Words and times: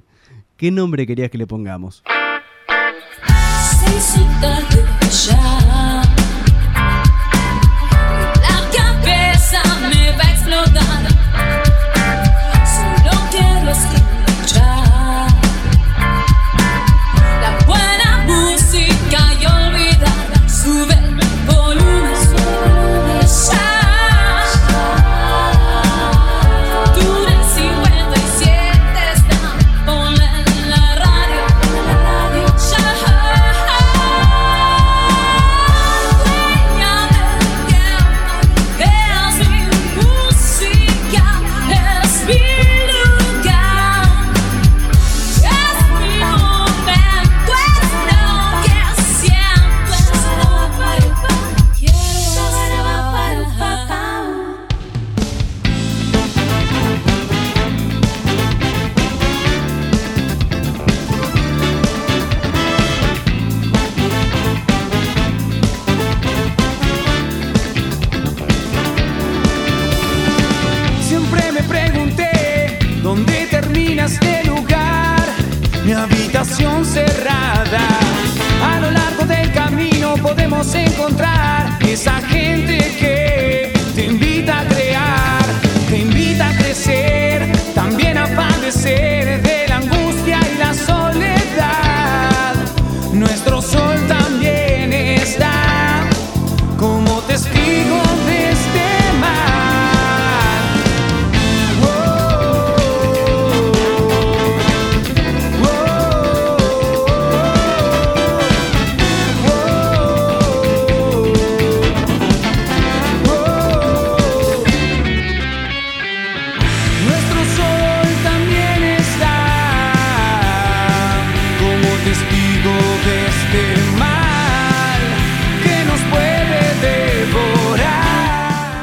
¿Qué 0.58 0.70
nombre 0.70 1.08
querías 1.08 1.32
que 1.32 1.40
le 1.40 1.48
pongamos? 1.48 2.04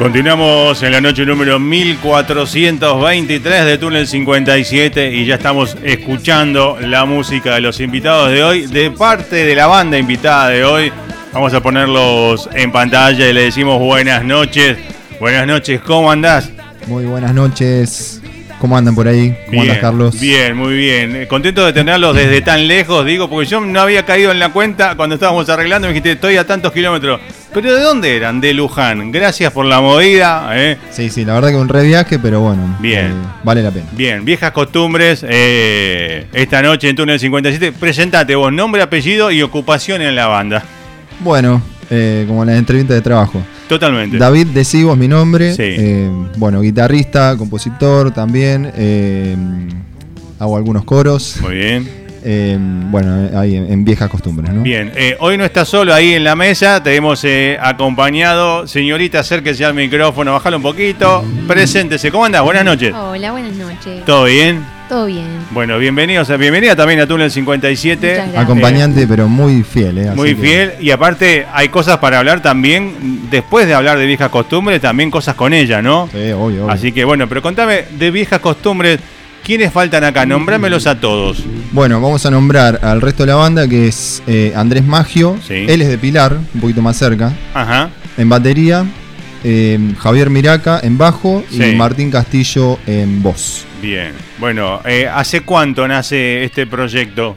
Continuamos 0.01 0.83
en 0.83 0.93
la 0.93 1.01
noche 1.03 1.27
número 1.27 1.59
1423 1.59 3.67
de 3.67 3.77
Túnel 3.77 4.07
57 4.07 5.13
y 5.13 5.27
ya 5.27 5.35
estamos 5.35 5.77
escuchando 5.83 6.79
la 6.81 7.05
música 7.05 7.57
de 7.57 7.61
los 7.61 7.81
invitados 7.81 8.31
de 8.31 8.43
hoy. 8.43 8.67
De 8.67 8.91
parte 8.91 9.45
de 9.45 9.55
la 9.55 9.67
banda 9.67 9.99
invitada 9.99 10.49
de 10.49 10.65
hoy, 10.65 10.91
vamos 11.35 11.53
a 11.53 11.63
ponerlos 11.63 12.49
en 12.55 12.73
pantalla 12.73 13.29
y 13.29 13.35
le 13.35 13.43
decimos 13.43 13.79
buenas 13.79 14.25
noches. 14.25 14.79
Buenas 15.21 15.47
noches, 15.47 15.83
¿cómo 15.83 16.11
andás? 16.11 16.51
Muy 16.87 17.05
buenas 17.05 17.35
noches. 17.35 18.23
¿Cómo 18.59 18.79
andan 18.79 18.95
por 18.95 19.07
ahí? 19.07 19.37
¿Cómo 19.51 19.61
andas, 19.61 19.79
Carlos? 19.81 20.19
Bien, 20.19 20.57
muy 20.57 20.77
bien. 20.77 21.27
Contento 21.27 21.67
de 21.67 21.75
tenerlos 21.75 22.17
desde 22.17 22.41
tan 22.41 22.67
lejos, 22.67 23.05
digo, 23.05 23.29
porque 23.29 23.51
yo 23.51 23.61
no 23.61 23.83
había 23.83 24.07
caído 24.07 24.33
en 24.33 24.39
la 24.39 24.49
cuenta 24.49 24.97
cuando 24.97 25.17
estábamos 25.17 25.47
arreglando. 25.51 25.89
Me 25.89 25.93
dijiste, 25.93 26.13
estoy 26.13 26.39
a 26.39 26.47
tantos 26.47 26.73
kilómetros. 26.73 27.21
¿Pero 27.53 27.75
de 27.75 27.81
dónde 27.83 28.17
eran? 28.17 28.41
De 28.41 28.55
Luján. 28.55 29.11
Gracias 29.11 29.53
por 29.53 29.67
la 29.67 29.81
movida. 29.81 30.51
¿eh? 30.53 30.77
Sí, 30.91 31.11
sí, 31.11 31.25
la 31.25 31.35
verdad 31.35 31.49
que 31.51 31.57
un 31.57 31.69
re 31.69 31.83
viaje, 31.85 32.19
pero 32.19 32.41
bueno. 32.41 32.77
Bien. 32.81 33.07
eh, 33.07 33.15
vale 33.43 33.63
la 33.63 33.71
pena. 33.73 33.87
Bien, 33.93 34.25
viejas 34.25 34.53
costumbres. 34.53 35.25
eh, 35.29 36.27
esta 36.33 36.63
noche 36.63 36.89
en 36.89 36.97
Túnel 36.97 37.19
57. 37.19 37.73
Presentate 37.79 38.37
vos, 38.37 38.53
nombre, 38.53 38.83
apellido 38.83 39.31
y 39.33 39.43
ocupación 39.43 40.01
en 40.01 40.15
la 40.15 40.29
banda. 40.29 40.63
Bueno, 41.19 41.61
eh, 41.91 42.25
como 42.29 42.43
en 42.45 42.51
las 42.51 42.59
entrevistas 42.59 42.95
de 42.95 43.01
trabajo. 43.03 43.43
Totalmente. 43.69 44.17
David 44.17 44.49
Decigo 44.49 44.93
es 44.93 44.99
mi 44.99 45.09
nombre. 45.09 45.53
Sí. 45.55 45.63
eh, 45.65 46.09
bueno, 46.37 46.61
guitarrista, 46.61 47.35
compositor 47.37 48.13
también. 48.13 48.71
eh, 48.77 49.37
hago 50.39 50.57
algunos 50.57 50.85
coros. 50.85 51.37
Muy 51.43 51.55
bien. 51.57 52.00
Eh, 52.25 52.57
bueno, 52.59 53.29
ahí 53.39 53.57
en, 53.57 53.73
en 53.73 53.85
viejas 53.85 54.09
costumbres, 54.11 54.53
¿no? 54.53 54.63
Bien, 54.63 54.93
eh, 54.95 55.17
hoy 55.21 55.37
no 55.39 55.45
está 55.45 55.65
solo 55.65 55.95
ahí 55.95 56.15
en 56.15 56.25
la 56.25 56.37
mesa, 56.37 56.83
te 56.83 56.95
hemos 56.95 57.23
eh, 57.25 57.59
acompañado. 57.61 58.67
Señorita, 58.67 59.21
acérquese 59.21 59.65
al 59.65 59.75
micrófono, 59.75 60.33
bájalo 60.33 60.57
un 60.59 60.63
poquito. 60.63 61.25
Preséntese, 61.49 62.11
¿cómo 62.11 62.25
andás? 62.25 62.43
Buenas 62.43 62.65
noches. 62.65 62.93
Hola, 62.95 63.33
buenas 63.33 63.55
noches. 63.55 64.05
¿Todo 64.05 64.25
bien? 64.25 64.65
Todo 64.89 65.07
bien. 65.07 65.27
Bueno, 65.53 65.79
bienvenidos, 65.79 66.37
bienvenida 66.37 66.75
también 66.75 66.99
a 67.01 67.07
Túnel 67.07 67.31
57. 67.31 68.07
Muchas 68.09 68.17
gracias. 68.25 68.43
Acompañante, 68.43 69.07
pero 69.07 69.29
muy 69.29 69.63
fiel, 69.63 69.99
¿eh? 69.99 70.09
Así 70.09 70.17
Muy 70.17 70.35
que- 70.35 70.43
fiel 70.43 70.73
y 70.81 70.91
aparte 70.91 71.47
hay 71.53 71.69
cosas 71.69 71.99
para 71.99 72.19
hablar 72.19 72.43
también, 72.43 73.29
después 73.31 73.69
de 73.69 73.75
hablar 73.75 73.99
de 73.99 74.07
viejas 74.07 74.31
costumbres, 74.31 74.81
también 74.81 75.11
cosas 75.11 75.37
con 75.37 75.53
ella, 75.53 75.81
¿no? 75.81 76.09
Sí, 76.11 76.19
obvio, 76.33 76.65
obvio. 76.65 76.71
Así 76.71 76.91
que 76.91 77.05
bueno, 77.05 77.29
pero 77.29 77.41
contame 77.41 77.85
de 77.99 78.11
viejas 78.11 78.41
costumbres, 78.41 78.99
¿quiénes 79.45 79.73
faltan 79.73 80.05
acá? 80.05 80.27
Nombrámelos 80.27 80.87
a 80.87 81.01
todos. 81.01 81.43
Bueno, 81.73 82.01
vamos 82.01 82.25
a 82.27 82.31
nombrar 82.31 82.81
al 82.83 83.01
resto 83.01 83.25
de 83.25 83.29
la 83.29 83.37
banda 83.37 83.69
que 83.69 83.89
es 83.89 84.23
eh, 84.27 84.53
Andrés 84.57 84.85
Maggio. 84.85 85.37
Sí. 85.47 85.67
Él 85.69 85.83
es 85.83 85.89
de 85.89 85.99
Pilar, 85.99 86.37
un 86.55 86.61
poquito 86.61 86.83
más 86.83 86.97
cerca. 86.97 87.33
Ajá. 87.55 87.91
En 88.17 88.29
batería, 88.29 88.85
eh, 89.45 89.79
Javier 89.99 90.31
Miraca 90.31 90.81
en 90.83 90.99
bajo 90.99 91.45
Sí. 91.51 91.63
y 91.63 91.75
Martín 91.77 92.11
Castillo 92.11 92.79
en 92.87 93.23
voz. 93.23 93.65
Bien. 93.81 94.13
Bueno, 94.39 94.81
eh, 94.85 95.09
¿hace 95.13 95.41
cuánto 95.43 95.87
nace 95.89 96.45
este 96.45 96.67
proyecto? 96.67 97.37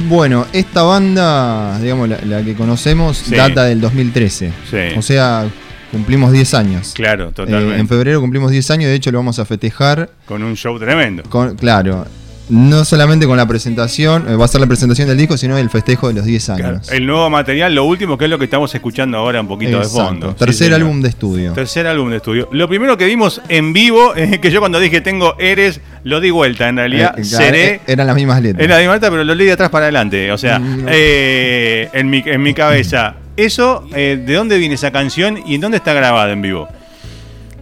Bueno, 0.00 0.46
esta 0.52 0.82
banda, 0.84 1.78
digamos, 1.80 2.08
la, 2.08 2.18
la 2.24 2.42
que 2.42 2.54
conocemos, 2.54 3.18
Sí. 3.18 3.34
data 3.34 3.64
del 3.64 3.80
2013. 3.80 4.52
Sí. 4.70 4.76
O 4.96 5.02
sea, 5.02 5.46
cumplimos 5.90 6.32
10 6.32 6.54
años. 6.54 6.92
Claro, 6.94 7.28
Eh, 7.28 7.32
totalmente. 7.34 7.78
en 7.80 7.88
febrero 7.88 8.20
cumplimos 8.20 8.50
10 8.50 8.70
años, 8.70 8.88
de 8.88 8.94
hecho 8.94 9.10
lo 9.10 9.18
vamos 9.18 9.38
a 9.38 9.44
festejar 9.44 10.10
Con 10.26 10.42
un 10.42 10.56
show 10.56 10.78
tremendo. 10.78 11.22
con, 11.28 11.56
claro, 11.56 12.06
no 12.50 12.82
solamente 12.86 13.26
con 13.26 13.36
la 13.36 13.46
presentación, 13.46 14.24
eh, 14.26 14.34
va 14.34 14.46
a 14.46 14.48
ser 14.48 14.62
la 14.62 14.66
presentación 14.66 15.06
del 15.06 15.18
disco, 15.18 15.36
sino 15.36 15.58
el 15.58 15.68
festejo 15.68 16.08
de 16.08 16.14
los 16.14 16.24
10 16.24 16.48
años. 16.48 16.90
El 16.90 17.04
nuevo 17.06 17.28
material, 17.28 17.74
lo 17.74 17.84
último 17.84 18.16
que 18.16 18.24
es 18.24 18.30
lo 18.30 18.38
que 18.38 18.46
estamos 18.46 18.74
escuchando 18.74 19.18
ahora 19.18 19.42
un 19.42 19.48
poquito 19.48 19.76
Exacto. 19.76 19.98
de 19.98 20.04
fondo. 20.08 20.34
Tercer 20.34 20.54
Sí, 20.54 20.64
señor. 20.64 20.80
álbum 20.80 21.02
de 21.02 21.08
estudio. 21.10 21.52
Tercer 21.52 21.86
álbum 21.86 22.08
de 22.08 22.16
estudio. 22.16 22.48
Lo 22.52 22.66
primero 22.66 22.96
que 22.96 23.04
vimos 23.04 23.42
en 23.50 23.74
vivo, 23.74 24.14
es 24.14 24.38
que 24.40 24.50
yo 24.50 24.60
cuando 24.60 24.80
dije 24.80 25.02
tengo 25.02 25.34
Eres, 25.38 25.82
lo 26.04 26.20
di 26.20 26.30
vuelta. 26.30 26.68
En 26.70 26.76
realidad, 26.76 27.18
Eh, 27.18 27.24
seré. 27.24 27.66
eh, 27.74 27.80
Eran 27.86 28.06
las 28.06 28.16
mismas 28.16 28.40
letras. 28.40 28.64
Era 28.64 28.78
de 28.78 28.88
Marta, 28.88 29.10
pero 29.10 29.24
lo 29.24 29.34
leí 29.34 29.46
de 29.46 29.52
atrás 29.52 29.68
para 29.68 29.84
adelante. 29.84 30.32
O 30.32 30.38
sea, 30.38 30.58
no. 30.58 30.86
eh, 30.88 31.90
en, 31.92 32.08
mi, 32.08 32.22
en 32.24 32.42
mi 32.42 32.54
cabeza. 32.54 33.14
Eso, 33.38 33.84
eh, 33.94 34.20
¿de 34.26 34.34
dónde 34.34 34.58
viene 34.58 34.74
esa 34.74 34.90
canción 34.90 35.38
y 35.46 35.54
en 35.54 35.60
dónde 35.60 35.76
está 35.78 35.92
grabada 35.94 36.30
en 36.32 36.42
vivo? 36.42 36.68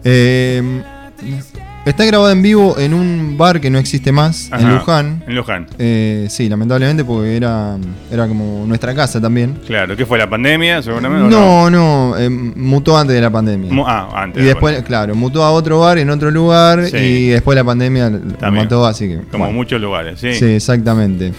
Eh, 0.03 0.81
Está 1.85 2.03
grabada 2.03 2.33
en 2.33 2.41
vivo 2.41 2.77
en 2.77 2.93
un 2.93 3.37
bar 3.37 3.61
que 3.61 3.69
no 3.69 3.77
existe 3.79 4.11
más, 4.11 4.49
en 4.51 4.73
Luján. 4.73 5.23
En 5.25 5.35
Luján. 5.35 5.67
Eh, 5.79 6.27
sí, 6.29 6.49
lamentablemente 6.49 7.05
porque 7.05 7.37
era, 7.37 7.77
era 8.11 8.27
como 8.27 8.65
nuestra 8.67 8.93
casa 8.93 9.21
también. 9.21 9.57
Claro, 9.65 9.95
¿qué 9.95 10.05
fue 10.05 10.17
la 10.17 10.29
pandemia 10.29 10.81
seguramente? 10.81 11.29
No, 11.33 11.69
no, 11.69 12.17
eh, 12.17 12.27
mutó 12.29 12.97
antes 12.97 13.15
de 13.15 13.21
la 13.21 13.29
pandemia. 13.29 13.71
Mu- 13.71 13.85
Ah, 13.87 14.09
antes. 14.13 14.41
y 14.41 14.43
de 14.43 14.49
después, 14.49 14.81
claro, 14.83 15.15
mutó 15.15 15.43
a 15.45 15.51
otro 15.51 15.79
bar 15.79 15.97
en 15.97 16.09
otro 16.09 16.29
lugar 16.29 16.87
Sí. 16.87 16.97
y 16.97 17.27
después 17.29 17.55
la 17.55 17.63
pandemia 17.63 18.09
lo 18.09 18.51
mató, 18.51 18.85
así 18.85 19.07
que. 19.07 19.19
Como 19.31 19.45
bueno. 19.45 19.53
muchos 19.53 19.79
lugares, 19.79 20.19
sí. 20.19 20.33
Sí, 20.33 20.43
exactamente. 20.45 21.31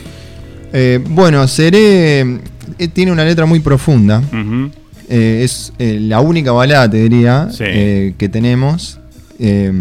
Eh, 0.72 0.98
bueno, 1.10 1.46
Seré 1.46 2.38
tiene 2.86 3.10
una 3.10 3.24
letra 3.24 3.44
muy 3.46 3.58
profunda. 3.58 4.22
Eh, 5.10 5.40
es 5.42 5.72
eh, 5.80 5.98
la 6.00 6.20
única 6.20 6.52
balada, 6.52 6.88
te 6.88 6.98
diría, 6.98 7.48
Sí. 7.50 7.64
eh, 7.66 8.14
que 8.16 8.28
tenemos. 8.28 9.00
Eh, 9.40 9.72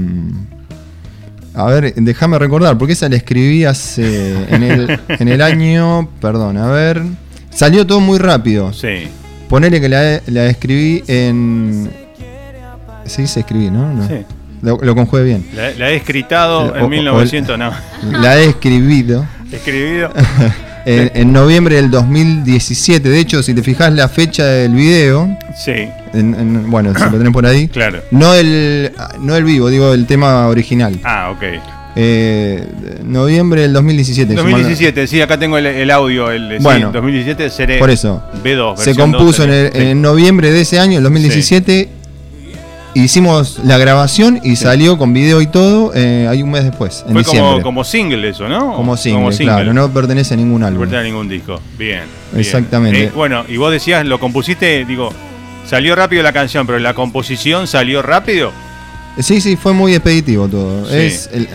a 1.53 1.65
ver, 1.65 1.94
déjame 1.95 2.38
recordar, 2.39 2.77
porque 2.77 2.94
esa 2.94 3.09
la 3.09 3.17
escribí 3.17 3.63
hace. 3.65 4.33
en, 4.49 4.63
el, 4.63 4.99
en 5.07 5.27
el 5.27 5.41
año. 5.41 6.09
Perdón, 6.21 6.57
a 6.57 6.67
ver. 6.71 7.03
Salió 7.51 7.85
todo 7.85 7.99
muy 7.99 8.17
rápido. 8.19 8.71
Sí. 8.73 9.07
Ponele 9.50 9.79
que 9.81 9.89
la, 9.89 10.21
la 10.27 10.45
escribí 10.47 11.03
en. 11.07 11.89
Se 13.05 13.21
dice 13.21 13.39
escribí, 13.41 13.69
¿no? 13.71 13.93
No. 13.93 14.07
Sí. 14.07 14.15
Lo, 14.61 14.77
lo 14.81 14.95
conjugué 14.95 15.23
bien. 15.23 15.45
La, 15.55 15.69
la 15.71 15.89
he 15.91 15.95
escritado 15.97 16.59
O- 16.61 16.71
o- 16.71 16.75
en 16.77 16.89
1900, 16.89 17.57
no. 17.59 17.71
La 18.11 18.38
he 18.38 18.45
escribido. 18.45 19.25
Escribido. 19.51 20.11
En, 20.89 21.12
en 21.13 21.34
noviembre 21.34 21.75
del 21.75 21.92
2017. 21.92 23.10
De 23.10 23.19
hecho, 23.19 23.44
si 23.44 23.54
te 23.54 23.62
fijas 23.62 23.92
la 23.94 24.07
fecha 24.07 24.45
del 24.45 24.74
video, 24.74 25.38
Sí, 25.56 25.72
en- 26.13 26.34
en- 26.36 26.72
bueno, 26.72 26.94
si 26.95 27.04
lo 27.04 27.18
tenés 27.18 27.34
por 27.34 27.45
ahí. 27.45 27.68
claro. 27.68 28.00
No 28.12 28.34
el, 28.34 28.92
no 29.22 29.36
el 29.36 29.44
vivo, 29.44 29.69
digo 29.69 29.94
el 29.94 30.06
tema 30.06 30.48
original. 30.48 30.98
Ah, 31.04 31.31
ok. 31.36 31.44
Eh, 32.00 32.63
noviembre 33.04 33.62
del 33.63 33.74
2017. 33.74 34.30
si 34.31 34.36
mal 34.36 34.45
no- 34.45 34.51
2017, 34.51 35.07
sí, 35.07 35.19
acá 35.19 35.38
tengo 35.39 35.57
el, 35.57 35.66
el 35.66 35.89
audio. 35.92 36.30
El, 36.31 36.57
sí, 36.57 36.63
Bueno. 36.63 36.92
2017 36.92 37.50
seré 37.50 37.80
Por 37.80 37.89
eso. 37.89 38.24
B2. 38.44 38.78
Se 38.78 38.94
compuso 38.95 39.45
2, 39.45 39.48
en, 39.48 39.51
el- 39.51 39.72
sí. 39.74 39.80
en 39.80 40.01
noviembre 40.01 40.51
de 40.51 40.62
ese 40.62 40.80
año, 40.80 40.98
el 41.00 41.04
2017. 41.04 41.89
Hicimos 43.03 43.59
la 43.63 43.77
grabación 43.77 44.39
y 44.44 44.55
salió 44.55 44.97
con 44.97 45.13
video 45.13 45.41
y 45.41 45.47
todo 45.47 45.91
eh, 45.94 46.27
ahí 46.29 46.41
un 46.44 46.51
mes 46.51 46.63
después, 46.63 47.03
en 47.07 47.13
Fue 47.13 47.21
diciembre. 47.23 47.51
como, 47.53 47.63
como 47.63 47.83
single 47.83 48.29
eso, 48.29 48.47
¿no? 48.47 48.73
Como 48.75 48.97
single, 48.97 49.35
claro, 49.38 49.73
no 49.73 49.89
pertenece 49.91 50.33
a 50.33 50.38
ningún 50.38 50.61
No 50.61 50.67
álbum. 50.67 50.79
pertenece 50.81 51.07
a 51.07 51.11
ningún 51.11 51.29
disco. 51.29 51.59
Bien. 51.77 52.03
bien. 52.31 52.39
Exactamente. 52.41 53.03
Eh, 53.05 53.11
bueno, 53.13 53.44
y 53.47 53.57
vos 53.57 53.71
decías, 53.71 54.05
lo 54.05 54.19
compusiste, 54.19 54.83
digo, 54.85 55.11
salió 55.67 55.95
rápido 55.95 56.23
la 56.23 56.33
canción, 56.33 56.65
pero 56.65 56.79
la 56.79 56.94
composición 56.94 57.67
salió 57.67 58.01
rápido. 58.01 58.51
Sí, 59.19 59.41
sí, 59.41 59.55
fue 59.55 59.73
muy 59.73 59.93
expeditivo 59.93 60.47
todo. 60.47 60.88
Sí. 60.89 60.95
Es 60.97 61.29
el- 61.33 61.47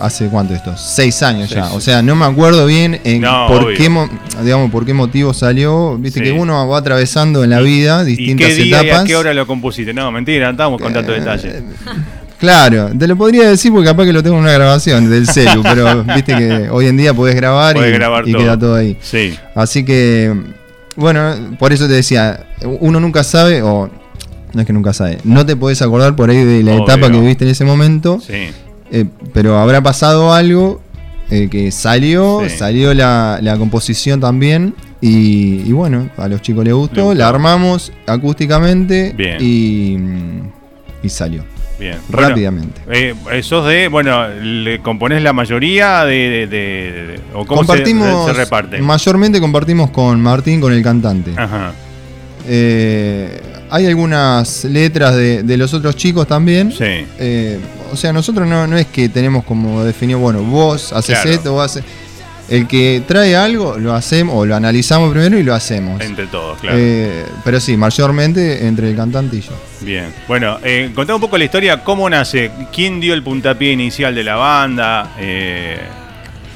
hace 0.00 0.28
cuánto 0.28 0.54
esto, 0.54 0.74
seis 0.76 1.22
años 1.22 1.50
ya. 1.50 1.72
O 1.72 1.80
sea, 1.80 2.02
no 2.02 2.14
me 2.16 2.24
acuerdo 2.24 2.66
bien 2.66 3.00
en 3.04 3.20
No, 3.22 3.46
por 3.48 3.64
obvio. 3.64 3.76
qué 3.76 3.88
mo- 3.88 4.08
digamos 4.42 4.70
por 4.70 4.84
qué 4.86 4.94
motivo 4.94 5.32
salió. 5.34 5.96
Viste 5.98 6.20
Sí. 6.20 6.24
que 6.26 6.32
uno 6.32 6.66
va 6.68 6.78
atravesando 6.78 7.42
en 7.44 7.50
la 7.50 7.60
vida 7.60 8.02
¿Y 8.02 8.06
distintas 8.16 8.48
qué 8.48 8.54
día 8.54 8.82
y 8.82 8.86
etapas. 8.86 9.02
a 9.02 9.04
qué 9.06 9.16
hora 9.16 9.34
lo 9.34 9.46
compusiste? 9.46 9.92
No, 9.94 10.10
mentira, 10.12 10.50
estábamos 10.50 10.80
con 10.80 10.92
tanto 10.92 11.12
Eh, 11.14 11.18
detalle. 11.20 11.62
Claro, 12.38 12.90
te 12.98 13.06
lo 13.08 13.16
podría 13.16 13.48
decir 13.48 13.72
porque 13.72 13.86
capaz 13.88 14.04
que 14.04 14.12
lo 14.12 14.22
tengo 14.22 14.36
en 14.36 14.42
una 14.42 14.52
grabación 14.52 15.08
del 15.08 15.26
celu, 15.26 15.62
pero 15.62 16.04
viste 16.04 16.36
que 16.36 16.68
hoy 16.70 16.86
en 16.86 16.98
día 16.98 17.14
podés 17.14 17.34
grabar, 17.34 17.74
Podés 17.74 17.90
y, 17.90 17.94
grabar 17.94 18.28
y 18.28 18.32
todo. 18.32 18.42
queda 18.42 18.58
todo 18.58 18.74
ahí. 18.74 18.94
Sí, 19.00 19.34
Así 19.54 19.86
que, 19.86 20.34
bueno, 20.96 21.34
por 21.58 21.72
eso 21.72 21.86
te 21.86 21.94
decía, 21.94 22.46
uno 22.80 23.00
nunca 23.00 23.24
sabe, 23.24 23.62
o 23.62 23.88
no 24.52 24.60
es 24.60 24.66
que 24.66 24.72
nunca 24.74 24.92
sabe, 24.92 25.16
no 25.24 25.46
te 25.46 25.56
podés 25.56 25.80
acordar 25.80 26.14
por 26.14 26.28
ahí 26.28 26.44
de 26.44 26.62
la 26.62 26.72
Obvio. 26.72 26.84
etapa 26.84 27.10
que 27.10 27.18
viviste 27.18 27.44
en 27.46 27.50
ese 27.52 27.64
momento, 27.64 28.20
sí. 28.20 28.48
Eh, 28.90 29.04
pero 29.32 29.58
habrá 29.58 29.82
pasado 29.82 30.32
algo 30.32 30.80
eh, 31.30 31.48
que 31.50 31.70
salió, 31.72 32.42
Sí. 32.48 32.56
salió 32.56 32.94
la, 32.94 33.38
la 33.42 33.56
composición 33.56 34.20
también. 34.20 34.74
Y, 35.00 35.62
y 35.66 35.72
bueno, 35.72 36.08
a 36.16 36.26
los 36.28 36.40
chicos 36.40 36.64
les 36.64 36.72
gustó, 36.72 37.14
la 37.14 37.28
armamos 37.28 37.92
acústicamente 38.06 39.12
Bien. 39.16 39.36
Y, 39.40 39.98
y 41.02 41.08
salió 41.10 41.44
Bien. 41.78 41.98
Bueno, 42.08 42.28
rápidamente. 42.28 42.80
eh, 42.90 43.14
sos 43.42 43.66
de, 43.68 43.88
bueno, 43.88 44.26
le 44.28 44.80
componés 44.80 45.22
la 45.22 45.34
mayoría 45.34 46.04
de, 46.06 46.14
de- 46.14 46.46
de- 46.46 47.06
de- 47.06 47.20
o 47.34 47.44
cómo 47.44 47.60
compartimos, 47.60 48.26
se, 48.26 48.32
reparte. 48.32 48.78
mayormente 48.80 49.38
compartimos 49.40 49.90
con 49.90 50.18
Martín, 50.22 50.60
con 50.62 50.72
el 50.72 50.82
cantante. 50.82 51.32
Ajá. 51.36 51.72
Eh, 52.48 53.40
hay 53.68 53.86
algunas 53.86 54.64
letras 54.64 55.14
de, 55.16 55.42
de 55.42 55.56
los 55.56 55.74
otros 55.74 55.96
chicos 55.96 56.26
también. 56.26 56.72
Sí. 56.72 56.84
Eh, 57.18 57.58
o 57.92 57.96
sea, 57.96 58.12
nosotros 58.12 58.46
no, 58.46 58.66
no 58.66 58.76
es 58.76 58.86
que 58.86 59.08
tenemos 59.08 59.44
como 59.44 59.84
definido, 59.84 60.18
bueno, 60.18 60.42
vos 60.42 60.92
haces 60.92 61.16
Claro. 61.18 61.30
esto, 61.30 61.52
vos 61.52 61.64
haces. 61.64 61.84
El 62.48 62.68
que 62.68 63.02
trae 63.08 63.34
algo, 63.34 63.76
lo 63.76 63.92
hacemos, 63.92 64.36
o 64.36 64.46
lo 64.46 64.54
analizamos 64.54 65.10
primero 65.10 65.36
y 65.36 65.42
lo 65.42 65.52
hacemos. 65.52 66.00
Entre 66.00 66.26
todos, 66.28 66.58
claro. 66.60 66.76
Eh, 66.80 67.24
pero 67.44 67.58
sí, 67.58 67.76
mayormente 67.76 68.68
entre 68.68 68.90
el 68.90 68.96
cantante 68.96 69.36
y 69.36 69.40
yo. 69.40 69.50
Bien. 69.80 70.14
Bueno, 70.28 70.58
eh, 70.62 70.92
contá 70.94 71.14
un 71.16 71.20
poco 71.20 71.36
la 71.38 71.44
historia, 71.44 71.82
cómo 71.82 72.08
nace, 72.08 72.52
quién 72.72 73.00
dio 73.00 73.14
el 73.14 73.24
puntapié 73.24 73.72
inicial 73.72 74.14
de 74.14 74.22
la 74.22 74.36
banda, 74.36 75.12
eh, 75.18 75.80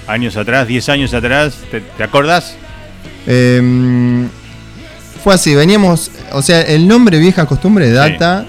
años 0.07 0.37
atrás, 0.37 0.69
10 0.69 0.89
años 0.91 1.13
atrás, 1.13 1.55
¿te, 1.73 1.81
te 1.81 2.03
acordás? 2.05 2.55
Eh, 3.27 4.27
fue 5.25 5.35
así, 5.35 5.55
veníamos, 5.57 6.11
o 6.33 6.41
sea, 6.41 6.63
el 6.63 6.87
nombre 6.87 7.19
Vieja 7.19 7.47
Costumbre 7.47 7.91
data 7.91 8.47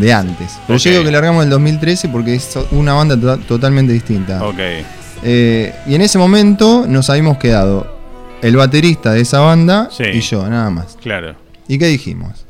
de 0.00 0.12
antes. 0.12 0.58
Pero 0.66 0.76
Ok. 0.76 0.82
yo 0.84 0.90
digo 0.92 1.04
que 1.04 1.10
largamos 1.10 1.42
en 1.42 1.48
el 1.48 1.50
2013 1.50 2.08
porque 2.08 2.34
es 2.34 2.58
una 2.72 2.94
banda 2.94 3.16
to- 3.18 3.38
totalmente 3.38 3.92
distinta. 3.92 4.44
Ok. 4.46 4.58
Eh, 5.22 5.74
y 5.86 5.94
en 5.94 6.02
ese 6.02 6.18
momento 6.18 6.84
nos 6.88 7.08
habíamos 7.10 7.38
quedado 7.38 7.86
el 8.42 8.56
baterista 8.56 9.12
de 9.12 9.20
esa 9.22 9.40
banda 9.40 9.88
Sí. 9.90 10.04
y 10.12 10.20
yo, 10.20 10.46
nada 10.48 10.68
más. 10.70 10.96
Claro. 11.02 11.34
¿Y 11.68 11.78
qué 11.78 11.86
dijimos? 11.86 12.44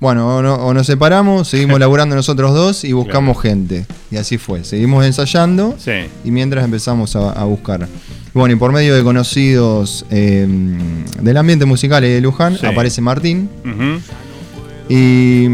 Bueno, 0.00 0.36
o, 0.38 0.42
no- 0.42 0.54
o 0.54 0.72
nos 0.72 0.86
separamos, 0.86 1.46
seguimos 1.48 1.78
laburando 1.80 2.16
nosotros 2.16 2.54
dos 2.54 2.84
y 2.84 2.92
buscamos 2.94 3.40
gente. 3.42 3.84
Y 4.10 4.16
así 4.16 4.38
fue. 4.38 4.64
Seguimos 4.64 5.04
ensayando 5.04 5.74
Sí. 5.78 5.92
y 6.24 6.30
mientras 6.30 6.64
empezamos 6.64 7.14
a, 7.16 7.32
a 7.32 7.44
buscar. 7.44 7.86
Bueno, 8.32 8.54
y 8.54 8.56
por 8.58 8.72
medio 8.72 8.94
de 8.94 9.02
conocidos 9.04 10.06
eh, 10.10 10.48
del 11.20 11.36
ambiente 11.36 11.66
musical 11.66 12.00
de 12.02 12.18
Luján, 12.22 12.56
Sí. 12.56 12.64
aparece 12.64 13.02
Martín. 13.02 13.50
Ujú. 13.62 14.00
Y. 14.88 15.46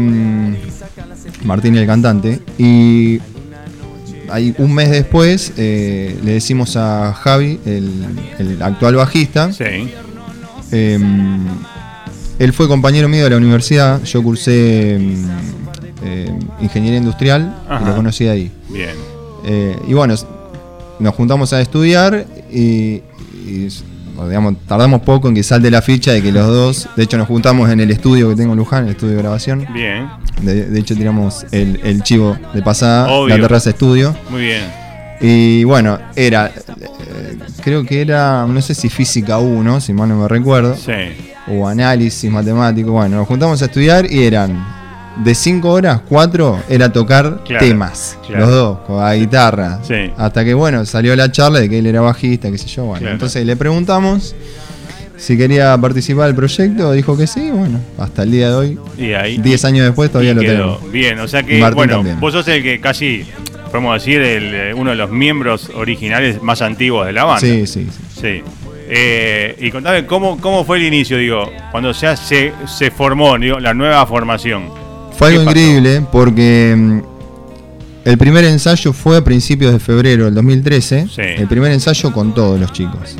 Martín, 1.43 1.75
el 1.75 1.85
cantante. 1.85 2.39
Y. 2.57 3.19
Ahí, 4.29 4.53
un 4.57 4.73
mes 4.73 4.89
después 4.89 5.53
eh, 5.55 6.19
le 6.21 6.33
decimos 6.33 6.75
a 6.75 7.13
Javi, 7.13 7.61
el, 7.65 8.03
el 8.39 8.61
actual 8.61 8.95
bajista. 8.97 9.53
Sí. 9.53 9.89
eh, 10.73 10.99
él 12.39 12.53
fue 12.53 12.67
compañero 12.67 13.09
mío 13.09 13.23
de 13.23 13.29
la 13.31 13.37
universidad. 13.37 14.03
Yo 14.03 14.21
cursé 14.21 14.97
mm, 14.99 15.29
eh, 16.03 16.39
ingeniería 16.61 16.99
industrial 16.99 17.55
y 17.81 17.85
lo 17.85 17.95
conocí 17.95 18.27
ahí. 18.27 18.51
Bien. 18.69 18.95
Eh, 19.45 19.75
y 19.87 19.93
bueno, 19.93 20.13
nos 20.99 21.15
juntamos 21.15 21.53
a 21.53 21.61
estudiar 21.61 22.25
y, 22.51 23.01
digamos, 24.25 24.55
tardamos 24.67 25.01
poco 25.01 25.27
en 25.27 25.35
que 25.35 25.43
salte 25.43 25.69
la 25.69 25.81
ficha 25.81 26.11
de 26.11 26.21
que 26.21 26.31
los 26.31 26.47
dos, 26.47 26.89
de 26.95 27.03
hecho 27.03 27.17
nos 27.17 27.27
juntamos 27.27 27.69
en 27.69 27.79
el 27.79 27.91
estudio 27.91 28.29
que 28.29 28.35
tengo 28.35 28.53
en 28.53 28.57
Luján, 28.57 28.85
el 28.85 28.91
estudio 28.91 29.13
de 29.15 29.21
grabación. 29.21 29.65
Bien. 29.73 30.07
De, 30.41 30.65
de 30.67 30.79
hecho 30.79 30.95
tiramos 30.95 31.45
el, 31.51 31.79
el 31.83 32.01
chivo 32.03 32.37
de 32.53 32.61
pasada, 32.61 33.09
Obvio. 33.11 33.35
la 33.35 33.41
terraza 33.41 33.69
estudio. 33.69 34.15
Muy 34.29 34.41
bien. 34.43 34.63
Y 35.19 35.63
bueno, 35.63 35.97
era, 36.15 36.47
eh, 36.47 37.37
creo 37.63 37.83
que 37.83 38.01
era, 38.01 38.45
no 38.47 38.61
sé 38.61 38.73
si 38.75 38.87
física 38.89 39.39
1, 39.39 39.81
si 39.81 39.91
mal 39.93 40.07
no 40.09 40.17
me 40.21 40.27
recuerdo, 40.27 40.75
Sí. 40.75 40.91
o 41.47 41.67
análisis 41.67 42.29
matemático. 42.31 42.91
Bueno, 42.91 43.17
nos 43.17 43.27
juntamos 43.27 43.61
a 43.61 43.65
estudiar 43.65 44.11
y 44.11 44.23
eran 44.23 44.76
de 45.23 45.33
5 45.35 45.69
horas, 45.69 46.01
4 46.07 46.63
era 46.69 46.91
tocar 46.91 47.41
Claro, 47.43 47.65
temas, 47.65 48.17
claro. 48.25 48.45
los 48.45 48.49
dos, 48.55 48.77
con 48.87 48.97
la 49.03 49.15
guitarra. 49.15 49.79
Sí. 49.83 50.11
Hasta 50.17 50.43
que 50.45 50.53
bueno, 50.53 50.85
salió 50.85 51.15
la 51.15 51.31
charla 51.31 51.59
de 51.59 51.69
que 51.69 51.79
él 51.79 51.85
era 51.87 52.01
bajista, 52.01 52.51
qué 52.51 52.57
sé 52.57 52.67
yo. 52.67 52.83
Bueno, 52.85 52.99
Claro. 53.01 53.13
entonces 53.13 53.45
le 53.45 53.55
preguntamos 53.55 54.35
si 55.17 55.35
quería 55.35 55.75
participar 55.79 56.27
del 56.27 56.35
proyecto, 56.35 56.91
dijo 56.91 57.17
que 57.17 57.25
sí, 57.25 57.49
bueno, 57.51 57.79
hasta 57.97 58.21
el 58.23 58.31
día 58.31 58.49
de 58.49 58.55
hoy, 58.55 58.79
Y 58.97 59.13
ahí. 59.13 59.37
10 59.39 59.65
años 59.65 59.85
después 59.85 60.11
todavía 60.11 60.33
lo 60.35 60.41
tenemos. 60.41 60.91
Bien, 60.91 61.19
o 61.19 61.27
sea 61.27 61.41
que, 61.41 61.59
Martín 61.59 61.75
bueno, 61.75 61.93
también. 61.95 62.19
vos 62.19 62.33
sos 62.33 62.47
el 62.49 62.61
que 62.61 62.79
casi, 62.79 63.25
podemos 63.71 63.95
decir, 63.95 64.21
el, 64.21 64.53
eh, 64.53 64.73
uno 64.75 64.91
de 64.91 64.95
los 64.95 65.09
miembros 65.09 65.71
originales 65.73 66.43
más 66.43 66.61
antiguos 66.61 67.07
de 67.07 67.13
la 67.13 67.23
banda. 67.23 67.39
Sí, 67.41 67.65
sí, 67.65 67.87
sí. 67.91 68.21
Sí. 68.21 68.43
Eh, 68.89 69.55
y 69.59 69.71
contame, 69.71 70.05
¿cómo, 70.05 70.39
¿cómo 70.39 70.63
fue 70.63 70.77
el 70.77 70.83
inicio, 70.83 71.17
digo, 71.17 71.51
cuando 71.71 71.91
ya 71.93 72.15
se, 72.15 72.53
se 72.67 72.91
formó, 72.91 73.37
digo, 73.39 73.59
la 73.59 73.73
nueva 73.73 74.05
formación? 74.05 74.69
Fue 75.17 75.29
algo 75.29 75.43
increíble 75.43 76.03
porque 76.11 76.73
mm, 76.77 76.99
el 78.05 78.17
primer 78.17 78.45
ensayo 78.45 78.93
fue 78.93 79.17
a 79.17 79.23
principios 79.23 79.73
de 79.73 79.79
febrero 79.79 80.25
del 80.25 80.35
2013. 80.35 81.07
Sí. 81.13 81.21
El 81.21 81.47
primer 81.47 81.71
ensayo 81.71 82.11
con 82.13 82.33
todos 82.33 82.59
los 82.59 82.71
chicos. 82.71 83.15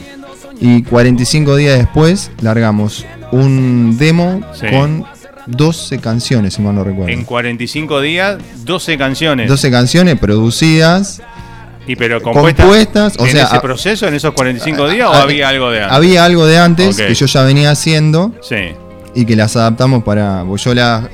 Y 0.60 0.84
45 0.84 1.56
días 1.56 1.78
después 1.78 2.32
largamos 2.42 3.06
un 3.32 3.96
demo 3.98 4.42
Sí. 4.54 4.68
con 4.72 5.06
12 5.48 6.00
canciones, 6.00 6.54
si 6.56 6.62
mal 6.62 6.76
no 6.76 6.84
recuerdo. 6.84 7.10
En 7.12 7.24
45 7.24 8.02
días, 8.02 8.38
12 8.66 8.98
canciones. 8.98 9.48
12 9.50 9.72
canciones 9.72 10.20
producidas. 10.20 11.22
y 11.90 11.96
pero 11.96 12.22
compuestas, 12.22 12.66
compuestas, 12.66 13.16
o 13.18 13.26
en 13.26 13.32
sea, 13.32 13.46
ese 13.46 13.60
proceso, 13.62 14.08
en 14.08 14.14
esos 14.16 14.34
45 14.34 14.90
días, 14.90 15.08
o 15.08 15.14
a- 15.14 15.22
había 15.22 15.48
algo 15.48 15.72
de 15.72 15.80
antes. 15.84 15.96
Había 15.96 16.26
algo 16.26 16.46
de 16.46 16.58
antes 16.58 16.98
que 16.98 17.14
yo 17.14 17.26
ya 17.28 17.44
venía 17.44 17.72
haciendo 17.72 18.34
Sí, 18.42 18.56
y 19.16 19.26
que 19.26 19.36
las 19.38 19.56
adaptamos 19.56 20.04
para. 20.04 20.44
Pues 20.46 20.64
yo 20.66 20.74
las 20.74 21.06
eh, 21.06 21.10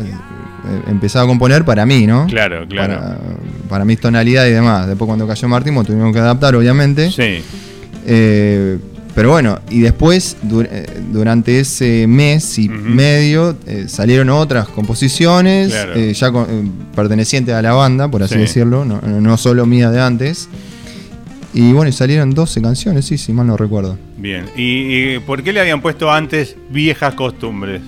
empezaba 0.87 1.25
a 1.25 1.27
componer 1.27 1.65
para 1.65 1.85
mí, 1.85 2.05
¿no? 2.07 2.25
claro, 2.27 2.65
claro. 2.67 2.93
Para, 2.93 3.17
para 3.69 3.85
mis 3.85 3.99
tonalidades 3.99 4.51
y 4.51 4.55
demás. 4.55 4.87
Después, 4.87 5.07
cuando 5.07 5.27
cayó 5.27 5.47
Martín, 5.47 5.73
pues, 5.75 5.87
tuvimos 5.87 6.13
que 6.13 6.19
adaptar, 6.19 6.55
obviamente. 6.55 7.11
Sí, 7.11 7.41
Eh, 8.05 8.77
pero 9.15 9.29
bueno, 9.29 9.59
y 9.69 9.79
después, 9.81 10.37
dur- 10.43 10.67
eh, 10.69 10.85
durante 11.11 11.59
ese 11.59 12.07
mes 12.07 12.57
y 12.57 12.67
medio, 12.67 13.55
eh, 13.67 13.85
salieron 13.87 14.29
otras 14.29 14.67
composiciones, 14.67 15.69
Claro. 15.69 15.93
eh, 15.95 16.13
ya 16.13 16.31
con- 16.31 16.47
eh, 16.49 16.67
pertenecientes 16.95 17.53
a 17.53 17.61
la 17.61 17.73
banda, 17.73 18.09
por 18.09 18.23
así 18.23 18.33
Sí. 18.35 18.39
decirlo, 18.41 18.85
no, 18.85 18.99
no 19.01 19.37
solo 19.37 19.65
mía 19.67 19.91
de 19.91 20.01
antes. 20.01 20.49
Y 21.53 21.71
bueno, 21.73 21.89
y 21.89 21.91
salieron 21.93 22.31
12 22.33 22.59
canciones, 22.61 23.05
sí, 23.05 23.17
si 23.19 23.31
mal 23.31 23.45
no 23.45 23.55
recuerdo. 23.55 23.97
bien. 24.17 24.45
¿Y, 24.55 25.13
y 25.15 25.19
por 25.19 25.43
qué 25.43 25.53
le 25.53 25.59
habían 25.59 25.81
puesto 25.81 26.11
antes 26.11 26.55
viejas 26.71 27.13
costumbres? 27.13 27.81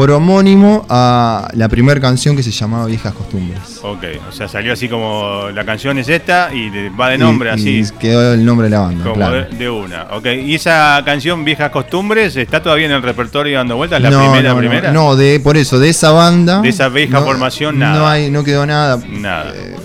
Por 0.00 0.12
homónimo 0.12 0.86
a 0.88 1.50
la 1.52 1.68
primera 1.68 2.00
canción 2.00 2.34
que 2.34 2.42
se 2.42 2.50
llamaba 2.52 2.86
Viejas 2.86 3.12
Costumbres. 3.12 3.60
Ok, 3.82 4.02
o 4.30 4.32
sea, 4.32 4.48
salió 4.48 4.72
así 4.72 4.88
como 4.88 5.50
la 5.52 5.62
canción 5.66 5.98
es 5.98 6.08
esta 6.08 6.48
y 6.54 6.70
va 6.98 7.10
de 7.10 7.18
nombre 7.18 7.50
Y- 7.50 7.52
así. 7.52 7.80
y 7.94 7.98
quedó 7.98 8.32
el 8.32 8.42
nombre 8.42 8.68
de 8.68 8.70
la 8.76 8.80
banda, 8.80 9.02
Como 9.02 9.16
claro. 9.16 9.34
de, 9.44 9.44
de 9.58 9.68
una, 9.68 10.04
ok. 10.12 10.24
¿Y 10.42 10.54
esa 10.54 11.02
canción 11.04 11.44
Viejas 11.44 11.68
Costumbres 11.70 12.34
está 12.36 12.62
todavía 12.62 12.86
en 12.86 12.92
el 12.92 13.02
repertorio 13.02 13.58
dando 13.58 13.76
vueltas? 13.76 14.00
¿La 14.00 14.08
no, 14.08 14.20
primera, 14.22 14.48
no, 14.48 14.54
no, 14.54 14.58
primera? 14.58 14.90
No, 14.90 15.16
de, 15.16 15.38
por 15.38 15.58
eso, 15.58 15.78
de 15.78 15.90
esa 15.90 16.12
banda. 16.12 16.62
De 16.62 16.70
esa 16.70 16.88
vieja 16.88 17.20
formación, 17.20 17.78
nada. 17.78 17.98
No, 17.98 18.08
hay, 18.08 18.30
no 18.30 18.42
quedó 18.42 18.64
nada. 18.64 18.98
Nada. 19.06 19.52
Eh, 19.54 19.76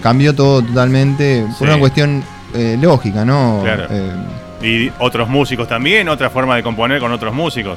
cambió 0.00 0.32
todo 0.32 0.62
totalmente 0.62 1.44
por 1.58 1.58
Sí. 1.58 1.64
una 1.64 1.78
cuestión 1.80 2.22
eh, 2.54 2.78
lógica, 2.80 3.24
¿no? 3.24 3.62
Claro. 3.64 3.86
Eh, 3.90 4.12
Y 4.62 4.92
otros 5.00 5.28
músicos 5.28 5.66
también, 5.66 6.08
otra 6.08 6.30
forma 6.30 6.54
de 6.54 6.62
componer 6.62 7.00
con 7.00 7.10
otros 7.10 7.34
músicos. 7.34 7.76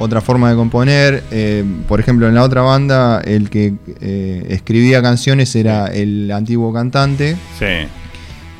Otra 0.00 0.20
forma 0.20 0.50
de 0.50 0.56
componer. 0.56 1.22
eh, 1.30 1.64
por 1.86 2.00
ejemplo, 2.00 2.26
en 2.26 2.34
la 2.34 2.42
otra 2.42 2.62
banda, 2.62 3.20
el 3.20 3.48
que 3.50 3.74
eh, 4.00 4.46
escribía 4.48 5.00
canciones 5.02 5.54
era 5.54 5.86
el 5.86 6.30
antiguo 6.32 6.72
cantante. 6.72 7.36
Sí, 7.58 7.86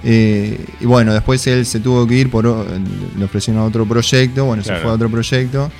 eh, 0.04 0.58
y 0.80 0.86
bueno, 0.86 1.12
después 1.12 1.46
él 1.46 1.66
se 1.66 1.80
tuvo 1.80 2.06
que 2.06 2.14
ir 2.14 2.30
por 2.30 2.44
le 2.44 3.24
ofrecieron 3.24 3.62
otro 3.62 3.84
proyecto, 3.86 4.44
bueno, 4.44 4.62
Claro. 4.62 4.78
se 4.78 4.82
fue 4.82 4.90
a 4.92 4.94
otro 4.94 5.10
proyecto. 5.10 5.70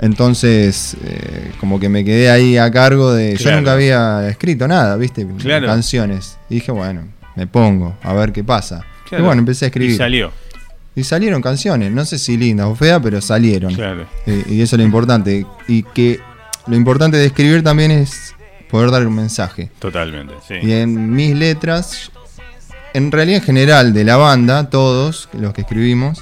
Entonces, 0.00 0.96
como 1.60 1.78
que 1.80 1.88
me 1.88 2.04
quedé 2.04 2.30
ahí 2.30 2.56
a 2.58 2.70
cargo 2.70 3.12
de. 3.12 3.34
Claro. 3.36 3.50
Yo 3.50 3.56
nunca 3.56 3.72
había 3.72 4.28
escrito 4.28 4.66
nada, 4.68 4.96
¿viste? 4.96 5.26
Claro. 5.38 5.66
Canciones. 5.66 6.38
Y 6.50 6.54
dije, 6.56 6.72
bueno, 6.72 7.02
me 7.36 7.46
pongo, 7.46 7.96
a 8.02 8.12
ver 8.14 8.32
qué 8.32 8.44
pasa. 8.44 8.84
Claro. 9.08 9.24
Y 9.24 9.26
bueno, 9.26 9.40
empecé 9.40 9.66
a 9.66 9.68
escribir. 9.68 9.92
y 9.92 9.96
salió. 9.96 10.32
Y 10.94 11.04
salieron 11.04 11.40
canciones, 11.40 11.90
no 11.90 12.04
sé 12.04 12.18
si 12.18 12.36
lindas 12.36 12.66
o 12.66 12.74
feas, 12.74 13.00
pero 13.02 13.20
salieron. 13.20 13.74
Claro. 13.74 14.06
Eh, 14.26 14.44
y 14.48 14.60
eso 14.60 14.76
es 14.76 14.78
lo 14.80 14.84
importante. 14.84 15.46
Y 15.66 15.82
que 15.84 16.20
lo 16.66 16.76
importante 16.76 17.16
de 17.16 17.26
escribir 17.26 17.62
también 17.62 17.90
es 17.90 18.34
poder 18.70 18.90
dar 18.90 19.06
un 19.06 19.14
mensaje. 19.14 19.70
Totalmente, 19.78 20.34
sí. 20.46 20.54
Y 20.62 20.72
en 20.72 21.10
mis 21.14 21.34
letras, 21.34 22.10
en 22.92 23.10
realidad 23.10 23.38
en 23.38 23.44
general 23.44 23.94
de 23.94 24.04
la 24.04 24.16
banda, 24.16 24.68
todos 24.68 25.28
los 25.32 25.54
que 25.54 25.62
escribimos, 25.62 26.20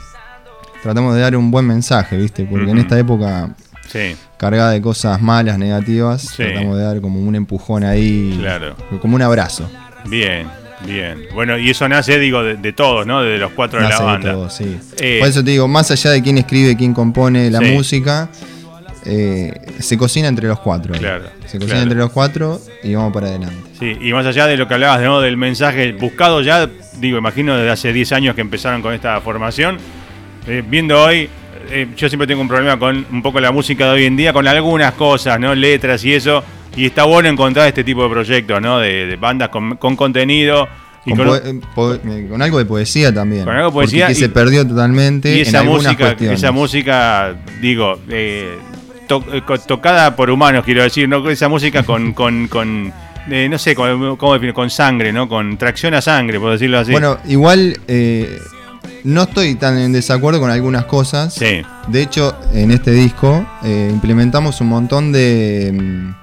tratamos 0.82 1.14
de 1.16 1.20
dar 1.20 1.36
un 1.36 1.50
buen 1.50 1.66
mensaje, 1.66 2.16
¿viste? 2.16 2.44
Porque 2.44 2.70
en 2.70 2.78
esta 2.78 2.98
época 2.98 3.54
Sí, 3.88 4.14
cargada 4.38 4.70
de 4.70 4.80
cosas 4.80 5.20
malas, 5.20 5.58
negativas, 5.58 6.22
Sí. 6.22 6.44
tratamos 6.44 6.76
de 6.78 6.84
dar 6.84 7.00
como 7.00 7.18
un 7.20 7.34
empujón 7.34 7.82
ahí, 7.82 8.36
Claro. 8.38 8.76
como 9.02 9.16
un 9.16 9.22
abrazo. 9.22 9.68
bien, 10.06 10.46
bien. 10.86 11.26
Bueno, 11.34 11.58
y 11.58 11.70
eso 11.70 11.88
nace, 11.88 12.18
digo, 12.18 12.42
de, 12.42 12.56
de 12.56 12.72
todos, 12.72 13.06
¿no? 13.06 13.22
De 13.22 13.38
los 13.38 13.52
cuatro 13.52 13.80
de 13.82 13.88
la 13.88 13.98
de 13.98 14.04
banda. 14.04 14.32
todo, 14.32 14.50
sí. 14.50 14.76
Eh, 14.98 15.18
Por 15.20 15.28
eso 15.28 15.44
te 15.44 15.50
digo, 15.50 15.68
más 15.68 15.90
allá 15.90 16.10
de 16.10 16.22
quién 16.22 16.38
escribe, 16.38 16.76
quién 16.76 16.94
compone 16.94 17.50
la 17.50 17.58
Sí. 17.60 17.64
música, 17.72 18.28
eh, 19.06 19.52
se 19.78 19.96
cocina 19.96 20.28
entre 20.28 20.46
los 20.48 20.60
cuatro. 20.60 20.92
Claro, 20.94 21.24
Se 21.46 21.58
cocina 21.58 21.66
claro. 21.66 21.82
entre 21.82 21.98
los 21.98 22.10
cuatro 22.10 22.60
y 22.82 22.94
vamos 22.94 23.12
para 23.12 23.28
adelante. 23.28 23.56
Sí, 23.78 23.96
y 24.00 24.12
más 24.12 24.26
allá 24.26 24.46
de 24.46 24.56
lo 24.56 24.68
que 24.68 24.74
hablabas 24.74 25.00
¿no? 25.00 25.20
del 25.20 25.36
mensaje 25.36 25.92
buscado 25.92 26.42
ya, 26.42 26.68
digo, 26.98 27.16
imagino 27.18 27.56
desde 27.56 27.70
hace 27.70 27.92
10 27.92 28.12
años 28.12 28.34
que 28.34 28.40
empezaron 28.42 28.82
con 28.82 28.92
esta 28.92 29.20
formación, 29.22 29.78
eh, 30.46 30.62
viendo 30.66 31.02
hoy, 31.02 31.28
eh, 31.70 31.86
yo 31.96 32.08
siempre 32.08 32.26
tengo 32.26 32.42
un 32.42 32.48
problema 32.48 32.78
con 32.78 33.06
un 33.10 33.22
poco 33.22 33.40
la 33.40 33.52
música 33.52 33.86
de 33.86 33.90
hoy 33.92 34.04
en 34.04 34.16
día, 34.16 34.32
con 34.32 34.46
algunas 34.46 34.92
cosas, 34.94 35.38
¿no? 35.40 35.54
Letras 35.54 36.04
y 36.04 36.12
eso, 36.12 36.42
y 36.76 36.86
está 36.86 37.04
bueno 37.04 37.28
encontrar 37.28 37.66
este 37.68 37.84
tipo 37.84 38.02
de 38.04 38.10
proyectos, 38.10 38.60
¿no? 38.60 38.78
De, 38.78 39.06
de 39.06 39.16
bandas 39.16 39.48
con, 39.48 39.76
con 39.76 39.96
contenido 39.96 40.68
y 41.04 41.10
Con, 41.14 41.26
con, 41.26 41.60
poe- 41.74 41.96
eh, 41.96 42.00
eh, 42.24 42.26
con 42.30 42.42
algo 42.42 42.58
de 42.58 42.64
poesía 42.66 43.12
también. 43.12 43.44
Con 43.44 43.54
algo 43.56 43.68
de 43.70 43.72
poesía 43.72 44.06
que 44.08 44.12
y- 44.12 44.16
se 44.16 44.28
perdió 44.28 44.66
totalmente 44.66 45.34
y 45.36 45.40
esa 45.40 45.62
música, 45.62 45.96
cuestiones. 45.96 46.38
esa 46.38 46.52
música, 46.52 47.34
digo, 47.60 47.98
eh, 48.08 48.58
to- 49.08 49.24
tocada 49.66 50.14
por 50.14 50.30
humanos, 50.30 50.64
quiero 50.64 50.82
decir, 50.82 51.08
¿no? 51.08 51.28
Esa 51.30 51.48
música 51.48 51.82
con, 51.82 52.12
con, 52.14 52.48
con 52.48 52.92
eh, 53.30 53.48
no 53.50 53.58
sé, 53.58 53.74
con, 53.74 54.16
¿cómo 54.16 54.34
definir? 54.34 54.54
Con 54.54 54.70
sangre, 54.70 55.12
¿no? 55.12 55.28
Con 55.28 55.56
tracción 55.56 55.94
a 55.94 56.00
sangre, 56.00 56.38
por 56.38 56.52
decirlo 56.52 56.78
así. 56.78 56.92
Bueno, 56.92 57.18
igual 57.26 57.78
eh, 57.88 58.38
no 59.04 59.22
estoy 59.22 59.54
tan 59.54 59.78
en 59.78 59.92
desacuerdo 59.92 60.38
con 60.40 60.50
algunas 60.50 60.84
cosas. 60.84 61.32
sí, 61.34 61.62
De 61.88 62.02
hecho, 62.02 62.36
en 62.52 62.70
este 62.70 62.90
disco 62.92 63.46
implementamos 63.64 64.60
un 64.60 64.68
montón 64.68 65.12
de, 65.12 65.70
mm, 65.74 66.14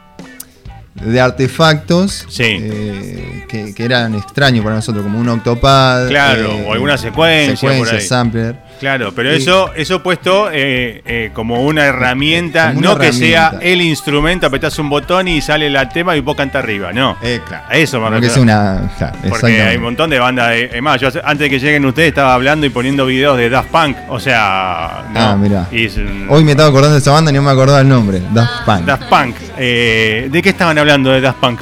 de 1.01 1.19
artefactos 1.21 2.25
Sí. 2.29 2.43
eh, 2.59 3.45
que, 3.47 3.73
que 3.73 3.83
eran 3.85 4.15
extraños 4.15 4.63
para 4.63 4.75
nosotros, 4.75 5.03
como 5.03 5.19
un 5.19 5.29
octopad. 5.29 6.07
Claro, 6.07 6.51
eh, 6.51 6.65
o 6.67 6.73
alguna 6.73 6.97
secuencia 6.97 7.69
por 7.77 7.87
ahí. 7.89 8.01
sampler. 8.01 8.55
Claro, 8.79 9.11
pero 9.15 9.33
Y- 9.33 9.37
eso 9.37 9.71
eso 9.75 10.01
puesto 10.03 10.49
eh, 10.51 11.01
eh, 11.05 11.29
como 11.33 11.63
una 11.65 11.85
herramienta, 11.85 12.67
Como 12.67 12.79
una 12.79 12.89
no 12.89 12.97
que 12.99 13.11
sea 13.13 13.53
el 13.61 13.81
instrumento, 13.81 14.47
apretás 14.47 14.77
un 14.79 14.89
botón 14.89 15.27
y 15.27 15.41
sale 15.41 15.67
el 15.67 15.77
tema 15.89 16.15
y 16.15 16.21
vos 16.21 16.35
cantás 16.35 16.63
arriba, 16.63 16.91
no. 16.93 17.17
Eh, 17.21 17.39
claro. 17.47 17.65
Eso 17.71 17.99
me 17.99 18.05
No 18.09 18.15
que 18.21 18.27
refiero. 18.27 18.33
sea 18.33 18.41
una. 18.43 18.91
claro, 18.97 19.17
Porque 19.29 19.61
hay 19.61 19.77
un 19.77 19.83
montón 19.83 20.09
de 20.09 20.19
bandas. 20.19 20.49
de- 20.49 20.65
Es 20.73 20.81
más, 20.81 20.99
yo 21.01 21.09
antes 21.23 21.39
de 21.39 21.49
que 21.49 21.59
lleguen 21.59 21.85
ustedes 21.85 22.09
estaba 22.09 22.33
hablando 22.33 22.65
y 22.65 22.69
poniendo 22.69 23.05
videos 23.05 23.37
de 23.37 23.49
Daft 23.49 23.69
Punk. 23.69 23.97
O 24.09 24.19
sea. 24.19 25.05
¿no? 25.13 25.19
Ah, 25.19 25.35
mirá. 25.35 25.67
Y 25.71 25.85
es, 25.85 25.97
Hoy 26.29 26.43
me 26.43 26.51
estaba 26.51 26.69
acordando 26.69 26.93
de 26.95 26.99
esa 26.99 27.11
banda 27.11 27.31
y 27.31 27.33
no 27.33 27.41
me 27.41 27.51
acordaba 27.51 27.81
el 27.81 27.87
nombre. 27.89 28.21
Daft 28.33 28.65
Punk. 28.65 28.81
Daft 28.85 29.03
Punk. 29.09 29.35
Eh, 29.57 30.27
¿De 30.31 30.41
qué 30.41 30.49
estaban 30.49 30.77
hablando 30.77 31.11
de 31.11 31.21
Daft 31.21 31.39
Punk? 31.39 31.59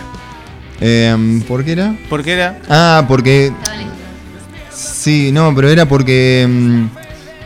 Eh, 0.82 1.16
¿Por 1.48 1.64
qué 1.64 1.72
era? 1.72 1.96
¿Por 2.10 2.24
qué 2.24 2.34
era? 2.34 2.58
Ah, 2.70 3.04
porque. 3.08 3.52
Sí, 4.72 5.32
no, 5.32 5.54
pero 5.56 5.70
era 5.70 5.86
porque. 5.86 6.46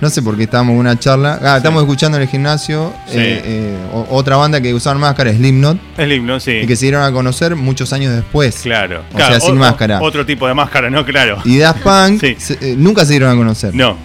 No 0.02 0.10
sé 0.10 0.22
por 0.22 0.38
qué 0.38 0.44
estábamos 0.44 0.74
en 0.74 0.80
una 0.80 0.98
charla. 0.98 1.40
Ah, 1.42 1.58
estamos 1.58 1.82
escuchando 1.84 2.18
en 2.18 2.24
el 2.24 2.30
gimnasio 2.30 2.94
Sí. 3.08 3.18
eh, 3.18 3.42
eh, 3.46 3.78
otra 4.10 4.38
banda 4.38 4.62
que 4.62 4.74
usaban 4.74 5.00
máscara, 5.00 5.32
Slipknot, 5.34 5.78
Slipknot, 5.96 6.42
sí. 6.42 6.52
y 6.64 6.68
que 6.68 6.76
se 6.76 6.86
dieron 6.86 7.04
a 7.04 7.12
conocer 7.12 7.56
muchos 7.56 7.92
años 7.94 8.14
después. 8.14 8.56
Claro. 8.64 9.04
O 9.12 9.16
Claro, 9.16 9.32
sea, 9.32 9.40
sin 9.42 9.52
o- 9.58 9.60
máscara. 9.60 10.00
Otro 10.02 10.26
tipo 10.26 10.48
de 10.48 10.54
máscara, 10.54 10.90
¿no? 10.90 11.06
Claro. 11.06 11.40
Y 11.46 11.58
Daft 11.58 11.82
Punk 11.82 12.22
Sí. 12.22 12.36
se- 12.40 12.54
eh, 12.62 12.76
nunca 12.78 13.06
se 13.06 13.12
dieron 13.14 13.32
a 13.32 13.36
conocer. 13.36 13.74
No, 13.76 13.98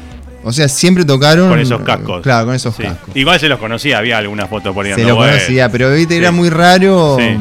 O 0.46 0.52
sea, 0.52 0.68
siempre 0.68 1.04
tocaron. 1.06 1.48
con 1.48 1.58
esos 1.58 1.80
cascos. 1.82 2.20
Claro, 2.22 2.46
con 2.46 2.54
esos 2.54 2.74
cascos. 2.76 3.16
Igual 3.16 3.40
se 3.40 3.48
los 3.48 3.58
conocía, 3.58 3.96
había 3.98 4.18
algunas 4.18 4.48
fotos 4.50 4.74
por 4.74 4.84
ahí 4.84 4.92
Se 4.92 4.98
dando 5.00 5.10
lo 5.14 5.16
vueltas. 5.16 5.40
conocía, 5.44 5.70
pero 5.70 5.90
viste, 5.92 6.16
era 6.18 6.32
muy 6.32 6.50
raro. 6.50 7.16
Sí. 7.18 7.36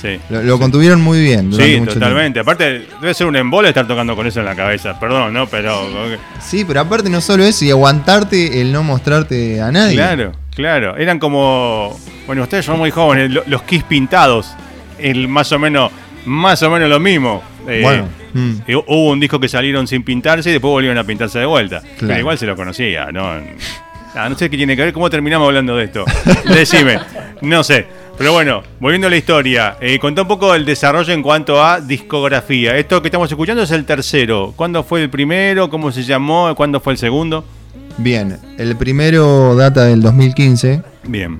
Sí. 0.00 0.18
Lo, 0.30 0.42
lo 0.42 0.58
contuvieron 0.58 1.00
muy 1.00 1.20
bien. 1.20 1.52
Sí, 1.52 1.76
mucho 1.80 1.94
totalmente. 1.94 2.38
Aparte, 2.40 2.86
debe 3.00 3.14
ser 3.14 3.26
un 3.26 3.34
embole 3.36 3.68
estar 3.68 3.86
tocando 3.86 4.14
con 4.14 4.26
eso 4.26 4.40
en 4.40 4.46
la 4.46 4.54
cabeza. 4.54 4.98
Perdón, 5.00 5.32
¿no? 5.34 5.46
Pero. 5.48 5.88
Sí, 6.40 6.64
pero 6.64 6.80
aparte 6.80 7.10
no 7.10 7.20
solo 7.20 7.42
eso, 7.44 7.64
y 7.64 7.70
aguantarte 7.70 8.60
el 8.60 8.72
no 8.72 8.82
mostrarte 8.82 9.60
a 9.60 9.72
nadie. 9.72 9.94
Claro, 9.96 10.32
claro. 10.54 10.96
Eran 10.96 11.18
como. 11.18 11.98
Bueno, 12.26 12.42
ustedes 12.42 12.64
son 12.64 12.78
muy 12.78 12.90
jóvenes, 12.90 13.30
lo- 13.30 13.42
los 13.46 13.62
Kiss 13.62 13.82
pintados. 13.84 14.54
El 14.98 15.26
más 15.28 15.50
o 15.52 15.58
menos. 15.58 15.90
Más 16.24 16.62
o 16.62 16.70
menos 16.70 16.88
lo 16.88 17.00
mismo. 17.00 17.42
Eh, 17.66 17.80
Bueno, 17.82 18.06
mm. 18.34 18.52
Hubo 18.86 19.10
un 19.10 19.18
disco 19.20 19.40
que 19.40 19.48
salieron 19.48 19.86
sin 19.86 20.02
pintarse 20.02 20.50
y 20.50 20.52
después 20.52 20.70
volvieron 20.70 20.98
a 20.98 21.04
pintarse 21.04 21.38
de 21.38 21.46
vuelta. 21.46 21.82
Pero 21.98 22.18
igual 22.18 22.38
se 22.38 22.46
lo 22.46 22.54
conocía, 22.54 23.10
¿no? 23.12 23.34
Ah, 24.18 24.28
no 24.28 24.36
sé 24.36 24.50
qué 24.50 24.56
tiene 24.56 24.74
que 24.74 24.82
ver. 24.82 24.92
¿Cómo 24.92 25.08
terminamos 25.08 25.46
hablando 25.46 25.76
de 25.76 25.84
esto? 25.84 26.04
Decime. 26.52 26.98
No 27.40 27.62
sé. 27.62 27.86
Pero 28.18 28.32
bueno, 28.32 28.62
volviendo 28.80 29.06
a 29.06 29.10
la 29.10 29.16
historia, 29.16 29.76
eh, 29.80 29.96
contá 30.00 30.22
un 30.22 30.28
poco 30.28 30.52
el 30.56 30.64
desarrollo 30.64 31.12
en 31.12 31.22
cuanto 31.22 31.62
a 31.64 31.80
discografía. 31.80 32.76
Esto 32.76 33.00
que 33.00 33.06
estamos 33.08 33.30
escuchando 33.30 33.62
es 33.62 33.70
el 33.70 33.84
tercero. 33.84 34.52
¿Cuándo 34.56 34.82
fue 34.82 35.02
el 35.04 35.08
primero? 35.08 35.70
¿Cómo 35.70 35.92
se 35.92 36.02
llamó? 36.02 36.52
¿Cuándo 36.56 36.80
fue 36.80 36.94
el 36.94 36.98
segundo? 36.98 37.44
Bien, 37.96 38.38
el 38.58 38.74
primero 38.76 39.54
data 39.54 39.84
del 39.84 40.02
2015. 40.02 40.82
Bien. 41.04 41.38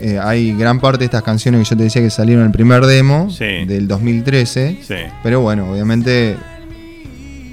Eh, 0.00 0.20
hay 0.22 0.52
gran 0.56 0.78
parte 0.78 1.00
de 1.00 1.04
estas 1.06 1.22
canciones 1.24 1.60
que 1.68 1.74
yo 1.74 1.76
te 1.78 1.82
decía 1.84 2.00
que 2.02 2.10
salieron 2.10 2.42
en 2.44 2.46
el 2.48 2.52
primer 2.52 2.86
demo 2.86 3.28
Sí. 3.30 3.64
del 3.66 3.88
2013. 3.88 4.78
Sí. 4.86 4.94
Pero 5.24 5.40
bueno, 5.40 5.68
obviamente 5.72 6.36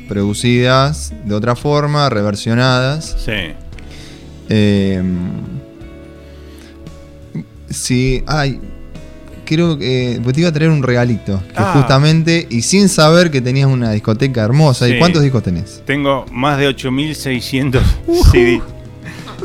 producidas 0.07 1.13
de 1.25 1.33
otra 1.35 1.55
forma, 1.55 2.09
reversionadas. 2.09 3.15
Sí. 3.23 3.53
Eh, 4.49 5.01
sí, 7.69 8.23
ay, 8.27 8.59
creo 9.45 9.77
que 9.77 10.19
pues 10.23 10.33
te 10.35 10.41
iba 10.41 10.49
a 10.49 10.53
traer 10.53 10.71
un 10.71 10.83
regalito. 10.83 11.39
Que 11.49 11.53
Ah. 11.55 11.71
justamente, 11.75 12.47
y 12.49 12.61
sin 12.61 12.89
saber 12.89 13.31
que 13.31 13.41
tenías 13.41 13.67
una 13.67 13.91
discoteca 13.91 14.41
hermosa. 14.43 14.85
Sí. 14.87 14.93
¿Y 14.93 14.99
cuántos 14.99 15.21
discos 15.23 15.43
tenés? 15.43 15.81
Tengo 15.85 16.25
más 16.31 16.57
de 16.57 16.67
8600 16.67 17.83
CD. 18.31 18.61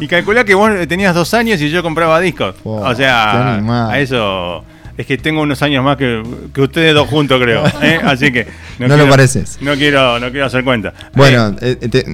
Y 0.01 0.09
calculá 0.09 0.45
que 0.45 0.55
vos 0.55 0.71
tenías 0.89 1.15
dos 1.15 1.33
años 1.35 1.61
y 1.61 1.71
yo 1.71 1.83
compraba 1.83 2.19
discos. 2.21 2.57
O 2.65 2.95
sea, 2.95 3.57
a 3.91 4.01
eso. 4.01 4.65
Es 4.97 5.07
que 5.07 5.19
tengo 5.19 5.43
unos 5.43 5.61
años 5.63 5.83
más 5.83 5.97
que, 5.97 6.23
que 6.55 6.61
ustedes 6.61 6.95
dos 6.95 7.09
juntos, 7.09 7.41
creo. 7.43 7.65
¿eh? 7.83 7.99
Así 8.05 8.31
que. 8.31 8.47
No 8.79 8.87
lo 8.87 8.95
quiero- 8.95 9.11
pareces. 9.11 9.59
No 9.61 9.75
quiero, 9.75 10.21
no 10.21 10.31
quiero 10.31 10.47
hacer 10.47 10.63
cuenta. 10.63 10.93
Bueno, 11.15 11.55
eh, 11.61 11.75
te- 11.77 12.05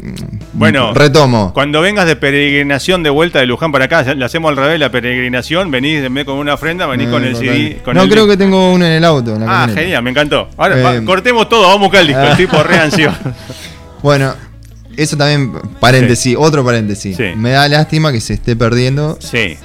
Bueno, 0.55 0.95
retomo. 0.95 1.53
Cuando 1.53 1.83
vengas 1.83 2.07
de 2.07 2.17
peregrinación 2.17 3.03
de 3.03 3.11
vuelta 3.11 3.39
de 3.39 3.47
Luján 3.47 3.71
para 3.71 3.85
acá, 3.85 4.03
le 4.15 4.25
hacemos 4.25 4.49
al 4.51 4.57
revés 4.57 4.81
la 4.81 4.91
peregrinación, 4.91 5.71
venís 5.71 6.03
en 6.03 6.15
vez 6.15 6.25
con 6.25 6.37
una 6.37 6.55
ofrenda, 6.55 6.87
venís 6.87 7.09
Eh, 7.09 7.11
con 7.11 7.25
el. 7.25 7.37
CD. 7.37 7.81
Con 7.85 7.97
no, 7.97 8.03
el 8.05 8.09
creo 8.11 8.25
disco. 8.25 8.39
que 8.39 8.45
tengo 8.45 8.73
uno 8.73 8.87
en 8.87 8.93
el 8.93 9.05
auto. 9.05 9.35
en 9.35 9.41
la 9.41 9.47
Ah, 9.47 9.49
camioneta. 9.61 9.81
genial, 9.83 10.03
me 10.03 10.11
encantó. 10.11 10.49
Ahora 10.57 10.79
Eh, 10.79 10.83
va, 10.83 11.05
cortemos 11.05 11.49
todo, 11.51 11.63
vamos 11.63 11.77
a 11.77 11.83
buscar 11.83 12.01
el 12.01 12.07
disco, 12.07 12.23
el 12.23 12.37
tipo 12.37 12.63
re 12.63 12.79
ansioso. 12.79 13.19
Bueno, 14.03 14.35
eso 14.97 15.17
también, 15.19 15.53
paréntesis, 15.79 16.35
otro 16.39 16.65
paréntesis. 16.65 17.17
Sí. 17.17 17.25
Me 17.37 17.51
da 17.51 17.69
lástima 17.69 18.11
que 18.13 18.21
se 18.23 18.33
esté 18.35 18.57
perdiendo 18.57 19.19
Sí, 19.21 19.57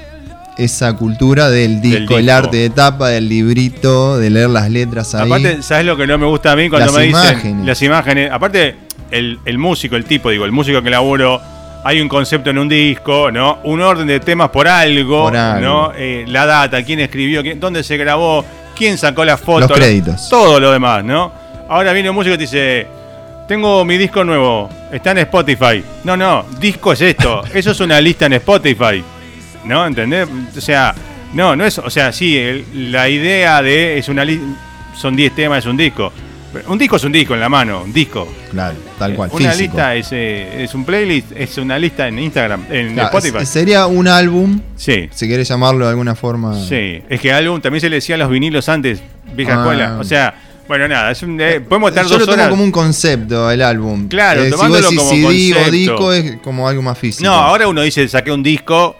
esa 0.57 0.93
cultura 0.93 1.49
del 1.49 1.81
disco, 1.81 2.17
el 2.17 2.29
arte 2.29 2.57
de 2.57 2.69
tapa, 2.69 3.09
del 3.09 3.27
librito, 3.29 4.17
de 4.17 4.29
leer 4.29 4.49
las 4.49 4.69
letras 4.69 5.13
ahí. 5.15 5.27
Aparte, 5.27 5.61
¿sabes 5.61 5.85
lo 5.85 5.97
que 5.97 6.07
no 6.07 6.17
me 6.17 6.25
gusta 6.25 6.51
a 6.51 6.55
mí 6.55 6.69
cuando 6.69 6.85
Las 6.87 6.95
me 6.95 7.03
dicen 7.03 7.65
las 7.65 7.81
imágenes? 7.81 8.31
Aparte, 8.31 8.75
el, 9.11 9.39
el 9.45 9.57
músico, 9.57 9.95
el 9.95 10.05
tipo, 10.05 10.29
digo, 10.29 10.45
el 10.45 10.51
músico 10.51 10.81
que 10.81 10.89
laburo, 10.89 11.41
hay 11.83 12.01
un 12.01 12.07
concepto 12.09 12.49
en 12.49 12.57
un 12.57 12.67
disco, 12.69 13.31
¿no? 13.31 13.59
Un 13.63 13.81
orden 13.81 14.07
de 14.07 14.19
temas 14.19 14.49
por 14.49 14.67
algo, 14.67 15.25
Por 15.25 15.37
algo. 15.37 15.61
¿no? 15.61 15.91
Eh, 15.95 16.25
la 16.27 16.45
data, 16.45 16.81
quién 16.83 16.99
escribió, 16.99 17.41
quién- 17.43 17.59
dónde 17.59 17.83
se 17.83 17.95
grabó, 17.97 18.43
quién 18.75 18.97
sacó 18.97 19.23
la 19.23 19.37
foto. 19.37 19.67
Los 19.67 19.71
créditos. 19.77 20.27
Todo 20.29 20.59
lo 20.59 20.71
demás, 20.71 21.03
¿no? 21.03 21.31
Ahora 21.69 21.93
viene 21.93 22.09
un 22.09 22.15
músico 22.15 22.33
y 22.35 22.37
te 22.37 22.43
dice, 22.43 22.87
tengo 23.47 23.85
mi 23.85 23.97
disco 23.97 24.23
nuevo, 24.23 24.69
está 24.91 25.11
en 25.11 25.19
Spotify. 25.19 25.83
No, 26.03 26.17
no, 26.17 26.45
disco 26.59 26.93
es 26.93 27.01
esto, 27.01 27.43
eso 27.53 27.71
es 27.71 27.79
una 27.79 28.01
lista 28.01 28.25
en 28.25 28.33
Spotify. 28.33 29.03
¿No? 29.65 29.85
¿Entendés? 29.85 30.27
O 30.57 30.61
sea, 30.61 30.93
no, 31.33 31.55
no 31.55 31.65
es, 31.65 31.77
o 31.79 31.89
sea, 31.89 32.11
sí, 32.11 32.37
el- 32.37 32.91
la 32.91 33.09
idea 33.09 33.61
de 33.61 33.97
es 33.97 34.07
una 34.09 34.25
son 34.95 35.15
10 35.15 35.33
temas, 35.35 35.59
es 35.59 35.65
un 35.65 35.77
disco. 35.77 36.11
Un 36.67 36.77
disco 36.77 36.95
es 36.95 37.03
un 37.03 37.11
disco 37.11 37.33
en 37.33 37.41
la 37.41 37.49
mano, 37.49 37.81
un 37.83 37.91
disco. 37.91 38.31
Claro, 38.49 38.75
tal 38.97 39.13
cual. 39.15 39.29
Una 39.33 39.51
físico. 39.51 39.73
lista 39.73 39.93
es, 39.95 40.07
eh, 40.13 40.63
es 40.63 40.73
un 40.73 40.85
playlist, 40.85 41.33
es 41.35 41.57
una 41.57 41.77
lista 41.77 42.07
en 42.07 42.17
Instagram, 42.17 42.65
en 42.71 42.93
Claro, 42.93 43.17
Spotify. 43.17 43.45
sería 43.45 43.87
un 43.87 44.07
álbum, 44.07 44.61
sí, 44.77 45.09
si 45.13 45.27
querés 45.27 45.49
llamarlo 45.49 45.83
de 45.83 45.89
alguna 45.91 46.15
forma. 46.15 46.57
sí. 46.63 47.01
Es 47.09 47.19
que 47.19 47.33
álbum 47.33 47.59
también 47.59 47.81
se 47.81 47.89
le 47.89 47.97
decía 47.97 48.15
a 48.15 48.19
los 48.19 48.29
vinilos 48.29 48.69
antes, 48.69 49.01
vieja 49.35 49.55
Ah. 49.55 49.59
escuela. 49.63 49.97
O 49.99 50.05
sea, 50.05 50.33
bueno, 50.65 50.87
nada, 50.87 51.11
es 51.11 51.21
un, 51.23 51.41
eh, 51.41 51.59
podemos 51.59 51.89
estar 51.89 52.05
Yo 52.05 52.11
dos 52.11 52.19
lo 52.19 52.25
tomo 52.25 52.35
horas. 52.37 52.49
como 52.49 52.63
un 52.63 52.71
concepto, 52.71 53.51
el 53.51 53.61
álbum. 53.61 54.07
Claro, 54.07 54.41
Eh, 54.41 54.45
si 54.45 54.51
vos 54.51 54.59
tomándolo 54.61 54.83
decís 54.89 54.99
como 54.99 55.11
CD 55.11 55.25
o 55.51 55.55
concepto. 55.55 55.71
disco 55.71 56.13
es 56.13 56.35
como 56.41 56.69
algo 56.69 56.81
más 56.81 56.97
físico. 56.97 57.25
No, 57.29 57.33
ahora 57.33 57.67
uno 57.67 57.81
dice 57.81 58.07
saqué 58.07 58.31
un 58.31 58.43
disco 58.43 58.95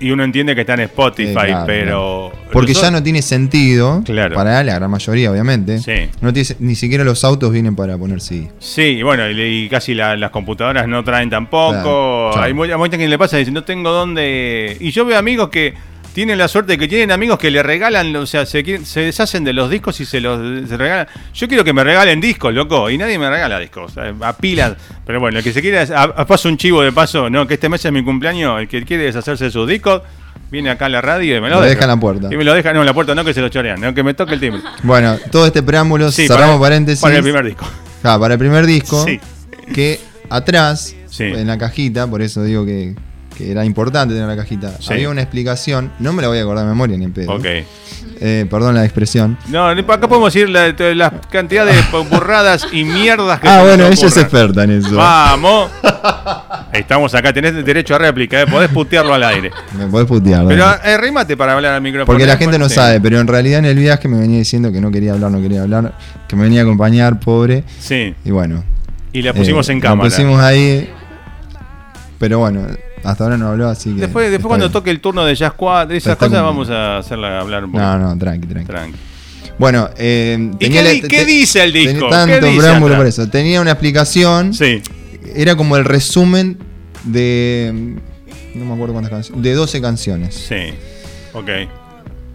y 0.00 0.10
uno 0.10 0.24
entiende 0.24 0.54
que 0.54 0.62
está 0.62 0.74
en 0.74 0.80
Spotify, 0.80 1.30
Eh, 1.30 1.46
claro, 1.46 1.64
pero. 1.66 2.32
Porque 2.52 2.74
ya 2.74 2.90
no 2.90 3.02
tiene 3.02 3.22
sentido, 3.22 4.02
Claro. 4.04 4.34
para 4.34 4.62
la 4.62 4.74
gran 4.74 4.90
mayoría, 4.90 5.30
obviamente. 5.30 5.78
Sí. 5.78 6.08
No 6.20 6.32
tiene, 6.32 6.48
ni 6.60 6.74
siquiera 6.74 7.04
los 7.04 7.24
autos 7.24 7.52
vienen 7.52 7.74
para 7.76 7.96
poner 7.98 8.20
CD. 8.20 8.50
Sí, 8.58 8.82
y 8.82 9.02
bueno, 9.02 9.28
y, 9.30 9.40
y 9.40 9.68
casi 9.68 9.94
la- 9.94 10.16
las 10.16 10.30
computadoras 10.30 10.86
no 10.88 11.02
traen 11.04 11.30
tampoco. 11.30 12.36
Hay 12.38 12.52
mucha, 12.54 12.76
mucha 12.76 12.92
gente 12.92 13.04
que 13.04 13.08
le 13.08 13.18
pasa 13.18 13.36
y 13.36 13.40
dice, 13.40 13.50
no 13.52 13.64
tengo 13.64 13.90
dónde. 13.90 14.76
Y 14.80 14.90
yo 14.90 15.04
veo 15.04 15.18
amigos 15.18 15.48
que 15.48 15.74
tienen 16.14 16.38
la 16.38 16.48
suerte 16.48 16.72
de 16.72 16.78
que 16.78 16.88
tienen 16.88 17.10
amigos 17.10 17.38
que 17.38 17.50
le 17.50 17.62
regalan, 17.62 18.14
o 18.16 18.24
sea, 18.24 18.46
se, 18.46 18.84
se 18.86 19.00
deshacen 19.00 19.44
de 19.44 19.52
los 19.52 19.68
discos 19.68 20.00
y 20.00 20.06
se 20.06 20.20
los 20.20 20.66
se 20.68 20.76
regalan. 20.76 21.06
Yo 21.34 21.48
quiero 21.48 21.64
que 21.64 21.72
me 21.72 21.82
regalen 21.84 22.20
discos, 22.20 22.54
loco, 22.54 22.88
y 22.88 22.96
nadie 22.96 23.18
me 23.18 23.28
regala 23.28 23.58
discos, 23.58 23.92
eh, 23.96 24.14
a 24.20 24.32
pilas. 24.36 24.74
Pero 25.04 25.20
bueno, 25.20 25.38
el 25.38 25.44
que 25.44 25.52
se 25.52 25.60
quiera, 25.60 25.82
a, 25.94 26.02
a 26.04 26.26
paso 26.26 26.48
un 26.48 26.56
chivo 26.56 26.80
de 26.82 26.92
paso, 26.92 27.28
no, 27.28 27.46
que 27.46 27.54
este 27.54 27.68
mes 27.68 27.84
es 27.84 27.92
mi 27.92 28.02
cumpleaños, 28.04 28.60
el 28.60 28.68
que 28.68 28.82
quiere 28.84 29.02
deshacerse 29.04 29.44
de 29.44 29.50
sus 29.50 29.68
discos, 29.68 30.02
viene 30.50 30.70
acá 30.70 30.86
a 30.86 30.88
la 30.88 31.00
radio 31.00 31.36
y 31.36 31.40
me 31.40 31.50
lo, 31.50 31.56
Lo 31.56 31.62
deja 31.62 31.82
en 31.82 31.88
la 31.88 31.96
puerta. 31.98 32.28
Y 32.32 32.36
me 32.36 32.44
lo 32.44 32.54
deja, 32.54 32.72
no, 32.72 32.80
en 32.80 32.86
la 32.86 32.94
puerta 32.94 33.14
no, 33.14 33.24
que 33.24 33.34
se 33.34 33.40
lo 33.40 33.48
chorean, 33.48 33.80
no, 33.80 33.92
que 33.92 34.02
me 34.04 34.14
toque 34.14 34.34
el 34.34 34.40
timbre. 34.40 34.62
Bueno, 34.84 35.16
todo 35.32 35.46
este 35.46 35.62
preámbulo, 35.62 36.12
Sí, 36.12 36.28
cerramos 36.28 36.56
para- 36.56 36.60
paréntesis. 36.60 37.02
Para 37.02 37.16
el 37.16 37.22
primer 37.22 37.44
disco. 37.44 37.66
Ah, 38.04 38.18
para 38.20 38.34
el 38.34 38.38
primer 38.38 38.64
disco, 38.66 39.04
Sí. 39.04 39.18
que 39.74 40.00
atrás, 40.30 40.94
Sí. 41.10 41.24
en 41.24 41.46
la 41.48 41.58
cajita, 41.58 42.06
por 42.08 42.22
eso 42.22 42.42
digo 42.44 42.64
que, 42.64 42.94
que 43.36 43.50
era 43.50 43.64
importante 43.64 44.14
tener 44.14 44.28
la 44.28 44.36
cajita, 44.36 44.72
Sí. 44.80 44.92
había 44.92 45.08
una 45.10 45.20
explicación, 45.22 45.90
no 45.98 46.12
me 46.12 46.22
la 46.22 46.28
voy 46.28 46.38
a 46.38 46.42
acordar 46.42 46.64
de 46.64 46.70
memoria 46.70 46.96
ni 46.96 47.04
en 47.04 47.12
pedo. 47.12 47.34
Ok. 47.34 47.44
Eh, 48.20 48.46
perdón 48.48 48.76
la 48.76 48.84
expresión. 48.84 49.36
No, 49.48 49.74
ni- 49.74 49.80
acá 49.80 50.08
podemos 50.08 50.32
decir 50.32 50.48
la, 50.48 50.68
la 50.94 51.10
cantidad 51.30 51.66
de 51.66 51.72
burradas 52.10 52.66
y 52.72 52.84
mierdas 52.84 53.40
que 53.40 53.48
Ah, 53.48 53.62
bueno, 53.64 53.86
ella 53.86 54.06
es 54.06 54.16
experta 54.16 54.62
en 54.64 54.70
eso. 54.70 54.94
Vamos. 54.96 55.70
Estamos 56.72 57.14
acá, 57.14 57.32
tenés 57.32 57.64
derecho 57.64 57.94
a 57.94 57.98
réplica, 57.98 58.40
¿eh? 58.42 58.46
podés 58.46 58.68
putearlo 58.70 59.14
al 59.14 59.22
aire. 59.24 59.50
Me 59.76 59.86
podés 59.86 60.06
putear. 60.06 60.46
Pero 60.46 60.64
eh, 60.84 60.96
rímate 60.96 61.36
para 61.36 61.54
hablar 61.54 61.74
al 61.74 61.80
micrófono. 61.82 62.06
Porque 62.06 62.26
la 62.26 62.34
¿eh? 62.34 62.36
gente 62.38 62.58
no 62.58 62.68
Sí. 62.68 62.74
sabe, 62.76 63.00
pero 63.00 63.20
en 63.20 63.26
realidad 63.28 63.58
en 63.60 63.64
el 63.66 63.78
viaje 63.78 64.08
me 64.08 64.18
venía 64.18 64.38
diciendo 64.38 64.72
que 64.72 64.80
no 64.80 64.90
quería 64.90 65.12
hablar, 65.12 65.30
no 65.30 65.40
quería 65.40 65.62
hablar, 65.62 65.92
que 66.28 66.36
me 66.36 66.44
venía 66.44 66.60
a 66.60 66.64
acompañar, 66.64 67.20
pobre. 67.20 67.64
Sí, 67.80 68.14
Y 68.24 68.30
bueno. 68.30 68.64
y 69.12 69.22
la 69.22 69.32
pusimos 69.34 69.68
eh, 69.68 69.72
en 69.72 69.78
la 69.78 69.82
cámara. 69.82 70.08
pusimos 70.10 70.40
ahí. 70.40 70.90
Pero 72.18 72.38
bueno, 72.40 72.66
hasta 73.04 73.24
ahora 73.24 73.36
no 73.36 73.48
habló, 73.48 73.68
así 73.68 73.94
que. 73.94 74.00
Después, 74.02 74.30
después 74.30 74.48
cuando 74.48 74.66
bien. 74.66 74.72
toque 74.72 74.90
el 74.90 75.00
turno 75.00 75.24
de 75.24 75.34
Jazz 75.34 75.52
Squad, 75.52 75.92
esas 75.92 76.16
cosas 76.16 76.34
como- 76.38 76.44
vamos 76.46 76.70
a 76.70 76.98
hacerla 76.98 77.40
hablar 77.40 77.64
un 77.64 77.72
poco. 77.72 77.82
No, 77.84 77.98
no, 77.98 78.18
tranqui, 78.18 78.46
tranqui. 78.48 78.66
Tranqui. 78.66 78.98
Bueno, 79.58 79.88
eh, 79.96 80.50
¿Y 80.58 80.68
qué 80.68 80.82
di- 80.82 81.00
qué 81.02 81.24
dice 81.24 81.62
el 81.62 81.72
disco? 81.72 82.08
Tanto 82.08 82.40
¿Qué 82.40 82.46
dice 82.46 82.58
preámbulo 82.58 82.94
atrás? 82.94 82.98
por 82.98 83.06
eso. 83.24 83.28
Tenía 83.30 83.60
una 83.60 83.70
explicación. 83.72 84.52
Sí, 84.54 84.82
Era 85.36 85.54
como 85.56 85.76
el 85.76 85.84
resumen 85.84 86.58
de. 87.04 87.94
No 88.54 88.64
me 88.64 88.72
acuerdo 88.74 88.92
cuántas 88.94 89.10
canciones. 89.12 89.42
De 89.42 89.52
12 89.54 89.80
canciones. 89.80 90.34
sí. 90.34 90.74
Ok. 91.32 91.48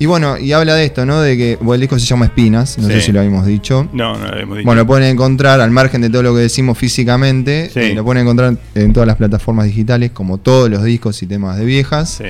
Y 0.01 0.05
bueno, 0.05 0.37
y 0.37 0.53
habla 0.53 0.75
de 0.75 0.85
esto, 0.85 1.05
¿no? 1.05 1.19
De 1.19 1.35
que 1.35 1.57
bueno, 1.57 1.73
el 1.75 1.81
disco 1.81 1.99
se 1.99 2.05
llama 2.05 2.25
Espinas, 2.25 2.77
no 2.77 2.87
Sí. 2.87 2.93
sé 2.93 3.01
si 3.01 3.11
lo 3.11 3.19
habíamos 3.19 3.45
dicho. 3.45 3.89
No, 3.91 4.17
no 4.17 4.27
lo 4.27 4.37
hemos 4.39 4.57
dicho. 4.57 4.65
Bueno, 4.65 4.81
lo 4.83 4.87
pueden 4.87 5.03
encontrar 5.09 5.59
al 5.59 5.71
margen 5.71 5.99
de 6.01 6.09
todo 6.09 6.23
lo 6.23 6.33
que 6.33 6.39
decimos 6.41 6.77
físicamente. 6.77 7.69
Sí. 7.73 7.79
eh, 7.81 7.93
lo 7.95 8.05
pueden 8.05 8.23
encontrar 8.23 8.55
en 8.75 8.93
todas 8.93 9.07
las 9.07 9.17
plataformas 9.17 9.65
digitales, 9.65 10.11
como 10.11 10.37
todos 10.37 10.69
los 10.69 10.83
discos 10.85 11.21
y 11.21 11.27
temas 11.27 11.57
de 11.57 11.65
viejas. 11.65 12.11
Sí. 12.17 12.23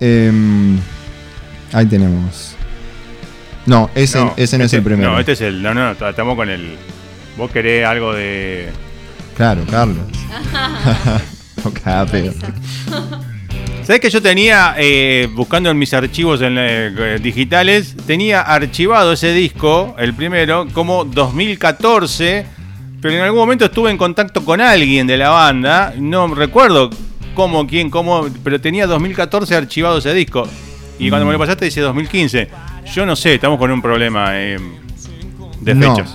Em, 0.00 0.78
ahí 1.72 1.86
tenemos. 1.86 2.56
No, 3.66 3.88
ese 3.94 4.18
no, 4.18 4.34
ese 4.36 4.58
no 4.58 4.64
es 4.64 4.66
este- 4.72 4.78
el 4.78 4.82
primero. 4.82 5.12
No, 5.12 5.20
este 5.20 5.32
es 5.32 5.40
el. 5.42 5.62
No, 5.62 5.72
no, 5.72 5.94
no, 5.94 6.08
estamos 6.08 6.34
con 6.34 6.48
el. 6.50 6.74
Vos 7.38 7.52
querés 7.52 7.86
algo 7.86 8.12
de. 8.14 8.68
Claro, 9.36 9.64
Carlos. 9.70 10.06
no 11.64 11.72
caga 11.72 12.06
pedo. 12.06 12.32
¿Sabés 13.90 14.02
que 14.02 14.10
yo 14.10 14.22
tenía, 14.22 14.76
eh, 14.78 15.28
buscando 15.34 15.68
en 15.68 15.76
mis 15.76 15.92
archivos 15.92 16.40
en, 16.42 16.54
eh, 16.56 17.18
digitales, 17.20 17.96
tenía 18.06 18.40
archivado 18.40 19.14
ese 19.14 19.32
disco, 19.32 19.96
el 19.98 20.14
primero, 20.14 20.68
como 20.72 21.04
2014, 21.04 22.46
pero 23.02 23.14
en 23.14 23.20
algún 23.22 23.40
momento 23.40 23.64
estuve 23.64 23.90
en 23.90 23.98
contacto 23.98 24.44
con 24.44 24.60
alguien 24.60 25.08
de 25.08 25.16
la 25.16 25.30
banda, 25.30 25.92
no 25.98 26.32
recuerdo 26.32 26.90
cómo, 27.34 27.66
quién, 27.66 27.90
cómo, 27.90 28.28
pero 28.44 28.60
tenía 28.60 28.86
2014 28.86 29.56
archivado 29.56 29.98
ese 29.98 30.14
disco. 30.14 30.46
Y 31.00 31.08
cuando 31.08 31.26
me 31.26 31.32
lo 31.32 31.40
pasaste 31.40 31.64
dice 31.64 31.80
2015. 31.80 32.48
Yo 32.94 33.04
no 33.04 33.16
sé, 33.16 33.34
estamos 33.34 33.58
con 33.58 33.72
un 33.72 33.82
problema 33.82 34.38
eh, 34.38 34.56
de 35.62 35.74
No, 35.74 35.96
fechas. 35.96 36.14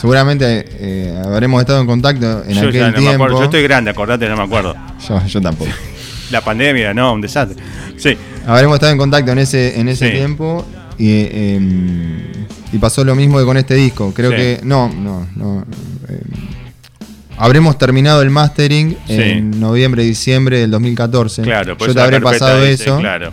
Seguramente 0.00 0.64
eh, 0.78 1.22
habremos 1.24 1.60
estado 1.60 1.80
en 1.80 1.86
contacto 1.86 2.44
en 2.46 2.54
yo 2.54 2.60
aquel 2.68 2.72
ya 2.72 2.86
no 2.86 2.92
me 2.92 2.98
tiempo. 2.98 3.14
acuerdo. 3.14 3.38
Yo 3.38 3.44
estoy 3.44 3.62
grande, 3.62 3.90
acordate, 3.90 4.28
no 4.28 4.36
me 4.36 4.42
acuerdo. 4.44 4.74
yo, 5.08 5.26
yo 5.26 5.40
tampoco. 5.40 5.70
La 6.30 6.42
pandemia, 6.42 6.92
no, 6.92 7.14
un 7.14 7.20
desastre. 7.22 7.56
Sí, 7.96 8.16
Habremos 8.46 8.74
estado 8.76 8.92
en 8.92 8.98
contacto 8.98 9.32
en 9.32 9.38
ese, 9.38 9.78
en 9.80 9.88
ese 9.88 10.10
Sí. 10.10 10.16
tiempo 10.16 10.66
y, 10.98 11.08
eh, 11.10 11.60
y 12.72 12.78
pasó 12.78 13.02
lo 13.04 13.14
mismo 13.14 13.38
que 13.38 13.44
con 13.44 13.56
este 13.56 13.74
disco. 13.74 14.12
Creo 14.14 14.30
Sí. 14.30 14.36
que. 14.36 14.60
No, 14.62 14.88
no, 14.92 15.26
no. 15.36 15.64
eh, 16.08 16.20
habremos 17.38 17.78
terminado 17.78 18.20
el 18.22 18.30
mastering 18.30 18.96
Sí. 19.06 19.14
en 19.20 19.58
noviembre, 19.60 20.02
diciembre 20.02 20.58
del 20.60 20.70
2014. 20.70 21.42
claro. 21.42 21.76
por 21.78 21.88
Yo 21.88 21.94
te 21.94 22.00
habré 22.00 22.20
pasado 22.20 22.62
eso. 22.64 22.98
Claro, 22.98 23.32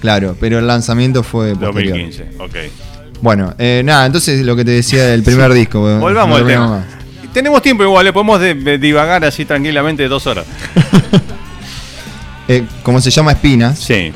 Claro, 0.00 0.36
pero 0.40 0.58
el 0.58 0.66
lanzamiento 0.66 1.22
fue 1.22 1.54
posterior. 1.56 1.96
2015, 1.96 2.24
ok. 2.38 2.54
Bueno, 3.22 3.54
eh, 3.56 3.80
nada, 3.84 4.04
entonces 4.04 4.44
lo 4.44 4.54
que 4.56 4.64
te 4.64 4.72
decía 4.72 5.06
del 5.06 5.22
primer 5.22 5.52
disco. 5.54 5.80
Volvamos 5.98 6.40
al 6.40 6.46
tema. 6.46 6.68
más. 6.68 6.84
Tenemos 7.32 7.62
tiempo 7.62 7.82
igual, 7.84 8.04
le 8.04 8.12
podemos 8.12 8.38
de- 8.40 8.54
de 8.54 8.76
divagar 8.76 9.24
así 9.24 9.46
tranquilamente 9.46 10.06
dos 10.08 10.26
horas. 10.26 10.44
Eh, 12.48 12.64
como 12.82 13.00
se 13.00 13.10
llama 13.10 13.32
Espinas, 13.32 13.78
Sí, 13.78 14.12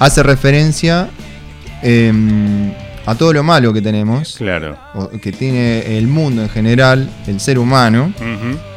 hace 0.00 0.22
referencia 0.24 1.08
eh, 1.82 2.12
a 3.06 3.14
todo 3.14 3.32
lo 3.32 3.44
malo 3.44 3.72
que 3.72 3.80
tenemos, 3.80 4.34
Claro. 4.36 4.76
que 5.22 5.30
tiene 5.30 5.96
el 5.96 6.08
mundo 6.08 6.42
en 6.42 6.48
general, 6.48 7.08
el 7.28 7.38
ser 7.40 7.60
humano, 7.60 8.12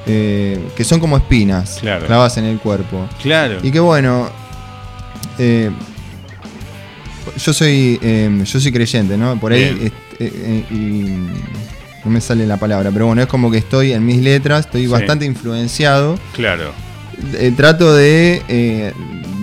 eh, 0.05 0.59
que 0.77 0.83
son 0.83 0.99
como 0.99 1.17
espinas 1.17 1.79
Claro. 1.81 2.05
clavadas 2.05 2.38
en 2.38 2.45
el 2.45 2.59
cuerpo. 2.59 3.09
Claro. 3.21 3.57
Y 3.63 3.71
que 3.71 3.79
bueno, 3.79 4.29
eh, 5.39 5.71
yo 7.38 7.53
soy 7.53 7.99
eh, 8.01 8.29
yo 8.45 8.59
soy 8.59 8.71
creyente, 8.71 9.17
¿no? 9.17 9.39
Por 9.39 9.51
ahí 9.53 9.62
eh, 9.63 9.91
eh, 10.19 10.63
y 10.71 10.75
no 12.05 12.12
me 12.12 12.19
sale 12.21 12.45
la 12.45 12.57
palabra, 12.57 12.89
pero 12.91 13.07
bueno, 13.07 13.21
es 13.21 13.27
como 13.27 13.49
que 13.51 13.57
estoy 13.57 13.93
en 13.93 14.05
mis 14.05 14.21
letras, 14.21 14.65
estoy 14.65 14.81
Sí. 14.83 14.88
bastante 14.88 15.25
influenciado. 15.25 16.19
Claro. 16.33 16.71
Eh, 17.36 17.53
trato 17.55 17.93
de, 17.95 18.41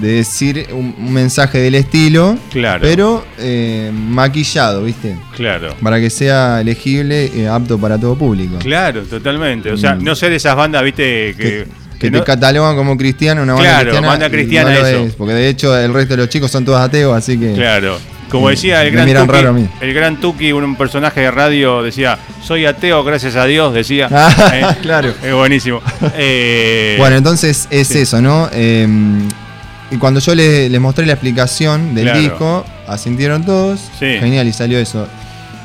de 0.00 0.08
decir 0.08 0.66
un, 0.72 0.94
un 0.98 1.12
mensaje 1.12 1.58
del 1.58 1.74
estilo, 1.76 2.36
Claro. 2.50 2.80
pero 2.82 3.24
eh, 3.38 3.90
maquillado, 3.94 4.82
¿viste? 4.84 5.16
Claro. 5.36 5.74
Para 5.82 6.00
que 6.00 6.10
sea 6.10 6.62
legible, 6.64 7.30
eh, 7.34 7.48
apto 7.48 7.78
para 7.78 7.96
todo 7.98 8.16
público. 8.16 8.58
Claro, 8.58 9.02
totalmente. 9.04 9.70
O 9.72 9.76
sea, 9.76 9.94
Mm. 9.94 10.04
no 10.04 10.14
ser 10.14 10.32
esas 10.32 10.56
bandas, 10.56 10.82
viste, 10.82 11.34
que. 11.36 11.42
que, 11.44 11.66
que 12.00 12.10
no- 12.10 12.18
te 12.18 12.24
catalogan 12.24 12.74
como 12.76 12.96
cristiano, 12.96 13.42
una 13.42 13.52
banda 13.54 13.68
Claro, 13.68 13.82
cristiana. 13.84 14.08
banda 14.08 14.26
y 14.26 14.30
cristiana, 14.30 14.70
no 14.72 14.78
lo 14.80 14.86
eso. 14.86 14.98
es, 15.06 15.14
porque 15.14 15.34
de 15.34 15.48
hecho 15.48 15.76
el 15.78 15.94
resto 15.94 16.14
de 16.14 16.22
los 16.22 16.28
chicos 16.28 16.50
son 16.50 16.64
todos 16.64 16.80
ateos, 16.80 17.16
así 17.16 17.38
que. 17.38 17.52
Claro. 17.52 17.98
Como 18.30 18.46
Me- 18.46 18.52
decía 18.52 18.82
el 18.84 18.92
gran 18.92 19.06
Tuki, 19.08 19.26
raro 19.32 19.48
a 19.48 19.52
mí. 19.52 19.68
el 19.80 19.92
gran 19.92 20.20
Tuki, 20.20 20.52
un 20.52 20.76
personaje 20.76 21.20
de 21.20 21.30
radio, 21.32 21.82
decía, 21.82 22.16
soy 22.42 22.64
ateo, 22.64 23.02
gracias 23.04 23.34
a 23.36 23.44
Dios, 23.44 23.74
decía. 23.74 24.08
Ah, 24.10 24.52
Eh, 24.54 24.76
claro. 24.82 25.12
Es 25.22 25.34
buenísimo. 25.34 25.82
Eh, 26.16 26.94
Bueno, 26.98 27.16
entonces 27.16 27.66
es 27.70 27.88
sí. 27.88 27.98
eso, 27.98 28.20
¿no? 28.22 28.48
Eh, 28.52 28.86
y 29.90 29.96
cuando 29.96 30.20
yo 30.20 30.34
les, 30.36 30.70
les 30.70 30.80
mostré 30.80 31.04
la 31.06 31.14
explicación 31.14 31.94
del 31.96 32.04
Claro. 32.04 32.20
disco, 32.20 32.64
asintieron 32.86 33.44
todos. 33.44 33.80
Sí. 33.98 34.06
Genial, 34.20 34.46
y 34.46 34.52
salió 34.52 34.78
eso. 34.78 35.08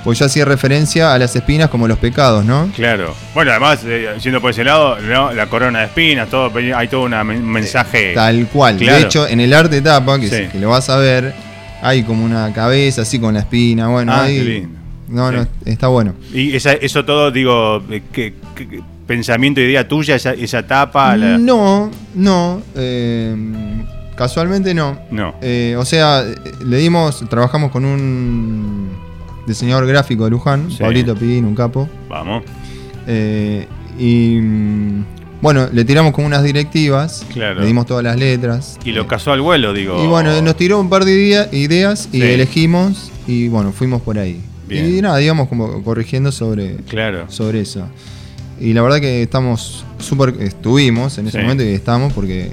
Pues 0.06 0.20
yo 0.20 0.26
hacía 0.28 0.46
referencia 0.46 1.14
a 1.14 1.18
las 1.20 1.36
espinas 1.36 1.68
como 1.70 1.88
los 1.88 1.98
pecados, 1.98 2.46
¿no? 2.46 2.70
Claro. 2.76 3.14
Bueno, 3.34 3.50
además, 3.52 3.80
eh, 3.86 4.08
siendo 4.20 4.40
por 4.40 4.52
ese 4.52 4.64
lado, 4.64 5.00
¿no? 5.02 5.34
la 5.34 5.48
corona 5.48 5.80
de 5.80 5.86
espinas, 5.86 6.30
todo, 6.30 6.52
hay 6.76 6.88
todo 6.88 7.02
un 7.06 7.52
mensaje. 7.52 8.14
Tal 8.14 8.46
cual. 8.48 8.78
Claro. 8.78 9.00
De 9.00 9.04
hecho, 9.06 9.28
en 9.28 9.40
el 9.40 9.52
arte 9.54 9.82
tapa, 9.82 10.20
que, 10.20 10.30
Sí. 10.30 10.48
que 10.52 10.60
lo 10.60 10.70
vas 10.70 10.90
a 10.90 10.98
ver, 10.98 11.34
hay 11.82 12.04
como 12.04 12.24
una 12.24 12.54
cabeza 12.54 13.02
así 13.02 13.18
con 13.20 13.34
la 13.34 13.40
espina. 13.42 13.88
Bueno, 13.88 14.14
Ah, 14.14 14.24
ahí- 14.26 14.38
qué 14.38 14.44
lindo. 14.44 14.80
No, 15.08 15.32
no, 15.32 15.48
está 15.66 15.88
bueno. 15.88 16.14
Y 16.32 16.56
esa- 16.56 16.74
eso 16.74 17.04
todo, 17.04 17.32
digo, 17.32 17.84
eh, 17.90 18.04
¿qué, 18.12 18.36
qué- 18.56 18.68
qué 18.68 18.82
pensamiento, 19.08 19.60
idea 19.60 19.88
tuya, 19.88 20.16
esa, 20.18 20.34
esa 20.34 20.66
tapa? 20.68 21.18
la- 21.18 21.38
No, 21.40 21.90
no. 22.14 22.62
eh, 22.76 23.36
casualmente 24.16 24.74
no. 24.76 25.00
No. 25.10 25.34
Eh, 25.42 25.76
o 25.80 25.84
sea, 25.86 26.22
eh, 26.22 26.36
le 26.64 26.78
dimos, 26.78 27.24
trabajamos 27.28 27.72
con 27.72 27.86
un 27.86 29.04
diseñador 29.48 29.86
gráfico 29.88 30.26
de 30.26 30.32
Luján, 30.32 30.70
Sí. 30.72 30.78
Pablito 30.80 31.16
Pidín, 31.16 31.46
un 31.46 31.56
capo. 31.56 31.88
Vamos. 32.10 32.44
eh, 33.08 33.68
y 34.00 34.40
mm, 34.42 35.06
bueno, 35.42 35.68
le 35.72 35.86
tiramos 35.86 36.12
como 36.14 36.28
unas 36.28 36.44
directivas, 36.44 37.26
Claro. 37.32 37.62
le 37.62 37.68
dimos 37.68 37.86
todas 37.86 38.04
las 38.04 38.18
letras. 38.18 38.80
Y 38.84 38.92
lo 38.92 39.06
casó 39.08 39.32
al 39.32 39.42
vuelo, 39.42 39.74
digo. 39.74 40.04
y 40.04 40.08
bueno, 40.08 40.42
nos 40.42 40.56
tiró 40.58 40.80
un 40.80 40.90
par 40.90 41.06
de 41.06 41.12
idea- 41.14 41.50
ideas 41.52 42.10
y 42.12 42.22
Sí. 42.22 42.24
elegimos 42.24 43.12
y 43.28 43.48
bueno, 43.48 43.72
fuimos 43.72 44.02
por 44.02 44.18
ahí. 44.18 44.42
Bien. 44.68 44.96
Y 44.98 45.02
nada, 45.02 45.22
íbamos 45.22 45.48
como 45.48 45.84
corrigiendo 45.84 46.32
sobre, 46.32 46.78
Claro. 46.90 47.26
sobre 47.30 47.62
eso. 47.62 47.88
Y 48.60 48.74
la 48.74 48.82
verdad 48.82 49.00
que 49.00 49.22
estamos 49.22 49.86
súper, 50.00 50.34
estuvimos 50.40 51.18
en 51.20 51.28
ese 51.28 51.38
Sí. 51.38 51.44
momento 51.44 51.64
y 51.64 51.68
estamos 51.68 52.12
porque 52.14 52.46
eh, 52.46 52.52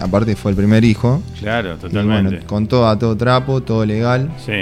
aparte 0.00 0.34
fue 0.36 0.50
el 0.50 0.56
primer 0.56 0.84
hijo. 0.84 1.22
Claro, 1.38 1.74
Y 1.76 1.78
totalmente. 1.80 2.30
bueno, 2.30 2.46
con 2.46 2.66
todo 2.66 2.88
a 2.88 2.98
todo 2.98 3.16
trapo, 3.16 3.60
todo 3.60 3.84
legal. 3.86 4.30
Sí. 4.44 4.52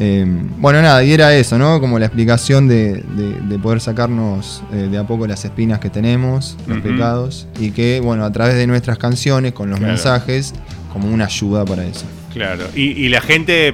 Eh, 0.00 0.24
bueno, 0.58 0.82
nada, 0.82 1.04
y 1.04 1.12
era 1.12 1.34
eso, 1.36 1.58
¿no? 1.58 1.80
Como 1.80 1.98
la 1.98 2.06
explicación 2.06 2.66
de, 2.66 2.94
de- 3.02 3.40
de 3.48 3.58
poder 3.58 3.80
sacarnos 3.80 4.62
eh, 4.72 4.88
de 4.90 4.98
a 4.98 5.06
poco 5.06 5.26
las 5.26 5.44
espinas 5.44 5.78
que 5.80 5.90
tenemos, 5.90 6.56
los 6.66 6.78
Ujú. 6.78 6.88
pecados, 6.88 7.46
y 7.60 7.70
que, 7.70 8.00
bueno, 8.02 8.24
a 8.24 8.32
través 8.32 8.54
de 8.56 8.66
nuestras 8.66 8.98
canciones, 8.98 9.52
con 9.52 9.70
los 9.70 9.78
Claro. 9.78 9.92
mensajes, 9.94 10.54
como 10.92 11.08
una 11.08 11.26
ayuda 11.26 11.64
para 11.64 11.84
eso. 11.86 12.04
Claro. 12.32 12.64
Y, 12.74 12.90
y 12.92 13.08
la 13.10 13.20
gente 13.20 13.72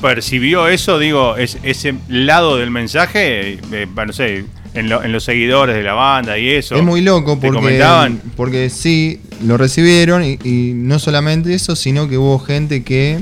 percibió 0.00 0.66
eso, 0.68 0.98
digo, 0.98 1.36
es, 1.36 1.58
ese 1.62 1.94
lado 2.08 2.56
del 2.56 2.70
mensaje, 2.70 3.58
eh, 3.72 3.86
no 4.06 4.12
sé, 4.12 4.44
en, 4.74 4.88
lo- 4.88 5.02
en 5.02 5.12
los 5.12 5.24
seguidores 5.24 5.76
de 5.76 5.82
la 5.82 5.92
banda 5.94 6.38
y 6.38 6.48
eso. 6.48 6.74
Es 6.76 6.82
muy 6.82 7.02
loco 7.02 7.34
¿Te 7.36 7.46
porque, 7.48 7.60
comentaban? 7.60 8.20
porque 8.36 8.70
sí, 8.70 9.20
lo 9.44 9.56
recibieron 9.56 10.24
y, 10.24 10.38
y 10.42 10.72
no 10.74 10.98
solamente 10.98 11.52
eso, 11.54 11.76
sino 11.76 12.08
que 12.08 12.16
hubo 12.18 12.38
gente 12.38 12.82
que 12.82 13.20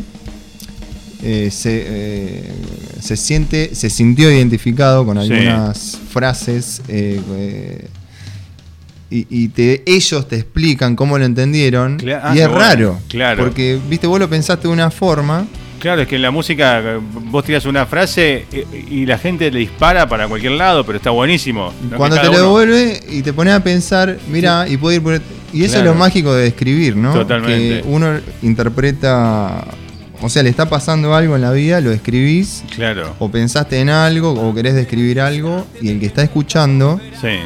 eh, 1.22 1.50
se, 1.50 1.84
eh, 1.86 2.52
se 3.00 3.16
siente, 3.16 3.74
se 3.74 3.90
sintió 3.90 4.30
identificado 4.30 5.04
con 5.04 5.16
Sí. 5.24 5.32
algunas 5.32 5.98
frases 6.10 6.82
eh, 6.88 7.86
y, 9.10 9.26
y 9.30 9.48
te- 9.48 9.82
ellos 9.86 10.28
te 10.28 10.36
explican 10.36 10.94
cómo 10.94 11.18
lo 11.18 11.24
entendieron 11.24 11.98
Cla- 11.98 12.20
ah, 12.22 12.32
y 12.36 12.40
es 12.40 12.48
bueno, 12.48 12.60
raro, 12.60 13.00
claro. 13.08 13.42
porque 13.44 13.78
viste 13.88 14.06
vos 14.06 14.18
lo 14.20 14.28
pensaste 14.28 14.68
de 14.68 14.72
una 14.74 14.90
forma 14.90 15.46
Claro, 15.80 16.02
es 16.02 16.08
que 16.08 16.16
en 16.16 16.22
la 16.22 16.32
música 16.32 16.98
vos 17.30 17.44
tiras 17.44 17.64
una 17.64 17.86
frase 17.86 18.46
y 18.90 19.06
la 19.06 19.16
gente 19.16 19.48
le 19.52 19.60
dispara 19.60 20.08
para 20.08 20.26
cualquier 20.26 20.52
lado, 20.54 20.84
pero 20.84 20.98
está 20.98 21.10
buenísimo. 21.10 21.72
¿no? 21.88 21.96
Cuando 21.96 22.16
te 22.16 22.24
lo 22.24 22.30
uno- 22.30 22.38
devuelve 22.40 23.00
y 23.08 23.22
te 23.22 23.32
pones 23.32 23.54
a 23.54 23.62
pensar, 23.62 24.18
mira, 24.28 24.66
y 24.68 24.76
puede 24.76 24.96
ir 24.96 25.02
por... 25.04 25.22
Y 25.52 25.62
eso 25.62 25.74
Claro. 25.74 25.90
es 25.90 25.94
lo 25.94 25.94
mágico 25.94 26.34
de 26.34 26.48
escribir, 26.48 26.96
¿no? 26.96 27.12
Totalmente. 27.14 27.82
Que 27.82 27.88
uno 27.88 28.18
interpreta, 28.42 29.64
o 30.20 30.28
sea, 30.28 30.42
le 30.42 30.50
está 30.50 30.68
pasando 30.68 31.14
algo 31.14 31.36
en 31.36 31.42
la 31.42 31.52
vida, 31.52 31.80
lo 31.80 31.90
escribís, 31.92 32.64
Claro, 32.74 33.14
o 33.18 33.30
pensaste 33.30 33.80
en 33.80 33.88
algo, 33.90 34.32
o 34.32 34.54
querés 34.54 34.74
describir 34.74 35.20
algo, 35.20 35.66
y 35.80 35.90
el 35.90 36.00
que 36.00 36.06
está 36.06 36.22
escuchando 36.22 37.00
sí. 37.20 37.38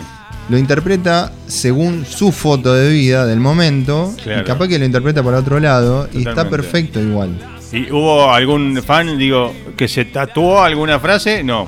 lo 0.49 0.59
interpreta 0.59 1.33
según 1.47 2.05
su 2.07 2.33
foto 2.33 2.73
de 2.75 2.91
vida 2.91 3.27
del 3.27 3.41
momento, 3.41 4.15
Claro. 4.23 4.43
y 4.43 4.45
capaz 4.45 4.69
que 4.69 4.79
lo 4.79 4.85
interpreta 4.85 5.23
para 5.23 5.39
otro 5.39 5.61
lado, 5.61 6.09
y 6.13 6.27
está 6.27 6.49
perfecto 6.49 7.01
igual. 7.01 7.31
¿Y 7.73 7.91
hubo 7.91 8.31
algún 8.33 8.83
fan, 8.83 9.17
digo, 9.19 9.53
que 9.77 9.89
se 9.89 10.05
tatuó 10.05 10.63
alguna 10.63 11.01
frase? 11.01 11.43
No. 11.43 11.67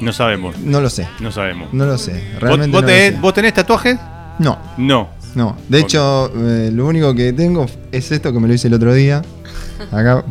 No 0.00 0.12
sabemos. 0.12 0.56
No 0.58 0.80
lo 0.80 0.90
sé, 0.90 1.08
No 1.20 1.32
sabemos. 1.32 1.72
no 1.72 1.84
lo 1.86 1.98
sé. 1.98 2.12
¿Vos, 2.34 2.40
Realmente 2.42 2.72
vos 2.76 2.82
no 2.82 2.86
tenés, 2.86 3.12
sé. 3.14 3.18
vos 3.20 3.34
tenés 3.34 3.54
tatuajes? 3.54 3.96
No. 4.38 4.58
No. 4.76 5.08
No, 5.34 5.56
de 5.68 5.80
hecho, 5.80 6.32
eh, 6.36 6.70
lo 6.72 6.86
único 6.86 7.14
que 7.14 7.32
tengo 7.32 7.66
es 7.92 8.10
esto 8.10 8.32
que 8.32 8.40
me 8.40 8.48
lo 8.48 8.54
hice 8.54 8.66
el 8.68 8.74
otro 8.74 8.94
día. 8.94 9.22
Acá, 9.92 10.24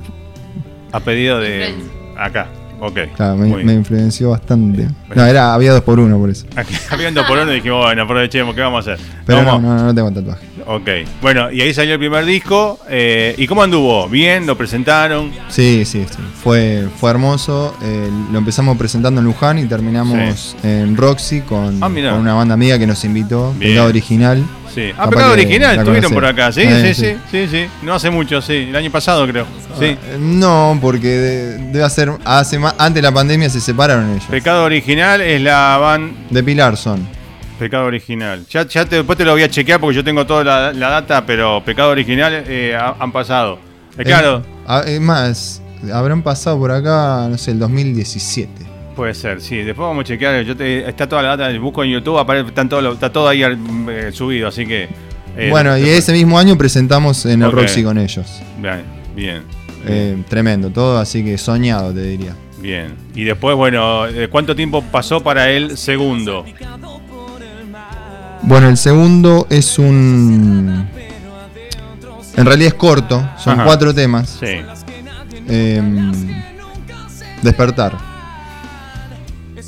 A 0.92 1.00
pedido 1.00 1.40
de. 1.40 1.74
Acá. 2.18 2.48
Ok. 2.80 3.00
claro, 3.16 3.38
me, 3.38 3.74
influenció 3.74 4.30
bastante. 4.30 4.88
No, 5.16 5.26
era, 5.26 5.56
había 5.56 5.72
dos 5.74 5.82
por 5.82 6.00
uno 6.00 6.20
por 6.20 6.30
eso. 6.30 6.46
Aquí, 6.56 6.76
Habiendo 6.92 7.26
por 7.26 7.40
uno 7.40 7.50
dijimos, 7.52 7.84
bueno, 7.84 8.04
aprovechemos, 8.04 8.54
¿qué 8.54 8.62
vamos 8.62 8.88
a 8.88 8.94
hacer? 8.94 9.04
Pero 9.26 9.42
no, 9.42 9.58
no, 9.60 9.84
no 9.86 9.96
tengo 9.96 10.12
tatuaje. 10.12 10.46
Ok. 10.68 10.88
Bueno, 11.20 11.52
y 11.52 11.62
ahí 11.62 11.74
salió 11.74 11.94
el 11.94 12.00
primer 12.00 12.24
disco. 12.26 12.78
eh, 12.88 13.34
¿Y 13.36 13.48
cómo 13.48 13.64
anduvo? 13.64 14.08
¿Bien? 14.10 14.46
¿Lo 14.46 14.56
presentaron? 14.56 15.32
Sí, 15.50 15.86
sí, 15.86 16.06
sí. 16.08 16.20
Fue, 16.44 16.88
fue 17.00 17.10
hermoso. 17.10 17.76
eh, 17.82 18.12
lo 18.32 18.38
empezamos 18.38 18.78
presentando 18.78 19.22
en 19.22 19.26
Luján 19.26 19.58
y 19.58 19.66
terminamos 19.66 20.56
en 20.62 20.96
Roxy 20.98 21.42
con, 21.42 21.78
Ah, 21.84 21.88
con 21.90 22.14
una 22.20 22.36
banda 22.36 22.54
amiga 22.54 22.78
que 22.78 22.86
nos 22.86 23.04
invitó. 23.06 23.56
Pecado 23.58 23.88
Original. 23.88 24.44
Sí. 24.78 24.94
Ah, 24.96 25.10
Pecado 25.10 25.32
Original, 25.34 25.80
estuvieron 25.80 26.13
por 26.13 26.24
acá. 26.24 26.52
Sí, 26.52 26.62
Eh, 26.62 26.94
sí, 26.94 27.04
sí, 27.04 27.18
sí, 27.32 27.48
sí. 27.50 27.66
No 27.82 27.96
hace 27.96 28.12
mucho, 28.12 28.40
sí. 28.44 28.68
El 28.70 28.76
año 28.76 28.92
pasado 28.92 29.26
creo. 29.28 29.46
Sí. 29.80 29.86
Eh, 29.86 29.98
No, 30.20 30.78
porque 30.80 31.08
de- 31.08 31.58
debe 31.72 31.90
ser 31.90 32.12
hace 32.24 32.60
más, 32.60 32.76
antes 32.78 32.96
de 32.96 33.02
la 33.02 33.12
pandemia 33.12 33.50
se 33.50 33.60
separaron 33.60 34.12
ellos. 34.12 34.26
Pecado 34.30 34.63
Original 34.66 35.20
es 35.22 35.42
la 35.42 35.78
van 35.78 36.13
de 36.30 36.44
Pilar 36.44 36.78
son. 36.78 37.08
Pecado 37.58 37.86
Original. 37.86 38.46
Ya, 38.52 38.68
ya 38.68 38.86
te- 38.86 38.98
después 38.98 39.18
te 39.18 39.26
lo 39.26 39.32
voy 39.32 39.42
a 39.42 39.50
chequear 39.50 39.80
porque 39.80 39.96
yo 39.96 40.04
tengo 40.04 40.28
toda 40.28 40.44
la, 40.44 40.74
la 40.74 40.90
data, 40.90 41.26
pero 41.26 41.63
Pecado 41.66 41.90
Original 41.90 42.44
eh, 42.48 42.78
ha- 42.80 42.96
han 43.00 43.12
pasado. 43.12 43.58
Eh, 43.98 44.04
claro, 44.04 44.44
ah, 44.68 44.84
es 44.86 45.02
más, 45.02 45.60
habrán 45.92 46.22
pasado 46.22 46.60
por 46.60 46.72
acá, 46.72 47.26
no 47.28 47.38
sé, 47.40 47.50
el 47.50 47.58
2017. 47.58 48.52
Puede 48.98 49.14
ser, 49.14 49.40
sí. 49.40 49.58
Después 49.58 49.88
vamos 49.88 50.02
a 50.02 50.08
chequear. 50.08 50.44
Yo 50.44 50.58
te- 50.58 50.90
está 50.90 51.08
toda 51.08 51.22
la 51.22 51.38
data, 51.38 51.58
busco 51.60 51.84
en 51.86 51.92
YouTube, 51.92 52.18
aparece, 52.18 52.50
están 52.50 52.68
todo 52.68 52.92
está 52.92 53.10
todo 53.14 53.30
ahí 53.30 53.44
eh, 53.44 54.10
subido, 54.12 54.50
así 54.50 54.66
que. 54.66 54.90
eh, 55.38 55.48
bueno, 55.50 55.78
y 55.78 55.88
ese 55.88 56.12
mismo 56.12 56.38
año 56.38 56.58
presentamos 56.58 57.26
en 57.26 57.44
el. 57.44 57.52
Roxy 57.52 57.84
con 57.84 57.98
ellos. 57.98 58.42
Bien, 58.60 58.84
bien. 59.16 59.44
Eh, 59.86 60.18
tremendo, 60.28 60.70
todo 60.72 60.98
así 61.00 61.24
que 61.24 61.38
soñado, 61.38 61.94
te 61.94 62.02
diría. 62.02 62.34
Bien. 62.60 62.96
Y 63.16 63.24
después, 63.24 63.56
bueno, 63.56 64.08
eh, 64.08 64.28
¿cuánto 64.30 64.56
tiempo 64.56 64.84
pasó 64.92 65.22
para 65.22 65.50
el 65.52 65.78
segundo? 65.78 66.44
Bueno, 68.42 68.68
el 68.70 68.78
segundo 68.78 69.46
es 69.50 69.78
un. 69.80 70.88
En 72.36 72.46
realidad 72.46 72.68
es 72.68 72.74
corto, 72.74 73.28
son 73.38 73.54
Ajá. 73.54 73.64
cuatro 73.64 73.94
temas. 73.94 74.38
Sí. 74.40 74.60
Eh, 75.50 75.82
despertar. 77.42 77.96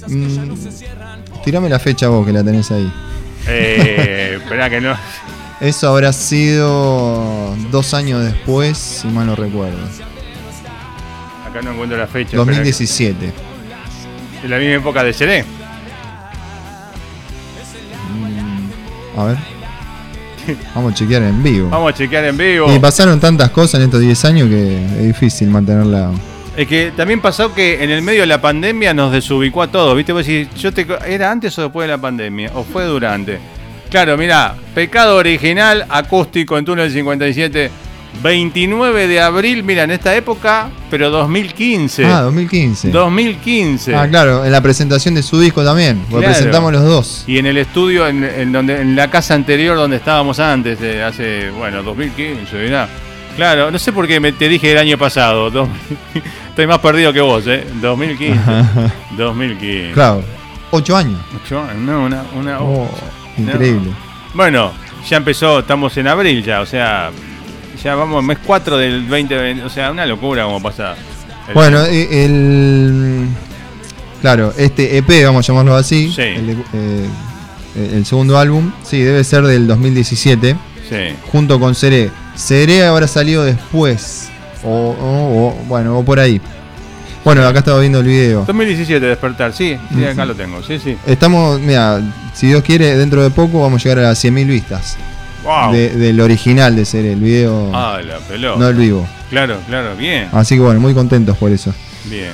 Mm, 0.09 1.43
tirame 1.43 1.69
la 1.69 1.79
fecha 1.79 2.07
vos 2.07 2.25
que 2.25 2.33
la 2.33 2.43
tenés 2.43 2.71
ahí. 2.71 2.91
Eh, 3.47 4.37
espera 4.41 4.69
que 4.69 4.81
no. 4.81 4.95
Eso 5.61 5.89
habrá 5.89 6.13
sido 6.13 7.55
dos 7.71 7.93
años 7.93 8.23
después, 8.23 8.77
si 8.77 9.07
mal 9.07 9.27
no 9.27 9.35
recuerdo. 9.35 9.77
Acá 11.47 11.61
no 11.61 11.71
encuentro 11.73 11.97
la 11.97 12.07
fecha. 12.07 12.31
pero 12.31 12.45
2017. 12.45 13.33
Es 14.43 14.49
la 14.49 14.57
misma 14.57 14.75
época 14.75 15.03
de 15.03 15.13
Seré. 15.13 15.45
A 19.17 19.23
ver. 19.25 19.37
Vamos 20.75 20.93
a 20.93 20.95
chequear 20.95 21.23
en 21.23 21.43
vivo. 21.43 21.69
Vamos 21.69 21.93
a 21.93 21.97
chequear 21.97 22.25
en 22.25 22.37
vivo. 22.37 22.73
Y 22.73 22.79
pasaron 22.79 23.19
tantas 23.19 23.49
cosas 23.51 23.81
en 23.81 23.85
estos 23.85 23.99
10 23.99 24.25
años 24.25 24.49
que 24.49 24.85
es 24.85 25.03
difícil 25.03 25.49
mantenerla. 25.49 26.11
Es 26.57 26.67
que 26.67 26.91
también 26.95 27.21
pasó 27.21 27.53
que 27.53 27.83
en 27.83 27.89
el 27.89 28.01
medio 28.01 28.21
de 28.21 28.27
la 28.27 28.41
pandemia 28.41 28.93
nos 28.93 29.11
desubicó 29.13 29.61
a 29.61 29.67
todos, 29.67 29.95
¿viste? 29.95 30.11
Vos 30.11 30.25
decís, 30.25 30.47
yo 30.59 30.73
te... 30.73 30.85
¿era 31.07 31.31
antes 31.31 31.57
o 31.57 31.61
después 31.63 31.87
de 31.87 31.93
la 31.93 32.01
pandemia? 32.01 32.51
¿O 32.55 32.63
fue 32.63 32.83
durante? 32.85 33.39
Claro, 33.89 34.17
mirá, 34.17 34.55
Pecado 34.75 35.15
Original, 35.15 35.85
acústico 35.89 36.57
en 36.57 36.65
Túnel 36.65 36.91
57, 36.91 37.71
29 38.21 39.07
de 39.07 39.21
abril, 39.21 39.63
mira, 39.63 39.83
en 39.83 39.91
esta 39.91 40.15
época, 40.15 40.69
pero 40.91 41.09
2015. 41.09 42.05
Ah, 42.05 42.21
2015. 42.21 42.89
2015. 42.91 43.95
Ah, 43.95 44.07
claro, 44.07 44.43
en 44.45 44.51
la 44.51 44.61
presentación 44.61 45.15
de 45.15 45.23
su 45.23 45.39
disco 45.39 45.63
también. 45.63 46.01
Lo 46.11 46.17
Claro. 46.19 46.33
presentamos 46.33 46.73
los 46.73 46.83
dos. 46.83 47.23
Y 47.27 47.37
en 47.37 47.45
el 47.45 47.57
estudio, 47.57 48.07
en, 48.07 48.23
en 48.23 48.51
donde, 48.51 48.81
en 48.81 48.95
la 48.95 49.09
casa 49.09 49.33
anterior 49.33 49.77
donde 49.77 49.97
estábamos 49.97 50.39
antes, 50.39 50.77
eh, 50.81 51.01
hace, 51.01 51.49
bueno, 51.51 51.81
2015, 51.81 52.57
mirá. 52.57 52.89
Claro, 53.39 53.71
no 53.71 53.79
sé 53.79 53.93
por 53.93 54.05
qué 54.07 54.19
me, 54.19 54.33
te 54.33 54.49
dije 54.49 54.71
el 54.71 54.77
año 54.77 54.97
pasado. 54.97 55.49
dos- 55.49 55.69
estoy 56.49 56.67
más 56.67 56.79
perdido 56.79 57.13
que 57.13 57.21
vos, 57.21 57.43
¿eh? 57.47 57.65
2015. 57.81 58.41
2015. 59.17 59.91
Claro, 59.93 60.21
8 60.71 60.97
años. 60.97 61.19
Ocho 61.43 61.61
años, 61.61 61.75
no, 61.77 62.03
una, 62.05 62.23
una- 62.35 62.59
Oh, 62.61 62.89
increíble. 63.37 63.91
Bueno, 64.33 64.73
ya 65.09 65.17
empezó, 65.17 65.59
estamos 65.59 65.95
en 65.97 66.07
abril 66.07 66.43
ya, 66.43 66.59
o 66.61 66.65
sea, 66.65 67.11
ya 67.81 67.95
vamos, 67.95 68.21
mes 68.23 68.37
4 68.45 68.77
del 68.77 69.07
2020, 69.07 69.63
o 69.63 69.69
sea, 69.69 69.89
una 69.91 70.05
locura 70.05 70.43
como 70.43 70.61
pasa. 70.61 70.95
el- 71.47 71.53
Bueno, 71.53 71.81
eh, 71.85 72.25
el. 72.25 73.25
Claro, 74.21 74.53
este 74.57 74.97
EP, 74.97 75.23
vamos 75.25 75.45
a 75.45 75.53
llamarlo 75.53 75.75
así. 75.77 76.11
Sí. 76.13 76.21
El, 76.23 76.49
eh, 76.73 77.07
el 77.93 78.05
segundo 78.05 78.37
álbum, 78.37 78.69
sí, 78.83 78.99
debe 78.99 79.23
ser 79.23 79.43
del 79.43 79.65
2017. 79.65 80.57
Sí. 80.89 80.95
Junto 81.31 81.57
con 81.57 81.73
Seré. 81.73 82.11
Seré 82.39 82.85
habrá 82.85 83.07
salido 83.07 83.43
después. 83.43 84.29
O, 84.63 84.69
o- 84.69 85.47
o- 85.49 85.55
bueno, 85.67 85.97
o 85.99 86.03
por 86.03 86.19
ahí. 86.19 86.39
Bueno, 87.25 87.45
acá 87.45 87.59
estaba 87.59 87.79
viendo 87.81 87.99
el 87.99 88.05
video. 88.07 88.45
2017 88.45 89.05
despertar, 89.05 89.51
sí, 89.53 89.77
sí, 89.93 90.03
acá 90.05 90.25
lo 90.25 90.33
tengo, 90.35 90.63
sí, 90.63 90.79
sí. 90.79 90.97
Estamos, 91.05 91.59
mira, 91.59 92.01
si 92.33 92.47
Dios 92.47 92.63
quiere, 92.63 92.95
dentro 92.95 93.21
de 93.21 93.29
poco 93.29 93.61
vamos 93.61 93.81
a 93.81 93.83
llegar 93.83 93.99
a 93.99 94.09
las 94.09 94.23
100.000 94.23 94.47
vistas. 94.47 94.97
Wow. 95.43 95.71
de- 95.73 95.89
del 95.95 96.19
original 96.19 96.75
de 96.75 96.83
Seré, 96.85 97.13
el 97.13 97.19
video, 97.21 97.71
Ah, 97.73 97.99
la 98.05 98.17
pelota. 98.19 98.59
no 98.59 98.67
el 98.67 98.75
vivo. 98.75 99.07
Claro, 99.29 99.57
claro, 99.67 99.95
bien, 99.95 100.27
Así 100.33 100.55
que 100.55 100.61
bueno, 100.61 100.79
muy 100.81 100.93
contentos 100.93 101.37
por 101.37 101.49
eso. 101.51 101.73
bien. 102.05 102.31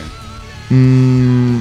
Mm, 0.69 1.59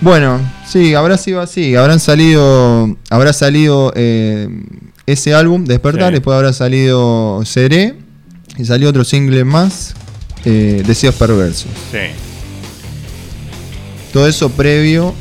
bueno, 0.00 0.40
sí, 0.66 0.94
habrá 0.94 1.18
sido 1.18 1.40
así. 1.40 1.74
Habrán 1.74 1.98
salido. 1.98 2.96
Habrá 3.10 3.32
salido 3.32 3.92
eh, 3.96 4.48
ese 5.12 5.34
álbum, 5.34 5.64
Despertar. 5.64 6.08
Sí. 6.08 6.14
Después 6.14 6.34
habrá 6.36 6.52
salido 6.52 7.40
Seré. 7.44 7.94
Y 8.56 8.64
salió 8.64 8.88
otro 8.88 9.04
single 9.04 9.44
más, 9.44 9.94
eh, 10.44 10.82
Deseos 10.84 11.14
Perversos. 11.14 11.70
Sí. 11.92 11.98
Todo 14.12 14.26
eso 14.26 14.50
previo. 14.50 15.14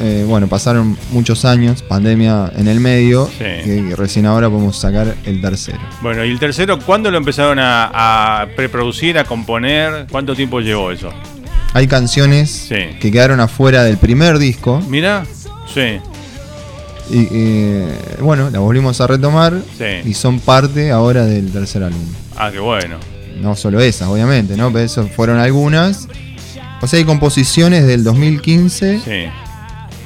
eh, 0.00 0.24
bueno, 0.26 0.46
pasaron 0.48 0.96
muchos 1.10 1.44
años, 1.44 1.82
pandemia 1.82 2.50
en 2.56 2.66
el 2.68 2.80
medio. 2.80 3.30
Sí. 3.38 3.70
Y 3.70 3.94
recién 3.94 4.26
ahora 4.26 4.48
podemos 4.50 4.76
sacar 4.78 5.14
el 5.24 5.40
tercero. 5.40 5.78
Bueno, 6.02 6.24
y 6.24 6.30
el 6.30 6.38
tercero, 6.38 6.78
¿cuándo 6.78 7.10
lo 7.10 7.18
empezaron 7.18 7.58
a, 7.58 8.40
a 8.42 8.46
preproducir, 8.56 9.18
a 9.18 9.24
componer? 9.24 10.06
¿Cuánto 10.10 10.34
tiempo 10.34 10.60
llevó 10.60 10.90
eso? 10.90 11.10
Hay 11.74 11.86
canciones 11.86 12.50
Sí. 12.50 12.96
que 13.00 13.10
quedaron 13.10 13.40
afuera 13.40 13.84
del 13.84 13.96
primer 13.96 14.38
disco. 14.38 14.82
Mira, 14.88 15.24
sí, 15.72 15.98
Y 17.12 17.28
eh, 17.30 17.86
bueno, 18.20 18.48
la 18.50 18.58
volvimos 18.60 19.00
a 19.00 19.06
retomar. 19.06 19.54
Sí. 19.78 20.08
Y 20.08 20.14
son 20.14 20.40
parte 20.40 20.90
ahora 20.90 21.24
del 21.26 21.50
tercer 21.52 21.82
álbum. 21.82 22.00
ah, 22.36 22.50
qué 22.50 22.58
bueno. 22.58 22.96
No 23.40 23.54
solo 23.56 23.80
esas, 23.80 24.08
obviamente, 24.08 24.56
¿no? 24.56 24.72
Pero 24.72 24.84
eso 24.84 25.06
fueron 25.08 25.38
algunas. 25.38 26.08
O 26.80 26.86
sea, 26.86 26.98
hay 26.98 27.04
composiciones 27.04 27.86
del 27.86 28.02
2015 28.04 29.00
Sí, 29.04 29.24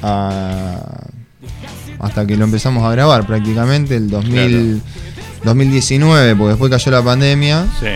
a- 0.03 0.81
hasta 1.99 2.27
que 2.27 2.35
lo 2.37 2.45
empezamos 2.45 2.83
a 2.85 2.91
grabar 2.91 3.25
prácticamente, 3.25 3.95
el 3.95 4.09
2000, 4.09 4.81
2019, 5.43 6.35
porque 6.35 6.49
después 6.49 6.69
cayó 6.71 6.91
la 6.91 7.01
pandemia. 7.03 7.65
sí, 7.79 7.87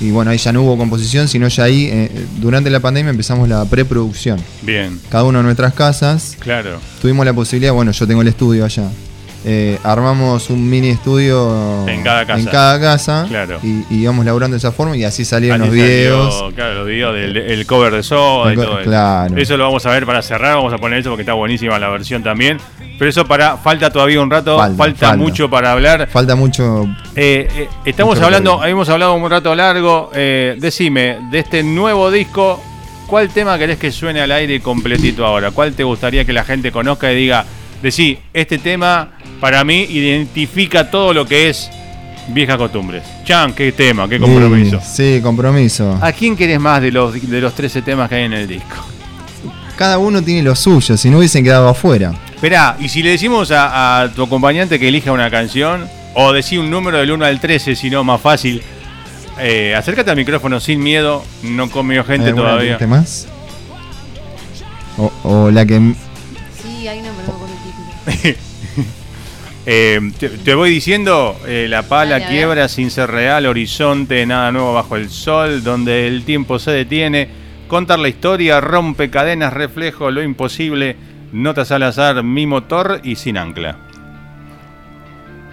Y 0.00 0.10
bueno, 0.10 0.30
ahí 0.30 0.38
ya 0.38 0.50
no 0.52 0.62
hubo 0.62 0.78
composición, 0.78 1.28
sino 1.28 1.46
ya 1.48 1.64
ahí, 1.64 1.88
eh, 1.92 2.26
durante 2.38 2.70
la 2.70 2.80
pandemia 2.80 3.10
empezamos 3.10 3.48
la 3.48 3.64
preproducción. 3.66 4.40
bien, 4.62 4.98
Cada 5.10 5.24
uno 5.24 5.40
en 5.40 5.44
nuestras 5.44 5.74
casas. 5.74 6.36
claro. 6.40 6.78
Tuvimos 7.02 7.26
la 7.26 7.34
posibilidad, 7.34 7.72
bueno, 7.72 7.92
yo 7.92 8.06
tengo 8.06 8.22
el 8.22 8.28
estudio 8.28 8.64
allá. 8.64 8.84
Eh, 9.42 9.78
armamos 9.84 10.50
un 10.50 10.68
mini 10.68 10.90
estudio 10.90 11.88
En 11.88 12.02
cada 12.02 12.26
casa. 12.26 12.40
en 12.40 12.46
cada 12.46 12.78
casa, 12.80 13.24
Claro. 13.26 13.58
y, 13.62 13.84
y 13.88 14.02
íbamos 14.02 14.26
laburando 14.26 14.54
de 14.54 14.58
esa 14.58 14.70
forma 14.70 14.94
y 14.98 15.04
así 15.04 15.24
salían 15.24 15.58
los 15.60 15.68
salió, 15.68 15.82
videos. 15.82 16.52
claro, 16.54 16.74
los 16.74 16.86
videos 16.86 17.14
del 17.14 17.36
el 17.38 17.66
cover 17.66 17.92
de 17.94 18.02
Soda 18.02 18.52
y 18.52 18.56
co- 18.56 18.62
todo 18.64 18.80
eso. 18.80 18.90
claro. 18.90 19.36
Eso 19.38 19.56
lo 19.56 19.64
vamos 19.64 19.84
a 19.86 19.90
ver 19.92 20.04
para 20.04 20.20
cerrar, 20.20 20.56
vamos 20.56 20.74
a 20.74 20.78
poner 20.78 20.98
eso 20.98 21.08
porque 21.08 21.22
está 21.22 21.32
buenísima 21.32 21.78
la 21.78 21.88
versión 21.88 22.22
también. 22.22 22.58
Pero 23.00 23.08
eso 23.08 23.24
para 23.24 23.56
falta 23.56 23.88
todavía 23.90 24.20
un 24.20 24.30
rato, 24.30 24.58
falta, 24.58 24.76
Falta, 24.76 25.06
falta. 25.06 25.16
mucho 25.16 25.48
para 25.48 25.72
hablar. 25.72 26.06
Falta 26.12 26.36
mucho. 26.36 26.84
Eh, 27.16 27.48
eh, 27.50 27.68
estamos 27.86 28.14
Mucho 28.16 28.26
hablando, 28.26 28.50
recorrido. 28.52 28.72
hemos 28.72 28.88
hablado 28.90 29.14
un 29.14 29.30
rato 29.30 29.54
largo. 29.54 30.10
eh, 30.14 30.54
decime, 30.58 31.16
de 31.30 31.38
este 31.38 31.62
nuevo 31.62 32.10
disco, 32.10 32.62
¿cuál 33.06 33.30
tema 33.30 33.56
querés 33.56 33.78
que 33.78 33.90
suene 33.90 34.20
al 34.20 34.30
aire 34.32 34.60
completito 34.60 35.24
ahora? 35.24 35.50
¿Cuál 35.50 35.72
te 35.72 35.82
gustaría 35.82 36.26
que 36.26 36.34
la 36.34 36.44
gente 36.44 36.70
conozca 36.70 37.10
y 37.10 37.16
diga, 37.16 37.46
decí, 37.82 38.18
este 38.34 38.58
tema 38.58 39.12
para 39.40 39.64
mí 39.64 39.86
identifica 39.88 40.90
todo 40.90 41.14
lo 41.14 41.24
que 41.24 41.48
es 41.48 41.70
viejas 42.28 42.58
costumbres? 42.58 43.02
Chan, 43.24 43.54
qué 43.54 43.72
tema, 43.72 44.10
qué 44.10 44.18
compromiso. 44.20 44.78
Sí, 44.84 45.14
sí, 45.16 45.22
compromiso. 45.22 45.98
¿A 46.02 46.12
quién 46.12 46.36
querés 46.36 46.60
más 46.60 46.82
de 46.82 46.92
los, 46.92 47.14
de 47.30 47.40
los 47.40 47.54
13 47.54 47.80
temas 47.80 48.10
que 48.10 48.16
hay 48.16 48.24
en 48.24 48.34
el 48.34 48.46
disco? 48.46 48.76
Cada 49.80 49.96
uno 49.96 50.20
tiene 50.22 50.42
lo 50.42 50.54
suyo, 50.54 50.94
si 50.98 51.08
no 51.08 51.16
hubiesen 51.16 51.42
quedado 51.42 51.66
afuera. 51.66 52.12
Esperá, 52.34 52.76
y 52.78 52.90
si 52.90 53.02
le 53.02 53.12
decimos 53.12 53.50
a, 53.50 54.02
a 54.02 54.12
tu 54.12 54.22
acompañante 54.24 54.78
que 54.78 54.88
elija 54.88 55.10
una 55.10 55.30
canción, 55.30 55.88
o 56.12 56.34
decí 56.34 56.58
un 56.58 56.68
número 56.68 56.98
del 56.98 57.10
1 57.12 57.24
al 57.24 57.40
13, 57.40 57.74
si 57.74 57.88
no, 57.88 58.04
más 58.04 58.20
fácil. 58.20 58.62
Eh, 59.38 59.74
acércate 59.74 60.10
al 60.10 60.18
micrófono 60.18 60.60
sin 60.60 60.82
miedo, 60.82 61.24
no 61.42 61.70
comió 61.70 62.02
¿Hay 62.02 62.08
gente 62.08 62.34
todavía. 62.34 62.72
guste 62.72 62.86
más? 62.86 63.26
O, 64.98 65.10
o 65.24 65.50
la 65.50 65.64
que. 65.64 65.76
Sí, 66.62 66.86
hay 66.86 66.98
una, 66.98 67.08
pero 67.12 67.38
no 67.38 67.46
el 67.46 68.22
título. 68.26 68.36
Eh, 69.66 70.00
te, 70.18 70.30
te 70.30 70.54
voy 70.54 70.70
diciendo, 70.70 71.38
eh, 71.46 71.66
la 71.68 71.82
pala 71.82 72.18
Dale, 72.18 72.26
quiebra 72.26 72.66
sin 72.68 72.90
ser 72.90 73.10
real, 73.10 73.46
horizonte, 73.46 74.26
nada 74.26 74.50
nuevo 74.52 74.72
bajo 74.72 74.96
el 74.96 75.10
sol, 75.10 75.62
donde 75.62 76.08
el 76.08 76.24
tiempo 76.24 76.58
se 76.58 76.70
detiene, 76.70 77.39
contar 77.70 78.00
la 78.00 78.08
historia, 78.08 78.60
rompe 78.60 79.08
cadenas, 79.10 79.52
reflejo, 79.54 80.10
lo 80.10 80.22
imposible, 80.22 80.96
notas 81.32 81.70
al 81.70 81.84
azar, 81.84 82.22
mi 82.24 82.44
motor 82.46 83.00
y 83.04 83.14
sin 83.14 83.38
ancla. 83.38 83.76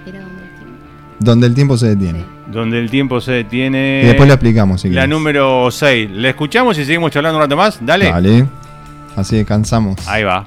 Era 0.06 0.19
donde 0.21 0.43
el 0.43 0.49
tiempo. 0.58 0.84
Donde 1.19 1.47
el 1.47 1.53
tiempo 1.56 1.77
se 1.77 1.88
detiene. 1.89 2.19
Sí. 2.19 2.25
Donde 2.51 2.80
el 2.80 2.89
tiempo 2.89 3.21
se 3.21 3.32
detiene. 3.34 4.01
Y 4.03 4.08
después 4.08 4.27
lo 4.27 4.34
explicamos, 4.34 4.82
si 4.82 4.89
La 4.89 5.01
querés. 5.01 5.10
número 5.10 5.69
6. 5.69 6.10
¿La 6.12 6.30
escuchamos 6.30 6.77
y 6.80 6.86
seguimos 6.86 7.12
charlando 7.12 7.38
un 7.38 7.43
rato 7.43 7.56
más? 7.56 7.77
Dale. 7.86 8.06
Dale. 8.10 8.45
Así 9.15 9.36
descansamos. 9.38 10.08
Ahí 10.08 10.23
va. 10.23 10.45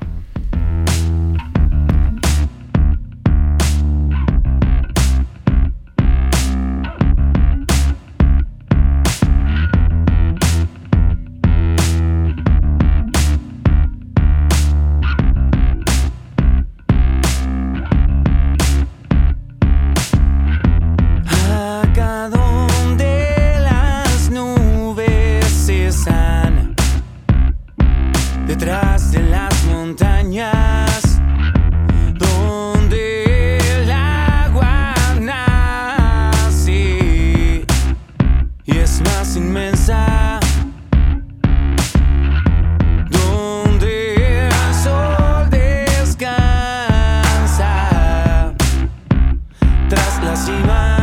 Tras 50.30 50.48
la 50.62 50.99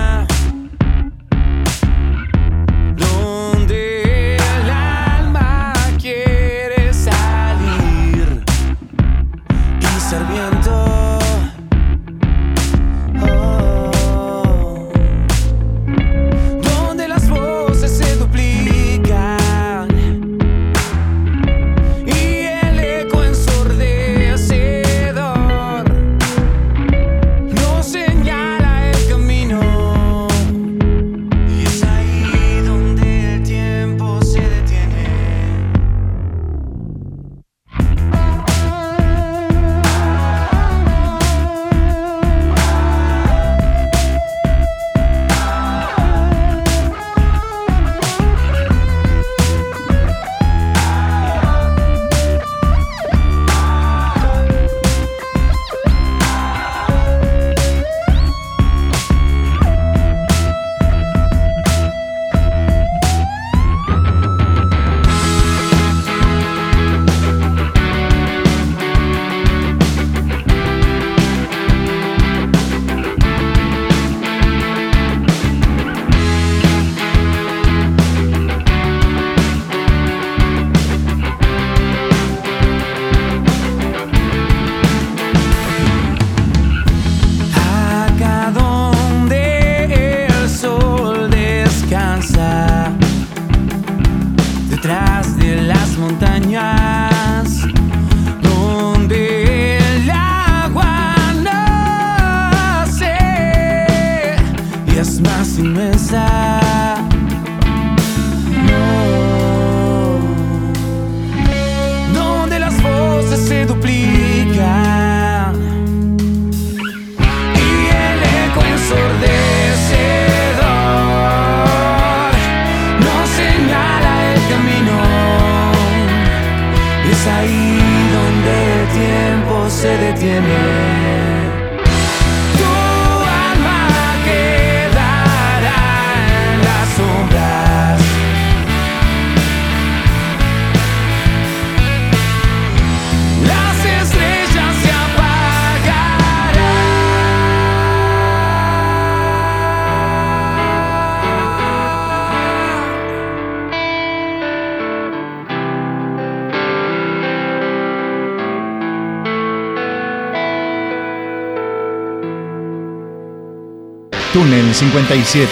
57. 164.78 165.50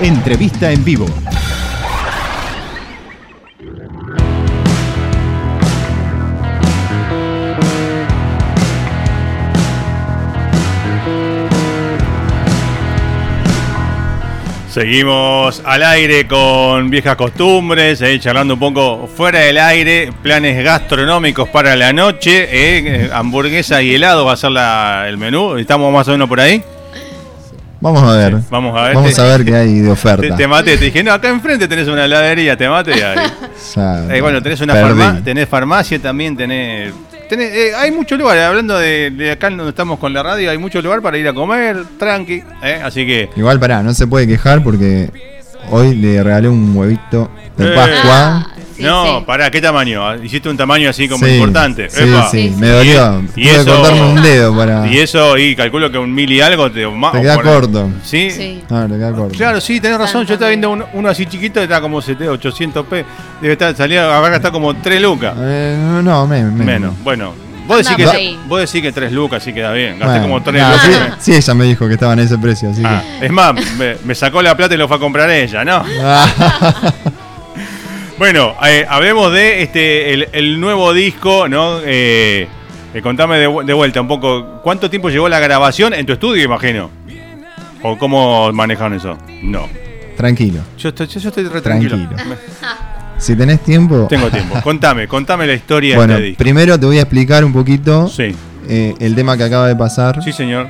Entrevista 0.00 0.72
en 0.72 0.82
vivo. 0.82 1.04
Seguimos 14.70 15.60
al 15.66 15.82
aire 15.82 16.26
con 16.26 16.88
viejas 16.88 17.14
costumbres, 17.16 18.00
eh, 18.00 18.18
charlando 18.18 18.54
un 18.54 18.60
poco 18.60 19.06
fuera 19.06 19.40
del 19.40 19.58
aire, 19.58 20.14
planes 20.22 20.64
gastronómicos 20.64 21.50
para 21.50 21.76
la 21.76 21.92
noche, 21.92 22.48
eh, 22.50 23.10
hamburguesa 23.12 23.82
y 23.82 23.96
helado 23.96 24.24
va 24.24 24.32
a 24.32 24.36
ser 24.38 24.52
el 25.08 25.18
menú. 25.18 25.58
¿Estamos 25.58 25.92
más 25.92 26.08
o 26.08 26.12
menos 26.12 26.26
por 26.26 26.40
ahí? 26.40 26.62
Vamos 27.80 28.02
a 28.02 28.16
ver. 28.16 28.36
Vamos 28.50 28.76
a 28.76 28.82
ver. 28.82 28.94
Vamos 28.94 29.14
te, 29.14 29.20
a 29.20 29.24
ver 29.24 29.44
qué 29.44 29.54
hay 29.54 29.78
de 29.78 29.84
te, 29.86 29.90
oferta. 29.90 30.36
te 30.36 30.48
maté, 30.48 30.76
te 30.76 30.86
dije, 30.86 31.02
no, 31.04 31.12
acá 31.12 31.28
enfrente 31.28 31.68
tenés 31.68 31.86
una 31.88 32.04
heladería, 32.06 32.56
te 32.56 32.68
maté. 32.68 32.92
Eh, 32.92 34.20
bueno, 34.20 34.42
tenés 34.42 34.60
una 34.60 34.74
farma- 34.74 35.22
tenés 35.22 35.48
farmacia 35.48 35.98
también, 36.00 36.36
tenés... 36.36 36.92
tenés- 37.30 37.50
eh, 37.52 37.72
hay 37.76 37.90
mucho 37.92 38.16
lugar, 38.16 38.36
hablando 38.38 38.76
de, 38.78 39.10
de 39.10 39.30
acá 39.32 39.48
donde 39.50 39.68
estamos 39.68 39.98
con 39.98 40.12
la 40.12 40.22
radio, 40.22 40.50
hay 40.50 40.58
mucho 40.58 40.82
lugar 40.82 41.02
para 41.02 41.18
ir 41.18 41.28
a 41.28 41.32
comer, 41.32 41.84
tranqui, 41.98 42.42
eh, 42.62 42.80
así 42.82 43.06
que... 43.06 43.30
Igual 43.36 43.60
pará, 43.60 43.82
no 43.82 43.94
se 43.94 44.06
puede 44.06 44.26
quejar 44.26 44.62
porque 44.64 45.10
hoy 45.70 45.94
le 45.94 46.22
regalé 46.22 46.48
un 46.48 46.76
huevito 46.76 47.30
de 47.56 47.68
Eh. 47.72 47.74
Pascua. 47.76 48.48
Sí, 48.78 48.84
no, 48.84 49.18
sí. 49.18 49.24
pará, 49.26 49.50
¿qué 49.50 49.60
tamaño? 49.60 50.06
Ah, 50.08 50.16
Hiciste 50.22 50.48
un 50.48 50.56
tamaño 50.56 50.88
así 50.88 51.08
como 51.08 51.26
Sí, 51.26 51.32
importante. 51.32 51.90
Sí, 51.90 52.00
Epa. 52.04 52.28
sí, 52.30 52.54
me 52.56 52.68
dolió. 52.68 53.22
Y 53.34 53.42
Tuve 53.48 53.56
eso- 53.56 53.74
cortarme 53.76 54.00
un 54.02 54.22
dedo 54.22 54.56
para. 54.56 54.86
Y 54.86 54.98
eso, 55.00 55.36
y 55.36 55.56
calculo 55.56 55.90
que 55.90 55.98
un 55.98 56.14
mil 56.14 56.30
y 56.30 56.40
algo 56.40 56.70
te, 56.70 56.86
Te 56.86 57.20
queda 57.20 57.34
por- 57.34 57.44
corto. 57.44 57.90
¿Sí? 58.04 58.30
Sí. 58.30 58.62
Ah, 58.70 58.86
te 58.88 58.94
queda 58.96 59.12
corto. 59.12 59.36
Claro, 59.36 59.60
sí, 59.60 59.80
tenés 59.80 59.98
razón. 59.98 60.24
Yo 60.26 60.34
estaba 60.34 60.48
viendo 60.50 60.70
uno, 60.70 60.86
uno 60.92 61.08
así 61.08 61.26
chiquito, 61.26 61.60
está 61.60 61.80
como 61.80 62.00
700, 62.00 62.34
800 62.38 62.86
p. 62.86 63.04
Debe 63.42 63.52
estar, 63.54 63.74
salía, 63.76 64.16
habrá 64.16 64.30
gastado 64.30 64.52
como 64.52 64.74
3 64.76 65.02
lucas. 65.02 65.34
Eh, 65.38 66.00
no, 66.04 66.26
menos. 66.28 66.52
Menos. 66.52 66.94
Bueno, 67.02 67.34
vos 67.66 67.78
decís, 67.78 67.96
que, 67.96 68.36
vos 68.46 68.60
decís 68.60 68.80
que 68.80 68.92
3 68.92 69.10
lucas, 69.12 69.42
sí 69.42 69.52
queda 69.52 69.72
bien. 69.72 69.98
Gasté 69.98 70.06
Bueno, 70.20 70.22
como 70.22 70.42
3 70.42 70.62
nah, 70.62 70.70
lucas. 70.72 71.16
sí, 71.18 71.32
sí, 71.32 71.36
ella 71.36 71.54
me 71.54 71.64
dijo 71.64 71.86
que 71.88 71.94
estaba 71.94 72.12
en 72.12 72.20
ese 72.20 72.38
precio, 72.38 72.70
así 72.70 72.82
Ah, 72.84 73.02
es 73.20 73.30
más, 73.32 73.54
me, 73.76 73.96
me 74.04 74.14
sacó 74.14 74.40
la 74.40 74.56
plata 74.56 74.74
y 74.74 74.78
lo 74.78 74.86
fue 74.86 74.96
a 74.98 75.00
comprar 75.00 75.28
ella, 75.30 75.64
¿no? 75.64 75.84
Bueno, 78.18 78.54
eh, 78.66 78.84
hablemos 78.88 79.32
de 79.32 79.62
este 79.62 80.12
el, 80.12 80.28
el 80.32 80.60
nuevo 80.60 80.92
disco, 80.92 81.48
¿no? 81.48 81.78
Eh, 81.84 82.48
eh, 82.94 83.02
contame 83.02 83.38
de, 83.38 83.48
vu- 83.48 83.64
de 83.64 83.72
vuelta 83.72 84.00
un 84.00 84.08
poco, 84.08 84.60
¿cuánto 84.62 84.90
tiempo 84.90 85.08
llevó 85.08 85.28
la 85.28 85.38
grabación 85.38 85.94
en 85.94 86.04
tu 86.04 86.12
estudio, 86.14 86.42
imagino? 86.44 86.90
¿O 87.82 87.96
cómo 87.96 88.52
manejaron 88.52 88.94
eso? 88.94 89.16
No. 89.42 89.68
tranquilo. 90.16 90.60
Yo 90.78 90.88
estoy, 90.88 91.06
yo 91.06 91.28
estoy 91.28 91.44
re 91.44 91.60
tranquilo. 91.60 91.96
Si 93.18 93.34
tenés 93.34 93.64
tiempo. 93.64 94.06
Tengo 94.08 94.30
tiempo. 94.30 94.60
Contame, 94.62 95.08
contame 95.08 95.44
la 95.44 95.54
historia 95.54 95.96
Bueno, 95.96 96.12
de 96.12 96.18
este 96.20 96.26
disco. 96.28 96.38
primero 96.44 96.78
te 96.78 96.86
voy 96.86 96.98
a 96.98 97.02
explicar 97.02 97.44
un 97.44 97.52
poquito 97.52 98.06
Sí, 98.06 98.32
eh, 98.68 98.94
el 99.00 99.16
tema 99.16 99.36
que 99.36 99.42
acaba 99.42 99.66
de 99.66 99.74
pasar. 99.74 100.22
sí, 100.22 100.32
señor. 100.32 100.68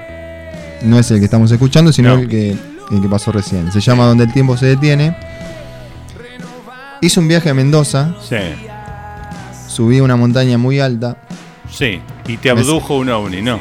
No 0.81 0.99
es 0.99 1.11
el 1.11 1.19
que 1.19 1.27
estamos 1.27 1.51
escuchando, 1.53 1.93
sino 1.93 2.15
No. 2.17 2.23
el, 2.23 2.27
que, 2.29 2.53
el 2.53 3.03
que 3.03 3.09
pasó 3.11 3.33
recién. 3.33 3.71
Se 3.71 3.81
llama 3.81 4.07
Donde 4.07 4.25
el 4.25 4.33
tiempo 4.33 4.57
se 4.57 4.65
detiene. 4.65 5.15
Hice 7.01 7.21
un 7.21 7.29
viaje 7.29 7.49
a 7.51 7.55
Mendoza, 7.55 8.15
Sí, 8.29 8.37
subí 9.69 10.01
una 10.01 10.17
montaña 10.17 10.59
muy 10.59 10.81
alta, 10.81 11.17
sí. 11.71 12.01
Y 12.27 12.37
te 12.39 12.51
abdujo 12.51 12.97
un 12.97 13.09
ovni, 13.11 13.41
no. 13.41 13.61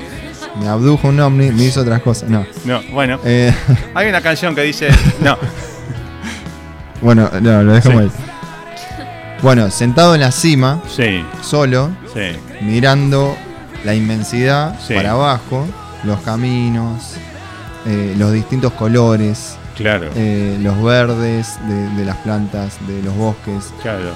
me 0.60 0.67
abdujo 0.67 1.08
un 1.10 1.19
ovni, 1.19 1.52
me 1.52 1.65
hizo 1.65 1.82
otras 1.82 2.02
cosas. 2.02 2.30
No. 2.30 2.45
No, 2.65 2.82
bueno. 2.91 3.19
Eh, 3.23 3.54
Hay 3.95 4.07
una 4.09 4.22
canción 4.22 4.55
que 4.55 4.62
dice. 4.64 4.89
No. 5.22 5.38
bueno, 7.01 7.30
no, 7.41 7.64
lo 7.64 7.74
dejamos 7.74 8.03
Sí. 8.05 8.09
ahí. 8.18 9.38
Bueno, 9.43 9.70
sentado 9.70 10.16
en 10.16 10.22
la 10.22 10.32
cima, 10.32 10.82
Sí, 10.89 11.24
solo, 11.43 11.91
sí. 12.14 12.36
mirando 12.62 13.38
la 13.86 13.93
inmensidad 13.93 14.76
Sí. 14.80 14.95
para 14.95 15.12
abajo, 15.12 15.68
los 16.03 16.20
caminos, 16.22 17.14
eh, 17.86 18.16
los 18.18 18.34
distintos 18.34 18.74
colores, 18.74 19.55
Claro, 19.78 20.09
eh, 20.15 20.57
los 20.61 20.82
verdes 20.84 21.47
de, 21.67 21.89
de 21.95 22.05
las 22.05 22.17
plantas, 22.17 22.78
de 22.88 23.01
los 23.03 23.15
bosques. 23.15 23.71
claro. 23.82 24.11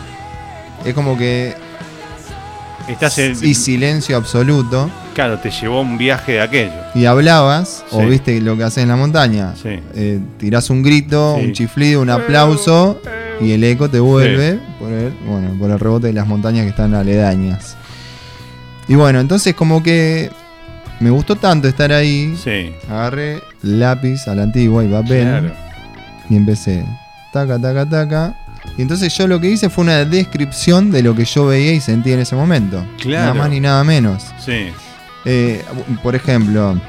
Es 0.84 0.94
como 0.96 1.16
que. 1.18 1.54
Estás 2.88 3.18
en. 3.20 3.38
Y 3.44 3.54
silencio 3.54 4.18
absoluto. 4.18 4.90
Claro, 5.14 5.38
te 5.40 5.52
llevó 5.52 5.82
un 5.82 5.98
viaje 5.98 6.34
de 6.34 6.42
aquello. 6.42 6.74
Y 6.96 7.06
hablabas, 7.06 7.86
o 7.92 8.00
viste 8.06 8.40
lo 8.42 8.58
que 8.58 8.64
haces 8.64 8.82
en 8.84 8.90
la 8.90 8.96
montaña. 8.96 9.54
Sí. 9.62 9.80
Eh, 9.94 10.20
tirás 10.40 10.70
un 10.72 10.82
grito, 10.82 11.36
Sí. 11.40 11.46
un 11.46 11.54
chiflido, 11.54 12.02
un 12.02 12.10
aplauso. 12.10 13.00
Y 13.40 13.52
el 13.54 13.64
eco 13.64 13.90
te 13.90 14.00
vuelve 14.00 14.60
por 14.80 14.92
el, 14.92 15.14
bueno, 15.28 15.50
por 15.60 15.70
el 15.72 15.80
rebote 15.80 16.08
de 16.08 16.14
las 16.14 16.28
montañas 16.28 16.64
que 16.64 16.70
están 16.70 16.94
aledañas. 16.94 17.76
Y 18.88 18.96
bueno, 18.96 19.20
entonces 19.20 19.54
como 19.56 19.82
que 19.84 20.32
me 21.02 21.10
gustó 21.10 21.36
tanto 21.36 21.68
estar 21.68 21.92
ahí. 21.92 22.36
Sí, 22.42 22.74
Agarré 22.90 23.42
lápiz 23.64 24.28
a 24.28 24.36
la 24.36 24.44
antigua 24.44 24.84
y 24.84 24.88
papel. 24.88 25.24
claro. 25.28 25.52
Y 26.30 26.36
empecé. 26.38 26.86
Taca, 27.34 27.60
taca, 27.60 27.86
taca. 27.86 28.36
Y 28.78 28.84
entonces 28.84 29.14
yo 29.18 29.28
lo 29.28 29.40
que 29.42 29.50
hice 29.50 29.70
fue 29.70 29.84
una 29.84 30.06
descripción 30.06 30.92
de 30.92 31.02
lo 31.04 31.16
que 31.16 31.26
yo 31.26 31.48
veía 31.48 31.74
y 31.74 31.82
sentía 31.82 32.14
en 32.14 32.20
ese 32.22 32.36
momento. 32.36 32.86
Claro. 33.02 33.22
Nada 33.26 33.34
más 33.34 33.50
ni 33.50 33.60
nada 33.60 33.84
menos. 33.84 34.24
Sí, 34.44 34.68
Eh, 35.26 35.64
por 36.02 36.16
ejemplo, 36.16 36.80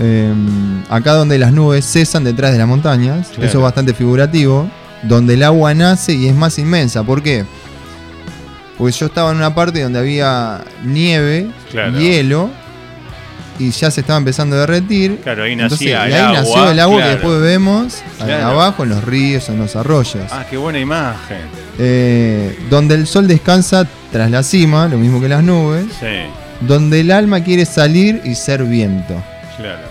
em, 0.00 0.82
acá 0.90 1.12
donde 1.14 1.38
las 1.38 1.52
nubes 1.52 1.84
cesan 1.84 2.24
detrás 2.24 2.52
de 2.52 2.58
las 2.58 2.68
montañas, 2.68 3.28
Claro. 3.28 3.44
eso 3.48 3.58
es 3.58 3.62
bastante 3.64 3.94
figurativo, 3.94 4.68
donde 5.02 5.34
el 5.34 5.42
agua 5.42 5.74
nace 5.74 6.12
y 6.14 6.26
es 6.28 6.34
más 6.34 6.58
inmensa. 6.58 7.02
¿Por 7.02 7.22
qué? 7.22 7.44
Pues 8.78 8.98
yo 8.98 9.06
estaba 9.06 9.30
en 9.30 9.38
una 9.38 9.54
parte 9.54 9.82
donde 9.82 9.98
había 9.98 10.62
nieve, 10.84 11.48
Claro. 11.70 11.98
hielo, 11.98 12.50
y 13.58 13.70
ya 13.70 13.90
se 13.90 14.00
estaba 14.02 14.18
empezando 14.18 14.56
a 14.56 14.60
derretir. 14.60 15.18
claro, 15.22 15.44
ahí 15.44 15.52
Entonces, 15.52 15.80
nacía 15.80 16.04
y 16.08 16.12
el 16.12 16.14
ahí 16.14 16.20
agua. 16.20 16.32
nació 16.40 16.70
el 16.70 16.80
agua 16.80 16.96
claro. 16.96 17.10
que 17.10 17.16
después 17.16 17.40
vemos 17.42 18.02
Claro. 18.18 18.46
abajo 18.46 18.82
en 18.84 18.88
los 18.90 19.04
ríos, 19.04 19.48
en 19.48 19.58
los 19.58 19.76
arroyos. 19.76 20.24
Ah, 20.30 20.44
qué 20.48 20.56
buena 20.56 20.78
imagen. 20.78 21.38
Eh, 21.78 22.58
donde 22.70 22.94
el 22.94 23.06
sol 23.06 23.26
descansa 23.28 23.86
tras 24.12 24.30
la 24.30 24.42
cima, 24.42 24.88
lo 24.88 24.96
mismo 24.98 25.20
que 25.20 25.28
las 25.28 25.42
nubes. 25.42 25.86
Sí, 26.00 26.06
Donde 26.60 27.00
el 27.00 27.10
alma 27.10 27.44
quiere 27.44 27.64
salir 27.66 28.20
y 28.24 28.34
ser 28.34 28.64
viento. 28.64 29.14
claro, 29.58 29.82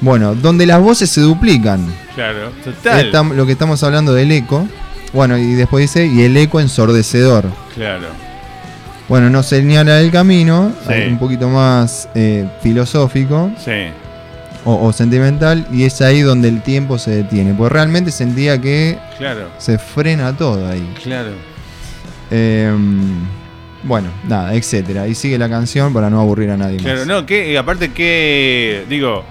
Bueno, 0.00 0.34
donde 0.34 0.64
las 0.66 0.80
voces 0.80 1.10
se 1.10 1.20
duplican. 1.20 1.84
claro. 2.14 2.52
Total. 2.64 3.10
Lo 3.36 3.46
que 3.46 3.52
estamos 3.52 3.82
hablando 3.82 4.14
del 4.14 4.30
eco. 4.32 4.66
Bueno, 5.12 5.36
y 5.36 5.54
después 5.54 5.82
dice, 5.92 6.06
y 6.06 6.22
el 6.22 6.36
eco 6.36 6.60
ensordecedor. 6.60 7.44
Claro, 7.74 8.06
Bueno, 9.10 9.28
nos 9.28 9.46
señala 9.46 10.00
el 10.00 10.10
camino, 10.10 10.72
Sí. 10.86 10.94
un 11.08 11.18
poquito 11.18 11.48
más 11.48 12.08
eh, 12.14 12.46
filosófico 12.62 13.50
sí, 13.58 13.88
o, 14.64 14.86
o 14.86 14.92
sentimental, 14.92 15.66
y 15.72 15.82
es 15.84 16.00
ahí 16.00 16.20
donde 16.20 16.48
el 16.48 16.62
tiempo 16.62 16.96
se 16.96 17.10
detiene. 17.10 17.52
Porque 17.54 17.74
realmente 17.74 18.10
sentía 18.12 18.58
que 18.60 18.98
claro, 19.18 19.48
se 19.58 19.78
frena 19.78 20.34
todo 20.36 20.66
ahí. 20.68 20.94
claro. 21.02 21.30
Eh, 22.30 22.72
bueno, 23.82 24.08
nada, 24.28 24.54
etcétera. 24.54 25.08
Y 25.08 25.14
sigue 25.16 25.36
la 25.38 25.48
canción 25.48 25.92
para 25.92 26.08
no 26.08 26.20
aburrir 26.20 26.50
a 26.50 26.56
nadie 26.56 26.76
Claro, 26.76 26.98
más. 26.98 27.06
no, 27.08 27.26
que 27.26 27.58
aparte 27.58 27.90
que 27.92 28.84
digo, 28.88 29.24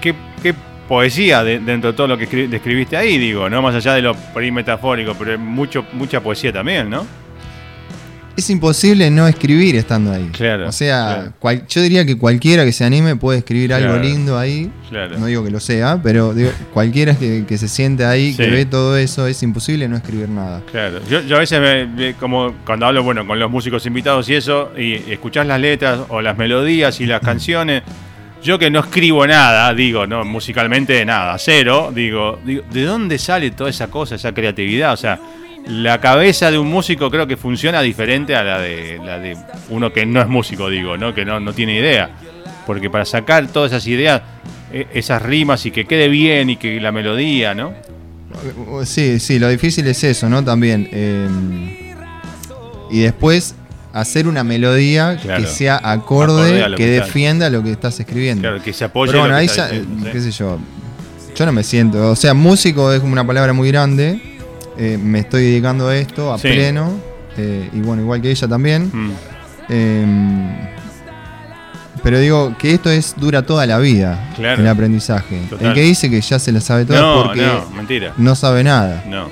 ¿qué, 0.00 0.14
qué 0.42 0.54
poesía 0.88 1.44
de- 1.44 1.58
dentro 1.58 1.90
de 1.90 1.96
todo 1.96 2.06
lo 2.06 2.16
que 2.16 2.26
escri- 2.26 2.48
describiste 2.48 2.96
ahí, 2.96 3.18
digo, 3.18 3.50
¿no? 3.50 3.60
Más 3.60 3.74
allá 3.74 3.92
de 3.92 4.00
lo 4.00 4.16
metafórico, 4.52 5.14
pero 5.18 5.38
mucho, 5.38 5.84
mucha 5.92 6.20
poesía 6.22 6.50
también, 6.54 6.88
¿no? 6.88 7.04
Es 8.38 8.50
imposible 8.50 9.10
no 9.10 9.26
escribir 9.26 9.74
estando 9.74 10.12
ahí. 10.12 10.28
Claro, 10.32 10.68
O 10.68 10.72
sea, 10.72 11.14
claro. 11.16 11.32
cual- 11.40 11.66
yo 11.68 11.82
diría 11.82 12.06
que 12.06 12.16
cualquiera 12.16 12.64
que 12.64 12.70
se 12.70 12.84
anime 12.84 13.16
puede 13.16 13.38
escribir 13.40 13.74
algo 13.74 13.96
lindo 13.96 14.38
ahí. 14.38 14.70
Claro. 14.88 15.18
No 15.18 15.26
digo 15.26 15.42
que 15.42 15.50
lo 15.50 15.58
sea, 15.58 15.98
pero 16.00 16.32
digo, 16.32 16.50
cualquiera 16.72 17.16
que, 17.18 17.44
que 17.48 17.58
se 17.58 17.66
siente 17.66 18.04
ahí, 18.04 18.36
que 18.36 18.46
ve 18.48 18.64
todo 18.64 18.96
eso, 18.96 19.26
es 19.26 19.42
imposible 19.42 19.88
no 19.88 19.96
escribir 19.96 20.28
nada. 20.28 20.62
Claro, 20.70 21.00
yo, 21.10 21.20
yo 21.22 21.34
a 21.34 21.40
veces 21.40 21.60
me, 21.60 21.86
me- 21.86 22.14
como 22.14 22.54
cuando 22.64 22.86
hablo 22.86 23.02
bueno 23.02 23.26
con 23.26 23.40
los 23.40 23.50
músicos 23.50 23.84
invitados 23.86 24.28
y 24.28 24.36
eso, 24.36 24.70
y 24.78 24.94
escuchás 25.10 25.44
las 25.44 25.60
letras 25.60 25.98
o 26.08 26.20
las 26.22 26.38
melodías 26.38 27.00
y 27.00 27.06
las 27.06 27.20
canciones, 27.30 27.82
yo 28.40 28.56
que 28.56 28.70
no 28.70 28.78
escribo 28.78 29.26
nada, 29.26 29.74
digo, 29.74 30.06
no, 30.06 30.24
musicalmente 30.24 31.04
nada, 31.04 31.36
cero, 31.38 31.90
digo, 31.92 32.38
digo, 32.44 32.62
¿de 32.72 32.84
dónde 32.84 33.18
sale 33.18 33.50
toda 33.50 33.68
esa 33.70 33.88
cosa, 33.88 34.14
esa 34.14 34.32
creatividad? 34.32 34.92
O 34.92 34.96
sea, 34.96 35.18
la 35.66 36.00
cabeza 36.00 36.50
de 36.50 36.58
un 36.58 36.68
músico 36.68 37.10
creo 37.10 37.26
que 37.26 37.36
funciona 37.36 37.82
diferente 37.82 38.34
a 38.34 38.42
la 38.42 38.58
de 38.58 38.98
la 39.04 39.18
de 39.18 39.36
uno 39.68 39.92
que 39.92 40.06
no 40.06 40.20
es 40.20 40.28
músico, 40.28 40.68
digo, 40.70 40.96
¿no? 40.96 41.14
Que 41.14 41.24
no, 41.24 41.40
no 41.40 41.52
tiene 41.52 41.74
idea. 41.76 42.10
Porque 42.66 42.88
para 42.90 43.04
sacar 43.04 43.46
todas 43.48 43.72
esas 43.72 43.86
ideas, 43.86 44.22
e- 44.72 44.86
esas 44.94 45.20
rimas 45.22 45.64
y 45.66 45.70
que 45.70 45.84
quede 45.86 46.08
bien 46.08 46.50
y 46.50 46.56
que 46.56 46.80
la 46.80 46.92
melodía, 46.92 47.54
¿no? 47.54 47.72
Sí, 48.84 49.18
sí, 49.18 49.38
lo 49.38 49.48
difícil 49.48 49.86
es 49.88 50.04
eso, 50.04 50.28
¿no? 50.28 50.44
También. 50.44 50.88
eh, 50.92 51.26
y 52.90 53.00
después 53.00 53.54
hacer 53.92 54.28
una 54.28 54.44
melodía 54.44 55.18
Claro. 55.20 55.42
que 55.42 55.48
sea 55.48 55.80
Acorde 55.82 56.74
que, 56.76 56.86
defienda 56.86 57.50
lo 57.50 57.62
que 57.62 57.72
estás 57.72 57.98
escribiendo. 58.00 58.42
Claro, 58.42 58.62
que 58.62 58.72
se 58.72 58.84
apoye 58.84 59.12
Pero 59.12 59.20
bueno, 59.22 59.34
lo 59.34 59.38
que 59.38 59.40
ahí 59.40 59.46
está 59.46 59.68
ya, 59.70 59.74
eh, 59.76 59.80
diciendo, 59.80 60.04
sí. 60.06 60.10
qué 60.12 60.20
sé 60.20 60.30
yo. 60.30 60.58
Yo 61.36 61.46
no 61.46 61.52
me 61.52 61.62
siento. 61.64 62.10
O 62.10 62.16
sea, 62.16 62.34
músico 62.34 62.92
es 62.92 63.00
como 63.00 63.12
una 63.12 63.26
palabra 63.26 63.52
muy 63.52 63.68
grande. 63.68 64.37
Eh, 64.78 64.98
me 65.02 65.18
estoy 65.20 65.42
dedicando 65.44 65.88
a 65.88 65.96
esto 65.96 66.32
a 66.32 66.38
Sí. 66.38 66.48
pleno. 66.48 66.92
eh, 67.36 67.68
y 67.72 67.80
bueno, 67.80 68.02
igual 68.02 68.20
que 68.20 68.30
ella 68.30 68.48
también. 68.48 68.90
Mm. 68.92 69.10
Eh, 69.68 70.68
pero 72.02 72.18
digo 72.20 72.54
que 72.58 72.72
esto 72.74 72.90
es 72.90 73.14
dura 73.16 73.42
toda 73.42 73.66
la 73.66 73.78
vida. 73.78 74.30
Claro. 74.36 74.62
El 74.62 74.68
aprendizaje. 74.68 75.42
Total. 75.50 75.68
El 75.68 75.74
que 75.74 75.82
dice 75.82 76.08
que 76.10 76.20
ya 76.20 76.38
se 76.38 76.52
la 76.52 76.60
sabe 76.60 76.84
toda 76.84 77.00
No, 77.00 77.24
porque 77.24 77.42
no, 77.44 77.68
mentira. 77.70 78.12
no 78.16 78.34
sabe 78.34 78.62
nada. 78.64 79.04
No, 79.06 79.28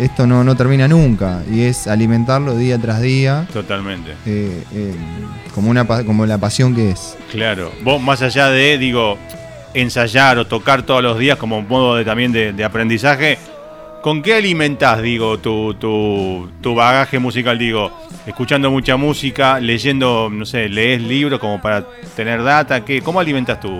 Esto 0.00 0.26
no, 0.26 0.42
no 0.42 0.56
termina 0.56 0.88
nunca. 0.88 1.42
Y 1.50 1.62
es 1.62 1.86
alimentarlo 1.86 2.56
día 2.56 2.78
tras 2.78 3.00
día. 3.00 3.46
totalmente. 3.52 4.12
eh, 4.26 4.62
eh, 4.72 4.94
como, 5.54 5.70
una, 5.70 5.84
como 5.86 6.26
la 6.26 6.38
pasión 6.38 6.74
que 6.74 6.90
es. 6.90 7.16
Claro. 7.30 7.70
Vos, 7.82 8.00
más 8.02 8.20
allá 8.22 8.48
de, 8.50 8.78
digo, 8.78 9.16
ensayar 9.74 10.38
o 10.38 10.46
tocar 10.46 10.82
todos 10.82 11.02
los 11.02 11.18
días 11.18 11.38
como 11.38 11.62
modo 11.62 11.94
de, 11.96 12.04
también 12.04 12.32
de, 12.32 12.52
de 12.52 12.64
aprendizaje, 12.64 13.38
¿con 14.02 14.20
qué 14.22 14.34
alimentás, 14.34 15.00
digo, 15.02 15.38
tu, 15.38 15.74
tu, 15.74 16.48
tu 16.60 16.74
bagaje 16.74 17.18
musical? 17.18 17.58
Digo, 17.58 17.90
escuchando 18.26 18.70
mucha 18.70 18.96
música, 18.96 19.58
leyendo, 19.60 20.28
no 20.30 20.44
sé, 20.44 20.68
lees 20.68 21.00
libros 21.00 21.38
como 21.40 21.60
para 21.62 21.86
tener 22.16 22.42
data. 22.42 22.84
¿qué, 22.84 23.00
¿Cómo 23.00 23.20
alimentas 23.20 23.60
tu, 23.60 23.70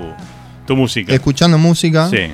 tu 0.67 0.77
música? 0.77 1.13
Escuchando 1.13 1.59
música, 1.59 2.09
Sí, 2.09 2.33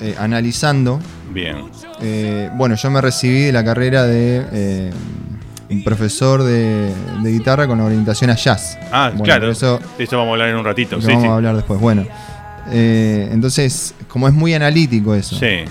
eh, 0.00 0.14
analizando. 0.18 1.00
bien. 1.30 1.64
Eh, 2.00 2.48
bueno, 2.54 2.76
yo 2.76 2.90
me 2.90 3.00
recibí 3.00 3.40
de 3.42 3.52
la 3.52 3.64
carrera 3.64 4.04
de 4.04 4.46
eh, 4.52 4.90
un 5.70 5.82
profesor 5.84 6.42
de, 6.44 6.92
de 7.22 7.32
guitarra 7.32 7.66
con 7.66 7.80
orientación 7.80 8.30
a 8.30 8.36
jazz. 8.36 8.78
Ah, 8.92 9.08
Bueno, 9.10 9.24
claro. 9.24 9.50
Eso 9.50 9.80
De 9.98 10.04
eso 10.04 10.16
vamos 10.16 10.30
a 10.30 10.32
hablar 10.34 10.48
en 10.50 10.56
un 10.56 10.64
ratito. 10.64 11.00
Sí, 11.00 11.08
vamos 11.08 11.22
sí. 11.24 11.28
a 11.28 11.34
hablar 11.34 11.56
después. 11.56 11.80
Bueno, 11.80 12.06
entonces, 12.70 13.94
como 14.08 14.28
es 14.28 14.34
muy 14.34 14.54
analítico 14.54 15.14
eso. 15.14 15.36
Sí, 15.36 15.64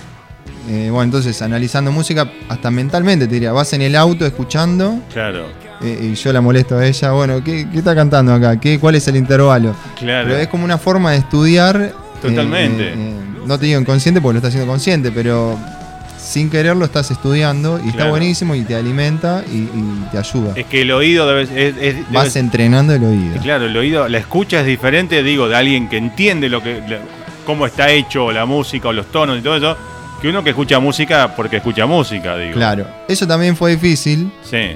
eh, 0.69 0.89
bueno, 0.89 1.03
entonces 1.03 1.41
analizando 1.41 1.91
música, 1.91 2.29
hasta 2.49 2.69
mentalmente 2.71 3.27
te 3.27 3.33
diría, 3.35 3.51
vas 3.51 3.71
en 3.73 3.81
el 3.81 3.95
auto 3.95 4.25
escuchando 4.25 4.99
claro. 5.13 5.45
eh, 5.81 6.09
y 6.11 6.15
yo 6.15 6.33
la 6.33 6.41
molesto 6.41 6.77
a 6.77 6.85
ella, 6.85 7.11
bueno, 7.11 7.43
¿qué, 7.43 7.67
qué 7.71 7.77
está 7.79 7.95
cantando 7.95 8.33
acá? 8.33 8.59
¿Qué, 8.59 8.79
¿Cuál 8.79 8.95
es 8.95 9.07
el 9.07 9.15
intervalo? 9.15 9.75
Claro. 9.97 10.27
Pero 10.27 10.39
es 10.39 10.47
como 10.47 10.65
una 10.65 10.77
forma 10.77 11.11
de 11.11 11.17
estudiar. 11.17 11.93
Totalmente. 12.21 12.83
eh, 12.89 12.93
eh, 12.95 13.13
no 13.45 13.57
te 13.59 13.65
digo 13.67 13.79
inconsciente 13.79 14.19
porque 14.21 14.33
lo 14.33 14.37
estás 14.39 14.49
haciendo 14.49 14.69
consciente, 14.71 15.11
pero 15.11 15.57
sin 16.19 16.49
quererlo 16.49 16.83
estás 16.83 17.09
estudiando 17.11 17.79
y 17.85 17.89
está 17.89 18.09
buenísimo 18.09 18.53
y 18.55 18.63
te 18.63 18.75
alimenta 18.75 19.43
y, 19.49 19.57
y 19.59 20.07
te 20.11 20.17
ayuda. 20.17 20.51
Es 20.55 20.65
que 20.65 20.81
el 20.81 20.91
oído 20.91 21.25
debe, 21.27 21.43
es, 21.43 21.49
es- 21.51 21.75
debe 21.77 22.03
Vas 22.11 22.35
entrenando 22.35 22.93
el 22.93 23.03
oído. 23.03 23.39
Claro, 23.41 23.65
el 23.67 23.77
oído, 23.77 24.09
la 24.09 24.17
escucha 24.17 24.59
es 24.59 24.65
diferente, 24.65 25.23
digo, 25.23 25.47
de 25.47 25.55
alguien 25.55 25.87
que 25.87 25.95
entiende 25.97 26.49
lo 26.49 26.61
que, 26.61 26.81
cómo 27.45 27.65
está 27.65 27.89
hecho 27.91 28.31
la 28.33 28.45
música 28.45 28.89
o 28.89 28.93
los 28.93 29.05
tonos 29.11 29.37
y 29.39 29.41
todo 29.41 29.55
eso, 29.55 29.77
que 30.21 30.29
uno 30.29 30.43
que 30.43 30.49
escucha 30.51 30.79
música 30.79 31.35
porque 31.35 31.57
escucha 31.57 31.85
música, 31.85 32.35
digo. 32.37 32.53
Claro. 32.53 32.87
Eso 33.07 33.27
también 33.27 33.55
fue 33.55 33.71
difícil. 33.71 34.31
Sí, 34.43 34.75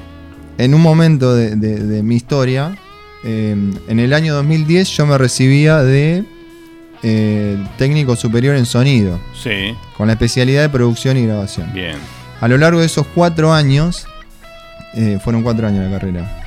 En 0.57 0.73
un 0.75 0.81
momento 0.81 1.33
de, 1.35 1.55
de- 1.55 1.79
de 1.79 2.03
mi 2.03 2.15
historia, 2.15 2.75
eh, 3.23 3.55
en 3.87 3.99
el 3.99 4.13
año 4.13 4.35
2010 4.35 4.89
yo 4.97 5.05
me 5.07 5.17
recibía 5.17 5.77
de 5.81 6.23
eh, 7.03 7.57
técnico 7.79 8.15
superior 8.15 8.55
en 8.55 8.67
sonido, 8.67 9.19
sí, 9.33 9.75
con 9.97 10.05
la 10.07 10.13
especialidad 10.13 10.61
de 10.61 10.69
producción 10.69 11.17
y 11.17 11.25
grabación. 11.25 11.73
bien. 11.73 11.95
A 12.41 12.47
lo 12.47 12.57
largo 12.59 12.79
de 12.81 12.85
esos 12.85 13.07
cuatro 13.07 13.53
años, 13.53 14.05
eh, 14.93 15.17
fueron 15.23 15.41
cuatro 15.41 15.65
años 15.67 15.83
la 15.89 15.97
carrera, 15.97 16.43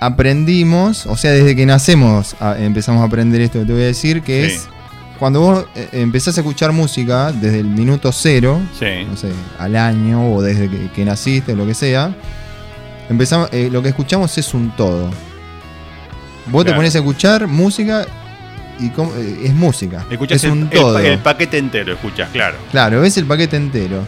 aprendimos, 0.00 1.06
o 1.06 1.16
sea, 1.16 1.32
desde 1.32 1.56
que 1.56 1.66
nacemos 1.66 2.36
a- 2.40 2.56
empezamos 2.58 3.02
a 3.02 3.06
aprender 3.06 3.40
esto 3.40 3.60
que 3.60 3.64
te 3.66 3.72
voy 3.72 3.82
a 3.82 3.86
decir, 3.86 4.22
que 4.22 4.48
Sí. 4.50 4.54
es 4.56 4.68
cuando 5.18 5.40
vos 5.40 5.64
eh, 5.74 5.88
empezás 5.92 6.36
a 6.36 6.40
escuchar 6.40 6.72
música 6.72 7.32
desde 7.32 7.58
el 7.60 7.66
minuto 7.66 8.12
cero, 8.12 8.60
Sí, 8.78 9.04
no 9.08 9.16
sé, 9.16 9.30
al 9.58 9.74
año 9.76 10.32
o 10.34 10.42
desde 10.42 10.68
que, 10.68 10.90
que 10.94 11.04
naciste, 11.04 11.54
lo 11.56 11.66
que 11.66 11.74
sea, 11.74 12.14
empezamos, 13.10 13.48
eh, 13.52 13.68
lo 13.72 13.82
que 13.82 13.88
escuchamos 13.88 14.36
es 14.38 14.54
un 14.54 14.70
todo. 14.76 15.10
Vos 16.46 16.64
te 16.64 16.72
pones 16.72 16.94
a 16.94 16.98
escuchar 16.98 17.46
música 17.46 18.06
y 18.78 18.90
cómo- 18.90 19.12
eh, 19.16 19.40
es 19.44 19.54
música. 19.54 20.06
escuchas 20.10 20.44
es 20.44 20.50
un 20.50 20.62
el 20.62 20.70
todo. 20.70 20.98
el 20.98 21.18
paquete 21.18 21.58
entero, 21.58 21.92
escuchas, 21.94 22.30
claro. 22.32 22.56
Claro, 22.70 23.00
ves 23.00 23.16
el 23.16 23.26
paquete 23.26 23.56
entero. 23.56 24.06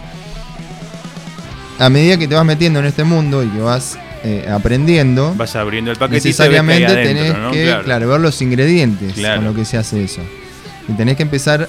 A 1.78 1.88
medida 1.88 2.16
que 2.18 2.28
te 2.28 2.34
vas 2.34 2.44
metiendo 2.44 2.78
en 2.78 2.84
este 2.86 3.04
mundo 3.04 3.42
y 3.42 3.48
que 3.48 3.60
vas 3.60 3.98
eh, 4.22 4.46
aprendiendo, 4.50 5.34
Vas 5.34 5.56
abriendo 5.56 5.90
el 5.90 5.96
paquete 5.96 6.28
necesariamente 6.28 6.82
y 6.82 6.96
hay 6.96 7.04
tenés 7.06 7.22
adentro, 7.22 7.42
¿no? 7.42 7.50
que 7.52 7.64
Claro. 7.64 7.84
claro, 7.84 8.08
ver 8.08 8.20
los 8.20 8.42
ingredientes 8.42 9.14
Claro. 9.14 9.36
con 9.36 9.44
lo 9.46 9.54
que 9.54 9.64
se 9.64 9.78
hace 9.78 10.04
eso. 10.04 10.20
Y 10.90 10.94
tenés 10.94 11.16
que 11.16 11.22
empezar 11.22 11.68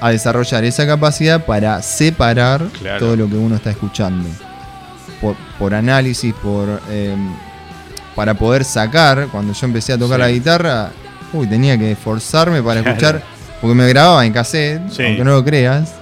a 0.00 0.10
desarrollar 0.10 0.64
esa 0.64 0.86
capacidad 0.86 1.44
para 1.44 1.82
separar 1.82 2.62
Claro. 2.80 2.98
todo 3.00 3.16
lo 3.16 3.28
que 3.28 3.34
uno 3.36 3.56
está 3.56 3.70
escuchando. 3.70 4.28
Por, 5.20 5.36
por 5.58 5.74
análisis, 5.74 6.32
por 6.34 6.80
eh, 6.88 7.14
para 8.14 8.34
poder 8.34 8.64
sacar, 8.64 9.28
cuando 9.30 9.52
yo 9.52 9.66
empecé 9.66 9.92
a 9.92 9.98
tocar 9.98 10.16
Sí. 10.18 10.22
la 10.22 10.30
guitarra, 10.30 10.90
uy, 11.32 11.46
tenía 11.46 11.76
que 11.78 11.92
esforzarme 11.92 12.62
para 12.62 12.80
Claro. 12.82 12.96
escuchar, 12.96 13.22
porque 13.60 13.74
me 13.74 13.86
grababa 13.88 14.24
en 14.24 14.32
cassette, 14.32 14.90
Sí. 14.90 15.04
aunque 15.04 15.24
no 15.24 15.32
lo 15.32 15.44
creas. 15.44 15.92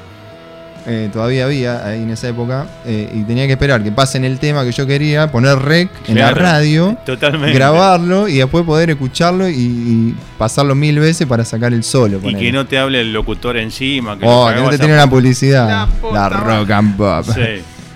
Eh, 0.88 1.10
todavía 1.12 1.44
había 1.44 1.86
ahí 1.86 2.02
en 2.02 2.10
esa 2.10 2.28
época, 2.28 2.66
eh, 2.86 3.10
y 3.14 3.22
tenía 3.24 3.46
que 3.46 3.52
esperar 3.52 3.82
que 3.82 3.92
pasen 3.92 4.24
el 4.24 4.38
tema 4.38 4.64
que 4.64 4.72
yo 4.72 4.86
quería, 4.86 5.30
poner 5.30 5.58
rec 5.58 5.90
en 6.08 6.18
la 6.18 6.32
radio, 6.32 6.96
Totalmente. 7.04 7.52
grabarlo 7.54 8.26
y 8.28 8.38
después 8.38 8.64
poder 8.64 8.90
escucharlo 8.90 9.48
y, 9.48 9.54
y 9.54 10.14
pasarlo 10.38 10.74
mil 10.74 10.98
veces 10.98 11.26
para 11.26 11.44
sacar 11.44 11.72
el 11.72 11.84
solo. 11.84 12.20
Y 12.24 12.34
que 12.34 12.50
no 12.50 12.66
te 12.66 12.78
hable 12.78 13.00
el 13.02 13.12
locutor 13.12 13.56
encima. 13.58 14.18
Que 14.18 14.24
oh, 14.26 14.48
que 14.54 14.60
no 14.60 14.70
te 14.70 14.78
tiene 14.78 14.94
una 14.94 15.08
publicidad. 15.08 15.88
La 16.12 16.12
La, 16.12 16.28
rock 16.28 16.70
and 16.70 16.96
pop. 16.96 17.24
Sí. 17.26 17.40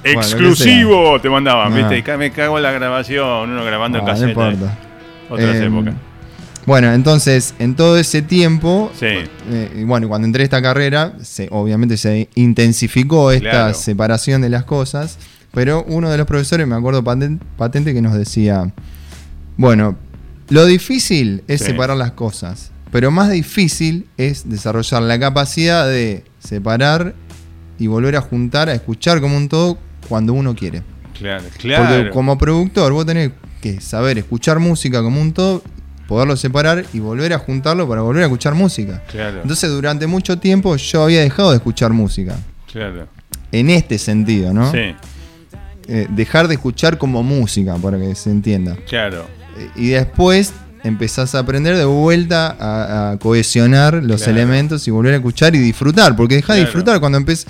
Bueno, 0.05 0.21
Exclusivo 0.21 1.21
te 1.21 1.31
mandaban. 1.31 1.75
¿viste? 1.75 2.17
Me 2.17 2.31
cago 2.33 2.57
en 2.57 2.63
la 2.65 2.73
grabación, 2.73 3.51
uno 3.51 3.65
grabando 3.65 3.99
en 3.99 4.05
Ah, 4.05 4.07
no 4.07 4.13
cassette. 4.13 4.29
importa. 4.31 4.79
Otras 5.31 5.57
Eh, 5.57 5.67
épocas. 5.67 5.95
Bueno, 6.65 6.93
entonces, 6.93 7.55
en 7.59 7.75
todo 7.75 7.97
ese 7.99 8.23
tiempo, 8.23 8.91
Sí. 8.99 9.07
eh, 9.07 9.77
y 9.81 9.85
bueno, 9.85 10.09
cuando 10.09 10.27
entré 10.27 10.43
a 10.43 10.45
esta 10.45 10.63
carrera, 10.63 11.15
se, 11.23 11.49
obviamente 11.51 11.97
se 11.97 12.29
intensificó 12.37 13.33
esta 13.33 13.51
Claro. 13.51 13.75
separación 13.75 14.43
de 14.43 14.49
las 14.49 14.65
cosas, 14.65 15.19
pero 15.53 15.85
uno 15.89 16.09
de 16.09 16.17
los 16.19 16.27
profesores, 16.27 16.67
me 16.69 16.77
acuerdo 16.77 17.03
paten- 17.03 17.41
patente, 17.57 17.93
que 17.93 18.01
nos 18.01 18.15
decía, 18.15 18.73
bueno, 19.57 19.97
lo 20.51 20.65
difícil 20.67 21.43
es 21.49 21.61
Sí. 21.61 21.67
separar 21.67 21.97
las 21.97 22.13
cosas, 22.13 22.71
pero 22.93 23.11
más 23.11 23.31
difícil 23.31 24.07
es 24.17 24.49
desarrollar 24.49 25.03
la 25.03 25.19
capacidad 25.19 25.87
de 25.89 26.23
separar 26.39 27.15
y 27.79 27.89
volver 27.89 28.15
a 28.17 28.21
juntar, 28.21 28.69
a 28.69 28.75
escuchar 28.75 29.21
como 29.21 29.37
un 29.37 29.49
todo 29.49 29.79
cuando 30.09 30.33
uno 30.33 30.55
quiere. 30.55 30.83
Claro, 31.19 31.43
Porque 31.45 31.59
claro. 31.59 32.11
como 32.13 32.39
productor 32.39 32.93
vos 32.93 33.05
tenés 33.05 33.33
que 33.61 33.81
saber 33.81 34.19
escuchar 34.19 34.59
música 34.61 35.03
como 35.03 35.21
un 35.21 35.33
todo, 35.33 35.63
poderlo 36.13 36.37
separar 36.37 36.85
y 36.93 36.99
volver 37.01 37.33
a 37.33 37.39
juntarlo 37.39 37.89
para 37.89 38.03
volver 38.03 38.23
a 38.23 38.27
escuchar 38.27 38.55
música. 38.55 39.03
Claro, 39.11 39.41
Entonces 39.43 39.71
durante 39.71 40.07
mucho 40.07 40.39
tiempo 40.39 40.77
yo 40.77 41.05
había 41.05 41.21
dejado 41.21 41.51
de 41.51 41.57
escuchar 41.57 41.93
música. 41.93 42.37
claro. 42.71 43.09
En 43.51 43.69
este 43.71 43.99
sentido, 43.99 44.53
¿no? 44.55 44.71
Sí, 44.73 44.95
Eh, 45.89 46.07
dejar 46.11 46.47
de 46.49 46.55
escuchar 46.55 46.97
como 46.97 47.23
música, 47.23 47.75
para 47.77 47.99
que 47.99 48.15
se 48.15 48.31
entienda. 48.31 48.77
claro. 48.89 49.27
Eh, 49.59 49.69
y 49.77 49.89
después 49.89 50.53
empezás 50.85 51.35
a 51.35 51.41
aprender 51.41 51.77
de 51.77 51.85
vuelta 51.85 52.57
a, 52.59 53.11
a 53.13 53.17
cohesionar 53.19 53.95
los 54.03 54.23
Claro. 54.23 54.33
elementos 54.39 54.87
y 54.89 54.91
volver 54.91 55.13
a 55.15 55.17
escuchar 55.17 55.55
y 55.55 55.59
disfrutar, 55.59 56.15
porque 56.17 56.37
dejás 56.37 56.57
de 56.57 56.63
disfrutar 56.65 56.99
cuando 57.01 57.19
empezás. 57.19 57.47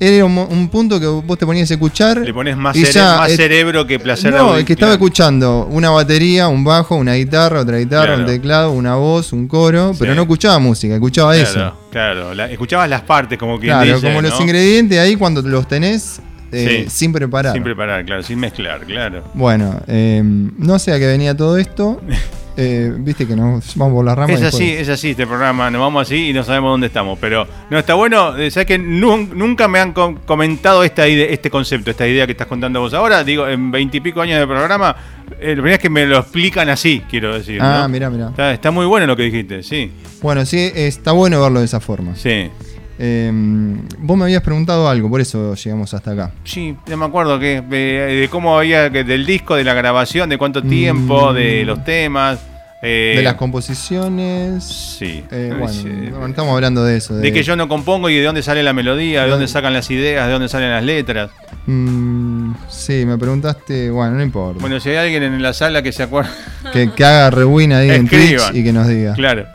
Era 0.00 0.24
un, 0.24 0.38
un 0.38 0.68
punto 0.70 0.98
que 0.98 1.06
vos 1.06 1.38
te 1.38 1.44
ponías 1.44 1.70
a 1.70 1.74
escuchar. 1.74 2.18
Le 2.18 2.32
pones 2.32 2.56
más, 2.56 2.74
y 2.74 2.82
cere- 2.82 2.92
ya, 2.92 3.16
más 3.18 3.30
eh, 3.30 3.36
cerebro 3.36 3.86
que 3.86 3.98
placer 3.98 4.32
No, 4.32 4.54
que 4.54 4.60
estaba 4.72 4.76
claro. 4.76 4.92
escuchando 4.94 5.66
una 5.70 5.90
batería, 5.90 6.48
un 6.48 6.64
bajo, 6.64 6.96
una 6.96 7.14
guitarra, 7.14 7.60
otra 7.60 7.76
guitarra, 7.76 8.06
Claro. 8.06 8.20
un 8.20 8.26
teclado, 8.26 8.72
una 8.72 8.94
voz, 8.96 9.32
un 9.34 9.46
coro, 9.46 9.92
pero 9.98 10.14
no 10.14 10.22
escuchaba 10.22 10.58
música, 10.58 10.94
escuchaba 10.94 11.34
Claro, 11.34 11.48
eso. 11.50 11.76
claro. 11.90 12.34
La- 12.34 12.50
escuchabas 12.50 12.88
las 12.88 13.02
partes, 13.02 13.38
como 13.38 13.58
quien 13.58 13.72
Claro, 13.74 13.94
dice, 13.96 14.06
como 14.06 14.22
los 14.22 14.40
ingredientes 14.40 14.98
ahí 14.98 15.14
cuando 15.16 15.42
los 15.42 15.68
tenés 15.68 16.20
eh, 16.52 16.84
Sí. 16.88 16.90
sin 16.90 17.12
preparar. 17.12 17.52
Sin 17.52 17.62
preparar, 17.62 18.04
claro, 18.06 18.22
sin 18.22 18.38
mezclar, 18.38 18.80
claro. 18.86 19.24
Bueno, 19.34 19.80
eh, 19.88 20.22
no 20.24 20.78
sé 20.78 20.92
a 20.92 20.98
qué 20.98 21.06
venía 21.06 21.36
todo 21.36 21.58
esto. 21.58 22.00
Eh, 22.56 22.92
Viste 22.96 23.26
que 23.26 23.36
nos 23.36 23.76
vamos 23.76 23.94
por 23.94 24.04
las 24.04 24.16
ramas. 24.16 24.30
Es 24.40 24.42
así, 24.46 24.64
después- 24.66 24.80
es 24.82 24.88
así 24.88 25.10
este 25.10 25.26
programa, 25.26 25.70
nos 25.70 25.80
vamos 25.80 26.02
así 26.02 26.30
y 26.30 26.32
no 26.32 26.42
sabemos 26.42 26.70
dónde 26.72 26.86
estamos. 26.86 27.18
Pero 27.20 27.46
no 27.70 27.78
está 27.78 27.94
bueno, 27.94 28.36
eh, 28.36 28.50
sabes 28.50 28.66
que 28.66 28.78
nun- 28.78 29.30
nunca 29.34 29.68
me 29.68 29.78
han 29.78 29.92
com- 29.92 30.16
comentado 30.24 30.82
esta 30.84 31.06
ide- 31.06 31.32
este 31.32 31.50
concepto, 31.50 31.90
esta 31.90 32.06
idea 32.06 32.24
que 32.26 32.32
estás 32.32 32.46
contando 32.46 32.80
vos 32.80 32.94
ahora. 32.94 33.22
Digo, 33.24 33.46
en 33.46 33.70
veintipico 33.70 34.20
años 34.22 34.38
de 34.40 34.46
programa, 34.46 34.96
eh, 35.40 35.48
la 35.48 35.54
primera 35.54 35.70
vez 35.74 35.78
que 35.80 35.90
me 35.90 36.06
lo 36.06 36.18
explican 36.18 36.68
así, 36.70 37.02
quiero 37.10 37.34
decir. 37.34 37.60
Ah, 37.60 37.80
¿no? 37.82 37.88
mira, 37.90 38.08
mira. 38.10 38.28
Está, 38.30 38.52
está 38.52 38.70
muy 38.70 38.86
bueno 38.86 39.06
lo 39.06 39.16
que 39.16 39.24
dijiste, 39.24 39.62
sí. 39.62 39.90
Bueno, 40.22 40.44
sí, 40.46 40.70
está 40.74 41.12
bueno 41.12 41.42
verlo 41.42 41.58
de 41.60 41.66
esa 41.66 41.80
forma. 41.80 42.16
Sí. 42.16 42.48
Eh, 42.98 43.30
vos 43.98 44.16
me 44.16 44.24
habías 44.24 44.42
preguntado 44.42 44.88
algo, 44.88 45.10
por 45.10 45.20
eso 45.20 45.54
llegamos 45.54 45.92
hasta 45.94 46.12
acá. 46.12 46.30
Sí, 46.44 46.74
no 46.88 46.96
me 46.96 47.04
acuerdo 47.04 47.38
que 47.38 47.60
de, 47.60 47.76
de 48.20 48.28
cómo 48.30 48.56
había 48.58 48.90
que 48.90 49.04
del 49.04 49.26
disco, 49.26 49.54
de 49.56 49.64
la 49.64 49.74
grabación, 49.74 50.28
de 50.30 50.38
cuánto 50.38 50.62
tiempo, 50.62 51.32
Mm. 51.32 51.34
de 51.34 51.64
los 51.64 51.84
temas. 51.84 52.38
eh, 52.82 53.14
de 53.16 53.22
las 53.22 53.34
composiciones. 53.34 54.62
Sí. 54.64 55.24
eh, 55.30 55.48
bueno, 55.58 55.68
sí. 55.72 55.88
bueno, 56.10 56.26
estamos 56.26 56.54
hablando 56.54 56.84
de 56.84 56.98
eso. 56.98 57.16
De 57.16 57.32
que 57.32 57.42
yo 57.42 57.56
no 57.56 57.68
compongo 57.68 58.08
y 58.10 58.16
de 58.16 58.22
dónde 58.24 58.42
sale 58.42 58.62
la 58.62 58.72
melodía, 58.74 59.24
de 59.24 59.30
dónde 59.30 59.48
sacan 59.48 59.72
las 59.72 59.90
ideas, 59.90 60.26
de 60.26 60.32
dónde 60.32 60.48
salen 60.48 60.70
las 60.70 60.84
letras. 60.84 61.30
Mm, 61.66 62.52
sí, 62.68 63.04
me 63.06 63.16
preguntaste. 63.18 63.90
Bueno, 63.90 64.12
no 64.16 64.22
importa. 64.22 64.60
Bueno, 64.60 64.78
si 64.78 64.90
hay 64.90 64.96
alguien 64.96 65.22
en 65.22 65.42
la 65.42 65.52
sala 65.52 65.82
que 65.82 65.90
se 65.90 66.02
acuerda. 66.04 66.30
que, 66.72 66.90
que 66.92 67.04
haga 67.04 67.30
rewind 67.30 67.72
ahí 67.72 67.90
en. 67.90 68.08
Twitch 68.08 68.40
y 68.54 68.62
que 68.62 68.72
nos 68.72 68.86
diga. 68.88 69.14
Claro. 69.14 69.46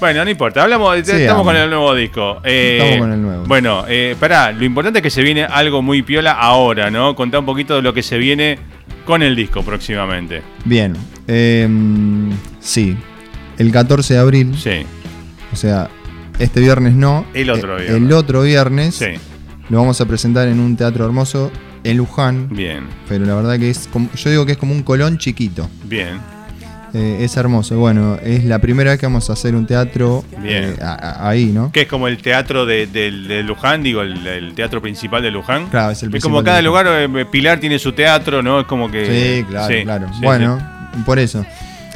Bueno, 0.00 0.24
no 0.24 0.30
importa. 0.30 0.62
Hablamos, 0.62 0.96
Sí, 1.04 1.10
estamos 1.12 1.42
con 1.42 1.56
el 1.56 1.68
nuevo 1.68 1.94
disco. 1.94 2.38
Eh, 2.44 2.78
Estamos 2.80 2.98
con 3.00 3.12
el 3.12 3.22
nuevo. 3.22 3.44
Bueno, 3.46 3.84
eh, 3.88 4.14
pará, 4.18 4.52
lo 4.52 4.64
importante 4.64 5.00
es 5.00 5.02
que 5.02 5.10
se 5.10 5.22
viene 5.22 5.44
algo 5.44 5.82
muy 5.82 6.02
piola 6.02 6.32
ahora, 6.32 6.90
¿no? 6.90 7.14
Contá 7.16 7.40
un 7.40 7.46
poquito 7.46 7.74
de 7.76 7.82
lo 7.82 7.92
que 7.92 8.02
se 8.02 8.16
viene 8.18 8.58
con 9.04 9.22
el 9.22 9.34
disco 9.34 9.62
próximamente. 9.62 10.42
Bien. 10.64 10.94
eh, 11.26 11.68
sí. 12.60 12.96
El 13.58 13.72
14 13.72 14.14
de 14.14 14.20
abril, 14.20 14.54
Sí, 14.56 14.86
o 15.52 15.56
sea, 15.56 15.88
este 16.38 16.60
viernes 16.60 16.92
no. 16.94 17.26
El 17.34 17.50
otro 17.50 17.76
eh, 17.76 17.82
viernes. 17.86 18.02
El 18.02 18.12
otro 18.12 18.42
viernes 18.42 18.94
sí, 18.94 19.06
lo 19.68 19.78
vamos 19.78 20.00
a 20.00 20.06
presentar 20.06 20.46
en 20.46 20.60
un 20.60 20.76
teatro 20.76 21.04
hermoso 21.04 21.50
en 21.82 21.96
Luján. 21.96 22.48
bien, 22.50 22.84
Pero 23.08 23.24
la 23.24 23.34
verdad 23.34 23.58
que 23.58 23.68
es 23.70 23.88
como, 23.92 24.08
yo 24.12 24.30
digo 24.30 24.46
que 24.46 24.52
es 24.52 24.58
como 24.58 24.72
un 24.74 24.84
colón 24.84 25.18
chiquito. 25.18 25.68
bien. 25.84 26.20
Eh, 26.94 27.18
es 27.20 27.36
hermoso. 27.36 27.76
Bueno, 27.78 28.16
es 28.24 28.44
la 28.44 28.58
primera 28.60 28.90
vez 28.90 28.98
que 29.00 29.06
vamos 29.06 29.28
a 29.28 29.34
hacer 29.34 29.54
un 29.54 29.66
teatro 29.66 30.24
Bien. 30.42 30.64
eh, 30.64 30.76
a- 30.82 30.94
a- 30.94 31.28
ahí, 31.28 31.46
¿no? 31.46 31.70
Que 31.70 31.82
es 31.82 31.88
como 31.88 32.08
el 32.08 32.18
teatro 32.18 32.64
de, 32.64 32.86
Luján, 33.44 33.82
digo, 33.82 34.00
el, 34.02 34.26
el 34.26 34.54
teatro 34.54 34.80
principal 34.80 35.22
de 35.22 35.30
Luján. 35.30 35.66
Claro, 35.68 35.92
es 35.92 36.02
el 36.02 36.14
Es 36.14 36.22
como 36.22 36.42
cada 36.42 36.62
lugar, 36.62 36.86
eh, 36.88 37.26
Pilar 37.30 37.60
tiene 37.60 37.78
su 37.78 37.92
teatro, 37.92 38.42
¿no? 38.42 38.60
Es 38.60 38.66
como 38.66 38.90
que. 38.90 39.38
Sí, 39.38 39.44
claro, 39.44 39.74
sí, 39.74 39.82
claro. 39.84 40.06
sí, 40.14 40.20
bueno, 40.24 40.58
por 41.04 41.18
eso. 41.18 41.44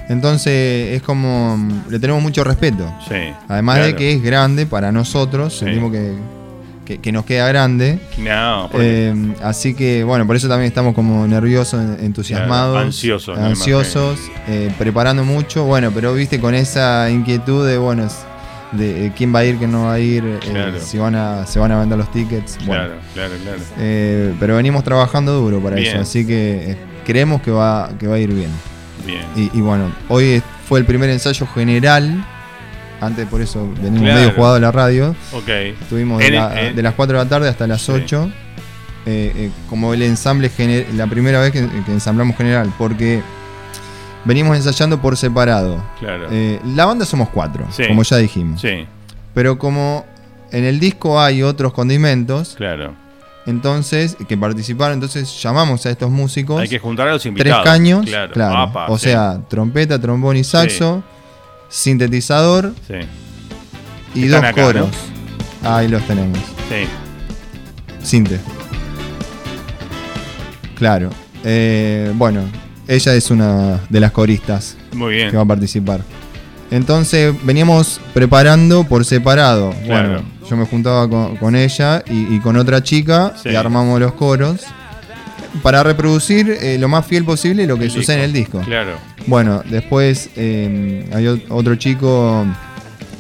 Entonces 0.09 0.95
es 0.97 1.03
como 1.03 1.57
le 1.89 1.99
tenemos 1.99 2.23
mucho 2.23 2.45
respeto. 2.45 2.85
Sí. 3.09 3.33
Además 3.49 3.79
de 3.81 3.97
que 3.97 4.13
es 4.13 4.23
grande 4.23 4.67
para 4.67 4.93
nosotros, 4.93 5.57
sentimos 5.57 5.91
que, 5.93 6.13
que- 6.85 6.99
que 6.99 7.13
nos 7.13 7.25
queda 7.25 7.47
grande. 7.49 7.99
No, 8.19 8.69
Eh, 8.75 9.15
así 9.43 9.75
que 9.75 10.05
bueno, 10.05 10.27
por 10.27 10.37
eso 10.37 10.49
también 10.49 10.69
estamos 10.69 10.95
como 10.95 11.27
nerviosos, 11.27 11.81
entusiasmados, 12.01 12.73
Claro, 12.73 12.87
ansiosos, 12.87 13.39
ansiosos, 13.39 14.19
eh, 14.49 14.73
preparando 14.79 15.25
mucho. 15.25 15.65
Bueno, 15.65 15.91
pero 15.95 16.13
viste 16.15 16.41
con 16.41 16.55
esa 16.55 17.09
inquietud 17.11 17.67
de 17.67 17.79
bueno, 17.79 18.09
de 18.73 19.13
quién 19.17 19.35
va 19.35 19.41
a 19.41 19.45
ir, 19.45 19.57
quién 19.59 19.71
no 19.71 19.85
va 19.85 19.93
a 19.95 19.99
ir, 20.01 20.25
eh, 20.25 20.79
si 20.81 20.97
van 20.99 21.15
a, 21.15 21.47
se 21.47 21.59
van 21.59 21.71
a 21.73 21.79
vender 21.81 21.99
los 21.99 22.11
tickets. 22.11 22.57
Bueno, 22.65 22.85
claro, 22.85 22.99
claro, 23.15 23.35
claro. 23.43 23.59
eh, 23.79 24.35
pero 24.41 24.57
venimos 24.57 24.83
trabajando 24.83 25.35
duro 25.35 25.61
para 25.61 25.77
Bien. 25.77 25.93
eso, 25.93 26.03
así 26.03 26.27
que 26.27 26.71
eh, 26.73 26.77
creemos 27.05 27.43
que 27.43 27.51
va, 27.51 27.91
que 27.99 28.07
va 28.07 28.15
a 28.17 28.19
ir 28.19 28.33
bien. 28.33 28.51
Bien. 29.07 29.25
Y, 29.37 29.51
y 29.57 29.61
bueno, 29.61 29.93
hoy 30.09 30.43
fue 30.69 30.79
el 30.79 30.87
primer 30.87 31.11
ensayo 31.11 31.47
general. 31.47 32.25
Antes 33.03 33.27
por 33.27 33.41
eso 33.43 33.69
venimos 33.83 34.01
Claro. 34.03 34.21
medio 34.21 34.33
jugado 34.35 34.55
a 34.55 34.61
la 34.61 34.73
radio. 34.73 35.15
Ok. 35.33 35.49
Estuvimos 35.49 36.19
de, 36.21 36.31
la- 36.31 36.49
las 36.83 36.95
4 36.95 37.19
de 37.19 37.25
la 37.25 37.29
tarde 37.29 37.49
hasta 37.49 37.67
las 37.67 37.83
Sí. 37.83 37.93
8. 37.93 38.31
eh, 39.05 39.33
eh, 39.35 39.51
como 39.69 39.93
el 39.95 40.03
ensamble 40.03 40.49
la 40.95 41.09
primera 41.09 41.41
vez 41.41 41.51
que, 41.51 41.67
que 41.85 41.91
ensamblamos 41.93 42.37
general, 42.37 42.73
porque 42.79 43.21
venimos 44.25 44.57
ensayando 44.57 45.01
por 45.03 45.17
separado. 45.17 45.83
Claro. 45.99 46.29
Eh, 46.31 46.61
la 46.77 46.87
banda 46.87 47.05
somos 47.05 47.29
cuatro, 47.31 47.67
Sí. 47.73 47.89
como 47.89 48.05
ya 48.05 48.17
dijimos. 48.19 48.61
sí, 48.61 48.87
Pero 49.35 49.59
como 49.59 50.07
en 50.53 50.63
el 50.65 50.79
disco 50.79 51.21
hay 51.21 51.43
otros 51.43 51.73
condimentos, 51.73 52.55
claro. 52.57 52.95
entonces, 53.47 54.17
que 54.29 54.37
participaron, 54.39 54.95
entonces 54.95 55.43
llamamos 55.43 55.85
a 55.87 55.91
estos 55.91 56.09
músicos. 56.11 56.61
Hay 56.61 56.69
que 56.69 56.79
juntar 56.79 57.09
a 57.09 57.13
los 57.13 57.23
tres 57.23 57.31
invitados. 57.31 57.65
caños, 57.65 58.07
Claro. 58.07 58.71
o 58.87 58.99
sí, 58.99 59.07
sea, 59.09 59.41
trompeta, 59.49 59.99
trombón 60.01 60.37
y 60.37 60.45
saxo, 60.45 61.03
sintetizador 61.73 62.73
Sí, 62.87 62.95
y 64.15 64.25
Están 64.27 64.43
dos 64.43 64.51
acá, 64.51 64.63
coros. 64.63 64.89
Ahí 65.65 65.89
los 65.89 66.07
tenemos. 66.07 66.39
sí. 66.69 66.87
Sinte. 68.05 68.39
Claro. 70.77 71.11
Eh, 71.45 72.13
bueno, 72.17 72.43
ella 72.89 73.15
es 73.15 73.31
una 73.31 73.79
de 73.89 74.01
las 74.01 74.11
coristas 74.13 74.77
Muy 74.93 75.15
bien. 75.15 75.31
que 75.31 75.37
va 75.37 75.43
a 75.45 75.47
participar. 75.47 76.01
Entonces 76.71 77.35
veníamos 77.45 78.01
preparando 78.15 78.85
por 78.85 79.05
separado. 79.05 79.71
Claro. 79.85 80.09
Bueno, 80.09 80.25
yo 80.49 80.57
me 80.57 80.65
juntaba 80.67 81.09
con, 81.09 81.37
con 81.37 81.55
ella 81.55 82.03
y, 82.09 82.35
y 82.35 82.41
con 82.41 82.57
otra 82.57 82.83
chica 82.83 83.35
Sí. 83.41 83.51
y 83.51 83.55
armamos 83.57 84.01
los 84.01 84.15
coros 84.15 84.63
para 85.63 85.83
reproducir 85.83 86.51
eh, 86.61 86.79
lo 86.79 86.89
más 86.89 87.07
fiel 87.07 87.25
posible 87.25 87.67
lo 87.67 87.77
que 87.79 87.85
El 87.85 87.91
sucede 87.91 88.17
en 88.19 88.23
el 88.25 88.33
disco. 88.33 88.61
Claro. 88.61 88.97
Bueno, 89.27 89.63
después 89.69 90.31
eh, 90.37 91.05
hay 91.15 91.25
ot- 91.27 91.45
otro 91.49 91.75
chico 91.77 92.45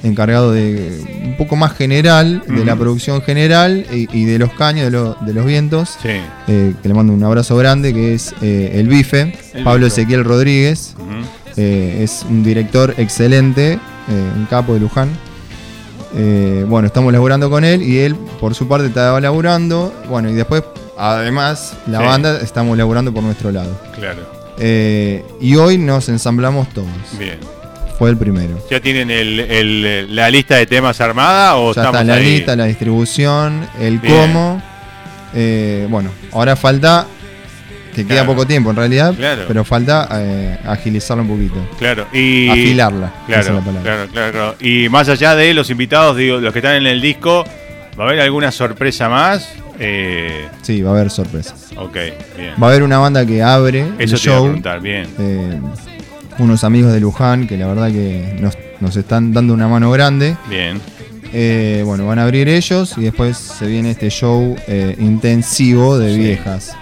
encargado 0.02 0.50
de 0.50 1.00
un 1.24 1.36
poco 1.36 1.54
más 1.54 1.74
general, 1.76 2.42
de 2.48 2.64
la 2.64 2.74
producción 2.74 3.22
general 3.22 3.86
y, 3.92 4.08
y 4.12 4.24
de 4.24 4.38
los 4.40 4.52
caños, 4.54 4.86
de, 4.86 4.90
lo- 4.90 5.14
de 5.20 5.32
los 5.32 5.46
vientos, 5.46 5.96
Sí. 6.02 6.08
eh, 6.48 6.74
que 6.82 6.88
le 6.88 6.94
mando 6.94 7.12
un 7.12 7.22
abrazo 7.22 7.56
grande, 7.56 7.94
que 7.94 8.14
es 8.14 8.34
eh, 8.42 8.72
el 8.74 8.88
bife, 8.88 9.32
El 9.54 9.62
Pablo 9.62 9.84
Bife. 9.86 10.00
Ezequiel 10.00 10.24
Rodríguez. 10.24 10.94
Eh, 11.56 12.00
es 12.02 12.24
un 12.28 12.42
director 12.42 12.94
excelente, 12.98 13.78
un 14.36 14.46
capo 14.46 14.74
de 14.74 14.80
Luján. 14.80 15.08
Bueno, 16.68 16.86
estamos 16.86 17.12
laburando 17.12 17.48
con 17.50 17.64
él 17.64 17.82
y 17.82 17.98
él 17.98 18.16
por 18.40 18.54
su 18.54 18.66
parte 18.68 18.86
estaba 18.88 19.20
laburando. 19.20 19.94
Bueno, 20.08 20.30
y 20.30 20.34
después, 20.34 20.62
además, 20.98 21.74
la 21.86 21.98
Sí. 22.00 22.04
banda 22.04 22.40
estamos 22.40 22.76
laburando 22.76 23.12
por 23.14 23.22
nuestro 23.22 23.50
lado. 23.52 23.78
Claro. 23.94 24.41
Eh, 24.58 25.24
y 25.40 25.56
hoy 25.56 25.78
nos 25.78 26.08
ensamblamos 26.08 26.68
todos. 26.72 26.88
Bien. 27.18 27.38
Fue 27.98 28.10
el 28.10 28.16
primero. 28.16 28.58
¿Ya 28.70 28.80
tienen 28.80 29.10
el, 29.10 29.38
el- 29.40 30.14
la 30.16 30.28
lista 30.30 30.56
de 30.56 30.66
temas 30.66 31.00
armada 31.00 31.56
o 31.56 31.72
Ya 31.74 31.82
estamos 31.82 32.00
está 32.00 32.04
la 32.04 32.14
ahí? 32.18 32.24
lista, 32.36 32.56
la 32.56 32.64
distribución, 32.64 33.66
el 33.80 33.98
Bien. 33.98 34.14
cómo. 34.14 34.62
Eh, 35.34 35.86
bueno, 35.88 36.10
ahora 36.32 36.56
falta, 36.56 37.06
que 37.94 38.06
queda 38.06 38.26
poco 38.26 38.46
tiempo 38.46 38.70
en 38.70 38.76
realidad, 38.76 39.14
Claro. 39.14 39.44
pero 39.46 39.64
falta 39.64 40.08
eh, 40.12 40.58
agilizarla 40.66 41.22
un 41.22 41.28
poquito. 41.28 41.56
Claro. 41.78 42.06
Y... 42.12 42.48
Afilarla. 42.48 43.06
esa 43.28 43.40
es 43.40 43.46
Claro, 43.46 43.54
la 43.60 43.64
palabra. 43.64 43.82
claro, 43.82 44.10
claro, 44.10 44.32
claro. 44.32 44.56
Y 44.60 44.88
más 44.88 45.08
allá 45.08 45.34
de 45.36 45.54
los 45.54 45.70
invitados, 45.70 46.16
digo, 46.16 46.38
los 46.38 46.52
que 46.52 46.58
están 46.58 46.74
en 46.76 46.86
el 46.86 47.00
disco, 47.00 47.44
¿va 47.98 48.04
a 48.04 48.08
haber 48.08 48.20
alguna 48.20 48.50
sorpresa 48.50 49.08
más? 49.08 49.48
Eh, 49.84 50.48
Sí, 50.62 50.80
va 50.82 50.90
a 50.90 50.94
haber 50.94 51.10
sorpresas. 51.10 51.70
ok, 51.76 51.92
bien. 52.36 52.54
Va 52.62 52.66
a 52.68 52.70
haber 52.70 52.82
una 52.84 52.98
banda 52.98 53.26
que 53.26 53.42
abre 53.42 53.80
Eso 53.80 53.88
el 53.88 53.96
te 53.98 54.04
iba 54.04 54.14
a 54.14 54.18
show. 54.18 54.44
preguntar, 54.44 54.80
bien. 54.80 55.06
eh, 55.18 55.60
unos 56.38 56.62
amigos 56.64 56.92
de 56.92 57.00
Luján 57.00 57.46
que 57.48 57.56
la 57.56 57.66
verdad 57.66 57.88
que 57.90 58.36
nos, 58.40 58.56
nos 58.80 58.96
están 58.96 59.32
dando 59.32 59.52
una 59.54 59.66
mano 59.68 59.90
grande. 59.90 60.36
Bien. 60.48 60.80
Eh, 61.32 61.82
bueno, 61.84 62.06
van 62.06 62.18
a 62.18 62.24
abrir 62.24 62.48
ellos 62.48 62.94
y 62.96 63.02
después 63.02 63.36
se 63.38 63.66
viene 63.66 63.90
este 63.90 64.08
show 64.10 64.54
intensivo 64.98 65.98
de 65.98 66.12
Sí. 66.14 66.18
viejas. 66.20 66.76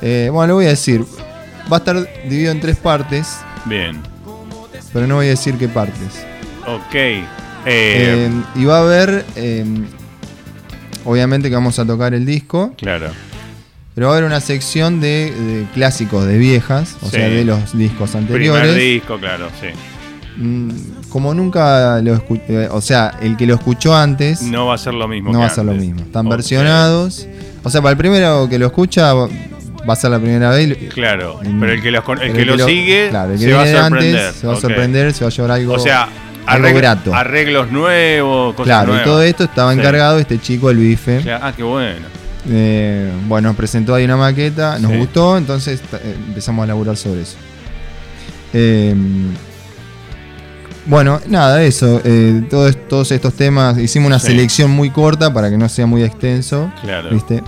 Bueno, 0.00 0.46
lo 0.48 0.54
voy 0.56 0.66
a 0.66 0.70
decir. 0.70 1.02
Va 1.72 1.76
a 1.76 1.78
estar 1.78 1.96
dividido 2.28 2.52
en 2.52 2.60
tres 2.60 2.76
partes, 2.76 3.38
Bien. 3.64 3.98
pero 4.92 5.06
no 5.06 5.16
voy 5.16 5.26
a 5.26 5.30
decir 5.30 5.54
qué 5.56 5.66
partes. 5.66 6.24
Ok. 6.66 6.94
Eh, 6.94 7.24
Eh, 7.66 8.30
y 8.56 8.64
va 8.66 8.78
a 8.78 8.82
haber, 8.82 9.24
eh, 9.36 9.64
obviamente 11.04 11.48
que 11.48 11.54
vamos 11.54 11.78
a 11.78 11.86
tocar 11.86 12.14
el 12.14 12.24
disco, 12.26 12.72
claro. 12.76 13.08
Pero 13.94 14.08
va 14.08 14.14
a 14.14 14.16
haber 14.16 14.26
una 14.28 14.40
sección 14.40 15.00
de, 15.00 15.30
de 15.32 15.66
clásicos 15.72 16.26
de 16.26 16.36
viejas, 16.36 16.96
o 17.02 17.06
Sí. 17.06 17.12
sea, 17.12 17.28
de 17.28 17.44
los 17.44 17.76
discos 17.78 18.10
Primer 18.10 18.24
anteriores. 18.32 18.74
disco, 18.76 19.18
claro, 19.18 19.48
sí. 19.60 19.68
Mm, 20.36 20.70
Como 21.10 21.32
nunca 21.32 22.00
lo 22.02 22.14
escuché, 22.14 22.68
o 22.70 22.80
sea, 22.80 23.16
el 23.22 23.36
que 23.36 23.46
lo 23.46 23.54
escuchó 23.54 23.94
antes 23.96 24.42
no, 24.42 24.50
No 24.58 24.66
va 24.66 24.74
a 24.74 24.78
ser 24.78 24.94
lo 24.94 25.06
mismo. 25.06 25.30
que 25.30 25.36
va 25.38 25.46
a 25.46 25.50
ser 25.50 25.64
lo 25.64 25.74
mismo. 25.74 26.00
Están 26.00 26.28
versionados. 26.28 27.28
O 27.62 27.70
sea, 27.70 27.80
para 27.82 27.92
el 27.92 27.96
primero 27.96 28.48
que 28.48 28.58
lo 28.58 28.66
escucha 28.66 29.14
va 29.14 29.28
a 29.86 29.94
ser 29.96 30.10
la 30.10 30.18
primera 30.18 30.50
vez. 30.50 30.76
Claro, 30.92 31.38
Mm, 31.44 31.60
pero 31.60 31.72
el 31.72 31.80
que, 31.82 31.90
los 31.92 32.02
el 32.20 32.32
que 32.32 32.44
lo, 32.46 32.66
sigue 32.66 33.06
claro, 33.10 33.32
el 33.32 33.38
que 33.38 33.44
se 33.44 33.52
va 33.52 33.62
a 33.62 33.66
sorprender. 33.66 34.16
antes 34.18 34.40
se 34.40 34.46
va 34.48 34.52
a 34.54 34.60
sorprender, 34.60 35.12
se 35.12 35.24
va 35.24 35.28
a 35.28 35.32
llevar 35.32 35.50
algo, 35.52 35.72
O 35.74 35.78
sea, 35.78 36.08
algo 36.46 36.68
arregl- 36.68 36.76
grato. 36.76 37.14
arreglos 37.14 37.70
nuevos, 37.70 38.54
cosas 38.54 38.66
Claro, 38.66 38.84
y 38.84 38.86
nuevas. 38.88 39.04
todo 39.04 39.22
esto 39.22 39.44
estaba 39.44 39.72
Sí. 39.72 39.78
encargado 39.78 40.18
este 40.18 40.38
chico, 40.40 40.70
el 40.70 40.76
bife. 40.78 41.20
Claro, 41.22 41.44
Ah, 41.44 41.52
qué 41.56 41.62
bueno. 41.62 42.06
Eh, 42.50 43.10
bueno, 43.26 43.48
nos 43.48 43.56
presentó 43.56 43.94
ahí 43.94 44.04
una 44.04 44.16
maqueta, 44.18 44.78
nos 44.78 44.90
Sí. 44.92 44.98
gustó, 44.98 45.38
entonces 45.38 45.80
eh, 45.94 46.16
empezamos 46.28 46.62
a 46.64 46.66
laburar 46.66 46.96
sobre 46.96 47.22
eso. 47.22 47.36
Eh, 48.52 48.94
bueno, 50.86 51.20
nada, 51.28 51.62
eso. 51.62 52.00
eh, 52.04 52.42
todos, 52.50 52.76
todos 52.88 53.10
estos 53.10 53.32
temas, 53.34 53.78
hicimos 53.78 54.06
una 54.08 54.18
Sí. 54.18 54.26
selección 54.28 54.70
muy 54.70 54.90
corta 54.90 55.32
para 55.32 55.48
que 55.50 55.56
no 55.56 55.68
sea 55.68 55.86
muy 55.86 56.02
extenso, 56.02 56.70
Claro. 56.82 57.08
¿viste? 57.10 57.42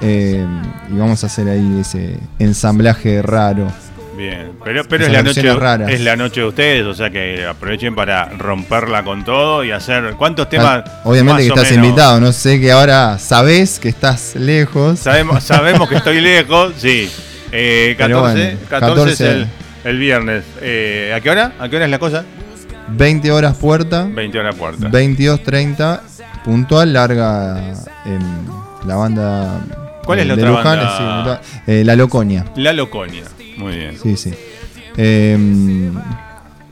Eh, 0.00 0.46
y 0.88 0.96
vamos 0.96 1.24
a 1.24 1.26
hacer 1.26 1.48
ahí 1.48 1.78
ese 1.80 2.16
ensamblaje 2.38 3.20
raro. 3.20 3.66
Bien, 4.18 4.50
pero, 4.64 4.82
pero 4.88 5.06
es 5.06 5.12
la 5.12 5.22
noche 5.22 5.54
raras. 5.54 5.88
es 5.88 6.00
la 6.00 6.16
noche 6.16 6.40
de 6.40 6.46
ustedes, 6.48 6.84
o 6.84 6.92
sea 6.92 7.08
que 7.08 7.46
aprovechen 7.46 7.94
para 7.94 8.24
romperla 8.30 9.04
con 9.04 9.24
todo 9.24 9.62
y 9.62 9.70
hacer 9.70 10.14
cuántos 10.18 10.48
temas. 10.48 10.82
Obviamente 11.04 11.42
que 11.42 11.48
estás 11.48 11.70
menos? 11.70 11.86
invitado, 11.86 12.20
no 12.20 12.32
sé 12.32 12.60
que 12.60 12.72
ahora 12.72 13.16
sabés 13.20 13.78
que 13.78 13.88
estás 13.88 14.34
lejos. 14.34 14.98
Sabemos, 14.98 15.44
sabemos 15.44 15.88
que 15.88 15.94
estoy 15.94 16.20
lejos, 16.20 16.72
sí. 16.78 17.08
Eh, 17.52 17.94
14, 17.96 18.08
Pero 18.08 18.20
bueno, 18.20 18.58
14, 18.68 19.12
es 19.12 19.18
14. 19.18 19.30
el, 19.30 19.46
el 19.84 19.98
viernes. 20.00 20.44
Eh, 20.62 21.12
¿A 21.14 21.20
qué 21.20 21.30
hora? 21.30 21.52
¿A 21.60 21.68
qué 21.68 21.76
hora 21.76 21.84
es 21.84 21.90
la 21.92 22.00
cosa? 22.00 22.24
20 22.88 23.30
horas 23.30 23.56
puerta. 23.56 24.04
20 24.10 24.36
horas 24.36 24.56
puerta. 24.56 24.88
22.30 24.88 26.00
puntual 26.44 26.92
larga 26.92 27.72
en 28.04 28.18
la 28.84 28.96
banda 28.96 29.60
¿Cuál 30.04 30.20
es 30.20 30.26
la 30.26 30.36
de 30.36 30.42
otra 30.42 30.50
Luján, 30.56 30.78
banda? 30.78 31.40
sí. 31.42 31.60
Eh, 31.66 31.84
la 31.84 31.94
Loconia 31.94 32.44
La 32.56 32.72
Loconia. 32.72 33.24
Muy 33.58 33.76
bien. 33.76 33.98
sí 34.02 34.16
sí 34.16 34.32
Eh, 34.96 35.90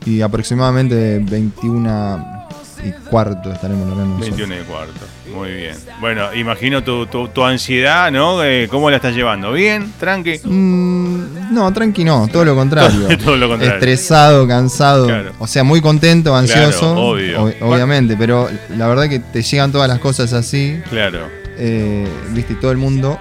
y 0.05 0.21
aproximadamente 0.21 1.19
21 1.19 2.47
y 2.85 2.91
cuarto 3.09 3.51
estaremos 3.51 3.87
nosotros. 3.87 4.19
21 4.21 4.55
y 4.55 4.63
cuarto. 4.63 4.93
Muy 5.33 5.51
bien. 5.51 5.75
Bueno, 5.99 6.33
imagino 6.33 6.83
tu, 6.83 7.05
tu, 7.07 7.27
tu 7.29 7.43
ansiedad, 7.43 8.11
¿no? 8.11 8.41
Eh, 8.43 8.67
¿Cómo 8.69 8.89
la 8.89 8.95
estás 8.97 9.13
llevando? 9.15 9.51
¿Bien? 9.51 9.91
¿Tranqui? 9.99 10.39
Mm, 10.43 11.53
no, 11.53 11.73
tranqui 11.73 12.03
no, 12.05 12.27
todo 12.31 12.45
lo 12.45 12.55
contrario. 12.55 13.07
Todo 13.23 13.35
lo 13.35 13.49
contrario. 13.49 13.75
Estresado, 13.75 14.47
cansado, 14.47 15.07
Claro. 15.07 15.31
o 15.39 15.47
sea, 15.47 15.63
muy 15.63 15.81
contento, 15.81 16.35
ansioso, 16.35 16.79
Claro, 16.93 17.01
obvio. 17.07 17.47
ob- 17.47 17.55
obviamente, 17.61 18.15
pero 18.17 18.47
la 18.77 18.87
verdad 18.87 19.09
que 19.09 19.19
te 19.19 19.41
llegan 19.41 19.71
todas 19.71 19.89
las 19.89 19.99
cosas 19.99 20.31
así, 20.33 20.79
Claro. 20.89 21.27
eh, 21.57 22.07
viste, 22.31 22.53
y 22.53 22.55
todo 22.57 22.71
el 22.71 22.77
mundo, 22.77 23.19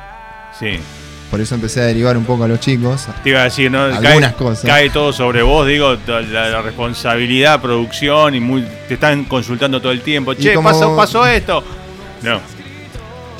Sí. 0.59 0.79
Por 1.31 1.41
eso 1.41 1.55
empecé 1.55 1.81
a 1.81 1.85
derivar 1.85 2.17
un 2.17 2.25
poco 2.25 2.45
a 2.45 2.49
los 2.49 2.61
chicos, 2.61 3.07
Te 3.23 3.31
iba 3.31 3.41
a 3.41 3.45
decir, 3.45 3.71
¿no? 3.71 3.83
Algunas 3.85 4.21
cae, 4.21 4.33
cosas. 4.35 4.65
Cae 4.65 4.91
todo 4.91 5.13
sobre 5.13 5.43
vos, 5.43 5.67
digo, 5.67 5.97
la, 6.07 6.21
la 6.49 6.63
responsabilidad, 6.63 7.61
producción, 7.61 8.35
y 8.35 8.41
muy, 8.41 8.65
te 8.89 8.95
están 8.95 9.25
consultando 9.25 9.81
todo 9.81 9.93
el 9.93 10.01
tiempo. 10.03 10.35
Che, 10.35 10.55
como- 10.55 10.69
pasó, 10.71 10.97
pasó 10.97 11.27
esto. 11.27 11.63
No, 12.23 12.41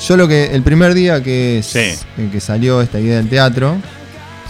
Yo 0.07 0.15
lo 0.17 0.27
que 0.27 0.45
el 0.53 0.61
primer 0.61 0.93
día 0.93 1.23
que, 1.23 1.61
Sí. 1.63 1.93
en 2.17 2.29
que 2.29 2.39
salió 2.39 2.81
esta 2.81 2.99
idea 2.99 3.17
del 3.17 3.29
teatro, 3.29 3.77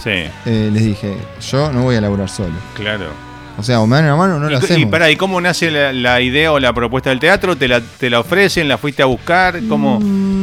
sí, 0.02 0.10
eh, 0.10 0.70
les 0.72 0.84
dije, 0.84 1.16
yo 1.50 1.72
no 1.72 1.82
voy 1.84 1.96
a 1.96 2.00
laburar 2.00 2.28
solo. 2.28 2.54
claro. 2.74 3.28
O 3.56 3.62
sea, 3.64 3.80
o 3.80 3.88
me 3.88 3.96
dan 3.96 4.04
una 4.04 4.14
mano 4.14 4.36
o 4.36 4.38
no 4.38 4.48
y, 4.48 4.52
la 4.52 4.60
co- 4.60 4.66
y 4.68 4.70
hacemos. 4.70 4.88
pará, 4.92 5.10
¿y 5.10 5.16
cómo 5.16 5.40
nace 5.40 5.68
la, 5.72 5.92
la 5.92 6.20
idea 6.20 6.52
o 6.52 6.60
la 6.60 6.72
propuesta 6.72 7.10
del 7.10 7.18
teatro? 7.18 7.56
¿Te 7.56 7.66
la, 7.66 7.80
¿Te 7.80 8.08
la 8.08 8.20
ofrecen? 8.20 8.68
¿La 8.68 8.78
fuiste 8.78 9.02
a 9.02 9.06
buscar? 9.06 9.58
¿Cómo? 9.68 9.98
Mm, 9.98 10.37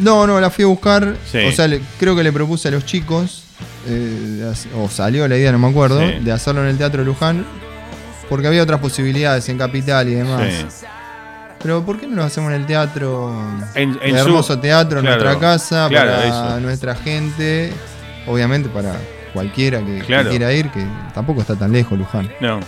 no, 0.00 0.26
no, 0.26 0.40
la 0.40 0.50
fui 0.50 0.64
a 0.64 0.68
buscar. 0.68 1.16
Sí. 1.30 1.38
O 1.46 1.52
sea, 1.52 1.66
le- 1.68 1.80
creo 1.98 2.14
que 2.16 2.22
le 2.22 2.32
propuse 2.32 2.68
a 2.68 2.70
los 2.70 2.84
chicos, 2.84 3.42
eh, 3.88 4.52
o 4.76 4.88
salió 4.88 5.26
la 5.28 5.36
idea, 5.36 5.52
no 5.52 5.58
me 5.58 5.68
acuerdo, 5.68 6.00
Sí. 6.00 6.18
de 6.20 6.32
hacerlo 6.32 6.62
en 6.62 6.68
el 6.68 6.78
Teatro 6.78 7.00
de 7.00 7.06
Luján, 7.06 7.44
porque 8.28 8.46
había 8.48 8.62
otras 8.62 8.80
posibilidades 8.80 9.48
en 9.48 9.58
Capital 9.58 10.08
y 10.08 10.14
demás. 10.14 10.42
Sí. 10.70 10.86
Pero 11.62 11.84
¿por 11.84 11.98
qué 11.98 12.06
no 12.06 12.16
lo 12.16 12.24
hacemos 12.24 12.52
en 12.52 12.60
el 12.60 12.66
teatro? 12.66 13.32
En- 13.74 13.98
en 14.02 14.14
el 14.14 14.18
su- 14.20 14.26
hermoso 14.26 14.58
teatro, 14.58 14.98
en 15.00 15.06
claro, 15.06 15.22
nuestra 15.24 15.40
casa, 15.40 15.86
claro, 15.88 16.10
para 16.12 16.24
eso. 16.26 16.60
nuestra 16.60 16.94
gente, 16.94 17.72
obviamente 18.26 18.68
para 18.68 18.94
cualquiera 19.32 19.80
que, 19.80 19.98
que 20.06 20.28
quiera 20.28 20.52
ir, 20.52 20.70
que 20.70 20.86
tampoco 21.14 21.40
está 21.40 21.56
tan 21.56 21.72
lejos 21.72 21.98
Luján. 21.98 22.30
No, 22.40 22.60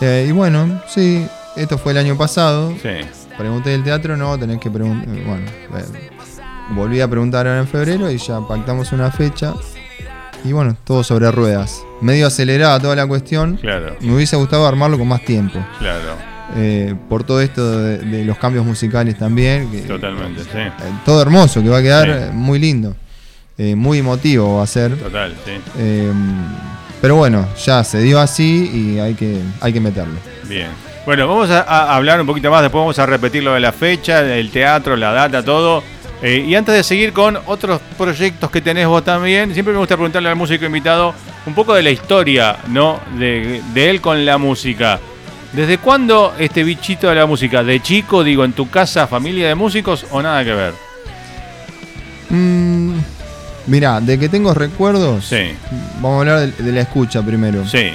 Eh, 0.00 0.26
y 0.28 0.32
bueno, 0.32 0.80
sí, 0.88 1.26
esto 1.56 1.76
fue 1.76 1.92
el 1.92 1.98
año 1.98 2.16
pasado. 2.16 2.72
sí. 2.82 2.88
Pregunté 3.38 3.70
del 3.70 3.84
teatro, 3.84 4.16
no, 4.16 4.36
tenés 4.38 4.58
que 4.58 4.70
preguntar. 4.70 5.06
Bueno, 5.08 5.46
eh, 5.76 6.08
volví 6.70 7.00
a 7.00 7.08
preguntar 7.08 7.46
ahora 7.46 7.60
en 7.60 7.68
febrero 7.68 8.10
y 8.10 8.18
ya 8.18 8.40
pactamos 8.40 8.92
una 8.92 9.10
fecha. 9.10 9.54
Y 10.44 10.52
bueno, 10.52 10.76
todo 10.84 11.02
sobre 11.04 11.30
ruedas. 11.30 11.80
Medio 12.00 12.26
acelerada 12.26 12.78
toda 12.80 12.94
la 12.96 13.06
cuestión. 13.06 13.56
Claro, 13.56 13.96
Me 14.00 14.14
hubiese 14.14 14.36
gustado 14.36 14.66
armarlo 14.66 14.98
con 14.98 15.08
más 15.08 15.24
tiempo. 15.24 15.58
claro. 15.78 16.28
Eh, 16.56 16.94
por 17.10 17.24
todo 17.24 17.42
esto 17.42 17.78
de, 17.78 17.98
de 17.98 18.24
los 18.24 18.38
cambios 18.38 18.64
musicales 18.64 19.18
también. 19.18 19.70
que- 19.70 19.82
Totalmente, 19.82 20.42
sí. 20.44 20.48
eh, 20.56 20.70
todo 21.04 21.20
hermoso, 21.20 21.62
que 21.62 21.68
va 21.68 21.76
a 21.78 21.82
quedar 21.82 22.06
Sí. 22.06 22.10
eh, 22.14 22.30
muy 22.32 22.58
lindo. 22.58 22.96
Eh, 23.58 23.74
muy 23.76 23.98
emotivo 23.98 24.56
va 24.56 24.62
a 24.62 24.66
ser. 24.66 24.96
Total, 24.96 25.34
sí. 25.44 25.52
Eh, 25.76 26.10
pero 27.02 27.16
bueno, 27.16 27.46
ya 27.66 27.84
se 27.84 28.00
dio 28.00 28.18
así 28.18 28.70
y 28.72 28.98
hay 28.98 29.12
que, 29.14 29.40
hay 29.60 29.72
que 29.74 29.80
meterlo. 29.80 30.14
Bien. 30.48 30.68
Bueno, 31.08 31.26
vamos 31.26 31.48
a, 31.48 31.62
a 31.62 31.96
hablar 31.96 32.20
un 32.20 32.26
poquito 32.26 32.50
más, 32.50 32.60
después 32.60 32.82
vamos 32.82 32.98
a 32.98 33.06
repetir 33.06 33.42
lo 33.42 33.54
de 33.54 33.60
la 33.60 33.72
fecha, 33.72 34.20
el 34.20 34.50
teatro, 34.50 34.94
la 34.94 35.10
data, 35.10 35.42
todo. 35.42 35.82
Eh, 36.20 36.44
y 36.46 36.54
antes 36.54 36.74
de 36.74 36.82
seguir 36.82 37.14
con 37.14 37.38
otros 37.46 37.80
proyectos 37.96 38.50
que 38.50 38.60
tenés 38.60 38.86
vos 38.86 39.02
también, 39.02 39.54
siempre 39.54 39.72
me 39.72 39.78
gusta 39.78 39.96
preguntarle 39.96 40.28
al 40.28 40.36
músico 40.36 40.66
invitado 40.66 41.14
un 41.46 41.54
poco 41.54 41.72
de 41.72 41.82
la 41.82 41.88
historia, 41.88 42.58
¿no? 42.66 43.00
De, 43.18 43.62
de 43.72 43.88
él 43.88 44.02
con 44.02 44.22
la 44.26 44.36
música. 44.36 45.00
¿Desde 45.54 45.78
cuándo 45.78 46.34
este 46.38 46.62
bichito 46.62 47.08
de 47.08 47.14
la 47.14 47.24
música? 47.24 47.64
¿De 47.64 47.80
chico, 47.80 48.22
digo, 48.22 48.44
en 48.44 48.52
tu 48.52 48.68
casa, 48.68 49.06
familia 49.06 49.48
de 49.48 49.54
músicos 49.54 50.04
o 50.10 50.20
nada 50.20 50.44
que 50.44 50.52
ver? 50.52 50.74
Mm, 52.28 52.98
mirá, 53.66 53.98
de 54.02 54.18
que 54.18 54.28
tengo 54.28 54.52
recuerdos, 54.52 55.24
Sí, 55.24 55.54
vamos 56.02 56.16
a 56.18 56.18
hablar 56.32 56.40
de, 56.54 56.64
de 56.64 56.72
la 56.72 56.82
escucha 56.82 57.22
primero. 57.22 57.66
sí, 57.66 57.92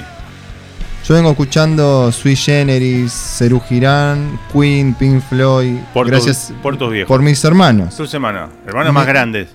Yo 1.06 1.14
vengo 1.14 1.30
escuchando 1.32 2.10
Sui 2.12 2.34
Generis, 2.34 3.12
Cerú 3.12 3.60
Girán, 3.60 4.38
Queen, 4.52 4.94
Pink 4.94 5.20
Floyd, 5.20 5.76
por, 5.92 6.06
gracias 6.06 6.48
tus, 6.48 6.56
por 6.58 6.78
tus 6.78 6.90
viejos. 6.92 7.08
por 7.08 7.20
mis 7.20 7.44
hermanos. 7.44 7.94
tus 7.94 8.12
hermanos, 8.14 8.48
hermanos 8.66 8.92
más 8.94 9.06
grandes. 9.06 9.48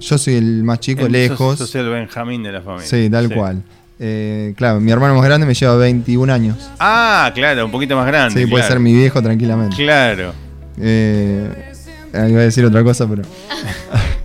Yo 0.00 0.18
soy 0.18 0.34
el 0.34 0.64
más 0.64 0.80
chico, 0.80 1.02
Sos- 1.02 1.10
lejos. 1.12 1.58
Sos 1.58 1.74
el 1.76 1.88
Benjamín 1.88 2.42
de 2.42 2.50
la 2.52 2.60
familia. 2.62 2.86
sí, 2.88 3.08
tal 3.08 3.32
cual. 3.32 3.62
Eh, 4.00 4.52
claro, 4.56 4.80
mi 4.80 4.90
hermano 4.90 5.14
más 5.14 5.24
grande 5.24 5.46
me 5.46 5.54
lleva 5.54 5.76
21 5.76 6.32
años. 6.32 6.56
Ah, 6.80 7.30
claro, 7.32 7.64
un 7.64 7.70
poquito 7.70 7.94
más 7.94 8.06
grande. 8.08 8.40
Sí, 8.42 8.48
puede 8.48 8.64
ser 8.66 8.80
mi 8.80 8.92
viejo 8.92 9.22
tranquilamente. 9.22 9.76
Claro. 9.76 10.32
Eh, 10.80 11.72
iba 12.12 12.40
a 12.40 12.42
decir 12.42 12.64
otra 12.64 12.82
cosa, 12.82 13.06
pero. 13.08 13.22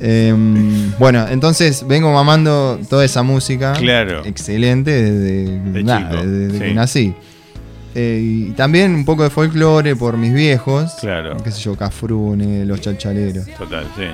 Em, 0.00 0.92
bueno, 0.98 1.26
entonces 1.28 1.86
vengo 1.86 2.12
mamando 2.12 2.80
toda 2.88 3.04
esa 3.04 3.22
música. 3.22 3.74
Claro. 3.74 4.24
Excelente 4.24 4.90
desde, 4.90 5.58
De 5.58 5.82
nada, 5.84 6.10
chico, 6.10 6.26
desde 6.26 6.52
sí. 6.52 6.58
que 6.64 6.74
nací. 6.74 7.14
Eh, 7.94 8.20
y 8.22 8.50
también 8.52 8.94
un 8.94 9.04
poco 9.04 9.24
de 9.24 9.30
folclore 9.30 9.94
por 9.96 10.16
mis 10.16 10.32
viejos. 10.32 10.92
Claro. 11.00 11.36
Qué 11.42 11.50
sé 11.50 11.60
yo, 11.60 11.76
Cafrune, 11.76 12.64
los 12.64 12.80
chalchaleros. 12.80 13.46
Total, 13.58 13.86
sí. 13.96 14.04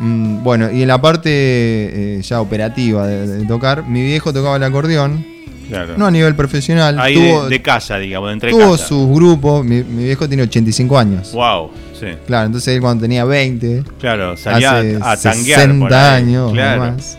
Mm, 0.00 0.42
bueno, 0.42 0.70
y 0.70 0.82
en 0.82 0.88
la 0.88 1.00
parte 1.00 1.30
eh, 1.30 2.22
ya 2.22 2.40
operativa 2.40 3.06
de, 3.06 3.26
de 3.26 3.46
tocar, 3.46 3.86
mi 3.86 4.02
viejo 4.02 4.32
tocaba 4.32 4.56
el 4.56 4.62
acordeón. 4.64 5.24
Claro. 5.68 5.94
No 5.98 6.06
a 6.06 6.10
nivel 6.10 6.34
profesional. 6.34 6.98
Ahí 6.98 7.14
tuvo 7.14 7.44
de, 7.44 7.50
de 7.50 7.62
casa, 7.62 7.98
digamos, 7.98 8.28
de 8.30 8.32
entre 8.34 8.50
tuvo 8.50 8.72
casa. 8.72 8.86
sus 8.86 9.08
grupos. 9.14 9.64
Mi, 9.64 9.82
mi 9.82 10.04
viejo 10.04 10.26
tiene 10.28 10.42
85 10.44 10.98
años. 10.98 11.32
Wow, 11.32 11.70
sí. 11.98 12.06
Claro, 12.26 12.46
entonces 12.46 12.74
él 12.74 12.80
cuando 12.80 13.02
tenía 13.02 13.24
20, 13.24 13.84
Claro, 14.00 14.36
salía 14.36 14.78
hace 14.78 14.96
a 14.96 15.16
tanguear. 15.32 15.60
60 15.60 15.78
por 15.84 15.94
ahí. 15.94 16.22
años 16.22 16.52
Claro. 16.52 16.80
más. 16.80 17.18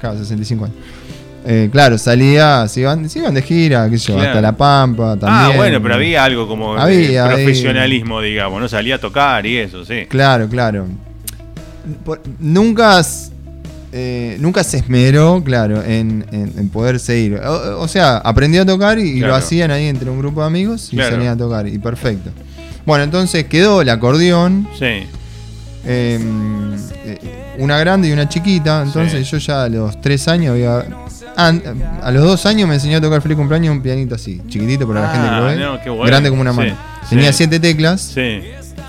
Claro, 0.00 0.18
65 0.18 0.64
años. 0.64 0.76
Eh, 1.50 1.68
claro, 1.72 1.96
salía, 1.96 2.66
se 2.68 2.80
iban, 2.80 3.08
se 3.08 3.20
iban 3.20 3.32
de 3.32 3.40
gira, 3.42 3.88
qué 3.88 3.98
sé 3.98 4.08
yo, 4.08 4.14
Claro. 4.14 4.28
hasta 4.30 4.40
La 4.42 4.56
Pampa 4.56 5.16
también. 5.16 5.52
Ah, 5.52 5.56
bueno, 5.56 5.80
pero 5.82 5.94
había 5.94 6.24
algo 6.24 6.46
como 6.46 6.74
de 6.74 6.80
Había 6.82 7.24
ahí- 7.26 7.34
profesionalismo, 7.44 8.20
digamos, 8.20 8.60
¿no? 8.60 8.68
Salía 8.68 8.96
a 8.96 8.98
tocar 8.98 9.46
y 9.46 9.56
eso, 9.58 9.84
sí. 9.84 10.04
Claro, 10.08 10.46
claro. 10.48 10.86
Por- 12.04 12.20
nunca, 12.38 13.02
eh, 13.92 14.36
nunca 14.40 14.62
se 14.64 14.78
esmeró, 14.78 15.42
claro, 15.44 15.82
en, 15.82 16.24
en- 16.32 16.52
en 16.58 16.68
poder 16.68 16.98
seguir. 17.00 17.36
O, 17.36 17.80
o 17.80 17.88
sea, 17.88 18.18
aprendió 18.18 18.62
a 18.62 18.66
tocar 18.66 18.98
y, 18.98 19.14
Claro. 19.18 19.28
lo 19.28 19.34
hacían 19.36 19.70
ahí 19.70 19.86
entre 19.86 20.10
un 20.10 20.18
grupo 20.18 20.40
de 20.40 20.46
amigos 20.46 20.88
y 20.92 20.96
Claro. 20.96 21.12
salían 21.16 21.32
a 21.34 21.36
tocar. 21.36 21.66
Y 21.68 21.78
perfecto. 21.78 22.30
Bueno, 22.86 23.04
entonces 23.04 23.44
quedó 23.46 23.80
el 23.82 23.88
acordeón. 23.88 24.68
Sí, 24.78 25.06
Eh, 25.90 26.18
eh, 27.04 27.54
una 27.58 27.78
grande 27.78 28.08
y 28.08 28.12
una 28.12 28.28
chiquita. 28.28 28.82
Entonces 28.82 29.26
Sí. 29.26 29.32
yo 29.32 29.38
ya 29.38 29.64
a 29.64 29.68
los 29.68 30.00
tres 30.00 30.28
años 30.28 30.52
había. 30.52 30.84
a 31.36 32.10
los 32.10 32.24
dos 32.24 32.46
años 32.46 32.68
me 32.68 32.74
enseñó 32.74 32.98
a 32.98 33.00
tocar 33.00 33.22
feliz 33.22 33.36
cumpleaños 33.36 33.70
un 33.72 33.80
pianito 33.80 34.16
así, 34.16 34.42
chiquitito 34.48 34.88
para 34.88 35.02
la 35.02 35.08
Ah, 35.08 35.12
gente 35.12 35.28
que 35.28 35.36
lo 35.36 35.44
ve. 35.46 35.56
no, 35.56 35.80
qué 35.84 35.88
bueno. 35.90 36.04
Grande 36.06 36.30
como 36.30 36.42
una 36.42 36.52
mano. 36.52 36.76
sí. 37.04 37.10
Tenía 37.10 37.32
siete 37.32 37.60
teclas. 37.60 38.00
Sí. 38.00 38.42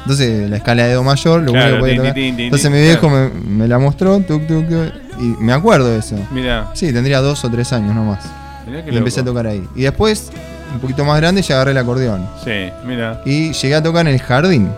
Entonces 0.09 0.49
la 0.49 0.57
escala 0.57 0.87
de 0.87 0.93
Do 0.95 1.03
mayor, 1.03 1.41
lo 1.43 1.51
Claro, 1.51 1.75
único 1.75 1.85
que 1.85 1.97
podía 1.99 2.13
tin, 2.15 2.31
tocar. 2.31 2.35
tin, 2.35 2.39
Entonces 2.45 2.71
mi 2.71 2.79
viejo 2.81 3.07
claro. 3.09 3.31
me, 3.45 3.49
me 3.57 3.67
la 3.67 3.77
mostró, 3.77 4.19
tuc, 4.21 4.47
tuc, 4.47 4.67
tuc, 4.67 4.91
y 5.19 5.43
me 5.43 5.53
acuerdo 5.53 5.87
de 5.91 5.99
eso. 5.99 6.15
Mira. 6.31 6.71
Sí, 6.73 6.91
tendría 6.91 7.19
dos 7.21 7.45
o 7.45 7.49
tres 7.51 7.71
años 7.73 7.93
nomás. 7.93 8.25
Mirá 8.65 8.83
Y 8.91 8.97
empecé 8.97 9.19
a 9.19 9.23
tocar 9.23 9.45
ahí. 9.45 9.63
Y 9.75 9.83
después, 9.83 10.31
un 10.73 10.79
poquito 10.79 11.05
más 11.05 11.19
grande, 11.19 11.43
ya 11.43 11.55
agarré 11.55 11.71
el 11.71 11.77
acordeón. 11.77 12.27
Sí, 12.43 12.71
mira. 12.87 13.21
Y 13.23 13.51
llegué 13.53 13.75
a 13.75 13.83
tocar 13.83 14.07
en 14.07 14.13
el 14.15 14.19
jardín. 14.19 14.69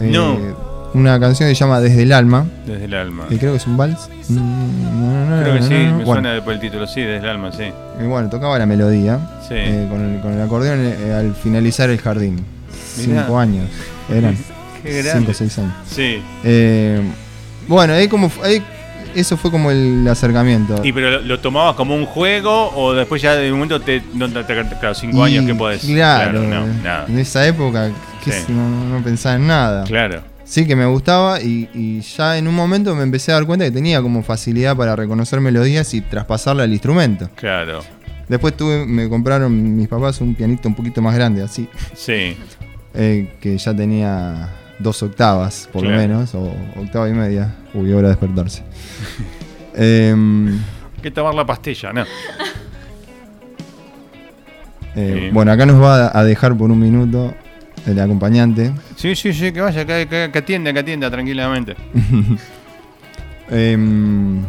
Eh, 0.00 0.10
No. 0.10 0.38
Una 0.94 1.18
canción 1.20 1.48
que 1.48 1.54
se 1.54 1.60
llama 1.60 1.80
Desde 1.80 2.02
el 2.02 2.12
Alma. 2.12 2.44
Desde 2.66 2.84
el 2.86 2.94
alma. 2.94 3.26
Que 3.28 3.38
creo 3.38 3.52
que 3.52 3.56
es 3.58 3.66
un 3.68 3.76
vals. 3.76 4.08
Mm, 4.28 5.40
Creo 5.42 5.54
que 5.54 5.62
sí, 5.62 5.68
me 5.74 6.04
Bueno, 6.04 6.22
suena 6.22 6.44
por 6.44 6.52
el 6.54 6.60
título, 6.60 6.86
sí, 6.86 7.00
desde 7.00 7.18
el 7.18 7.28
alma, 7.28 7.50
sí. 7.52 7.64
y 8.00 8.06
bueno, 8.06 8.28
tocaba 8.30 8.58
la 8.58 8.66
melodía 8.66 9.18
Sí. 9.48 9.54
eh, 9.56 9.86
con, 9.90 10.00
el, 10.00 10.20
con 10.20 10.32
el 10.34 10.40
acordeón 10.42 10.78
eh, 10.84 11.12
al 11.12 11.34
finalizar 11.34 11.90
el 11.90 12.00
jardín. 12.00 12.44
Mirá. 12.98 13.22
Cinco 13.22 13.38
años. 13.38 13.68
Eran. 14.08 14.36
Qué 14.84 14.92
Cinco 15.02 15.08
grande. 15.10 15.30
o 15.30 15.34
seis 15.34 15.58
años. 15.58 15.72
Sí. 15.90 16.22
Eh, 16.44 17.00
bueno, 17.66 17.94
ahí 17.94 18.06
como 18.08 18.30
ahí, 18.42 18.62
eso 19.14 19.36
fue 19.36 19.50
como 19.50 19.70
el 19.70 20.06
acercamiento. 20.08 20.80
¿Y 20.84 20.92
pero 20.92 21.10
lo, 21.10 21.20
lo 21.22 21.40
tomabas 21.40 21.74
como 21.76 21.94
un 21.94 22.04
juego 22.06 22.70
o 22.76 22.92
después 22.92 23.22
ya 23.22 23.34
de 23.34 23.50
un 23.50 23.58
momento 23.58 23.80
te, 23.80 24.02
no, 24.14 24.28
te- 24.30 24.44
te- 24.44 24.78
claro, 24.78 24.94
cinco 24.94 25.26
Y, 25.26 25.32
años 25.36 25.46
que 25.46 25.54
podés? 25.54 25.82
Claro, 25.84 26.40
no, 26.42 26.66
nada. 26.82 27.06
en 27.08 27.18
esa 27.18 27.46
época 27.46 27.90
Sí. 28.24 28.30
no, 28.48 28.68
no 28.86 29.02
pensaba 29.02 29.36
en 29.36 29.46
nada. 29.46 29.84
Claro. 29.84 30.22
Sí 30.44 30.66
que 30.66 30.76
me 30.76 30.84
gustaba 30.86 31.40
y, 31.40 31.68
y 31.74 32.00
ya 32.00 32.36
en 32.36 32.46
un 32.48 32.54
momento 32.54 32.94
me 32.94 33.02
empecé 33.02 33.32
a 33.32 33.36
dar 33.36 33.46
cuenta 33.46 33.64
que 33.64 33.70
tenía 33.70 34.02
como 34.02 34.22
facilidad 34.22 34.76
para 34.76 34.94
reconocer 34.94 35.40
melodías 35.40 35.92
y 35.94 36.02
traspasarla 36.02 36.64
al 36.64 36.72
instrumento. 36.72 37.30
Claro. 37.34 37.80
Después 38.28 38.54
tuve, 38.56 38.84
me 38.86 39.08
compraron 39.08 39.76
mis 39.76 39.88
papás 39.88 40.20
un 40.20 40.34
pianito 40.34 40.68
un 40.68 40.74
poquito 40.74 41.00
más 41.02 41.14
grande, 41.14 41.42
así, 41.42 41.68
Sí. 41.94 42.36
eh, 42.94 43.34
que 43.40 43.56
ya 43.58 43.74
tenía 43.76 44.48
dos 44.78 45.02
octavas, 45.02 45.68
por 45.72 45.82
Claro. 45.82 45.96
lo 45.96 46.02
menos, 46.02 46.34
o 46.34 46.52
octava 46.80 47.08
y 47.08 47.12
media. 47.12 47.54
Uy, 47.74 47.92
hora 47.92 48.08
de 48.08 48.14
despertarse. 48.14 48.62
Em, 49.76 50.48
Hay 50.96 51.02
que 51.02 51.10
tomar 51.10 51.34
la 51.34 51.44
pastilla, 51.44 51.92
¿no? 51.92 52.04
eh, 54.96 55.20
Sí. 55.26 55.30
Bueno, 55.32 55.52
acá 55.52 55.66
nos 55.66 55.82
va 55.82 56.16
a 56.16 56.24
dejar 56.24 56.56
por 56.56 56.70
un 56.70 56.78
minuto 56.78 57.34
el 57.86 57.98
acompañante. 58.00 58.72
Sí, 58.96 59.14
sí, 59.16 59.32
sí, 59.32 59.52
que 59.52 59.60
vaya, 59.60 59.84
que, 59.84 60.06
que, 60.08 60.30
que 60.32 60.38
atienda, 60.38 60.72
que 60.72 60.78
atienda 60.78 61.10
tranquilamente. 61.10 61.76
Em, 63.50 64.42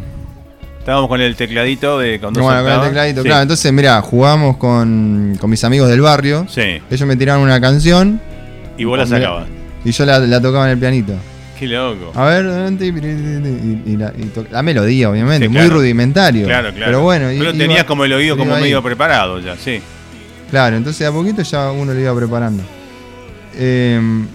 Estábamos 0.78 1.08
con 1.08 1.20
el 1.20 1.34
tecladito 1.34 1.98
de 1.98 2.20
con 2.20 2.32
dos 2.32 2.42
bueno, 2.44 2.62
con 2.62 2.72
el 2.72 2.80
tecladito, 2.80 3.22
Sí. 3.22 3.26
claro. 3.28 3.42
Entonces, 3.42 3.72
mira, 3.72 4.00
jugamos 4.02 4.56
con, 4.56 5.36
con 5.40 5.50
mis 5.50 5.64
amigos 5.64 5.88
del 5.88 6.00
barrio. 6.00 6.46
Sí. 6.48 6.80
Ellos 6.90 7.06
me 7.08 7.16
tiraron 7.16 7.42
una 7.42 7.60
canción 7.60 8.20
Y 8.78 8.84
vos 8.84 8.96
la 8.96 9.04
sacabas. 9.06 9.48
Y 9.84 9.90
yo 9.92 10.04
la, 10.06 10.18
la 10.18 10.40
tocaba 10.40 10.64
en 10.66 10.72
el 10.72 10.78
pianito. 10.78 11.14
Qué 11.58 11.66
loco. 11.66 12.12
A 12.14 12.26
ver, 12.26 12.44
y, 12.80 13.90
y- 13.92 13.96
la, 13.96 14.12
y 14.16 14.30
la 14.50 14.62
melodía, 14.62 15.08
obviamente, 15.10 15.46
Sí, 15.46 15.52
muy 15.52 15.68
rudimentario. 15.68 16.46
Claro, 16.46 16.68
claro. 16.70 16.84
Pero 16.86 17.00
bueno, 17.02 17.32
y- 17.32 17.38
Pero 17.38 17.50
iba- 17.50 17.58
tenías 17.58 17.84
como 17.84 18.04
el 18.04 18.12
oído 18.12 18.36
como 18.36 18.54
ahí. 18.54 18.62
medio 18.64 18.82
preparado 18.82 19.40
ya, 19.40 19.56
sí. 19.56 19.80
Claro, 20.50 20.76
entonces 20.76 21.00
de 21.00 21.06
a 21.06 21.12
poquito 21.12 21.42
ya 21.42 21.70
uno 21.70 21.94
lo 21.94 21.98
iba 22.00 22.14
preparando. 22.14 22.62
Em, 23.58 24.26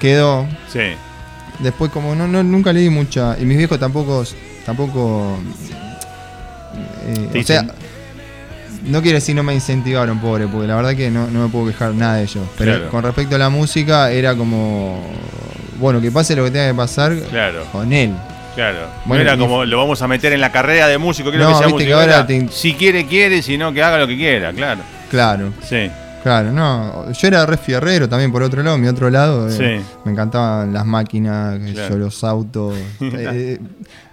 quedó. 0.00 0.46
Sí. 0.72 0.80
Después, 1.58 1.90
como 1.92 2.14
no, 2.14 2.26
no- 2.26 2.42
nunca 2.42 2.72
le 2.72 2.80
di 2.80 2.88
mucha. 2.90 3.36
Y 3.38 3.44
mis 3.44 3.58
viejos 3.58 3.78
tampoco. 3.78 4.24
tampoco 4.64 5.38
eh, 7.06 7.40
o 7.40 7.42
sea, 7.42 7.66
no 8.84 9.02
quiero 9.02 9.16
decir 9.16 9.34
no 9.36 9.42
me 9.42 9.54
incentivaron, 9.54 10.18
pobre, 10.18 10.46
porque 10.46 10.66
la 10.68 10.76
verdad 10.76 10.94
que 10.96 11.10
no, 11.10 11.26
no 11.28 11.42
me 11.44 11.48
puedo 11.48 11.66
quejar 11.66 11.92
nada 11.94 12.16
de 12.16 12.22
ellos. 12.24 12.44
Pero 12.58 12.72
Claro. 12.72 12.90
con 12.90 13.02
respecto 13.02 13.36
a 13.36 13.38
la 13.38 13.48
música, 13.48 14.10
era 14.10 14.34
como. 14.34 15.02
Bueno, 15.78 16.00
que 16.00 16.10
pase 16.12 16.36
lo 16.36 16.44
que 16.44 16.50
tenga 16.50 16.68
que 16.68 16.74
pasar 16.74 17.16
Claro, 17.30 17.64
con 17.72 17.92
él. 17.92 18.12
claro. 18.54 18.86
Bueno, 19.04 19.24
no 19.24 19.30
era 19.30 19.38
como 19.38 19.64
lo 19.64 19.78
vamos 19.78 20.00
a 20.02 20.06
meter 20.08 20.32
en 20.32 20.40
la 20.40 20.52
carrera 20.52 20.86
de 20.88 20.98
músico, 20.98 21.30
quiero 21.30 21.44
No, 21.44 21.50
que 21.52 21.58
sea 21.58 21.68
músico. 21.68 21.98
te- 22.26 22.48
Si 22.52 22.74
quiere, 22.74 23.06
quiere, 23.06 23.42
si 23.42 23.58
no, 23.58 23.72
que 23.72 23.82
haga 23.82 23.98
lo 23.98 24.06
que 24.06 24.16
quiera, 24.16 24.52
claro. 24.52 24.80
Claro, 25.10 25.52
Sí, 25.68 25.90
claro, 26.22 26.52
no. 26.52 27.10
Yo 27.12 27.28
era 27.28 27.44
re 27.46 27.56
fierrero 27.56 28.08
también 28.08 28.30
por 28.32 28.42
otro 28.42 28.62
lado, 28.62 28.78
mi 28.78 28.88
otro 28.88 29.10
lado. 29.10 29.48
eh, 29.48 29.52
Sí. 29.80 29.84
Me 30.04 30.12
encantaban 30.12 30.72
las 30.72 30.84
máquinas, 30.86 31.58
Claro. 31.72 31.94
yo, 31.94 31.98
los 31.98 32.22
autos. 32.24 32.74
Eh, 33.00 33.58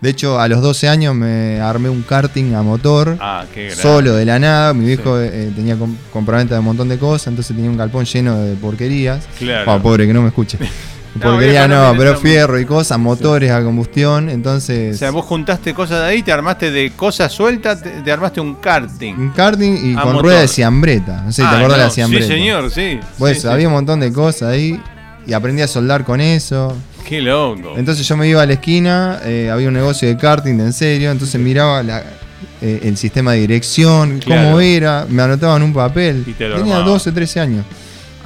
de 0.01 0.09
hecho, 0.09 0.39
a 0.39 0.47
los 0.47 0.61
12 0.61 0.87
años 0.87 1.13
me 1.15 1.59
armé 1.59 1.89
un 1.89 2.01
karting 2.03 2.53
a 2.53 2.61
motor. 2.61 3.17
Ah, 3.19 3.45
qué. 3.53 3.69
Solo 3.71 4.13
de 4.15 4.25
la 4.25 4.39
nada, 4.39 4.73
mi 4.73 4.85
viejo 4.85 5.19
eh, 5.19 5.51
tenía 5.55 5.75
com- 5.75 5.95
compraventa 6.13 6.55
de 6.55 6.59
un 6.59 6.65
montón 6.65 6.87
de 6.89 6.97
cosas, 6.97 7.27
entonces 7.27 7.55
tenía 7.55 7.69
un 7.69 7.77
galpón 7.77 8.05
lleno 8.05 8.37
de 8.39 8.55
porquerías. 8.55 9.27
Claro. 9.37 9.71
Ah, 9.71 9.81
pobre, 9.81 10.07
que 10.07 10.13
no 10.13 10.21
me 10.21 10.29
escuche. 10.29 10.57
Porquería 11.21 11.67
no 11.67 11.91
no, 11.91 11.97
pero 11.97 12.17
fierro 12.17 12.59
y 12.59 12.65
cosas, 12.65 12.99
motores 12.99 13.51
a 13.51 13.63
combustión, 13.63 14.29
entonces 14.29 14.95
O 14.95 14.97
sea, 14.99 15.11
vos 15.11 15.25
juntaste 15.25 15.73
cosas 15.73 16.01
de 16.01 16.05
ahí, 16.05 16.21
te 16.23 16.31
armaste 16.31 16.69
de 16.71 16.91
cosas 16.91 17.31
sueltas, 17.31 17.81
te, 17.81 17.89
te 17.89 18.11
armaste 18.11 18.39
un 18.39 18.55
karting. 18.55 19.15
un 19.15 19.29
karting 19.31 19.91
y 19.91 19.95
con 19.95 20.03
motor. 20.05 20.21
rueda 20.23 20.41
de 20.41 20.47
ciambreta. 20.47 21.23
No 21.25 21.31
sé 21.31 21.41
si 21.41 21.47
Ah, 21.47 21.51
te 21.51 21.57
acordás 21.57 21.77
de 21.79 21.83
la 21.85 21.89
ciambreta. 21.89 22.25
Sí, 22.27 22.31
señor, 22.31 22.69
sí. 22.71 22.99
Pues 23.17 23.37
Sí, 23.37 23.41
sí. 23.41 23.47
había 23.47 23.67
un 23.67 23.73
montón 23.73 23.99
de 23.99 24.13
cosas 24.13 24.49
ahí 24.49 24.79
y 25.25 25.33
aprendí 25.33 25.61
a 25.63 25.67
soldar 25.67 26.05
con 26.05 26.21
eso. 26.21 26.75
Qué 27.07 27.21
loco. 27.21 27.73
Entonces 27.75 28.07
yo 28.07 28.15
me 28.15 28.27
iba 28.27 28.41
a 28.43 28.45
la 28.45 28.53
esquina, 28.53 29.19
eh, 29.25 29.49
había 29.51 29.67
un 29.69 29.73
negocio 29.73 30.07
de 30.07 30.15
karting 30.15 30.57
de 30.57 30.63
en 30.65 30.73
serio, 30.73 31.09
entonces 31.11 31.41
miraba 31.41 31.81
la- 31.81 32.03
eh, 32.61 32.81
el 32.83 32.97
sistema 32.97 33.31
de 33.33 33.39
dirección, 33.39 34.19
Claro. 34.19 34.43
cómo 34.43 34.59
era, 34.61 35.05
me 35.09 35.23
anotaba 35.23 35.57
en 35.57 35.63
un 35.63 35.73
papel. 35.73 36.23
Y 36.27 36.33
te 36.33 36.47
lo 36.47 36.57
Tenía 36.57 36.75
armaba. 36.75 36.91
12, 36.91 37.11
13 37.11 37.39
años. 37.39 37.65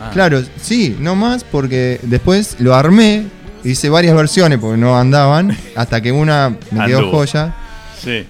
Ah, 0.05 0.09
Claro, 0.13 0.41
sí, 0.61 0.95
no 0.99 1.15
más 1.15 1.43
porque 1.43 1.99
después 2.03 2.55
lo 2.59 2.75
armé, 2.75 3.25
hice 3.63 3.89
varias 3.89 4.15
versiones 4.15 4.59
porque 4.59 4.77
no 4.77 4.97
andaban, 4.97 5.55
hasta 5.75 6.01
que 6.01 6.11
una 6.11 6.55
me 6.71 6.85
quedó 6.85 7.09
joya 7.11 7.53
Sí. 8.01 8.25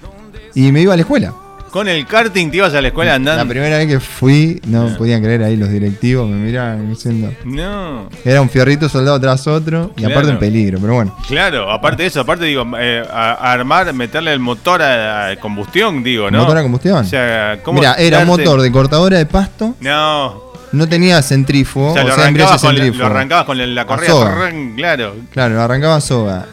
y 0.54 0.70
me 0.72 0.80
iba 0.82 0.92
a 0.94 0.96
la 0.96 1.02
escuela. 1.02 1.32
Con 1.70 1.88
el 1.88 2.06
karting 2.06 2.52
te 2.52 2.58
ibas 2.58 2.72
a 2.74 2.80
la 2.80 2.86
escuela 2.86 3.16
andando. 3.16 3.42
La 3.42 3.48
primera 3.50 3.78
vez 3.78 3.88
que 3.88 3.98
fui, 3.98 4.60
no 4.68 4.90
Ah. 4.92 4.94
podían 4.96 5.20
creer 5.20 5.42
ahí 5.42 5.56
los 5.56 5.68
directivos, 5.70 6.28
me 6.30 6.36
miraban 6.36 6.88
diciendo. 6.88 7.32
No. 7.44 8.08
Era 8.24 8.40
un 8.40 8.48
fierrito 8.48 8.88
soldado 8.88 9.18
tras 9.20 9.44
otro 9.48 9.90
y 9.96 9.98
Claro. 10.02 10.14
aparte 10.14 10.30
en 10.30 10.38
peligro, 10.38 10.78
pero 10.80 10.94
bueno. 10.94 11.16
Claro, 11.26 11.68
aparte 11.72 12.04
de 12.04 12.10
eso, 12.10 12.20
aparte 12.20 12.44
digo, 12.44 12.64
eh, 12.78 13.02
a- 13.12 13.52
armar, 13.52 13.92
meterle 13.92 14.32
el 14.32 14.38
motor 14.38 14.82
a, 14.82 15.30
a 15.30 15.36
combustión, 15.40 16.04
digo, 16.04 16.30
¿no? 16.30 16.42
¿Motor 16.42 16.58
a 16.58 16.62
combustión? 16.62 16.98
O 16.98 17.08
sea, 17.08 17.58
¿cómo 17.64 17.80
Mira, 17.80 17.94
era 17.94 18.20
un 18.20 18.28
motor 18.28 18.60
de 18.62 18.70
cortadora 18.70 19.18
de 19.18 19.26
pasto, 19.26 19.74
No, 19.80 20.53
no 20.74 20.88
tenía 20.88 21.22
centrífugo, 21.22 21.88
o 21.88 21.92
o 21.92 21.94
sea, 21.94 22.02
sea, 22.04 22.28
embrague 22.28 22.28
arrancabas 22.52 22.60
con, 22.60 22.70
centrífugo. 22.74 22.98
lo 23.00 23.06
arrancabas 23.06 23.44
con 23.46 23.74
la 23.74 23.86
correa, 23.86 24.10
soga. 24.10 24.52
claro. 24.76 25.16
Claro, 25.32 25.54
lo 25.54 25.62
arrancaba 25.62 26.00
soga. 26.00 26.46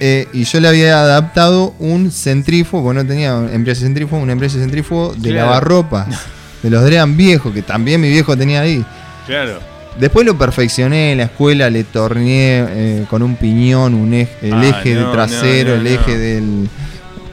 Eh, 0.00 0.28
y 0.32 0.44
yo 0.44 0.60
le 0.60 0.68
había 0.68 1.00
adaptado 1.00 1.74
un 1.80 2.10
centrífugo, 2.12 2.84
porque 2.84 3.02
no 3.02 3.06
tenía 3.08 3.34
un 3.34 3.52
embrague 3.52 3.78
centrífugo, 3.80 4.22
un 4.22 4.30
embrague 4.30 4.52
centrífugo 4.54 5.12
de 5.16 5.30
Claro. 5.30 5.46
lavarropas, 5.46 6.06
de 6.62 6.70
los 6.70 6.84
Drean 6.84 7.16
viejos, 7.16 7.52
que 7.52 7.62
también 7.62 8.00
mi 8.00 8.08
viejo 8.08 8.36
tenía 8.36 8.60
ahí. 8.60 8.84
Claro. 9.26 9.58
Después 9.98 10.24
lo 10.24 10.38
perfeccioné 10.38 11.10
en 11.12 11.18
la 11.18 11.24
escuela, 11.24 11.68
le 11.70 11.82
torneé 11.82 12.64
eh, 12.68 13.04
con 13.10 13.22
un 13.24 13.34
piñón, 13.34 13.94
un 13.94 14.14
eje, 14.14 14.30
el 14.42 14.52
Ah, 14.54 14.68
eje 14.68 14.94
no, 14.94 15.00
del 15.00 15.10
trasero, 15.12 15.70
no, 15.70 15.74
no, 15.76 15.80
el 15.80 15.86
eje 15.88 16.16
del. 16.16 16.68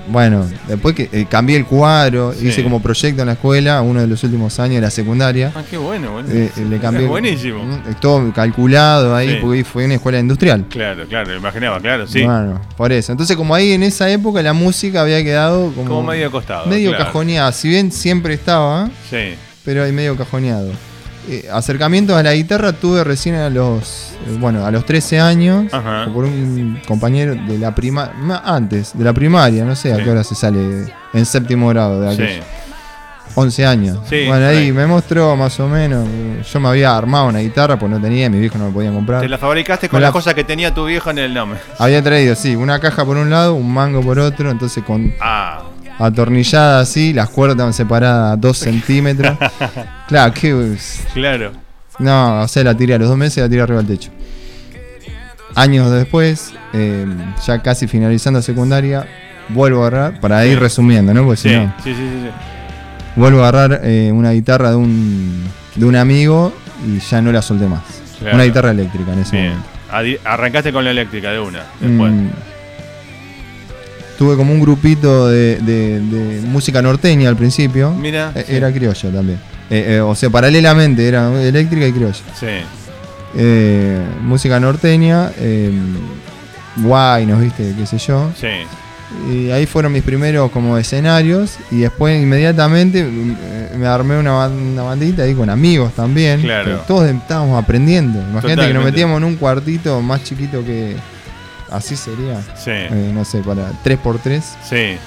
Bueno, 0.08 0.45
después 0.68 0.93
que 0.95 1.10
eh, 1.12 1.26
cambié 1.30 1.58
el 1.58 1.66
cuadro, 1.66 2.34
Sí. 2.34 2.47
hice 2.47 2.64
como 2.64 2.82
proyecto 2.82 3.22
en 3.22 3.28
la 3.28 3.34
escuela, 3.34 3.82
uno 3.82 4.01
de 4.01 4.08
los 4.08 4.24
últimos 4.24 4.60
años 4.60 4.76
de 4.76 4.82
la 4.82 4.91
secundaria. 4.91 5.51
Ah, 5.56 5.64
qué 5.70 5.78
bueno, 5.78 6.12
bueno. 6.14 6.30
Eh, 6.32 6.51
eh, 6.56 6.66
le 6.70 6.80
cambié. 6.80 7.03
Es 7.03 7.10
buenísimo. 7.10 7.64
Mm, 7.64 7.95
Todo 7.99 8.32
calculado 8.34 9.16
ahí, 9.16 9.30
Sí. 9.30 9.38
porque 9.41 9.64
fue 9.64 9.86
una 9.86 9.95
escuela 9.95 10.20
industrial. 10.20 10.66
Claro, 10.70 11.06
claro, 11.08 11.32
lo 11.32 11.38
imaginaba, 11.38 11.80
claro, 11.80 12.06
sí. 12.08 12.24
Bueno, 12.24 12.62
por 12.78 12.91
eso. 12.91 13.12
Entonces, 13.12 13.36
como 13.36 13.56
ahí 13.56 13.72
en 13.72 13.84
esa 13.84 14.10
época 14.10 14.41
la 14.41 14.53
música 14.53 15.01
había 15.01 15.24
quedado 15.24 15.72
como. 15.74 15.88
Como 15.88 16.03
medio 16.03 16.28
acostado. 16.28 16.68
medio 16.68 16.89
claro. 16.91 17.06
cajoneada. 17.06 17.51
Si 17.51 17.68
bien 17.70 17.91
siempre 17.91 18.34
estaba, 18.36 18.89
Sí. 19.10 19.36
pero 19.64 19.84
ahí 19.84 19.91
medio 19.91 20.16
cajoneado. 20.16 20.70
Eh, 21.28 21.47
acercamientos 21.51 22.15
a 22.15 22.21
la 22.23 22.34
guitarra 22.34 22.71
tuve 22.73 23.03
recién 23.03 23.36
a 23.36 23.49
los. 23.49 24.11
eh, 24.28 24.38
bueno, 24.39 24.65
a 24.65 24.71
los 24.71 24.86
13 24.86 25.19
años. 25.19 25.73
Ajá. 25.73 26.07
Por 26.13 26.26
un 26.26 26.80
compañero 26.88 27.34
de 27.36 27.57
la 27.57 27.73
primaria. 27.73 28.13
Antes, 28.43 28.91
de 28.97 29.03
la 29.03 29.13
primaria, 29.13 29.65
no 29.65 29.76
sé 29.76 29.91
a 29.93 29.97
Sí. 29.97 30.03
qué 30.03 30.09
hora 30.11 30.23
se 30.23 30.36
sale. 30.36 30.86
En 31.13 31.26
séptimo 31.26 31.67
grado 31.69 32.01
de 32.01 32.15
Sí. 32.15 32.21
aquello. 32.21 32.43
11 33.38 33.65
años. 33.65 33.99
Sí, 34.09 34.26
bueno, 34.28 34.45
ahí 34.47 34.67
sí. 34.67 34.71
me 34.71 34.86
mostró 34.88 35.36
más 35.36 35.59
o 35.59 35.67
menos. 35.67 36.07
Yo 36.49 36.59
me 36.61 36.69
había 36.69 36.95
armado 36.95 37.28
una 37.28 37.39
guitarra, 37.39 37.78
pues 37.78 37.91
no 37.91 37.99
tenía, 37.99 38.30
mi 38.30 38.39
viejo 38.39 38.57
no 38.57 38.67
me 38.67 38.71
podía 38.71 38.91
comprar. 38.93 39.19
Te 39.21 39.28
la 39.28 39.38
fabricaste 39.38 39.89
con 39.89 39.97
Me 39.97 40.01
la- 40.01 40.07
las 40.07 40.13
cosas 40.13 40.34
que 40.36 40.43
tenía 40.45 40.73
tu 40.73 40.86
viejo 40.86 41.09
en 41.09 41.17
el 41.17 41.34
nombre. 41.34 41.59
Había 41.80 42.01
traído, 42.01 42.34
sí, 42.36 42.55
una 42.55 42.80
caja 42.80 43.03
por 43.03 43.17
un 43.17 43.30
lado, 43.30 43.55
un 43.55 43.73
mango 43.73 43.99
por 44.01 44.19
otro, 44.19 44.49
entonces 44.51 44.84
con 44.86 45.13
Ah, 45.19 45.63
atornillada 46.00 46.80
así, 46.82 47.14
las 47.14 47.30
cuerdas 47.30 47.56
estaban 47.56 47.74
separadas 47.74 48.34
a 48.34 48.36
2 48.38 48.58
centímetros. 48.58 49.38
claro, 50.08 50.34
claro. 51.14 51.52
No, 52.00 52.41
o 52.41 52.48
sea, 52.48 52.64
la 52.64 52.76
tiré 52.76 52.93
a 52.96 52.98
los 52.98 53.08
dos 53.08 53.18
meses, 53.18 53.41
la 53.43 53.50
tiré 53.50 53.62
arriba 53.62 53.82
del 53.82 53.88
techo. 53.98 54.12
años 55.56 55.89
después, 55.91 56.54
eh, 56.74 57.06
ya 57.46 57.60
casi 57.62 57.88
finalizando 57.88 58.41
secundaria, 58.41 59.08
vuelvo 59.50 59.84
a 59.84 59.88
agarrar, 59.88 60.20
para 60.20 60.46
ir 60.46 60.60
resumiendo, 60.60 61.14
¿no? 61.14 61.24
Porque 61.24 61.38
Sí, 61.41 61.50
si 61.50 61.56
no, 61.56 61.74
sí, 61.84 61.93
sí, 61.93 61.96
sí, 61.96 62.30
vuelvo 63.16 63.43
a 63.43 63.48
agarrar 63.50 63.82
eh, 63.84 64.12
una 64.12 64.32
guitarra 64.32 64.72
de 64.72 64.76
un, 64.76 65.43
de 65.76 65.86
un 65.86 65.96
amigo 65.96 66.54
y 66.86 67.00
ya 67.00 67.22
no 67.22 67.32
la 67.32 67.41
solté 67.41 67.68
más. 67.68 67.82
Claro. 68.20 68.36
Una 68.36 68.43
guitarra 68.43 68.72
eléctrica 68.72 69.14
en 69.14 69.20
ese 69.20 69.36
Bien. 69.38 69.50
momento. 69.52 70.22
Arrancaste 70.26 70.74
con 70.74 70.84
la 70.84 70.91
eléctrica 70.91 71.32
de 71.32 71.39
una. 71.39 71.60
Después. 71.80 72.12
Mm, 72.12 72.28
tuve 74.18 74.36
como 74.36 74.53
un 74.53 74.61
grupito 74.61 75.28
de, 75.28 75.57
de- 75.57 75.99
de 75.99 76.41
música 76.47 76.82
norteña 76.82 77.30
al 77.30 77.36
principio. 77.36 77.91
Mira. 77.91 78.32
Eh, 78.36 78.43
sí. 78.47 78.55
Era 78.55 78.72
criolla 78.72 79.11
también. 79.11 79.39
Eh, 79.70 79.95
eh, 79.95 79.99
o 80.01 80.13
sea, 80.16 80.30
paralelamente 80.30 81.07
era 81.07 81.41
eléctrica 81.41 81.88
y 81.88 81.91
criolla. 81.91 82.13
Sí. 82.39 82.47
Eh, 83.38 83.99
música 84.22 84.59
norteña, 84.59 85.32
eh, 85.39 85.72
guaynos, 86.78 87.41
viste, 87.41 87.74
qué 87.78 87.86
sé 87.86 87.97
yo. 87.97 88.32
Sí. 88.39 88.47
Y 89.32 89.49
ahí 89.51 89.66
fueron 89.66 89.91
mis 89.93 90.03
primeros 90.03 90.51
como 90.51 90.78
escenarios. 90.78 91.57
Y 91.72 91.78
después 91.80 92.22
inmediatamente 92.22 93.03
me 93.78 93.88
armé 93.88 94.18
una, 94.18 94.47
una 94.47 94.84
bandita 94.84 95.24
ahí 95.24 95.34
con 95.34 95.49
amigos 95.49 95.93
también. 95.95 96.41
Claro. 96.41 96.82
Todos 96.88 97.09
estábamos 97.09 97.61
aprendiendo. 97.61 98.20
Imagínate 98.32 98.68
que 98.68 98.74
nos 98.74 98.84
metíamos 98.84 99.18
en 99.18 99.24
un 99.26 99.36
cuartito 99.36 100.01
más 100.01 100.24
chiquito 100.24 100.63
que. 100.66 100.95
Así 101.76 101.95
sería. 101.95 102.41
Sí. 102.55 102.71
eh, 102.71 103.11
no 103.13 103.23
sé, 103.26 103.39
para 103.39 103.71
3x3. 103.84 104.41
Sí. 104.67 104.97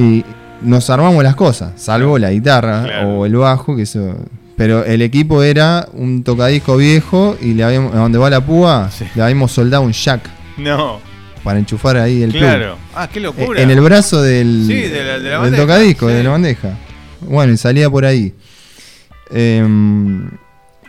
Y 0.00 0.24
nos 0.62 0.88
armamos 0.90 1.22
las 1.24 1.34
cosas, 1.34 1.72
salvo 1.76 2.18
la 2.18 2.30
guitarra 2.30 2.84
Claro. 2.84 3.08
o 3.08 3.26
el 3.26 3.34
bajo, 3.36 3.74
que 3.76 3.82
eso. 3.82 4.14
Pero 4.56 4.84
el 4.84 5.00
equipo 5.02 5.42
era 5.42 5.88
un 5.94 6.22
tocadisco 6.22 6.76
viejo 6.76 7.36
y 7.40 7.54
le 7.54 7.64
habíamos, 7.64 7.94
donde 7.94 8.18
va 8.18 8.28
la 8.28 8.40
púa, 8.44 8.90
Sí. 8.90 9.06
le 9.14 9.22
habíamos 9.22 9.52
soldado 9.52 9.82
un 9.84 9.92
jack 9.92 10.20
No. 10.58 11.00
para 11.42 11.58
enchufar 11.58 11.96
ahí 11.96 12.22
el 12.22 12.30
plug. 12.30 12.42
Claro. 12.42 12.76
Ah, 12.94 13.08
qué 13.10 13.20
Eh, 13.20 13.22
locura. 13.22 13.60
En 13.62 13.70
el 13.70 13.80
brazo 13.80 14.20
del, 14.20 14.64
Sí, 14.66 14.74
de 14.74 15.02
la- 15.04 15.18
de 15.18 15.30
la 15.30 15.40
del 15.50 15.56
tocadisco, 15.56 16.08
sí. 16.08 16.14
de 16.14 16.22
la 16.24 16.30
bandeja. 16.30 16.76
Bueno, 17.22 17.52
y 17.54 17.56
salía 17.56 17.88
por 17.88 18.04
ahí. 18.04 18.34
Em, 19.30 20.30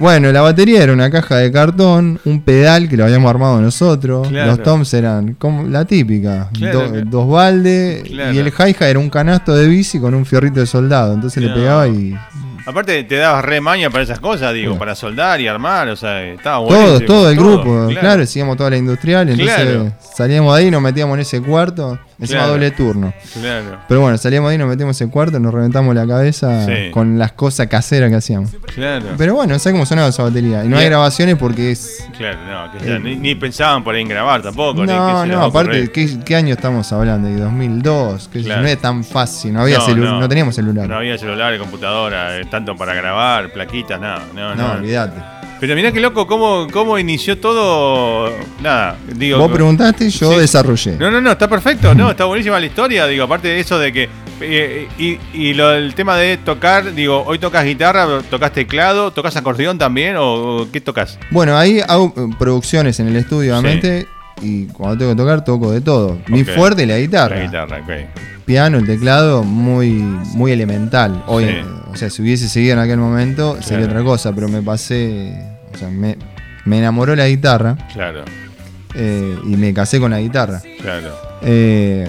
bueno, 0.02 0.32
la 0.32 0.42
batería 0.42 0.84
era 0.84 0.92
una 0.92 1.10
caja 1.10 1.38
de 1.38 1.52
cartón, 1.52 2.20
un 2.26 2.42
pedal 2.42 2.90
que 2.90 2.98
lo 2.98 3.06
habíamos 3.06 3.30
armado 3.30 3.62
nosotros. 3.62 4.28
Claro. 4.28 4.48
Los 4.52 4.64
toms 4.64 4.94
eran 4.94 5.36
como 5.36 5.64
la 5.64 5.86
típica, 5.86 6.50
Claro, 6.54 6.80
do- 6.82 6.90
claro. 6.90 7.06
dos 7.10 7.30
baldes 7.30 8.04
Claro. 8.04 8.34
y 8.34 8.38
el 8.40 8.48
hi-hat 8.48 8.82
era 8.82 9.00
un 9.00 9.10
canasto 9.10 9.56
de 9.56 9.68
bici 9.68 10.00
con 10.00 10.14
un 10.16 10.26
fierrito 10.26 10.60
de 10.60 10.66
soldado. 10.66 11.14
Entonces 11.14 11.42
le 11.44 11.50
pegaba 11.54 11.88
y 11.88 12.16
Aparte, 12.64 13.04
te 13.06 13.16
dabas 13.16 13.44
re 13.44 13.60
maña 13.60 13.90
para 13.90 14.04
esas 14.04 14.20
cosas, 14.20 14.54
digo, 14.54 14.74
Claro. 14.74 14.80
para 14.80 14.94
soldar 14.96 15.42
y 15.42 15.48
armar, 15.48 15.88
o 15.90 15.96
sea, 15.96 16.22
estaba 16.24 16.60
bueno. 16.60 16.78
todos, 16.86 17.06
todo 17.06 17.30
el 17.32 17.36
grupo, 17.36 17.88
claro. 18.00 18.22
hacíamos 18.22 18.56
toda 18.56 18.70
la 18.70 18.78
industrial, 18.78 19.30
entonces 19.30 19.56
Claro. 19.56 19.92
salíamos 20.16 20.56
de 20.56 20.62
ahí, 20.64 20.70
nos 20.72 20.80
metíamos 20.80 21.16
en 21.16 21.22
ese 21.22 21.42
cuarto, 21.42 21.98
encima 22.22 22.40
Claro. 22.42 22.54
doble 22.54 22.72
turno. 22.72 23.14
Claro, 23.34 23.80
Pero 23.90 24.00
bueno, 24.02 24.18
salíamos 24.18 24.50
de 24.50 24.54
ahí, 24.54 24.58
nos 24.58 24.70
metimos 24.70 25.02
en 25.02 25.10
cuarto, 25.10 25.40
nos 25.40 25.54
reventamos 25.54 25.94
la 25.94 26.08
cabeza 26.08 26.66
Sí. 26.66 26.92
con 26.92 27.20
las 27.20 27.34
cosas 27.34 27.68
caseras 27.68 28.10
que 28.10 28.16
hacíamos. 28.16 28.52
claro. 28.74 29.08
Pero 29.18 29.34
bueno, 29.36 29.58
¿sabes 29.60 29.74
cómo 29.74 29.86
sonaba 29.86 30.08
esa 30.10 30.24
batería? 30.24 30.64
Y 30.64 30.70
no 30.70 30.78
hay 30.78 30.86
grabaciones 30.86 31.36
porque 31.36 31.72
es. 31.72 32.08
Claro, 32.18 32.38
no, 32.72 32.80
que 32.80 32.88
ya 32.88 33.00
ni, 33.00 33.16
ni 33.18 33.36
pensaban 33.36 33.84
por 33.84 33.96
ahí 33.96 34.02
en 34.04 34.08
grabar 34.08 34.42
tampoco. 34.42 34.86
No, 34.86 35.26
no, 35.26 35.44
aparte. 35.44 35.92
¿qué, 35.92 36.20
qué 36.24 36.36
año 36.36 36.54
estamos 36.54 36.92
hablando? 36.94 37.28
¿De 37.28 37.36
2002? 37.38 38.28
Que 38.32 38.42
Claro. 38.44 38.62
No 38.62 38.68
es 38.68 38.78
tan 38.80 39.04
fácil, 39.04 39.54
no, 39.54 39.62
había 39.62 39.80
no. 39.80 40.20
no 40.20 40.30
teníamos 40.30 40.56
celular. 40.56 40.88
No 40.88 40.96
había 40.98 41.18
celular, 41.18 41.58
computadora, 41.58 42.38
eh, 42.40 42.46
tanto 42.46 42.76
para 42.78 42.94
grabar, 42.94 43.52
plaquitas, 43.52 44.00
nada. 44.00 44.24
No, 44.36 44.56
no, 44.56 44.68
no. 44.68 44.74
olvídate. 44.74 45.41
Pero 45.62 45.76
mirá 45.76 45.92
qué 45.92 46.00
loco 46.00 46.26
cómo, 46.26 46.68
cómo 46.74 46.98
inició 46.98 47.38
todo. 47.38 48.34
Nada, 48.64 48.98
digo. 49.16 49.38
Vos 49.38 49.52
preguntaste, 49.52 50.10
yo 50.10 50.32
Sí. 50.34 50.40
desarrollé. 50.40 50.98
No, 50.98 51.12
no, 51.12 51.22
no, 51.22 51.32
está 51.32 51.48
perfecto, 51.48 51.94
no, 51.94 52.10
está 52.10 52.26
buenísima 52.26 52.60
la 52.60 52.66
historia, 52.66 53.06
digo, 53.06 53.24
aparte 53.26 53.48
de 53.48 53.60
eso 53.60 53.78
de 53.78 53.94
que, 53.94 54.10
eh, 54.42 54.88
y, 54.98 55.20
y 55.34 55.54
lo, 55.54 55.72
el 55.72 55.94
tema 55.94 56.18
de 56.18 56.38
tocar, 56.38 56.96
digo, 56.96 57.24
hoy 57.28 57.38
tocas 57.38 57.64
guitarra, 57.64 58.08
tocas 58.28 58.52
teclado, 58.54 59.12
tocas 59.12 59.36
acordeón 59.38 59.78
también, 59.78 60.16
o, 60.18 60.62
o 60.64 60.68
qué 60.72 60.82
tocas? 60.82 61.20
Bueno, 61.30 61.56
ahí 61.56 61.80
hago 61.88 62.12
eh, 62.18 62.22
producciones 62.40 63.00
en 63.00 63.08
el 63.10 63.16
estudio, 63.18 63.54
obviamente. 63.56 64.08
Y 64.42 64.66
cuando 64.68 64.98
tengo 64.98 65.12
que 65.12 65.18
tocar, 65.18 65.44
toco 65.44 65.72
de 65.72 65.82
todo. 65.82 66.18
Mi 66.28 66.42
Ok. 66.42 66.50
fuerte 66.56 66.84
es 66.84 66.88
la 66.88 66.98
guitarra. 66.98 67.36
La 67.38 67.44
guitarra, 67.44 67.78
ok. 67.84 67.92
Piano, 68.46 68.80
el 68.80 68.86
teclado, 68.88 69.44
muy, 69.44 69.90
muy 70.34 70.52
elemental. 70.52 71.24
Hoy, 71.28 71.46
Sí. 71.46 71.52
o 71.92 71.96
sea, 71.96 72.10
si 72.10 72.22
hubiese 72.22 72.50
seguido 72.50 72.74
en 72.74 72.80
aquel 72.80 72.98
momento, 72.98 73.62
sería 73.62 73.86
otra 73.86 74.04
cosa. 74.04 74.34
Pero 74.34 74.48
me 74.50 74.62
pasé. 74.62 75.34
O 75.74 75.78
sea, 75.78 75.90
me, 75.90 76.18
me 76.66 76.80
enamoró 76.80 77.16
la 77.16 77.28
guitarra. 77.28 77.78
Claro, 77.94 78.24
eh, 78.96 79.38
y 79.46 79.56
me 79.58 79.74
casé 79.74 80.00
con 80.00 80.12
la 80.12 80.20
guitarra. 80.20 80.62
claro, 80.82 81.10
Eh, 81.44 82.08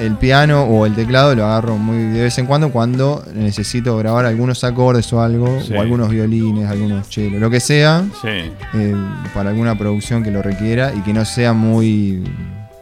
el 0.00 0.16
piano 0.16 0.64
o 0.64 0.86
el 0.86 0.94
teclado 0.94 1.34
lo 1.34 1.44
agarro 1.44 1.76
muy 1.76 1.98
de 2.12 2.22
vez 2.22 2.38
en 2.38 2.46
cuando 2.46 2.70
cuando 2.72 3.24
necesito 3.34 3.96
grabar 3.98 4.24
algunos 4.26 4.64
acordes 4.64 5.12
o 5.12 5.20
algo, 5.22 5.60
Sí. 5.60 5.74
o 5.74 5.80
algunos 5.80 6.08
violines, 6.10 6.68
algunos 6.68 7.08
chelos, 7.08 7.40
lo 7.40 7.50
que 7.50 7.60
sea, 7.60 8.04
sí, 8.22 8.28
eh, 8.74 8.94
para 9.34 9.50
alguna 9.50 9.76
producción 9.78 10.22
que 10.22 10.30
lo 10.30 10.42
requiera 10.42 10.92
y 10.94 11.00
que 11.02 11.12
no 11.12 11.24
sea 11.24 11.52
muy. 11.52 12.24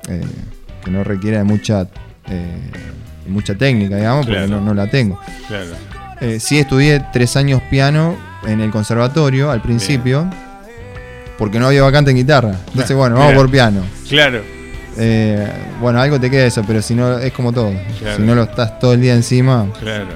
eh, 0.08 0.22
que 0.84 0.90
no 0.90 1.04
requiera 1.04 1.38
de 1.38 1.44
mucha. 1.44 1.86
eh, 2.30 2.56
mucha 3.26 3.54
técnica, 3.54 3.96
digamos, 3.96 4.24
porque 4.26 4.46
no, 4.48 4.60
no 4.60 4.72
la 4.72 4.86
tengo. 4.90 5.18
claro, 5.48 5.72
sí 6.40 6.58
estudié 6.58 7.04
tres 7.12 7.36
años 7.36 7.60
piano 7.70 8.16
en 8.46 8.60
el 8.60 8.70
conservatorio 8.70 9.50
al 9.50 9.60
principio, 9.60 10.28
porque 11.36 11.58
no 11.58 11.66
había 11.66 11.82
vacante 11.82 12.10
en 12.10 12.16
guitarra. 12.16 12.54
Entonces, 12.68 12.96
bueno, 12.96 13.16
vamos 13.16 13.32
Mira. 13.32 13.38
por 13.42 13.50
piano. 13.50 13.80
claro, 14.08 14.42
Eh, 14.98 15.48
bueno, 15.80 16.00
algo 16.00 16.18
te 16.20 16.30
queda 16.30 16.44
eso, 16.46 16.62
pero 16.66 16.82
si 16.82 16.94
no, 16.94 17.18
es 17.18 17.32
como 17.32 17.52
todo. 17.52 17.72
Claro. 18.00 18.16
Si 18.16 18.22
no 18.22 18.34
lo 18.34 18.42
estás 18.42 18.78
todo 18.80 18.92
el 18.94 19.00
día 19.00 19.14
encima. 19.14 19.66
claro, 19.80 20.06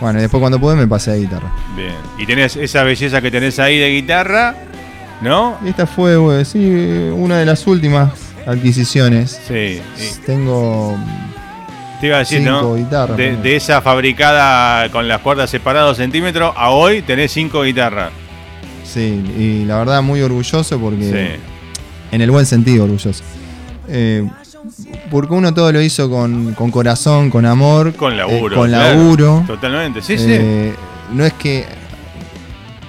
Bueno, 0.00 0.18
y 0.18 0.22
después 0.22 0.40
cuando 0.40 0.58
pude 0.58 0.76
me 0.76 0.86
pasé 0.86 1.12
a 1.12 1.14
guitarra. 1.16 1.52
bien. 1.76 1.94
Y 2.18 2.26
tenés 2.26 2.56
esa 2.56 2.82
belleza 2.84 3.20
que 3.20 3.30
tenés 3.30 3.58
ahí 3.58 3.78
de 3.78 3.90
guitarra, 3.90 4.54
¿no? 5.20 5.58
Esta 5.66 5.86
fue, 5.86 6.16
güey, 6.16 6.44
sí, 6.44 6.58
una 7.14 7.38
de 7.38 7.46
las 7.46 7.66
últimas 7.66 8.12
adquisiciones. 8.46 9.40
Sí, 9.46 9.80
sí. 9.96 10.20
Tengo. 10.24 10.96
Te 12.00 12.08
iba 12.08 12.16
a 12.16 12.18
decir, 12.20 12.38
Cinco 12.40 12.50
¿no? 12.50 12.74
guitarras, 12.74 13.16
de, 13.16 13.36
de 13.36 13.56
esa 13.56 13.80
fabricada 13.80 14.90
con 14.90 15.06
las 15.06 15.20
cuerdas 15.20 15.48
separadas 15.50 15.96
centímetros 15.96 16.52
a 16.56 16.70
hoy 16.70 17.02
tenés 17.02 17.32
cinco 17.32 17.62
guitarras. 17.62 18.10
Sí, 18.84 19.22
y 19.38 19.64
la 19.64 19.78
verdad 19.78 20.02
muy 20.02 20.20
orgulloso 20.22 20.78
porque. 20.78 21.04
Sí, 21.36 21.40
En 22.12 22.20
el 22.20 22.30
buen 22.30 22.46
sentido, 22.46 22.84
orgulloso. 22.84 23.22
Eh, 23.88 24.28
porque 25.10 25.34
uno 25.34 25.52
todo 25.52 25.70
lo 25.72 25.80
hizo 25.80 26.08
con, 26.10 26.54
con 26.54 26.70
corazón, 26.70 27.30
con 27.30 27.44
amor. 27.46 27.94
con 27.94 28.16
laburo. 28.16 28.54
eh, 28.54 28.58
con 28.58 28.68
claro. 28.68 28.94
laburo. 28.98 29.44
Totalmente, 29.46 30.00
sí, 30.02 30.16
sí. 30.18 30.26
Eh, 30.28 30.74
no 31.12 31.24
es 31.24 31.32
que. 31.34 31.64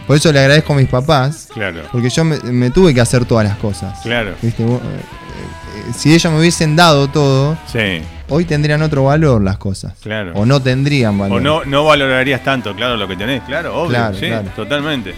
Por 0.08 0.16
eso 0.18 0.32
le 0.32 0.39
agradezco 0.39 0.74
a 0.74 0.76
mis 0.76 0.88
papás. 0.88 1.50
Claro, 1.54 1.82
Porque 1.91 2.10
yo 2.10 2.24
me, 2.24 2.38
me 2.39 2.70
tuve 2.70 2.93
que 2.93 3.02
hacer 3.02 3.26
todas 3.26 3.48
las 3.48 3.58
cosas. 3.58 4.00
claro. 4.04 4.34
¿Viste? 4.41 4.64
Eh, 4.64 4.78
si 5.98 6.14
ellos 6.14 6.32
me 6.32 6.39
hubiesen 6.39 6.76
dado 6.76 7.08
todo, 7.08 7.58
Sí, 7.72 8.02
hoy 8.30 8.46
tendrían 8.46 8.82
otro 8.84 9.04
valor 9.06 9.41
las 9.43 9.58
cosas. 9.58 9.93
claro. 10.02 10.32
O 10.36 10.46
no 10.46 10.62
tendrían 10.62 11.18
valor. 11.18 11.38
O 11.38 11.41
no, 11.41 11.66
no 11.66 11.84
valorarías 11.86 12.43
tanto, 12.43 12.76
claro, 12.76 12.98
lo 12.98 13.08
que 13.08 13.16
tenés, 13.16 13.41
claro, 13.43 13.76
obvio. 13.76 13.89
Claro, 13.89 14.16
sí, 14.18 14.28
claro. 14.28 14.48
totalmente. 14.56 15.14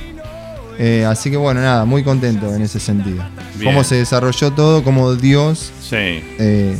Eh, 0.80 1.06
así 1.06 1.32
que 1.32 1.38
bueno, 1.38 1.62
nada, 1.62 1.86
muy 1.86 2.04
contento 2.04 2.54
en 2.54 2.62
ese 2.62 2.80
sentido. 2.80 3.24
Bien. 3.56 3.66
Cómo 3.72 3.84
se 3.84 3.96
desarrolló 3.96 4.52
todo, 4.52 4.84
cómo 4.84 5.16
Dios 5.16 5.72
Sí, 5.82 5.96
eh, 6.40 6.76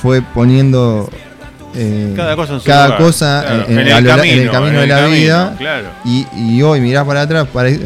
fue 0.00 0.22
poniendo 0.22 1.10
eh, 1.74 2.14
cada 2.16 2.34
cosa 2.36 2.54
en 2.54 2.60
su 2.60 2.66
cada 2.66 2.86
lugar, 2.86 3.00
cosa 3.02 3.44
claro. 3.46 3.64
en, 3.68 3.78
en- 3.80 3.92
a 3.92 4.00
lo 4.00 4.16
la- 4.16 4.24
en 4.24 4.38
el 4.40 4.50
camino 4.50 4.80
de 4.80 4.86
la 4.86 4.96
camino, 4.96 5.16
vida. 5.16 5.54
Claro, 5.58 5.88
Y, 6.04 6.26
y 6.36 6.62
hoy 6.62 6.80
mirás 6.80 7.04
para 7.04 7.20
atrás, 7.22 7.46
pare- 7.52 7.78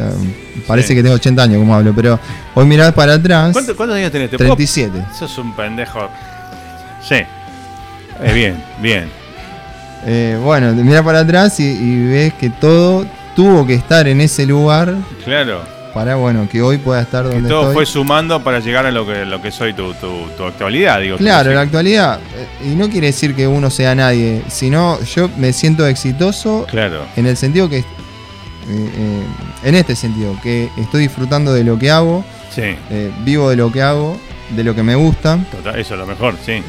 parece 0.65 0.87
Sí. 0.89 0.95
que 0.95 1.03
tengo 1.03 1.15
80 1.15 1.43
años 1.43 1.59
como 1.59 1.75
hablo, 1.75 1.93
pero 1.93 2.17
hoy 2.55 2.65
mirás 2.65 2.93
para 2.93 3.15
atrás, 3.15 3.51
¿Cuánto- 3.51 3.75
¿Cuántos 3.75 3.97
años 3.97 4.11
tenés? 4.11 4.29
¿Te 4.31 4.37
puedo- 4.37 4.55
37. 4.55 4.97
Sos 5.19 5.37
un 5.37 5.53
pendejo. 5.55 6.09
Sí. 7.07 7.15
Eh, 7.15 8.33
bien, 8.33 8.63
bien. 8.81 9.09
Eh, 10.05 10.39
bueno, 10.41 10.71
mirás 10.73 11.03
para 11.03 11.19
atrás 11.19 11.59
y, 11.59 11.63
y 11.65 12.07
ves 12.07 12.33
que 12.35 12.49
todo 12.49 13.05
tuvo 13.35 13.65
que 13.67 13.73
estar 13.73 14.07
en 14.07 14.21
ese 14.21 14.45
lugar 14.45 14.95
Claro. 15.23 15.61
para 15.93 16.15
bueno 16.15 16.47
que 16.51 16.61
hoy 16.61 16.77
pueda 16.77 17.01
estar 17.01 17.23
Que 17.27 17.33
donde 17.35 17.49
todo 17.49 17.61
estoy. 17.61 17.73
fue 17.75 17.85
sumando 17.85 18.43
para 18.43 18.59
llegar 18.59 18.85
a 18.85 18.91
lo 18.91 19.05
que, 19.05 19.25
lo 19.25 19.41
que 19.41 19.51
soy 19.51 19.73
tu, 19.73 19.93
tu, 19.95 20.27
tu 20.37 20.43
actualidad, 20.43 20.99
digo. 21.01 21.17
Claro, 21.17 21.53
la 21.53 21.61
actualidad, 21.61 22.19
eh, 22.63 22.67
y 22.71 22.75
no 22.75 22.89
quiere 22.89 23.07
decir 23.07 23.35
que 23.35 23.47
uno 23.47 23.69
sea 23.69 23.95
nadie, 23.95 24.41
sino 24.47 24.99
yo 25.03 25.29
me 25.37 25.53
siento 25.53 25.85
exitoso 25.87 26.65
Claro, 26.69 27.01
en 27.15 27.25
el 27.27 27.37
sentido 27.37 27.69
que, 27.69 27.79
eh, 27.79 27.83
eh, 28.67 29.23
en 29.63 29.75
este 29.75 29.95
sentido, 29.95 30.35
que 30.41 30.69
estoy 30.77 31.01
disfrutando 31.03 31.53
de 31.53 31.63
lo 31.63 31.77
que 31.79 31.91
hago, 31.91 32.23
sí. 32.53 32.75
eh, 32.89 33.11
vivo 33.23 33.49
de 33.49 33.55
lo 33.57 33.71
que 33.71 33.81
hago, 33.81 34.17
de 34.55 34.63
lo 34.63 34.75
que 34.75 34.83
me 34.83 34.95
gusta. 34.95 35.37
Total, 35.51 35.79
eso 35.79 35.93
es 35.93 35.99
lo 35.99 36.05
mejor, 36.05 36.35
sí. 36.45 36.61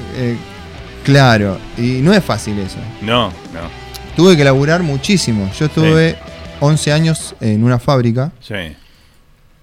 claro, 1.04 1.58
y 1.78 2.00
no 2.02 2.12
es 2.12 2.22
fácil 2.24 2.58
eso. 2.58 2.78
No, 3.00 3.28
no. 3.52 3.86
Tuve 4.16 4.36
que 4.36 4.44
laburar 4.44 4.82
muchísimo. 4.82 5.50
Yo 5.58 5.66
estuve 5.66 6.16
11 6.60 6.92
años 6.92 7.34
en 7.40 7.62
una 7.64 7.78
fábrica 7.78 8.32
Sí, 8.40 8.54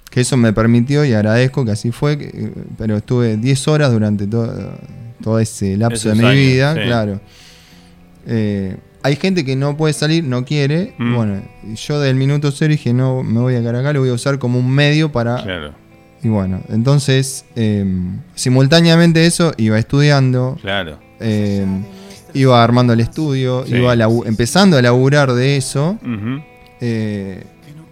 que 0.09 0.21
eso 0.21 0.37
me 0.37 0.53
permitió 0.53 1.03
y 1.05 1.13
agradezco 1.13 1.65
que 1.65 1.71
así 1.71 1.91
fue, 1.91 2.17
que, 2.17 2.51
pero 2.77 2.97
estuve 2.97 3.37
10 3.37 3.67
horas 3.67 3.91
durante 3.91 4.27
todo, 4.27 4.77
todo 5.23 5.39
ese 5.39 5.75
lapso 5.77 6.09
Esos 6.11 6.17
de 6.17 6.23
mi 6.23 6.29
años, 6.29 6.35
vida, 6.53 6.73
sí. 6.75 6.79
claro. 6.85 7.19
Eh, 8.27 8.77
hay 9.01 9.15
gente 9.17 9.43
que 9.43 9.55
no 9.55 9.75
puede 9.75 9.93
salir, 9.93 10.23
no 10.23 10.45
quiere. 10.45 10.93
Mm. 10.97 11.15
Bueno, 11.15 11.41
yo 11.75 11.99
del 11.99 12.15
minuto 12.15 12.51
cero 12.51 12.71
dije, 12.71 12.93
no, 12.93 13.21
me 13.23 13.39
voy 13.41 13.55
a 13.55 13.59
quedar 13.59 13.75
acá, 13.75 13.91
lo 13.91 13.99
voy 13.99 14.09
a 14.09 14.13
usar 14.13 14.39
como 14.39 14.59
un 14.59 14.69
medio 14.69 15.11
para... 15.11 15.41
Claro, 15.43 15.73
Y 16.23 16.29
bueno, 16.29 16.61
entonces, 16.69 17.43
eh, 17.55 17.85
simultáneamente 18.35 19.25
eso, 19.25 19.51
iba 19.57 19.77
estudiando, 19.77 20.57
claro. 20.61 20.99
eh, 21.19 21.65
iba 22.33 22.63
armando 22.63 22.93
el 22.93 23.01
estudio, 23.01 23.65
Sí. 23.65 23.75
iba 23.75 23.93
empezando 24.25 24.77
a 24.77 24.81
laburar 24.81 25.33
de 25.33 25.57
eso. 25.57 25.97
Ujú. 26.01 26.41
Eh, 26.85 27.43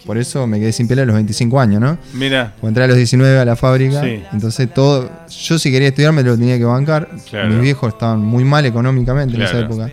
por 0.05 0.17
eso 0.17 0.47
me 0.47 0.59
quedé 0.59 0.71
sin 0.73 0.87
pelo 0.87 1.03
a 1.03 1.05
los 1.05 1.13
25 1.15 1.59
años, 1.59 1.79
¿no? 1.79 1.97
Mira, 2.13 2.53
Cuando 2.59 2.67
entré 2.69 2.83
a 2.83 2.87
los 2.87 2.97
19 2.97 3.39
a 3.39 3.45
la 3.45 3.55
fábrica, 3.55 4.01
Sí. 4.01 4.23
entonces 4.33 4.73
todo, 4.73 5.09
yo 5.29 5.59
si 5.59 5.71
quería 5.71 5.89
estudiar 5.89 6.11
me 6.11 6.23
lo 6.23 6.35
tenía 6.37 6.57
que 6.57 6.65
bancar. 6.65 7.07
Claro. 7.29 7.49
Mis 7.49 7.61
viejos 7.61 7.93
estaban 7.93 8.19
muy 8.19 8.43
mal 8.43 8.65
económicamente 8.65 9.35
en 9.35 9.41
esa 9.43 9.59
época. 9.59 9.89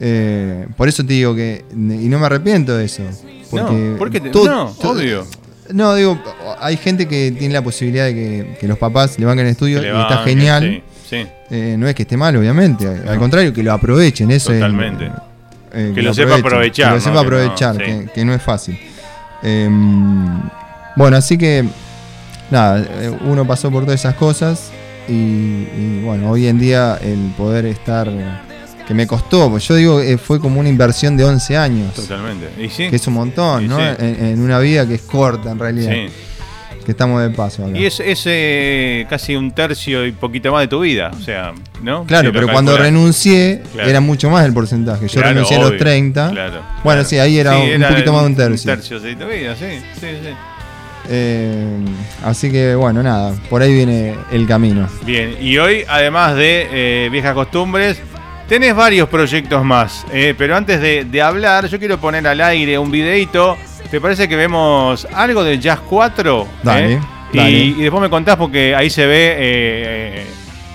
Eh, 0.00 0.66
por 0.76 0.88
eso 0.88 1.04
te 1.04 1.12
digo 1.12 1.34
que, 1.34 1.64
y 1.72 2.08
no 2.08 2.18
me 2.18 2.26
arrepiento 2.26 2.76
de 2.76 2.84
eso. 2.86 3.02
Porque 3.50 3.72
no, 3.72 3.96
¿por 3.98 4.10
qué 4.10 4.20
te- 4.20 4.30
todo- 4.30 4.46
no, 4.46 4.74
todo- 4.80 4.92
obvio. 4.92 5.26
No, 5.74 5.94
digo, 5.94 6.18
hay 6.60 6.76
gente 6.76 7.06
que 7.06 7.32
tiene 7.38 7.54
la 7.54 7.62
posibilidad 7.62 8.06
de 8.06 8.14
que, 8.14 8.56
que 8.60 8.66
los 8.68 8.78
papás 8.78 9.18
le 9.18 9.26
banquen 9.26 9.46
el 9.46 9.52
estudio 9.52 9.80
y 9.82 9.86
está 9.86 10.22
genial. 10.24 10.82
Sí, 11.08 11.16
sí. 11.16 11.26
Eh, 11.50 11.76
no 11.78 11.86
es 11.86 11.94
que 11.94 12.02
esté 12.02 12.16
mal, 12.16 12.34
obviamente. 12.36 12.86
Al 12.86 13.18
contrario, 13.18 13.52
que 13.52 13.62
lo 13.62 13.72
aprovechen. 13.72 14.30
Eso 14.30 14.52
es- 14.52 14.58
Totalmente. 14.58 15.06
eh, 15.06 15.10
Que 15.70 16.02
lo 16.02 16.12
sepa 16.14 16.36
aprovechar, 16.36 16.86
Que 16.88 16.90
lo 16.90 16.96
¿no? 16.96 17.00
sepa 17.00 17.10
Que 17.10 17.14
no, 17.14 17.20
aprovechar, 17.20 17.76
sí. 17.76 18.08
que, 18.14 18.24
no 18.24 18.34
es 18.34 18.42
fácil. 18.42 18.78
Em, 19.42 20.40
bueno, 20.96 21.16
así 21.16 21.38
que, 21.38 21.64
nada, 22.50 22.80
eh, 23.00 23.16
uno 23.24 23.46
pasó 23.46 23.70
por 23.70 23.84
todas 23.84 24.00
esas 24.00 24.14
cosas 24.14 24.70
y, 25.08 25.12
y, 25.12 26.02
bueno, 26.04 26.30
hoy 26.30 26.46
en 26.46 26.58
día 26.58 26.98
el 27.02 27.32
poder 27.36 27.66
estar, 27.66 28.10
que 28.86 28.94
me 28.94 29.06
costó, 29.06 29.48
pues 29.50 29.66
yo 29.68 29.74
digo, 29.76 30.00
eh, 30.00 30.18
fue 30.18 30.40
como 30.40 30.60
una 30.60 30.68
inversión 30.68 31.16
de 31.16 31.24
11 31.24 31.56
años, 31.56 31.94
Totalmente. 31.94 32.48
¿Y 32.62 32.68
sí? 32.68 32.88
que 32.90 32.96
es 32.96 33.06
un 33.06 33.14
montón, 33.14 33.64
Y 33.64 33.68
¿no? 33.68 33.76
sí. 33.78 33.82
En, 33.98 34.24
en 34.26 34.40
una 34.40 34.58
vida 34.58 34.86
que 34.86 34.94
es 34.96 35.02
corta 35.02 35.50
en 35.50 35.58
realidad, 35.58 35.92
Sí. 35.92 36.08
Que 36.90 36.92
estamos 36.92 37.22
de 37.22 37.30
paso 37.30 37.64
acá. 37.64 37.78
Y 37.78 37.86
es, 37.86 38.00
es 38.00 38.22
eh, 38.26 39.06
casi 39.08 39.36
un 39.36 39.52
tercio 39.52 40.04
y 40.04 40.12
poquito 40.12 40.50
más 40.50 40.62
de 40.62 40.68
tu 40.68 40.80
vida, 40.80 41.12
o 41.16 41.22
sea, 41.22 41.52
¿no? 41.82 42.04
Claro, 42.04 42.32
pero 42.32 42.48
cuando 42.48 42.76
renuncié 42.76 43.62
Claro. 43.72 43.88
era 43.88 44.00
mucho 44.00 44.28
más 44.28 44.44
el 44.44 44.52
porcentaje. 44.52 45.06
Yo 45.06 45.12
Claro, 45.20 45.28
renuncié 45.28 45.56
a 45.56 45.60
los 45.60 45.76
30. 45.76 46.30
claro, 46.30 46.62
bueno, 46.82 47.04
sí, 47.04 47.18
ahí 47.18 47.38
era 47.38 47.54
Sí, 47.54 47.70
un 47.76 47.82
poquito 47.82 48.12
más 48.12 48.22
de 48.22 48.26
un 48.26 48.36
tercio. 48.36 48.72
Un 48.72 48.76
tercio 48.78 49.00
de 49.00 49.14
tu 49.16 49.26
vida, 49.26 49.54
sí, 49.56 49.66
sí, 50.00 50.06
sí. 50.22 50.30
Eh, 51.08 51.78
así 52.24 52.50
que 52.52 52.74
bueno, 52.74 53.02
nada, 53.02 53.34
por 53.48 53.62
ahí 53.62 53.72
viene 53.72 54.14
el 54.30 54.46
camino. 54.46 54.88
Bien, 55.04 55.36
y 55.40 55.56
hoy, 55.58 55.84
además 55.88 56.36
de 56.36 56.68
eh, 56.70 57.08
viejas 57.10 57.34
costumbres, 57.34 58.00
tenés 58.48 58.74
varios 58.74 59.08
proyectos 59.08 59.64
más. 59.64 60.04
eh, 60.12 60.34
pero 60.36 60.56
antes 60.56 60.80
de, 60.80 61.04
de 61.04 61.22
hablar, 61.22 61.66
yo 61.68 61.78
quiero 61.78 61.98
poner 61.98 62.26
al 62.26 62.40
aire 62.40 62.78
un 62.78 62.90
videito. 62.90 63.56
¿Te 63.90 64.00
parece 64.00 64.28
que 64.28 64.36
vemos 64.36 65.06
algo 65.12 65.42
de 65.42 65.58
Jazz 65.58 65.80
4? 65.88 66.46
Dale, 66.62 66.92
eh? 66.94 67.00
dale. 67.32 67.50
Y, 67.50 67.62
y 67.78 67.82
después 67.82 68.00
me 68.00 68.08
contás 68.10 68.36
porque 68.36 68.74
ahí 68.74 68.88
se 68.88 69.04
ve 69.06 69.34
eh, 69.38 70.26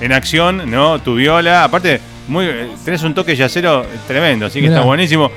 en 0.01 0.11
acción, 0.11 0.69
¿no? 0.69 0.99
Tu 0.99 1.15
viola. 1.15 1.63
Aparte, 1.63 2.01
muy, 2.27 2.45
eh, 2.45 2.67
tenés 2.83 3.03
un 3.03 3.13
toque 3.13 3.35
yacero 3.35 3.85
tremendo, 4.07 4.47
así 4.47 4.59
que 4.59 4.67
Mirá. 4.67 4.75
está 4.75 4.85
buenísimo. 4.85 5.31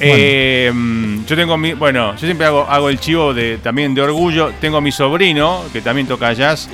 Eh, 0.00 0.70
mm, 0.72 1.24
yo 1.26 1.34
tengo 1.36 1.56
mi, 1.56 1.72
bueno, 1.72 2.12
yo 2.12 2.18
siempre 2.24 2.46
hago, 2.46 2.64
hago 2.68 2.88
el 2.88 3.00
chivo 3.00 3.34
de, 3.34 3.58
también 3.58 3.94
de 3.96 4.02
orgullo. 4.02 4.52
Tengo 4.60 4.76
a 4.76 4.80
mi 4.80 4.92
sobrino 4.92 5.64
que 5.72 5.80
también 5.80 6.06
toca 6.06 6.32
jazz. 6.34 6.68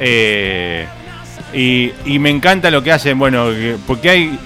eh, 0.00 0.86
y, 1.52 1.92
y 2.04 2.18
me 2.18 2.30
encanta 2.30 2.68
lo 2.68 2.82
que 2.82 2.90
hacen, 2.90 3.16
bueno, 3.16 3.46
que- 3.50 3.76
porque 3.86 4.10
hay 4.10 4.38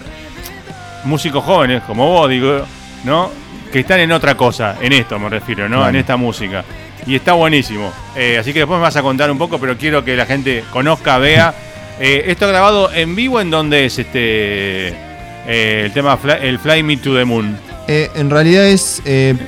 músicos 1.05 1.43
jóvenes 1.43 1.83
como 1.85 2.07
vos, 2.07 2.29
digo, 2.29 2.61
¿no? 3.05 3.31
Que 3.73 3.81
están 3.81 4.01
en 4.01 4.13
otra 4.13 4.35
cosa, 4.37 4.77
en 4.81 4.93
esto 4.93 5.19
me 5.19 5.29
refiero, 5.29 5.69
¿no? 5.69 5.87
En 5.89 5.97
esta 5.97 6.17
música. 6.17 6.65
Y 7.07 7.15
está 7.17 7.33
buenísimo. 7.35 7.93
Eh, 8.17 8.39
así 8.39 8.53
que 8.53 8.61
después 8.61 8.79
me 8.79 8.83
vas 8.83 8.97
a 8.97 9.03
contar 9.03 9.31
un 9.31 9.39
poco, 9.39 9.59
pero 9.59 9.77
quiero 9.77 10.05
que 10.05 10.17
la 10.17 10.27
gente 10.27 10.65
conozca, 10.73 11.19
vea. 11.19 11.55
Eh, 12.01 12.31
esto 12.31 12.47
grabado 12.47 12.93
en 12.93 13.17
vivo, 13.17 13.41
¿en 13.41 13.51
dónde 13.51 13.85
es 13.87 13.99
este 13.99 14.87
eh, 14.91 15.83
el 15.87 15.93
tema 15.93 16.17
Fly, 16.17 16.35
el 16.43 16.61
Fly 16.61 16.85
Me 16.85 16.97
to 16.97 17.13
the 17.13 17.25
Moon? 17.25 17.59
Eh, 17.89 18.09
en 18.15 18.31
realidad 18.31 18.69
es 18.69 19.03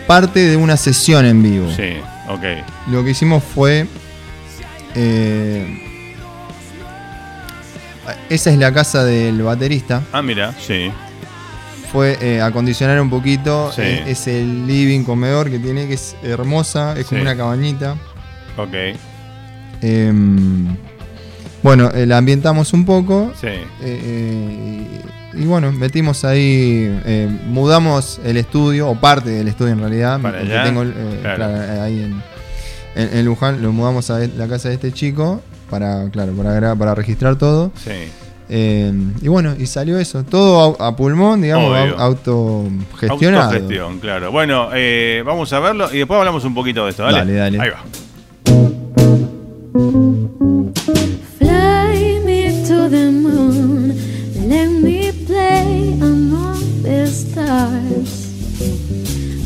parte 0.09 0.41
de 0.41 0.57
una 0.57 0.77
sesión 0.77 1.25
en 1.27 1.45
vivo. 1.45 1.71
Sí, 1.71 1.93
ok. 2.29 2.43
Lo 2.89 3.05
que 3.05 3.11
hicimos 3.11 3.45
fue. 3.45 3.87
eh, 4.97 5.65
esa 8.29 8.51
es 8.51 8.59
la 8.59 8.73
casa 8.75 9.05
del 9.05 9.41
baterista. 9.43 10.03
Ah, 10.13 10.21
mira, 10.21 10.53
sí. 10.59 10.91
Fue 11.93 12.17
eh, 12.21 12.41
acondicionar 12.41 13.01
un 13.01 13.11
poquito. 13.11 13.73
Sí. 13.75 13.83
eh, 13.83 14.05
es 14.07 14.27
el 14.29 14.67
living 14.67 15.03
comedor 15.05 15.51
que 15.51 15.59
tiene, 15.59 15.89
que 15.89 15.95
es 15.95 16.15
hermosa. 16.23 16.95
Es 16.99 17.07
como 17.07 17.23
una 17.23 17.37
cabañita. 17.37 17.97
Ok, 18.57 18.75
Em, 19.83 20.77
bueno, 21.63 21.91
eh, 21.95 22.07
la 22.07 22.19
ambientamos 22.19 22.73
un 22.73 22.85
poco. 22.85 23.33
sí. 23.41 23.49
Eh, 23.83 24.87
y, 25.35 25.41
y 25.43 25.47
bueno, 25.47 25.71
metimos 25.73 26.25
ahí, 26.25 27.31
mudamos 27.47 28.21
el 28.25 28.37
estudio, 28.37 28.89
o 28.89 28.97
parte 29.01 29.31
del 29.31 29.49
estudio 29.49 29.73
en 29.73 29.79
realidad, 29.81 30.21
Para 30.21 30.39
porque 30.39 30.53
allá, 30.53 30.65
tengo 30.65 30.83
claro. 30.83 31.37
claro, 31.37 31.83
ahí 31.83 32.03
en, 32.03 32.23
en- 33.01 33.17
en 33.19 33.25
Luján, 33.25 33.63
lo 33.63 33.73
mudamos 33.73 34.11
a 34.11 34.19
la 34.19 34.49
casa 34.49 34.69
de 34.69 34.75
este 34.75 34.93
chico 34.93 35.41
para, 35.71 36.09
claro, 36.11 36.33
para, 36.33 36.75
para 36.75 36.95
registrar 36.97 37.37
todo. 37.37 37.71
Sí. 37.83 38.11
Eh, 38.53 38.93
y 39.23 39.29
bueno, 39.29 39.55
y 39.57 39.67
salió 39.67 39.97
eso, 39.99 40.25
todo 40.25 40.77
a, 40.81 40.89
a 40.89 40.97
pulmón, 40.97 41.41
digamos, 41.41 41.71
Obvio. 41.71 41.97
au- 41.97 42.01
autogestionado. 42.01 43.45
Autogestión, 43.53 44.01
claro. 44.01 44.33
Bueno, 44.33 44.71
eh, 44.75 45.23
vamos 45.25 45.53
a 45.53 45.61
verlo 45.61 45.89
y 45.93 45.99
después 45.99 46.19
hablamos 46.19 46.45
un 46.45 46.55
poquito 46.55 46.85
de 46.85 46.91
esto, 46.91 47.05
¿dale? 47.05 47.19
Dale, 47.19 47.35
dale. 47.35 47.61
Ahí 47.61 47.71
va. 47.71 47.85
Fly 51.39 52.21
me 52.25 52.65
to 52.67 52.89
the 52.89 53.11
moon, 53.13 53.95
let 54.49 54.69
me 54.69 55.13
play 55.27 55.93
among 56.01 56.59
the 56.83 57.07
stars. 57.07 58.27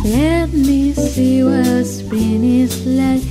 Let 0.05 0.49
me 0.53 0.93
see 0.95 1.43
what 1.45 1.85
spring 1.85 2.43
is 2.45 2.87
like 2.87 3.23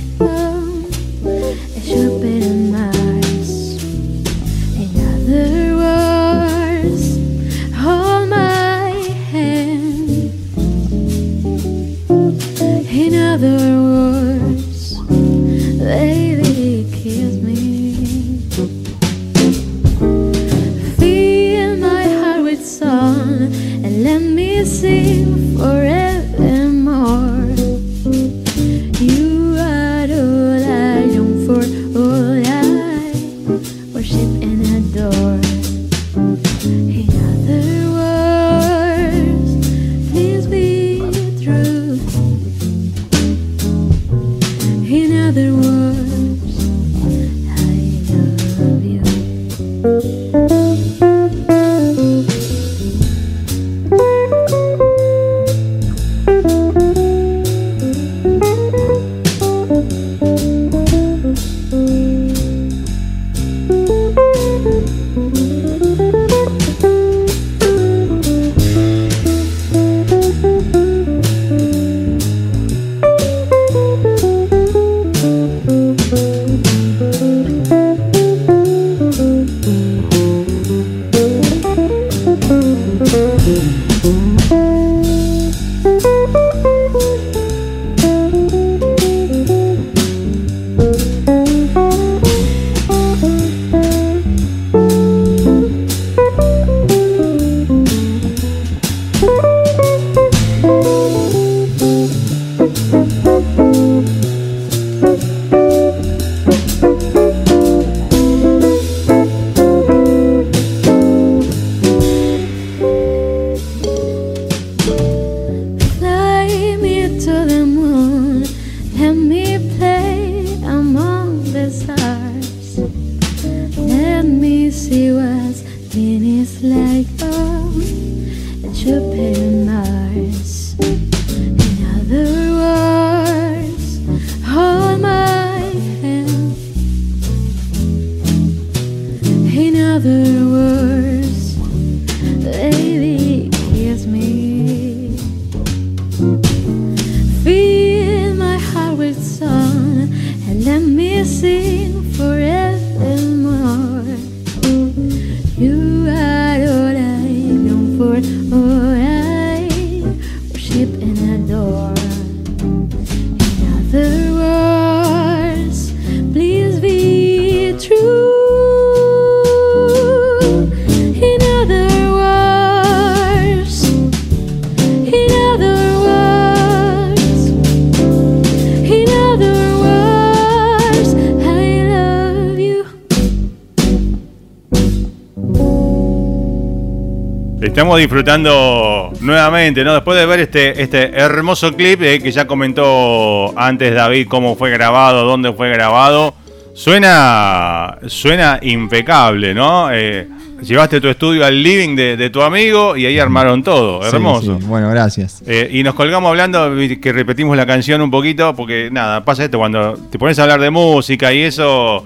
Estamos 187.84 188.00
disfrutando 188.00 189.12
nuevamente, 189.20 189.84
¿no? 189.84 189.92
Después 189.92 190.18
de 190.18 190.24
ver 190.24 190.40
este, 190.40 190.82
este 190.82 191.02
hermoso 191.20 191.76
clip 191.76 192.00
eh, 192.00 192.18
que 192.18 192.32
ya 192.32 192.46
comentó 192.46 193.52
antes 193.58 193.94
David 193.94 194.26
cómo 194.26 194.56
fue 194.56 194.70
grabado, 194.70 195.26
dónde 195.26 195.52
fue 195.52 195.68
grabado. 195.68 196.32
Suena, 196.72 197.98
suena 198.06 198.58
impecable, 198.62 199.52
¿no? 199.52 199.90
Eh, 199.92 200.26
llevaste 200.62 200.98
tu 200.98 201.08
estudio 201.08 201.44
al 201.44 201.62
living 201.62 201.94
de, 201.94 202.16
de 202.16 202.30
tu 202.30 202.40
amigo 202.40 202.96
y 202.96 203.04
ahí 203.04 203.18
armaron 203.18 203.62
todo. 203.62 204.00
Sí, 204.02 204.16
Hermoso. 204.16 204.58
sí. 204.58 204.64
Bueno, 204.66 204.88
gracias. 204.88 205.42
Eh, 205.46 205.68
y 205.70 205.82
nos 205.82 205.92
colgamos 205.92 206.30
hablando, 206.30 206.72
que 207.02 207.12
repetimos 207.12 207.54
la 207.54 207.66
canción 207.66 208.00
un 208.00 208.10
poquito, 208.10 208.56
porque 208.56 208.88
nada, 208.90 209.22
pasa 209.26 209.44
esto 209.44 209.58
cuando 209.58 209.92
te 210.10 210.18
pones 210.18 210.38
a 210.38 210.44
hablar 210.44 210.62
de 210.62 210.70
música 210.70 211.34
y 211.34 211.42
eso, 211.42 212.02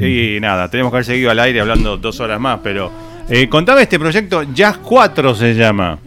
y 0.00 0.38
nada, 0.40 0.68
tenemos 0.68 0.90
que 0.90 0.96
haber 0.96 1.04
seguido 1.04 1.30
al 1.30 1.38
aire 1.38 1.60
hablando 1.60 1.96
dos 1.96 2.18
horas 2.18 2.40
más, 2.40 2.58
pero 2.60 2.90
eh, 3.32 3.48
contame 3.48 3.82
este 3.82 3.98
proyecto, 3.98 4.42
Jazz 4.54 4.78
4 4.78 5.34
se 5.34 5.54
llama. 5.54 5.98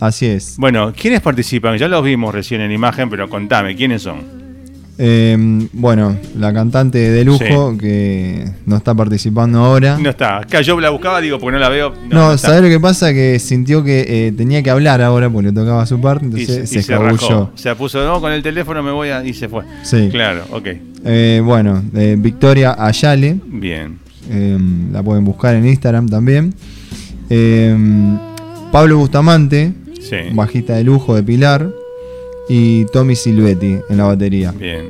Así 0.00 0.26
es. 0.26 0.56
Bueno, 0.58 0.92
¿quiénes 0.98 1.20
participan? 1.20 1.78
Ya 1.78 1.86
los 1.88 2.02
vimos 2.04 2.34
recién 2.34 2.60
en 2.60 2.72
imagen, 2.72 3.08
pero 3.08 3.28
contame, 3.28 3.76
¿quiénes 3.76 4.02
son? 4.02 4.42
Eh, 4.98 5.36
bueno, 5.72 6.16
la 6.38 6.52
cantante 6.52 6.98
de 6.98 7.24
lujo 7.24 7.72
Sí. 7.72 7.78
que 7.78 8.44
no 8.66 8.76
está 8.76 8.94
participando 8.94 9.60
ahora. 9.64 9.96
No 9.98 10.10
está, 10.10 10.38
acá 10.38 10.60
yo 10.60 10.78
la 10.80 10.90
buscaba, 10.90 11.20
digo, 11.20 11.38
porque 11.38 11.54
no 11.54 11.58
la 11.60 11.68
veo. 11.70 11.94
No, 12.10 12.32
no. 12.32 12.38
¿sabes 12.38 12.62
lo 12.62 12.68
que 12.68 12.78
pasa? 12.78 13.12
Que 13.12 13.38
sintió 13.38 13.82
que 13.82 14.04
eh, 14.28 14.32
tenía 14.36 14.62
que 14.62 14.70
hablar 14.70 15.00
ahora 15.00 15.30
porque 15.30 15.48
le 15.48 15.52
tocaba 15.54 15.86
su 15.86 16.00
parte, 16.00 16.26
Y, 16.26 16.28
entonces 16.28 16.56
se- 16.68 16.78
y 16.78 16.82
se 16.82 16.92
escabulló. 16.92 17.50
Se 17.54 17.74
puso, 17.74 18.04
no, 18.04 18.20
con 18.20 18.32
el 18.32 18.42
teléfono 18.42 18.82
me 18.82 18.90
voy 18.92 19.08
a... 19.08 19.24
y 19.24 19.32
se 19.32 19.48
fue. 19.48 19.64
Sí. 19.82 20.08
Claro, 20.10 20.44
ok. 20.50 20.66
Eh, 21.04 21.40
bueno, 21.44 21.82
Victoria 22.18 22.76
Ayale, 22.78 23.38
Bien. 23.46 23.98
Eh, 24.30 24.58
la 24.92 25.02
pueden 25.02 25.24
buscar 25.24 25.54
en 25.54 25.66
Instagram 25.66 26.08
también. 26.08 26.54
Eh, 27.30 27.76
Pablo 28.70 28.98
Bustamante, 28.98 29.72
Sí. 30.00 30.16
bajista 30.34 30.74
de 30.76 30.84
lujo 30.84 31.14
de 31.14 31.22
Pilar. 31.22 31.70
Y 32.48 32.84
Tommy 32.86 33.14
Silvetti 33.14 33.78
en 33.88 33.96
la 33.96 34.04
batería. 34.04 34.52
Bien. 34.52 34.86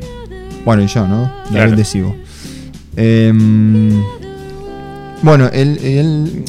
Bueno, 0.64 0.82
y 0.82 0.86
yo, 0.86 1.06
¿no? 1.06 1.22
David 1.44 1.50
Claro. 1.50 1.76
de 1.76 1.84
Sigo. 1.84 2.16
Em, 2.96 3.90
bueno, 5.22 5.48
él, 5.52 5.78
él- 5.82 6.44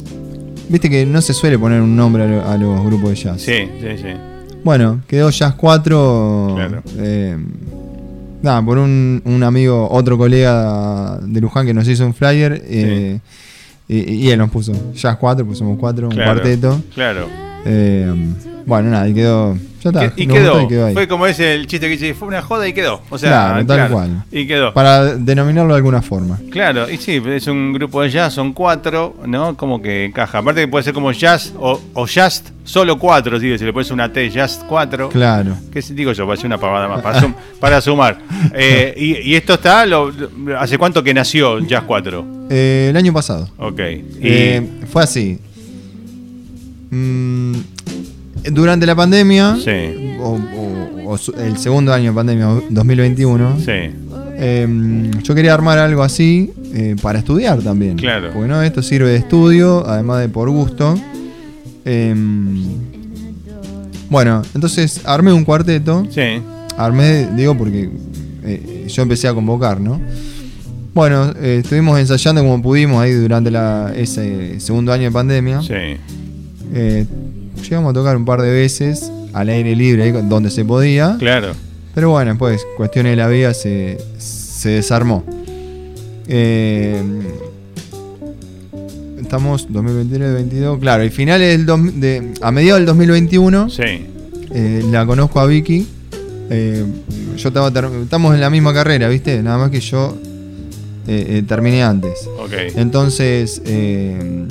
Viste 0.70 0.90
que 0.90 1.06
no 1.06 1.22
se 1.22 1.34
suele 1.34 1.60
poner 1.60 1.82
un 1.82 1.96
nombre 1.96 2.24
a, 2.24 2.28
lo- 2.28 2.50
a 2.50 2.58
los 2.58 2.84
grupos 2.86 3.10
de 3.12 3.16
jazz. 3.16 3.42
Sí, 3.42 3.68
sí, 3.82 3.98
sí. 3.98 4.08
Bueno, 4.64 5.02
quedó 5.08 5.30
Jazz 5.30 5.54
4. 5.56 6.54
Claro. 6.56 6.82
Nada, 8.44 8.61
por 8.64 8.78
un, 8.78 9.22
un 9.26 9.41
amigo, 9.44 9.90
otro 9.90 10.18
colega 10.18 11.18
de 11.24 11.41
Luján 11.41 11.65
que 11.65 11.74
nos 11.74 11.88
hizo 11.88 12.06
un 12.06 12.14
flyer. 12.14 12.61
eh, 12.65 13.20
y, 13.88 13.98
y 14.14 14.30
él 14.32 14.38
nos 14.40 14.49
puso 14.49 14.72
Jazz 14.94 15.18
4, 15.18 15.45
pusimos 15.45 15.78
4, 15.78 16.07
un 16.07 16.14
Claro. 16.14 16.32
cuarteto. 16.34 16.82
Claro. 16.94 17.28
Eh, 17.65 18.11
bueno, 18.65 18.90
nada, 18.91 19.07
y 19.10 19.14
quedó. 19.14 19.57
Ya 19.84 19.90
está. 19.90 20.14
y 20.16 20.28
quedó. 20.28 20.62
y 20.62 20.68
quedó 20.68 20.86
ahí. 20.88 20.94
Fue 20.94 21.08
como 21.08 21.28
ese 21.28 21.54
el 21.56 21.68
chiste 21.68 21.88
que 21.88 21.94
dice, 21.98 22.14
fue 22.14 22.28
una 22.28 22.42
joda 22.42 22.68
y 22.68 22.74
quedó. 22.74 23.02
O 23.10 23.18
sea, 23.18 23.30
Claro, 23.30 23.66
tal 23.66 23.78
claro, 23.78 23.94
cual. 23.94 24.24
Y 24.32 24.48
quedó. 24.48 24.74
Para 24.74 25.16
denominarlo 25.16 25.74
de 25.74 25.78
alguna 25.78 26.02
forma. 26.02 26.40
Claro, 26.52 26.90
y 26.90 26.98
sí, 26.98 27.22
es 27.26 27.48
un 27.48 27.74
grupo 27.74 28.02
de 28.02 28.10
jazz, 28.10 28.34
son 28.34 28.54
cuatro, 28.54 29.16
¿no? 29.26 29.56
Como 29.58 29.82
que 29.82 30.06
encaja. 30.06 30.38
Aparte 30.40 30.62
que 30.62 30.68
puede 30.68 30.84
ser 30.84 30.94
como 30.94 31.12
jazz 31.12 31.54
o, 31.58 31.80
o 31.94 32.02
just 32.08 32.50
solo 32.64 32.98
cuatro, 32.98 33.40
¿sí? 33.40 33.58
si 33.58 33.66
le 33.66 33.74
pones 33.74 33.92
una 33.92 34.12
T, 34.12 34.32
just 34.34 34.64
cuatro. 34.66 35.10
Claro. 35.10 35.56
¿Qué 35.72 35.82
digo 35.82 36.14
yo? 36.14 36.26
Parece 36.26 36.48
una 36.48 36.58
pavada 36.58 36.88
más, 36.88 37.02
para, 37.02 37.20
sum- 37.20 37.34
para 37.60 37.82
sumar. 37.82 38.18
Eh, 38.54 38.94
y, 38.98 39.32
y 39.32 39.36
esto 39.36 39.56
está, 39.56 39.86
lo- 39.86 40.12
¿hace 40.58 40.78
cuánto 40.78 41.04
que 41.04 41.14
nació 41.14 41.60
Jazz 41.60 41.84
4? 41.86 42.26
Eh, 42.50 42.88
el 42.90 42.98
año 42.98 43.12
pasado. 43.14 43.50
Ok. 43.58 43.80
Y, 43.80 44.04
Eh, 44.22 44.70
fue 44.92 45.04
así. 45.04 45.40
Mm, 46.92 47.54
durante 48.52 48.86
la 48.86 48.95
pandemia, 48.95 49.56
sí, 49.64 50.15
o, 50.20 50.38
o- 50.38 51.11
o 51.11 51.18
su- 51.18 51.34
el 51.34 51.57
segundo 51.57 51.94
año 51.94 52.11
de 52.11 52.15
pandemia, 52.15 52.48
2021, 52.70 53.57
sí, 53.60 53.72
eh, 54.36 55.11
yo 55.24 55.36
quería 55.36 55.53
armar 55.53 55.78
algo 55.80 56.02
así 56.03 56.52
eh, 56.74 56.95
para 57.02 57.20
estudiar 57.20 57.60
también. 57.61 57.98
Claro. 57.98 58.32
Porque 58.34 58.48
no, 58.48 58.61
esto 58.64 58.82
sirve 58.82 59.10
de 59.11 59.18
estudio, 59.18 59.86
además 59.88 60.22
de 60.22 60.30
por 60.30 60.49
gusto. 60.49 60.95
Eh, 61.86 62.15
bueno, 64.10 64.41
entonces 64.53 65.02
armé 65.06 65.34
un 65.34 65.44
cuarteto. 65.44 66.06
sí, 66.10 66.41
Armé, 66.78 67.28
digo, 67.36 67.56
porque 67.56 67.90
eh, 68.44 68.88
yo 68.90 69.03
empecé 69.03 69.28
a 69.28 69.34
convocar, 69.34 69.80
¿no? 69.80 69.99
Bueno, 70.95 71.32
eh, 71.40 71.60
estuvimos 71.64 71.99
ensayando 71.99 72.41
como 72.41 72.61
pudimos 72.64 72.99
ahí 73.02 73.11
durante 73.11 73.52
la, 73.52 73.91
ese 73.95 74.60
segundo 74.60 74.91
año 74.91 75.03
de 75.06 75.11
pandemia. 75.11 75.61
sí. 75.61 75.98
Eh, 76.76 77.06
llegamos 77.74 77.91
a 77.91 77.94
tocar 77.95 78.16
un 78.18 78.26
par 78.26 78.41
de 78.41 78.52
veces 78.52 79.12
al 79.34 79.50
aire 79.50 79.76
libre, 79.76 80.12
donde 80.12 80.50
se 80.52 80.64
podía. 80.64 81.16
Claro. 81.20 81.54
Pero 81.95 82.12
bueno, 82.12 82.32
después, 82.32 82.62
cuestiones 82.78 83.14
de 83.14 83.16
la 83.16 83.28
vida, 83.28 83.54
se, 83.54 83.98
se 84.20 84.70
desarmó. 84.70 85.24
Eh, 86.28 87.02
estamos 89.20 89.68
2023-2022, 89.70 90.80
claro, 90.80 91.04
y 91.04 91.10
finales 91.10 91.50
del 91.58 91.66
dos- 91.66 92.00
de, 92.00 92.34
a 92.41 92.52
mediados 92.52 92.80
del 92.80 92.86
2021 92.88 93.70
Sí, 93.70 93.82
eh, 94.52 94.84
la 94.91 95.06
conozco 95.06 95.40
a 95.40 95.45
Vicky. 95.48 95.88
Eh, 96.50 96.84
yo 97.38 97.48
estaba 97.48 97.70
estamos 98.04 98.36
en 98.36 98.41
la 98.41 98.50
misma 98.52 98.74
carrera, 98.74 99.08
¿viste? 99.10 99.41
Nada 99.41 99.58
más 99.58 99.72
que 99.72 99.80
yo 99.80 100.16
eh, 101.08 101.26
eh, 101.40 101.44
terminé 101.48 101.84
antes. 101.84 102.28
Entonces, 102.76 103.62
eh, 103.66 104.46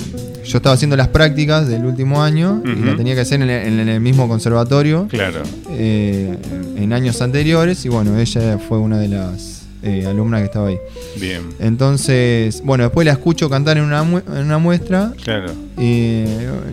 yo 0.45 0.57
estaba 0.57 0.75
haciendo 0.75 0.95
las 0.95 1.07
prácticas 1.07 1.67
del 1.67 1.85
último 1.85 2.21
año 2.21 2.61
y 2.65 2.83
la 2.85 2.95
tenía 2.95 3.15
que 3.15 3.21
hacer 3.21 3.41
en 3.41 3.49
el, 3.49 3.79
en 3.79 3.87
el 3.89 4.01
mismo 4.01 4.27
conservatorio 4.27 5.07
Claro. 5.09 5.41
eh, 5.71 6.37
en 6.77 6.93
años 6.93 7.21
anteriores. 7.21 7.83
Y 7.85 7.89
bueno, 7.89 8.17
ella 8.19 8.57
fue 8.59 8.77
una 8.77 8.99
de 8.99 9.07
las 9.07 9.61
eh, 9.83 10.05
alumnas 10.05 10.41
que 10.41 10.45
estaba 10.45 10.67
ahí. 10.67 10.77
Bien. 11.19 11.41
Entonces, 11.59 12.61
bueno, 12.63 12.83
después 12.85 13.05
la 13.05 13.13
escucho 13.13 13.49
cantar 13.49 13.77
en 13.77 13.83
una, 13.85 14.03
mu- 14.03 14.19
en 14.19 14.45
una 14.45 14.57
muestra. 14.57 15.11
Claro. 15.23 15.51
Y, 15.77 16.23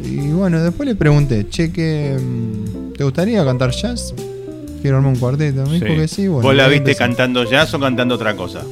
y 0.04 0.28
bueno, 0.32 0.62
después 0.62 0.88
le 0.88 0.94
pregunté, 0.94 1.48
che, 1.48 1.72
que, 1.72 2.16
¿te 2.96 3.04
gustaría 3.04 3.44
cantar 3.44 3.70
jazz? 3.70 4.14
Quiero 4.82 4.96
armar 4.96 5.12
un 5.12 5.18
cuarteto. 5.18 5.64
Me 5.66 5.74
dijo 5.74 5.86
Sí. 5.86 5.94
que 5.94 6.08
sí. 6.08 6.28
Bueno, 6.28 6.42
¿Vos 6.48 6.54
la 6.56 6.68
viste 6.68 6.94
cantando 6.94 7.44
jazz 7.44 7.72
o 7.74 7.80
cantando 7.80 8.14
otra 8.14 8.34
cosa? 8.34 8.62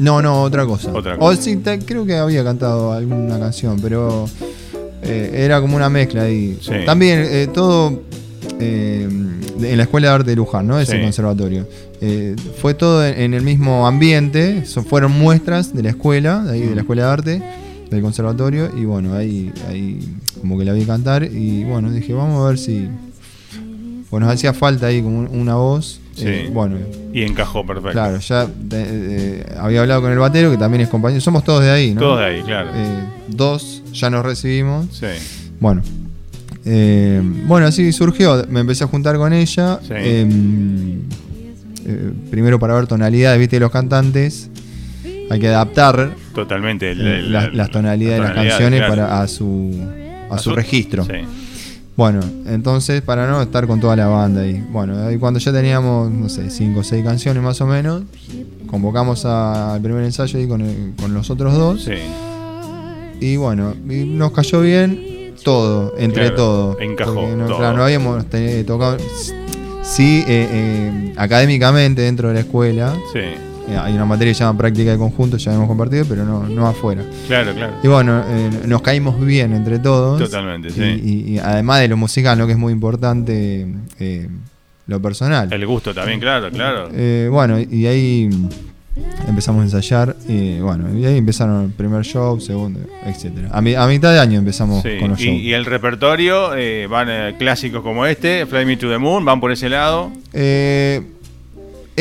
No, 0.00 0.20
no, 0.22 0.42
otra 0.42 0.66
cosa. 0.66 0.92
Otra 0.92 1.16
O 1.20 1.34
sí, 1.36 1.60
creo 1.86 2.04
que 2.06 2.16
había 2.16 2.42
cantado 2.42 2.92
alguna 2.92 3.38
canción, 3.38 3.78
pero 3.80 4.28
eh, 5.02 5.30
era 5.44 5.60
como 5.60 5.76
una 5.76 5.88
mezcla 5.88 6.22
ahí. 6.22 6.58
Sí. 6.60 6.72
También 6.84 7.20
eh, 7.24 7.48
todo 7.52 8.02
eh, 8.58 9.06
en 9.08 9.76
la 9.76 9.82
Escuela 9.82 10.08
de 10.08 10.14
Arte 10.14 10.30
de 10.30 10.36
Luján, 10.36 10.66
¿no? 10.66 10.78
Ese 10.80 10.96
Sí. 10.96 11.02
conservatorio. 11.02 11.68
Eh, 12.00 12.34
fue 12.60 12.72
todo 12.74 13.06
en, 13.06 13.18
en 13.20 13.34
el 13.34 13.42
mismo 13.42 13.86
ambiente, 13.86 14.64
so- 14.64 14.82
fueron 14.82 15.12
muestras 15.12 15.74
de 15.74 15.82
la 15.82 15.90
escuela, 15.90 16.42
de 16.44 16.52
ahí 16.54 16.60
de 16.62 16.74
la 16.74 16.80
Escuela 16.80 17.02
de 17.06 17.08
Arte, 17.10 17.42
del 17.90 18.00
conservatorio, 18.02 18.70
y 18.76 18.84
bueno, 18.86 19.14
ahí, 19.14 19.52
ahí 19.68 19.98
como 20.40 20.58
que 20.58 20.64
la 20.64 20.72
vi 20.72 20.84
cantar, 20.86 21.24
y 21.24 21.64
bueno, 21.64 21.90
dije, 21.90 22.14
vamos 22.14 22.42
a 22.42 22.48
ver 22.48 22.58
si... 22.58 22.88
Bueno, 24.10 24.26
nos 24.26 24.34
hacía 24.34 24.54
falta 24.54 24.86
ahí 24.86 25.02
como 25.02 25.18
un- 25.20 25.28
una 25.40 25.56
voz. 25.56 26.00
Sí. 26.20 26.28
Eh, 26.28 26.50
bueno, 26.52 26.76
Y 27.12 27.22
encajó 27.22 27.66
perfecto. 27.66 27.92
claro, 27.92 28.18
ya 28.18 28.46
eh, 28.72 29.44
había 29.58 29.80
hablado 29.80 30.02
con 30.02 30.12
el 30.12 30.18
batero, 30.18 30.50
que 30.50 30.56
también 30.56 30.82
es 30.82 30.88
compañero. 30.88 31.20
Somos 31.20 31.44
todos 31.44 31.62
de 31.62 31.70
ahí, 31.70 31.94
¿no? 31.94 32.00
Todos 32.00 32.20
de 32.20 32.24
ahí, 32.26 32.42
claro. 32.42 32.70
Eh, 32.74 33.04
dos 33.28 33.82
ya 33.92 34.10
nos 34.10 34.24
recibimos. 34.24 34.86
Sí. 34.92 35.06
Bueno. 35.60 35.82
Eh, 36.64 37.20
bueno, 37.46 37.66
así 37.66 37.90
surgió. 37.92 38.44
Me 38.48 38.60
empecé 38.60 38.84
a 38.84 38.86
juntar 38.86 39.16
con 39.16 39.32
ella. 39.32 39.78
Sí. 39.82 39.94
Eh, 41.86 42.12
primero 42.30 42.58
para 42.58 42.74
ver 42.74 42.86
tonalidades, 42.86 43.38
viste, 43.38 43.56
de 43.56 43.60
los 43.60 43.70
cantantes. 43.72 44.50
Hay 45.30 45.38
que 45.40 45.48
adaptar 45.48 46.14
Totalmente. 46.34 46.90
el- 46.90 47.00
el- 47.06 47.32
la- 47.32 47.44
el- 47.44 47.56
las 47.56 47.70
tonalidades 47.70 48.18
de 48.20 48.24
las 48.26 48.34
canciones 48.34 48.80
claro. 48.80 48.92
para, 48.94 49.22
a 49.22 49.28
su, 49.28 49.80
a 50.30 50.38
su 50.38 50.54
registro. 50.54 51.04
Sí. 51.04 51.12
Bueno, 51.96 52.20
entonces 52.46 53.02
para 53.02 53.26
no 53.28 53.42
estar 53.42 53.66
con 53.66 53.78
toda 53.80 53.94
la 53.96 54.06
banda 54.06 54.42
ahí. 54.42 54.64
Bueno, 54.70 55.06
ahí 55.06 55.18
cuando 55.18 55.38
ya 55.38 55.52
teníamos, 55.52 56.10
no 56.10 56.28
sé, 56.28 56.48
cinco 56.50 56.80
o 56.80 56.84
seis 56.84 57.04
canciones 57.04 57.42
más 57.42 57.60
o 57.60 57.66
menos, 57.66 58.02
convocamos 58.68 59.24
a- 59.26 59.74
al 59.74 59.82
primer 59.82 60.04
ensayo 60.04 60.38
ahí 60.38 60.46
con, 60.48 60.62
el- 60.62 60.94
con 60.98 61.12
los 61.12 61.28
otros 61.30 61.54
dos. 61.54 61.84
Sí. 61.84 61.92
Y 63.20 63.36
bueno, 63.36 63.74
y 63.88 64.04
nos 64.04 64.32
cayó 64.32 64.62
bien 64.62 65.34
todo, 65.44 65.92
entre 65.98 66.28
Claro, 66.28 66.36
todo. 66.36 66.80
encajó 66.80 67.28
no, 67.36 67.46
todo. 67.46 67.58
claro, 67.58 67.76
no 67.76 67.84
habíamos 67.84 68.24
te- 68.26 68.64
tocado. 68.64 68.96
Sí, 69.82 70.24
eh, 70.26 70.48
eh, 70.52 71.12
académicamente 71.16 72.02
dentro 72.02 72.28
de 72.28 72.34
la 72.34 72.40
escuela, 72.40 72.94
Sí. 73.12 73.20
Eh, 73.70 73.76
hay 73.78 73.94
una 73.94 74.04
materia 74.04 74.30
que 74.32 74.34
se 74.34 74.44
llama 74.44 74.58
práctica 74.58 74.90
de 74.92 74.98
conjunto, 74.98 75.36
ya 75.36 75.54
hemos 75.54 75.68
compartido, 75.68 76.04
pero 76.08 76.24
no, 76.24 76.44
no 76.48 76.66
afuera. 76.66 77.02
Claro, 77.26 77.54
claro. 77.54 77.74
Y 77.82 77.88
bueno, 77.88 78.22
eh, 78.28 78.50
nos 78.66 78.82
caímos 78.82 79.18
bien 79.24 79.52
entre 79.52 79.78
todos. 79.78 80.18
Totalmente, 80.20 80.68
Y- 80.68 80.72
sí. 80.72 80.82
Y, 81.28 81.32
y 81.34 81.38
además 81.38 81.80
de 81.80 81.88
lo 81.88 81.96
musical, 81.96 82.38
¿no? 82.38 82.46
que 82.46 82.52
es 82.52 82.58
muy 82.58 82.72
importante, 82.72 83.66
eh, 83.98 84.28
lo 84.86 85.00
personal. 85.00 85.52
El 85.52 85.66
gusto 85.66 85.94
también, 85.94 86.18
claro, 86.20 86.50
claro. 86.50 86.88
Eh, 86.92 87.28
bueno, 87.30 87.58
y 87.60 87.86
ahí 87.86 88.28
empezamos 89.28 89.60
a 89.60 89.64
ensayar. 89.64 90.16
Y 90.28 90.58
bueno, 90.58 90.86
y 90.98 91.04
ahí 91.06 91.16
empezaron 91.16 91.64
el 91.66 91.70
primer 91.70 92.02
show, 92.04 92.40
segundo, 92.40 92.80
etcétera. 93.06 93.48
A, 93.52 93.60
mi- 93.60 93.74
a 93.74 93.86
mitad 93.86 94.12
de 94.12 94.18
año 94.18 94.38
empezamos 94.40 94.82
Sí, 94.82 94.98
con 94.98 95.10
los 95.10 95.20
y, 95.20 95.24
shows. 95.26 95.38
y 95.42 95.52
el 95.52 95.64
repertorio, 95.64 96.54
eh, 96.56 96.86
van 96.88 97.08
eh, 97.08 97.34
clásicos 97.38 97.82
como 97.82 98.04
este, 98.04 98.46
Fly 98.46 98.64
Me 98.66 98.76
to 98.76 98.88
the 98.90 98.98
Moon, 98.98 99.24
van 99.24 99.38
por 99.40 99.52
ese 99.52 99.68
lado, 99.68 100.10
Eh, 100.32 101.02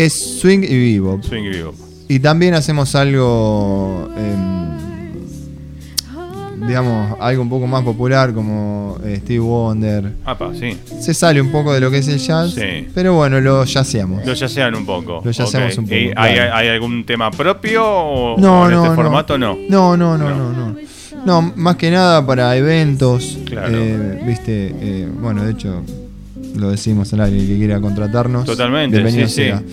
es 0.06 0.40
swing 0.40 0.60
y 0.64 0.78
vivo. 0.78 1.20
Swing 1.22 1.44
y 1.44 1.50
Vivo. 1.50 1.74
Y 2.08 2.20
también 2.20 2.54
hacemos 2.56 2.96
algo, 2.96 4.10
em, 4.18 4.70
digamos, 6.68 7.16
algo 7.20 7.42
un 7.44 7.50
poco 7.50 7.68
más 7.68 7.84
popular 7.84 8.34
como 8.34 8.98
eh, 9.04 9.20
Steve 9.22 9.40
Wonder. 9.40 10.12
Apa, 10.26 10.52
sí. 10.60 10.78
Se 11.00 11.14
sale 11.14 11.40
un 11.42 11.52
poco 11.52 11.74
de 11.74 11.80
lo 11.80 11.90
que 11.92 12.00
es 12.00 12.08
el 12.08 12.20
jazz, 12.20 12.52
Sí. 12.54 12.88
pero 12.94 13.14
bueno, 13.16 13.40
lo 13.40 13.64
yaceamos. 13.64 14.26
Lo 14.26 14.34
yacean 14.34 14.76
un 14.76 14.86
poco. 14.86 15.22
Lo 15.24 15.32
yaceamos 15.32 15.74
Ok. 15.74 15.80
un 15.80 15.86
poco, 15.86 15.96
¿Y 15.96 16.12
hay, 16.16 16.36
claro. 16.36 16.56
hay 16.56 16.68
algún 16.70 17.06
tema 17.06 17.32
propio 17.32 17.84
o, 17.86 18.40
No, 18.40 18.66
en 18.66 18.72
no, 18.72 18.78
este 18.78 18.90
no. 18.90 18.96
formato 18.96 19.38
no? 19.38 19.58
No, 19.70 19.96
no, 19.98 20.18
no, 20.18 20.30
No. 20.30 20.36
no, 20.54 20.54
no. 20.74 20.76
No, 21.26 21.42
más 21.58 21.76
que 21.76 21.92
nada 21.92 22.26
para 22.26 22.56
eventos. 22.56 23.38
Claro. 23.46 23.68
eh, 23.74 24.24
Viste, 24.26 24.74
eh, 24.80 25.08
bueno, 25.22 25.44
de 25.44 25.52
hecho, 25.52 25.84
lo 26.56 26.70
decimos 26.72 27.12
al 27.14 27.22
aire, 27.22 27.40
el 27.40 27.48
que 27.48 27.58
quiera 27.58 27.80
contratarnos. 27.82 28.46
Totalmente, 28.46 28.98
bienvenido 28.98 29.28
sí, 29.28 29.34
sí. 29.34 29.42
sea. 29.44 29.64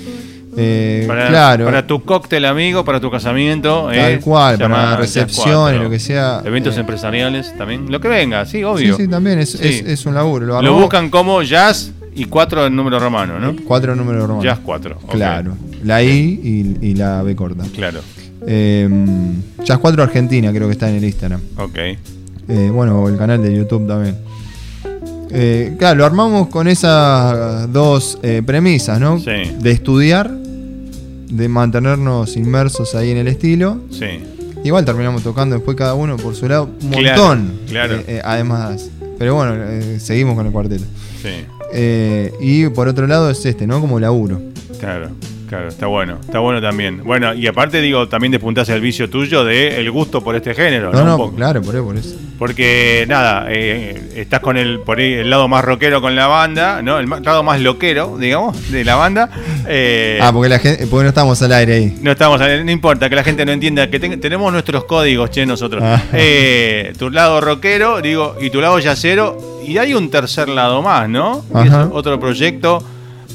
Eh, 0.59 1.05
Para, 1.07 1.28
claro. 1.28 1.65
para 1.66 1.86
tu 1.86 2.03
cóctel 2.03 2.47
amigo, 2.47 2.82
para 2.85 2.98
tu 2.98 3.11
casamiento. 3.11 3.89
Tal 3.89 4.12
eh, 4.12 4.20
cual, 4.23 4.57
para 4.59 4.97
recepciones, 4.97 5.55
Cuatro. 5.55 5.82
lo 5.82 5.90
que 5.90 5.98
sea. 5.98 6.40
Eventos 6.47 6.77
eh, 6.77 6.81
empresariales 6.81 7.55
también. 7.59 7.93
Lo 7.93 8.01
que 8.01 8.09
venga, 8.09 8.47
sí, 8.47 8.59
Sí, 8.59 8.65
obvio. 8.65 8.97
sí, 8.97 9.07
también 9.07 9.39
es, 9.39 9.51
Sí. 9.53 9.59
es, 9.69 9.85
es 9.86 10.07
un 10.07 10.15
laburo. 10.15 10.62
Lo, 10.62 10.74
buscan 10.74 11.11
como 11.11 11.43
Jazz 11.43 11.93
y 12.15 12.24
4 12.24 12.66
en 12.69 12.74
número 12.77 12.98
romano, 12.98 13.39
¿no? 13.39 13.55
Cuatro 13.66 13.94
números 13.94 14.23
romanos. 14.23 14.44
Jazz 14.44 14.61
4. 14.65 14.98
Claro. 15.11 15.55
La 15.85 16.03
I 16.03 16.40
y, 16.81 16.86
y 16.86 16.94
la 16.94 17.23
B 17.23 17.36
corta. 17.36 17.65
Claro, 17.74 18.01
Eh, 18.47 18.89
Jazz 19.62 19.77
4 19.78 20.03
Argentina, 20.03 20.51
creo 20.53 20.69
que 20.69 20.73
está 20.73 20.89
en 20.89 20.94
el 20.97 21.05
Instagram. 21.05 21.40
ok. 21.59 21.78
Eh, 22.48 22.70
bueno, 22.73 23.07
el 23.09 23.19
canal 23.19 23.43
de 23.43 23.55
YouTube 23.55 23.86
también. 23.86 24.16
Eh, 25.31 25.74
claro, 25.78 25.98
lo 25.98 26.05
armamos 26.07 26.48
con 26.48 26.69
esas 26.69 27.73
dos 27.73 28.19
eh, 28.23 28.43
premisas, 28.44 29.01
¿no? 29.01 29.19
Sí. 29.19 29.53
De 29.61 29.70
estudiar, 29.70 30.31
de 30.31 31.48
mantenernos 31.48 32.36
inmersos 32.36 32.94
ahí 32.94 33.11
en 33.11 33.19
el 33.19 33.28
estilo. 33.28 33.81
Sí. 33.90 34.07
Igual 34.65 34.85
terminamos 34.85 35.23
tocando 35.23 35.55
después 35.57 35.77
cada 35.77 35.94
uno 35.94 36.16
por 36.16 36.35
su 36.35 36.48
lado 36.48 36.70
un 36.82 36.90
Claro, 36.90 37.23
montón. 37.24 37.53
claro. 37.69 37.94
eh, 37.97 38.05
eh, 38.09 38.20
además. 38.24 38.89
Pero 39.19 39.35
bueno, 39.35 39.55
seguimos 39.98 40.35
con 40.36 40.47
el 40.47 40.53
cuarteto. 40.53 40.85
Sí. 41.23 41.47
Y 42.40 42.69
por 42.69 42.89
otro 42.89 43.07
lado 43.07 43.31
es 43.31 43.44
este, 43.47 43.66
¿no? 43.66 43.81
Como 43.81 43.98
laburo. 44.01 44.40
Claro, 44.78 45.09
claro, 45.48 45.68
está 45.68 45.86
bueno, 45.86 46.18
está 46.20 46.39
bueno 46.40 46.60
también. 46.60 47.02
Bueno, 47.05 47.35
y 47.35 47.47
aparte 47.47 47.81
digo, 47.81 48.09
también 48.09 48.32
despuntás 48.32 48.68
el 48.68 48.81
vicio 48.81 49.09
tuyo 49.10 49.44
de 49.44 49.78
el 49.78 49.90
gusto 49.90 50.23
por 50.23 50.35
este 50.36 50.55
género, 50.55 50.93
¿no? 50.93 51.05
No, 51.05 51.32
claro, 51.32 51.62
por 51.62 51.74
eso, 51.74 51.85
por 51.85 51.97
eso. 51.97 52.16
Porque 52.39 53.06
nada, 53.09 53.47
eh, 53.48 54.12
estás 54.16 54.40
con 54.40 54.56
el 54.56 54.81
por 54.81 54.98
ahí 54.98 55.14
el 55.14 55.31
lado 55.31 55.48
más 55.48 55.64
rockero 55.64 56.01
con 56.02 56.14
la 56.14 56.27
banda, 56.27 56.82
¿no? 56.82 56.98
El 56.98 57.09
lado 57.09 57.43
más 57.43 57.60
loquero, 57.60 58.16
digamos, 58.18 58.70
de 58.70 58.85
la 58.85 58.97
banda. 58.97 59.31
Eh, 59.66 60.18
ah, 60.20 60.31
porque 60.32 60.48
la 60.51 60.59
gente, 60.59 60.86
porque 60.86 61.05
no 61.05 61.09
estamos 61.09 61.40
al 61.43 61.52
aire 61.52 61.74
ahí. 61.74 61.98
no 62.02 62.10
estamos, 62.12 62.39
no 62.40 62.70
importa 62.70 63.09
que 63.09 63.16
la 63.16 63.24
gente 63.24 63.44
no 63.47 63.52
entienda 63.52 63.89
que 63.90 63.98
ten- 63.98 64.20
tenemos 64.20 64.52
nuestros 64.52 64.85
códigos, 64.85 65.31
che, 65.31 65.47
nosotros. 65.47 65.82
Ah. 65.85 66.02
Eh, 66.12 66.93
tu 66.98 67.10
lado 67.10 67.40
rockero, 67.40 68.01
digo, 68.02 68.36
y 68.40 68.51
tu 68.51 68.60
lado 68.60 68.78
yacero, 68.78 69.39
y 69.66 69.78
hay 69.78 69.94
un 69.94 70.10
tercer 70.10 70.48
lado 70.48 70.82
más, 70.82 71.09
¿no? 71.09 71.43
Es 71.64 71.73
otro 71.90 72.20
proyecto, 72.20 72.82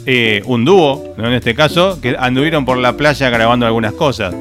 eh, 0.05 0.41
un 0.45 0.65
dúo, 0.65 1.13
¿no? 1.17 1.27
En 1.27 1.33
este 1.33 1.53
caso, 1.55 1.99
que 2.01 2.15
anduvieron 2.17 2.65
por 2.65 2.77
la 2.77 2.97
playa 2.97 3.29
grabando 3.29 3.65
algunas 3.65 3.93
cosas. 3.93 4.33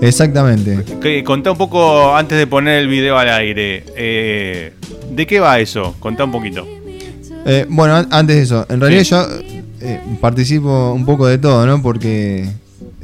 Exactamente. 0.00 0.82
Que, 1.00 1.22
contá 1.22 1.52
un 1.52 1.58
poco 1.58 2.16
antes 2.16 2.36
de 2.38 2.46
poner 2.46 2.78
el 2.80 2.88
video 2.88 3.18
al 3.18 3.28
aire. 3.28 3.84
eh, 3.96 4.72
¿De 5.10 5.26
qué 5.26 5.38
va 5.40 5.60
eso? 5.60 5.94
Contá 6.00 6.24
un 6.24 6.32
poquito. 6.32 6.66
Eh, 7.46 7.66
bueno, 7.68 7.96
an- 7.96 8.08
antes 8.10 8.36
de 8.36 8.42
eso, 8.42 8.66
en 8.68 8.80
realidad 8.80 9.02
Sí. 9.04 9.10
yo 9.10 9.26
eh, 9.80 10.00
participo 10.20 10.92
un 10.92 11.04
poco 11.04 11.26
de 11.26 11.38
todo, 11.38 11.66
¿no? 11.66 11.82
Porque 11.82 12.48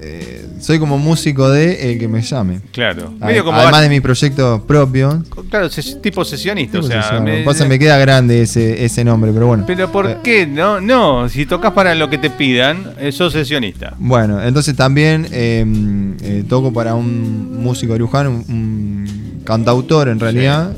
eh, 0.00 0.46
soy 0.60 0.78
como 0.78 0.96
músico 0.98 1.48
de 1.50 1.92
el 1.92 1.98
que 1.98 2.08
me 2.08 2.22
llame. 2.22 2.60
Claro. 2.72 3.12
A- 3.20 3.26
Medio 3.26 3.44
como 3.44 3.58
Además 3.58 3.82
de 3.82 3.88
mi 3.88 4.00
proyecto 4.00 4.64
propio. 4.66 5.24
Claro, 5.50 5.66
ses- 5.68 6.00
tipo 6.00 6.24
sesionista. 6.24 6.78
o 6.78 6.82
sea, 6.82 7.20
me- 7.22 7.38
me, 7.38 7.42
pasa, 7.44 7.64
me 7.66 7.78
queda 7.78 7.98
grande 7.98 8.42
ese, 8.42 8.84
ese 8.84 9.04
nombre, 9.04 9.32
pero 9.32 9.46
bueno. 9.48 9.64
Pero 9.66 9.90
¿por 9.90 10.06
Eh, 10.08 10.16
qué? 10.22 10.46
No, 10.46 10.80
no, 10.80 11.28
si 11.28 11.46
tocas 11.46 11.72
para 11.72 11.94
lo 11.94 12.08
que 12.10 12.18
te 12.18 12.30
pidan, 12.30 12.94
eh, 13.00 13.12
sos 13.12 13.32
sesionista. 13.32 13.94
Bueno, 13.98 14.42
entonces 14.42 14.76
también 14.76 15.26
eh, 15.32 16.44
toco 16.48 16.72
para 16.72 16.94
un 16.94 17.62
músico 17.62 17.92
de 17.94 17.98
Luján, 17.98 18.26
un, 18.28 18.34
un 18.48 19.40
cantautor 19.44 20.08
en 20.08 20.20
realidad, 20.20 20.76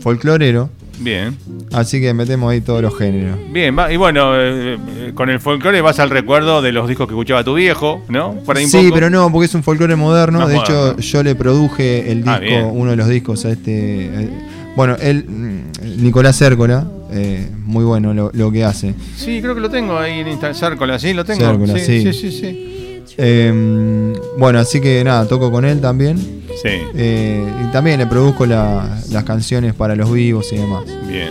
folclorero. 0.00 0.70
Bien, 0.98 1.36
Así 1.72 2.00
que 2.00 2.14
metemos 2.14 2.50
ahí 2.50 2.60
todos 2.60 2.80
los 2.82 2.96
géneros. 2.96 3.36
bien. 3.52 3.76
va- 3.78 3.92
y 3.92 3.96
bueno, 3.96 4.32
eh, 4.34 4.76
eh, 4.98 5.12
con 5.14 5.28
el 5.28 5.40
folclore 5.40 5.80
vas 5.80 5.98
al 5.98 6.10
recuerdo 6.10 6.62
de 6.62 6.72
los 6.72 6.88
discos 6.88 7.06
que 7.06 7.12
escuchaba 7.14 7.44
tu 7.44 7.54
viejo, 7.54 8.02
¿no? 8.08 8.34
Por 8.46 8.56
ahí 8.56 8.64
un 8.64 8.70
Sí, 8.70 8.78
poco. 8.84 8.94
pero 8.94 9.10
no, 9.10 9.30
porque 9.30 9.46
es 9.46 9.54
un 9.54 9.62
folclore 9.62 9.94
moderno. 9.96 10.46
De 10.48 10.54
moderno. 10.56 10.90
hecho, 10.92 10.98
yo 10.98 11.22
le 11.22 11.34
produje 11.34 12.10
el 12.10 12.22
Ah, 12.26 12.40
disco, 12.40 12.68
uno 12.68 12.90
de 12.92 12.96
los 12.96 13.08
discos 13.08 13.44
a 13.44 13.50
este. 13.50 14.06
eh, 14.06 14.28
bueno, 14.74 14.96
él, 15.00 15.24
mm, 15.28 16.02
Nicolás 16.02 16.36
Cércola, 16.36 16.86
eh, 17.10 17.48
muy 17.64 17.84
bueno 17.84 18.12
lo, 18.14 18.30
lo 18.34 18.50
que 18.52 18.64
hace. 18.64 18.94
Sí, 19.16 19.40
creo 19.40 19.54
que 19.54 19.60
lo 19.60 19.70
tengo 19.70 19.98
ahí 19.98 20.20
en 20.20 20.28
Instagram. 20.28 20.54
Cércola, 20.58 20.98
sí, 20.98 21.12
lo 21.14 21.24
tengo. 21.24 21.40
Cércola, 21.44 21.78
sí, 21.78 22.02
sí. 22.02 22.12
sí, 22.12 22.30
sí, 22.30 22.32
sí. 22.40 22.72
Eh, 23.18 24.12
bueno, 24.38 24.58
así 24.58 24.80
que 24.80 25.02
nada, 25.04 25.26
toco 25.26 25.50
con 25.50 25.64
él 25.64 25.80
también. 25.80 26.16
Sí, 26.62 26.68
Eh, 26.94 27.44
y 27.68 27.72
también 27.72 27.98
le 27.98 28.06
produzco 28.06 28.46
la- 28.46 28.98
las 29.10 29.24
canciones 29.24 29.74
para 29.74 29.94
los 29.94 30.10
vivos 30.12 30.52
y 30.52 30.56
demás. 30.56 30.84
bien. 31.08 31.28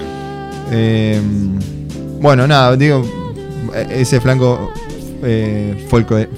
Eh, 0.72 1.20
bueno, 2.20 2.48
nada, 2.48 2.76
digo, 2.76 3.04
eh, 3.76 3.88
ese 4.02 4.20
flanco 4.20 4.72
eh, 5.28 5.86
folclore, 5.90 6.30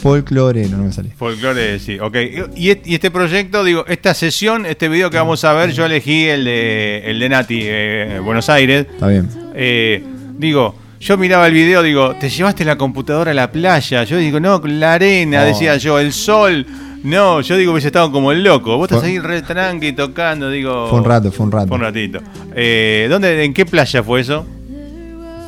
folclorero, 0.00 0.76
no 0.76 0.84
me 0.84 0.92
sale. 0.92 1.10
Folclore, 1.16 1.78
sí, 1.80 1.98
ok. 1.98 2.16
Y 2.54 2.70
este 2.94 3.10
proyecto, 3.10 3.64
digo, 3.64 3.84
esta 3.88 4.14
sesión, 4.14 4.66
este 4.66 4.88
video 4.88 5.10
que 5.10 5.16
vamos 5.16 5.44
a 5.44 5.52
ver, 5.52 5.72
yo 5.72 5.84
elegí 5.86 6.24
el 6.26 6.44
de, 6.44 7.02
el 7.06 7.18
de 7.18 7.28
Nati, 7.28 7.60
eh, 7.62 8.20
Buenos 8.22 8.48
Aires. 8.48 8.86
Está 8.88 9.08
bien. 9.08 9.28
Eh, 9.56 10.04
digo, 10.38 10.76
yo 11.04 11.18
miraba 11.18 11.46
el 11.46 11.52
video, 11.52 11.82
digo, 11.82 12.14
te 12.18 12.30
llevaste 12.30 12.64
la 12.64 12.78
computadora 12.78 13.32
a 13.32 13.34
la 13.34 13.52
playa. 13.52 14.04
Yo 14.04 14.16
digo, 14.16 14.40
no, 14.40 14.58
la 14.64 14.94
arena, 14.94 15.44
decía 15.44 15.76
yo, 15.76 15.98
el 15.98 16.14
sol. 16.14 16.66
No, 17.02 17.42
yo 17.42 17.58
digo, 17.58 17.72
hubiese 17.72 17.88
estado 17.88 18.10
como 18.10 18.32
el 18.32 18.42
loco. 18.42 18.78
Vos 18.78 18.90
estás 18.90 19.04
ahí 19.04 19.18
re 19.18 19.42
tranqui 19.42 19.92
tocando, 19.92 20.48
digo. 20.48 20.88
Fue 20.88 20.98
un 21.00 21.04
rato, 21.04 21.30
fue 21.30 21.44
un 21.44 21.52
rato. 21.52 21.68
Fue 21.68 21.76
un 21.76 21.82
ratito. 21.82 22.20
Eh, 22.54 23.06
¿dónde, 23.10 23.44
¿En 23.44 23.52
qué 23.52 23.66
playa 23.66 24.02
fue 24.02 24.22
eso? 24.22 24.46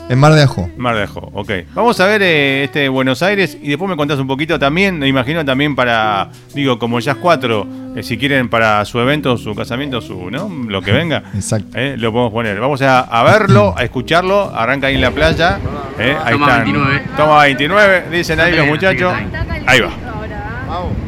En 0.09 0.19
Mar 0.21 0.35
de 0.35 0.43
Ajo. 0.43 0.71
Mar 0.77 0.95
de 0.95 1.03
Ajó, 1.03 1.31
ok. 1.33 1.51
Vamos 1.75 1.99
a 1.99 2.07
ver 2.07 2.23
eh, 2.23 2.63
este 2.65 2.89
Buenos 2.89 3.23
Aires 3.23 3.59
y 3.61 3.69
después 3.71 3.91
me 3.91 3.97
contás 3.97 4.19
un 4.21 4.29
poquito 4.29 4.57
también, 4.57 4.99
me 5.01 5.09
imagino 5.09 5.45
también 5.45 5.75
para, 5.75 6.29
digo, 6.55 6.79
como 6.79 7.01
Jazz 7.01 7.17
4, 7.21 7.67
eh, 7.97 8.03
si 8.05 8.17
quieren 8.17 8.49
para 8.49 8.85
su 8.85 9.01
evento, 9.01 9.37
su 9.37 9.55
casamiento, 9.57 10.01
su, 10.01 10.31
¿no? 10.31 10.49
Lo 10.69 10.81
que 10.81 10.93
venga. 10.93 11.25
Exacto. 11.35 11.77
Eh, 11.77 11.97
lo 11.99 12.13
podemos 12.13 12.33
poner. 12.33 12.61
Vamos 12.61 12.83
a, 12.83 13.01
a 13.01 13.25
verlo, 13.25 13.75
a 13.77 13.83
escucharlo. 13.83 14.55
Arranca 14.55 14.87
ahí 14.87 14.95
en 14.95 15.01
la 15.01 15.11
playa. 15.11 15.59
Eh, 15.99 16.17
ahí 16.25 16.35
Toma 16.35 16.47
están. 16.47 16.65
29. 16.65 17.03
Toma 17.17 17.43
29, 17.43 18.05
dicen 18.13 18.39
ahí 18.41 18.55
los 18.55 18.67
muchachos. 18.67 19.13
Ahí 19.67 19.81
va. 19.81 19.91
Me 19.91 21.06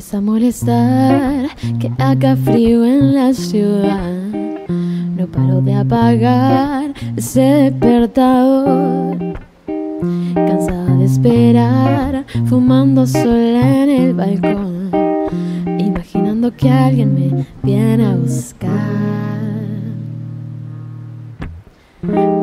empieza 0.00 0.16
a 0.16 0.20
molestar 0.22 1.48
que 1.78 1.92
haga 1.98 2.34
frío 2.34 2.86
en 2.86 3.14
la 3.14 3.34
ciudad. 3.34 4.14
No 5.14 5.26
paro 5.26 5.60
de 5.60 5.74
apagar 5.74 6.94
ese 7.18 7.70
despertador. 7.70 9.18
Cansada 10.34 10.94
de 10.96 11.04
esperar, 11.04 12.24
fumando 12.46 13.06
sola 13.06 13.82
en 13.82 13.90
el 13.90 14.14
balcón. 14.14 14.90
Imaginando 15.78 16.50
que 16.56 16.70
alguien 16.70 17.14
me 17.14 17.46
viene 17.62 18.06
a 18.06 18.14
buscar. 18.16 18.70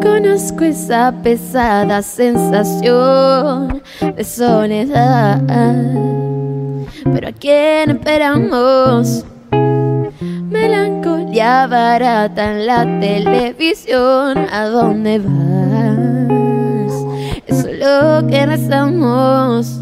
Conozco 0.04 0.64
esa 0.64 1.12
pesada 1.24 2.04
sensación 2.04 3.82
de 4.16 4.24
soledad. 4.24 5.42
Pero 7.14 7.28
a 7.30 7.32
quién 7.32 7.92
esperamos? 7.92 9.26
Melancolía 10.50 11.68
barata 11.68 12.52
en 12.52 12.66
la 12.66 12.84
televisión. 13.00 14.38
¿A 14.52 14.66
dónde 14.66 15.20
vas? 15.20 16.94
Eso 17.46 17.68
es 17.68 17.80
lo 17.80 18.28
que 18.28 18.46
rezamos. 18.46 19.82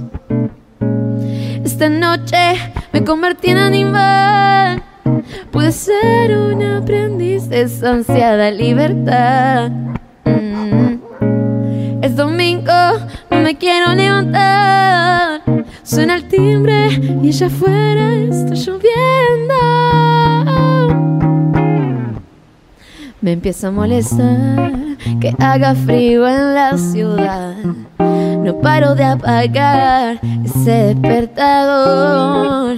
Esta 1.64 1.90
noche 1.90 2.56
me 2.94 3.04
convertí 3.04 3.50
en 3.50 3.58
animal. 3.58 4.84
Pude 5.52 5.72
ser 5.72 6.38
un 6.38 6.64
aprendiz 6.64 7.50
de 7.50 7.62
esa 7.62 7.92
ansiada 7.92 8.52
libertad. 8.52 9.72
Mm. 10.26 11.00
Es 12.02 12.16
domingo, 12.16 12.72
no 13.32 13.40
me 13.40 13.58
quiero 13.58 13.94
levantar. 13.94 15.35
Suena 15.86 16.16
el 16.16 16.28
timbre 16.28 16.90
y 17.22 17.30
allá 17.30 17.46
afuera 17.46 18.16
está 18.16 18.56
lloviendo. 18.56 19.54
Me 23.22 23.34
empieza 23.34 23.68
a 23.68 23.72
molestar 23.72 24.74
que 25.22 25.36
haga 25.40 25.76
frío 25.76 26.28
en 26.28 26.56
la 26.56 26.76
ciudad. 26.78 27.56
No 28.00 28.60
paro 28.62 28.96
de 28.96 29.04
apagar 29.04 30.20
ese 30.44 30.96
despertador. 30.96 32.78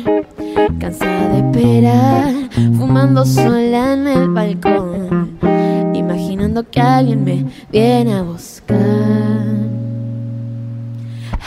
Cansada 0.78 1.30
de 1.30 1.40
esperar, 1.40 2.34
fumando 2.78 3.26
sola 3.26 3.94
en 3.94 4.08
el 4.08 4.30
balcón. 4.30 5.40
Imaginando 5.94 6.70
que 6.70 6.82
alguien 6.82 7.24
me 7.24 7.46
viene 7.72 8.16
a 8.16 8.22
buscar. 8.22 8.78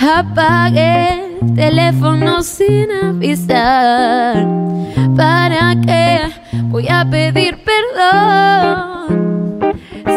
Apagué 0.00 1.24
el 1.24 1.29
teléfono 1.54 2.42
sin 2.42 2.90
avisar. 2.90 4.46
¿Para 5.16 5.76
qué 5.84 6.30
voy 6.64 6.88
a 6.88 7.04
pedir 7.08 7.58
perdón? 7.64 9.10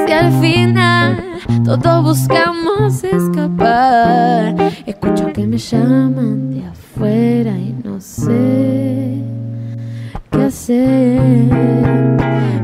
Si 0.05 0.13
al 0.13 0.31
final 0.41 1.33
todos 1.63 2.03
buscamos 2.03 3.03
escapar. 3.03 4.55
Escucho 4.85 5.31
que 5.33 5.47
me 5.47 5.57
llaman 5.57 6.51
de 6.51 6.65
afuera 6.65 7.51
y 7.51 7.73
no 7.83 7.99
sé 8.01 9.21
qué 10.31 10.43
hacer. 10.43 11.21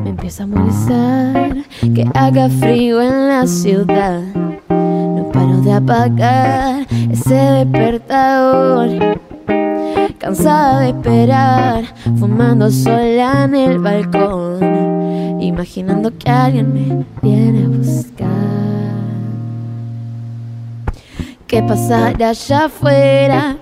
Me 0.04 0.10
empieza 0.10 0.44
a 0.44 0.48
molestar 0.48 1.58
que 1.96 2.06
haga 2.14 2.50
frío 2.50 3.02
en 3.02 3.30
la 3.30 3.48
ciudad. 3.48 4.22
Paro 5.40 5.62
de 5.62 5.72
apagar 5.72 6.86
ese 7.10 7.34
despertador. 7.34 9.18
Cansada 10.18 10.82
de 10.82 10.90
esperar, 10.90 11.86
fumando 12.20 12.70
sola 12.70 13.46
en 13.46 13.56
el 13.56 13.80
balcón. 13.80 15.40
Imaginando 15.42 16.12
que 16.18 16.30
alguien 16.30 16.74
me 16.74 17.06
viene 17.22 17.64
a 17.64 17.68
buscar. 17.70 18.28
¿Qué 21.48 21.64
pasará 21.64 22.32
allá 22.32 22.66
afuera? 22.66 23.56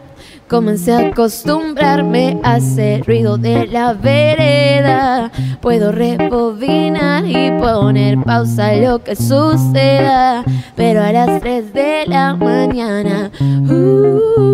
Comencé 0.47 0.93
a 0.93 1.07
acostumbrarme 1.09 2.39
a 2.43 2.57
ese 2.57 3.01
ruido 3.05 3.37
de 3.37 3.67
la 3.67 3.93
vereda. 3.93 5.29
Puedo 5.59 5.91
rebobinar 5.91 7.25
y 7.25 7.51
poner 7.59 8.17
pausa 8.23 8.67
a 8.67 8.75
lo 8.75 9.03
que 9.03 9.15
suceda. 9.17 10.45
Pero 10.75 11.03
a 11.03 11.11
las 11.11 11.41
3 11.41 11.73
de 11.73 12.05
la 12.07 12.35
mañana. 12.35 13.29
uh, 13.41 14.46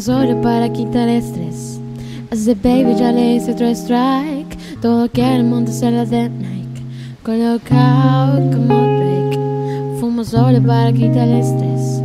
solo 0.00 0.40
para 0.40 0.72
quitar 0.72 1.08
estrés. 1.08 1.78
Hace 2.30 2.54
baby 2.54 2.94
ya 2.98 3.12
le 3.12 3.34
hice 3.34 3.52
otro 3.52 3.66
strike, 3.68 4.80
todo 4.80 5.10
que 5.10 5.22
el 5.22 5.44
mundo 5.44 5.70
se 5.72 5.90
la 5.90 6.04
de 6.04 6.28
Nike. 6.28 6.82
Colocado 7.22 8.38
como 8.50 8.74
Drake, 8.74 9.38
fumo 10.00 10.24
solo 10.24 10.62
para 10.62 10.92
quitar 10.92 11.28
el 11.28 11.40
estrés. 11.40 12.02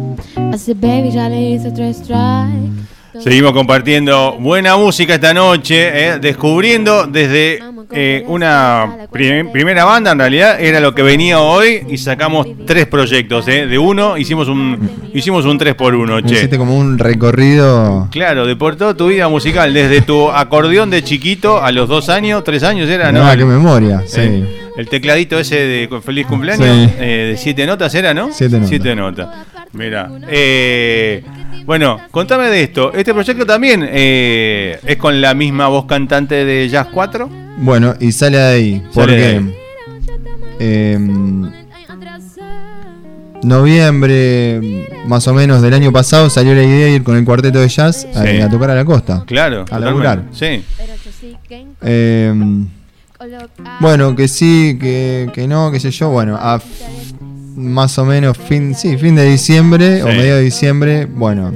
Hace 0.54 0.74
baby 0.74 1.12
ya 1.12 1.30
le 1.30 1.52
hice 1.52 1.70
otro 1.70 1.86
strike. 1.86 2.86
Seguimos 3.20 3.54
compartiendo 3.54 4.38
buena 4.40 4.76
música 4.76 5.16
esta 5.16 5.34
noche, 5.34 6.10
eh, 6.10 6.20
descubriendo 6.20 7.08
desde 7.08 7.60
eh, 7.92 8.24
una 8.28 9.08
prim- 9.12 9.52
primera 9.52 9.86
banda, 9.86 10.12
en 10.12 10.20
realidad 10.20 10.60
era 10.60 10.80
lo 10.80 10.94
que 10.96 11.02
venía 11.04 11.40
hoy 11.40 11.82
y 11.90 11.98
sacamos 11.98 12.48
tres 12.66 12.86
proyectos. 12.88 13.48
eh. 13.48 13.68
De 13.68 13.78
uno 13.78 14.18
hicimos 14.18 14.48
un 14.48 14.90
hicimos 15.14 15.46
un 15.46 15.58
3 15.58 15.76
por 15.76 15.96
1 15.96 16.22
che. 16.22 16.36
Hiciste 16.36 16.58
como 16.58 16.78
un 16.78 16.98
recorrido. 16.98 18.08
Claro, 18.12 18.46
de 18.46 18.56
por 18.56 18.76
toda 18.76 18.94
tu 18.96 19.08
vida 19.08 19.28
musical, 19.30 19.74
desde 19.74 20.02
tu 20.02 20.30
acordeón 20.32 20.90
de 20.90 21.04
chiquito 21.04 21.64
a 21.64 21.72
los 21.72 21.88
dos 21.90 22.10
años, 22.10 22.44
tres 22.44 22.64
años 22.64 22.90
era, 22.90 23.12
¿no? 23.12 23.26
Ah, 23.26 23.36
qué 23.38 23.46
memoria, 23.46 24.04
sí. 24.06 24.20
El, 24.22 24.48
el 24.78 24.90
tecladito 24.90 25.40
ese 25.40 25.56
de 25.56 25.90
feliz 26.04 26.26
cumpleaños, 26.28 26.68
Sí. 26.90 26.94
eh, 27.00 27.28
de 27.32 27.38
siete 27.38 27.66
notas 27.66 27.94
era, 27.96 28.14
¿no? 28.14 28.30
Siete 28.32 28.56
notas. 28.56 28.70
Siete 28.70 28.96
notas. 28.96 29.28
Mira. 29.76 30.10
eh, 30.28 31.24
bueno, 31.66 32.00
contame 32.12 32.48
de 32.50 32.64
esto. 32.64 32.94
Este 32.94 33.14
proyecto 33.14 33.46
también 33.46 33.86
eh, 33.88 34.80
es 34.86 34.98
con 34.98 35.20
la 35.22 35.34
misma 35.34 35.68
voz 35.68 35.86
cantante 35.86 36.46
de 36.46 36.70
Jazz 36.70 36.88
4. 36.94 37.30
Bueno, 37.58 37.94
y 38.00 38.12
sale 38.12 38.38
de 38.38 38.44
ahí. 38.44 38.84
Sale 38.92 39.16
de 39.16 39.40
Porque 39.40 39.56
em, 40.60 41.52
noviembre 43.44 44.88
más 45.08 45.28
o 45.28 45.34
menos 45.34 45.62
del 45.62 45.74
año 45.74 45.92
pasado 45.92 46.30
salió 46.30 46.54
la 46.56 46.64
idea 46.64 46.86
de 46.88 46.92
ir 46.94 47.04
con 47.04 47.16
el 47.18 47.26
cuarteto 47.26 47.60
de 47.60 47.68
jazz 47.68 48.06
a, 48.16 48.24
Sí. 48.24 48.42
a 48.42 48.50
tocar 48.50 48.72
a 48.72 48.76
la 48.76 48.86
costa. 48.86 49.24
Claro, 49.26 49.66
A 49.70 49.80
laburar. 49.80 50.24
Sí. 50.32 50.64
Em, 51.82 52.68
bueno, 53.80 54.16
que 54.16 54.28
sí, 54.28 54.78
que, 54.80 55.30
que 55.34 55.48
no, 55.48 55.72
qué 55.72 55.80
sé 55.80 55.92
yo. 55.92 56.10
Bueno, 56.10 56.38
a 56.40 56.60
más 57.56 57.98
o 57.98 58.06
menos 58.06 58.38
fin, 58.38 58.76
sí, 58.76 58.98
fin 58.98 59.16
de 59.16 59.26
diciembre 59.30 60.04
o 60.04 60.08
medio 60.08 60.36
de 60.36 60.42
diciembre, 60.44 61.06
bueno, 61.06 61.52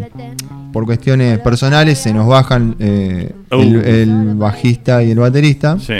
por 0.73 0.85
cuestiones 0.85 1.39
personales 1.39 1.97
se 1.99 2.13
nos 2.13 2.27
bajan 2.27 2.75
eh, 2.79 3.31
Uh. 3.51 3.61
el, 3.61 3.75
el 3.85 4.35
bajista 4.35 5.01
y 5.01 5.09
el 5.11 5.17
baterista. 5.19 5.77
Sí, 5.79 5.93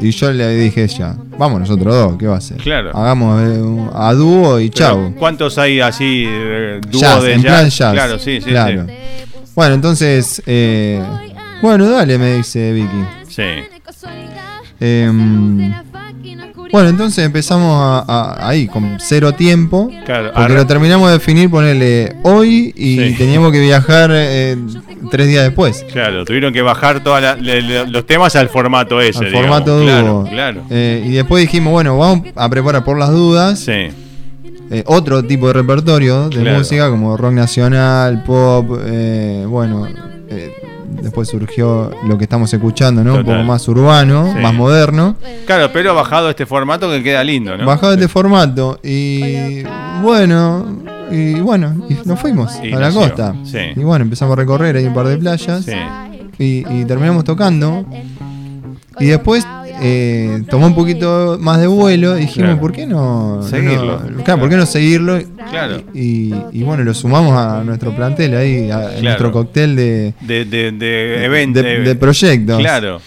Y 0.00 0.10
yo 0.10 0.32
le 0.32 0.56
dije 0.56 0.86
ya, 0.88 1.16
vamos 1.38 1.60
nosotros 1.60 1.94
dos, 1.94 2.16
¿qué 2.18 2.26
va 2.26 2.34
a 2.34 2.38
hacer? 2.38 2.56
Claro. 2.58 2.90
Hagamos 2.96 3.40
eh, 3.42 3.90
a 3.94 4.12
dúo 4.12 4.58
y 4.60 4.68
chau. 4.70 5.14
¿Cuántos 5.16 5.56
hay 5.58 5.80
así, 5.80 6.24
eh, 6.28 6.80
dúo 6.90 7.22
de 7.22 7.34
en 7.34 7.42
jazz? 7.42 7.52
plan 7.52 7.70
jazz. 7.70 7.92
Claro, 7.92 8.18
sí, 8.18 8.40
sí, 8.40 8.50
Claro. 8.50 8.86
sí. 8.86 8.92
Bueno, 9.54 9.74
entonces, 9.76 10.42
eh, 10.46 11.00
bueno, 11.62 11.88
dale, 11.88 12.18
me 12.18 12.36
dice 12.38 12.72
Vicky. 12.72 13.04
Sí. 13.28 13.42
Bueno, 16.72 16.88
entonces 16.88 17.24
empezamos 17.24 17.72
a- 17.80 18.04
a- 18.06 18.48
ahí 18.48 18.66
con 18.66 18.98
cero 19.00 19.32
tiempo. 19.32 19.90
Claro, 20.04 20.32
Porque 20.34 20.54
lo 20.54 20.66
terminamos 20.66 21.08
de 21.08 21.14
definir, 21.14 21.50
ponerle 21.50 22.16
hoy 22.22 22.72
y 22.76 22.96
Sí. 23.10 23.14
teníamos 23.16 23.52
que 23.52 23.60
viajar 23.60 24.10
eh, 24.12 24.56
tres 25.10 25.28
días 25.28 25.44
después. 25.44 25.84
Claro, 25.92 26.24
tuvieron 26.24 26.52
que 26.52 26.62
bajar 26.62 27.02
todos 27.02 27.22
los 27.88 28.06
temas 28.06 28.34
al 28.36 28.48
formato 28.48 29.00
ese. 29.00 29.18
Al 29.20 29.24
digamos. 29.26 29.46
formato 29.48 29.80
Claro. 29.82 30.26
Claro. 30.28 30.62
Eh, 30.70 31.04
y 31.06 31.10
después 31.12 31.40
dijimos, 31.42 31.72
bueno, 31.72 31.96
vamos 31.98 32.28
a 32.34 32.48
preparar 32.48 32.84
por 32.84 32.98
las 32.98 33.10
dudas 33.10 33.60
Sí, 33.60 33.72
eh, 34.70 34.82
otro 34.86 35.22
tipo 35.22 35.46
de 35.46 35.52
repertorio 35.52 36.28
de 36.28 36.40
Claro. 36.40 36.58
música 36.58 36.90
como 36.90 37.16
rock 37.16 37.32
nacional, 37.32 38.24
pop, 38.24 38.78
eh, 38.84 39.44
bueno, 39.48 39.86
eh, 40.28 40.52
después 41.02 41.28
surgió 41.28 41.90
lo 42.06 42.16
que 42.18 42.24
estamos 42.24 42.52
escuchando, 42.52 43.02
¿no? 43.04 43.14
Un 43.14 43.24
poco 43.24 43.42
más 43.42 43.66
urbano, 43.68 44.32
Sí. 44.34 44.38
más 44.40 44.54
moderno. 44.54 45.16
claro, 45.46 45.70
pero 45.72 45.94
bajado 45.94 46.30
este 46.30 46.46
formato 46.46 46.90
que 46.90 47.02
queda 47.02 47.22
lindo, 47.24 47.56
¿no? 47.56 47.64
Bajado 47.66 47.92
este 47.94 48.08
formato 48.08 48.78
y 48.82 49.62
bueno, 50.02 50.66
y 51.10 51.34
bueno, 51.40 51.86
y 51.88 51.96
nos 52.06 52.18
fuimos 52.20 52.52
Y 52.62 52.72
a 52.72 52.78
la 52.78 52.86
nació, 52.86 53.00
costa. 53.02 53.34
sí. 53.44 53.58
Y 53.76 53.80
bueno, 53.80 54.04
empezamos 54.04 54.32
a 54.32 54.36
recorrer 54.36 54.76
ahí 54.76 54.86
un 54.86 54.94
par 54.94 55.06
de 55.06 55.16
playas 55.18 55.64
Sí. 55.64 55.72
y, 56.38 56.64
y 56.68 56.84
terminamos 56.84 57.24
tocando. 57.24 57.84
Y 58.98 59.06
después 59.06 59.46
eh, 59.80 60.42
tomó 60.48 60.66
un 60.66 60.74
poquito 60.74 61.36
más 61.40 61.60
de 61.60 61.66
vuelo 61.66 62.16
y 62.16 62.22
dijimos, 62.22 62.46
Claro. 62.48 62.60
¿por 62.60 62.72
qué 62.72 62.86
no 62.86 63.40
Seguirlo. 63.42 64.00
no- 64.00 64.24
claro, 64.24 64.40
¿por 64.40 64.48
qué 64.50 64.56
no 64.56 64.66
seguirlo? 64.66 65.18
Claro. 65.50 65.82
Y, 65.94 66.32
y 66.52 66.62
bueno, 66.62 66.82
lo 66.84 66.94
sumamos 66.94 67.36
a 67.36 67.62
nuestro 67.64 67.94
plantel 67.94 68.36
ahí, 68.36 68.70
a 68.70 68.78
Claro. 68.88 69.02
nuestro 69.02 69.32
cóctel 69.32 69.76
de, 69.76 70.14
De, 70.20 70.44
de, 70.44 70.72
de, 70.72 71.80
de 71.80 71.94
proyectos. 71.96 72.58
Claro. 72.58 73.00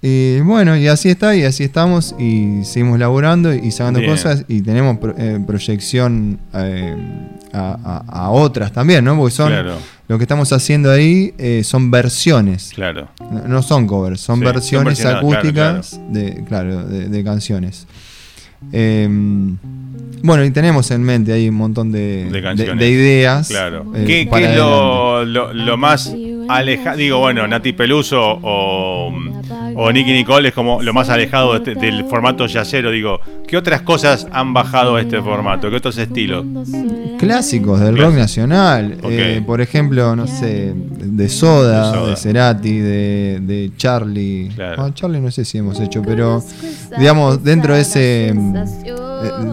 Y 0.00 0.38
bueno, 0.42 0.76
y 0.76 0.86
así 0.86 1.08
está, 1.08 1.34
y 1.34 1.42
así 1.42 1.64
estamos, 1.64 2.14
y 2.20 2.62
seguimos 2.64 3.00
laburando 3.00 3.52
y 3.52 3.70
sacando 3.72 3.98
Bien. 3.98 4.12
cosas, 4.12 4.44
y 4.46 4.60
tenemos 4.62 4.98
pro- 4.98 5.14
eh, 5.18 5.40
proyección 5.44 6.38
eh, 6.54 6.94
a, 7.52 8.04
a- 8.08 8.20
a 8.26 8.30
otras 8.30 8.70
también, 8.72 9.04
¿no? 9.04 9.16
Porque 9.16 9.34
son, 9.34 9.48
Claro. 9.48 9.74
lo 10.06 10.16
que 10.18 10.22
estamos 10.22 10.52
haciendo 10.52 10.92
ahí 10.92 11.34
eh, 11.38 11.62
son 11.64 11.90
versiones, 11.90 12.70
Claro. 12.74 13.08
no, 13.28 13.48
no 13.48 13.62
son 13.62 13.88
covers, 13.88 14.20
son 14.20 14.38
Sí, 14.38 14.44
son 14.44 14.52
versiones 14.54 14.86
versionadas, 15.02 15.20
claro, 15.20 15.36
acústicas 15.36 16.00
De, 16.12 16.44
claro, 16.46 16.84
de, 16.84 17.08
de 17.08 17.24
canciones. 17.24 17.88
Eh, 18.72 19.08
bueno, 20.22 20.44
y 20.44 20.50
tenemos 20.50 20.90
en 20.90 21.02
mente 21.02 21.32
ahí 21.32 21.48
un 21.48 21.54
montón 21.56 21.90
de, 21.92 22.24
De 22.26 22.30
de- 22.30 22.42
canciones. 22.42 22.78
de 22.78 22.88
ideas. 22.90 23.48
Claro. 23.48 23.84
eh, 23.94 24.04
¿Qué, 24.06 24.28
qué 24.32 24.44
es 24.50 24.56
lo, 24.56 25.24
lo, 25.24 25.52
lo 25.52 25.76
más 25.76 26.12
alejado? 26.48 26.96
Digo, 26.96 27.18
bueno, 27.18 27.46
Nati 27.46 27.72
Peluso 27.72 28.20
o, 28.20 29.12
o 29.80 29.92
Nicky 29.92 30.12
Nicole 30.12 30.48
es 30.48 30.54
como 30.54 30.82
lo 30.82 30.92
más 30.92 31.08
alejado 31.08 31.52
de 31.52 31.58
este- 31.58 31.74
del 31.86 32.04
formato 32.06 32.46
yacero. 32.46 32.90
Digo, 32.90 33.20
¿qué 33.46 33.56
otras 33.56 33.82
cosas 33.82 34.26
han 34.32 34.52
bajado 34.52 34.96
a 34.96 35.00
este 35.00 35.22
formato? 35.22 35.70
¿Qué 35.70 35.76
otros 35.76 35.96
estilos? 35.98 36.44
clásicos 37.18 37.80
del 37.80 37.98
rock 37.98 38.14
nacional. 38.14 38.96
Eh, 39.04 39.42
por 39.44 39.60
ejemplo, 39.60 40.14
no 40.14 40.26
sé, 40.26 40.72
de 40.74 41.28
Soda, 41.28 41.90
De 41.92 41.98
Soda. 41.98 42.10
de 42.10 42.16
Cerati, 42.16 42.78
de, 42.78 43.38
de 43.42 43.70
Charlie. 43.76 44.50
Claro. 44.54 44.76
Bueno, 44.82 44.94
Charlie 44.94 45.20
no 45.20 45.30
sé 45.30 45.44
si 45.44 45.58
hemos 45.58 45.80
hecho, 45.80 46.02
pero 46.02 46.42
digamos, 46.98 47.42
dentro 47.42 47.74
de 47.74 47.80
ese 47.80 48.28
eh, 48.28 48.32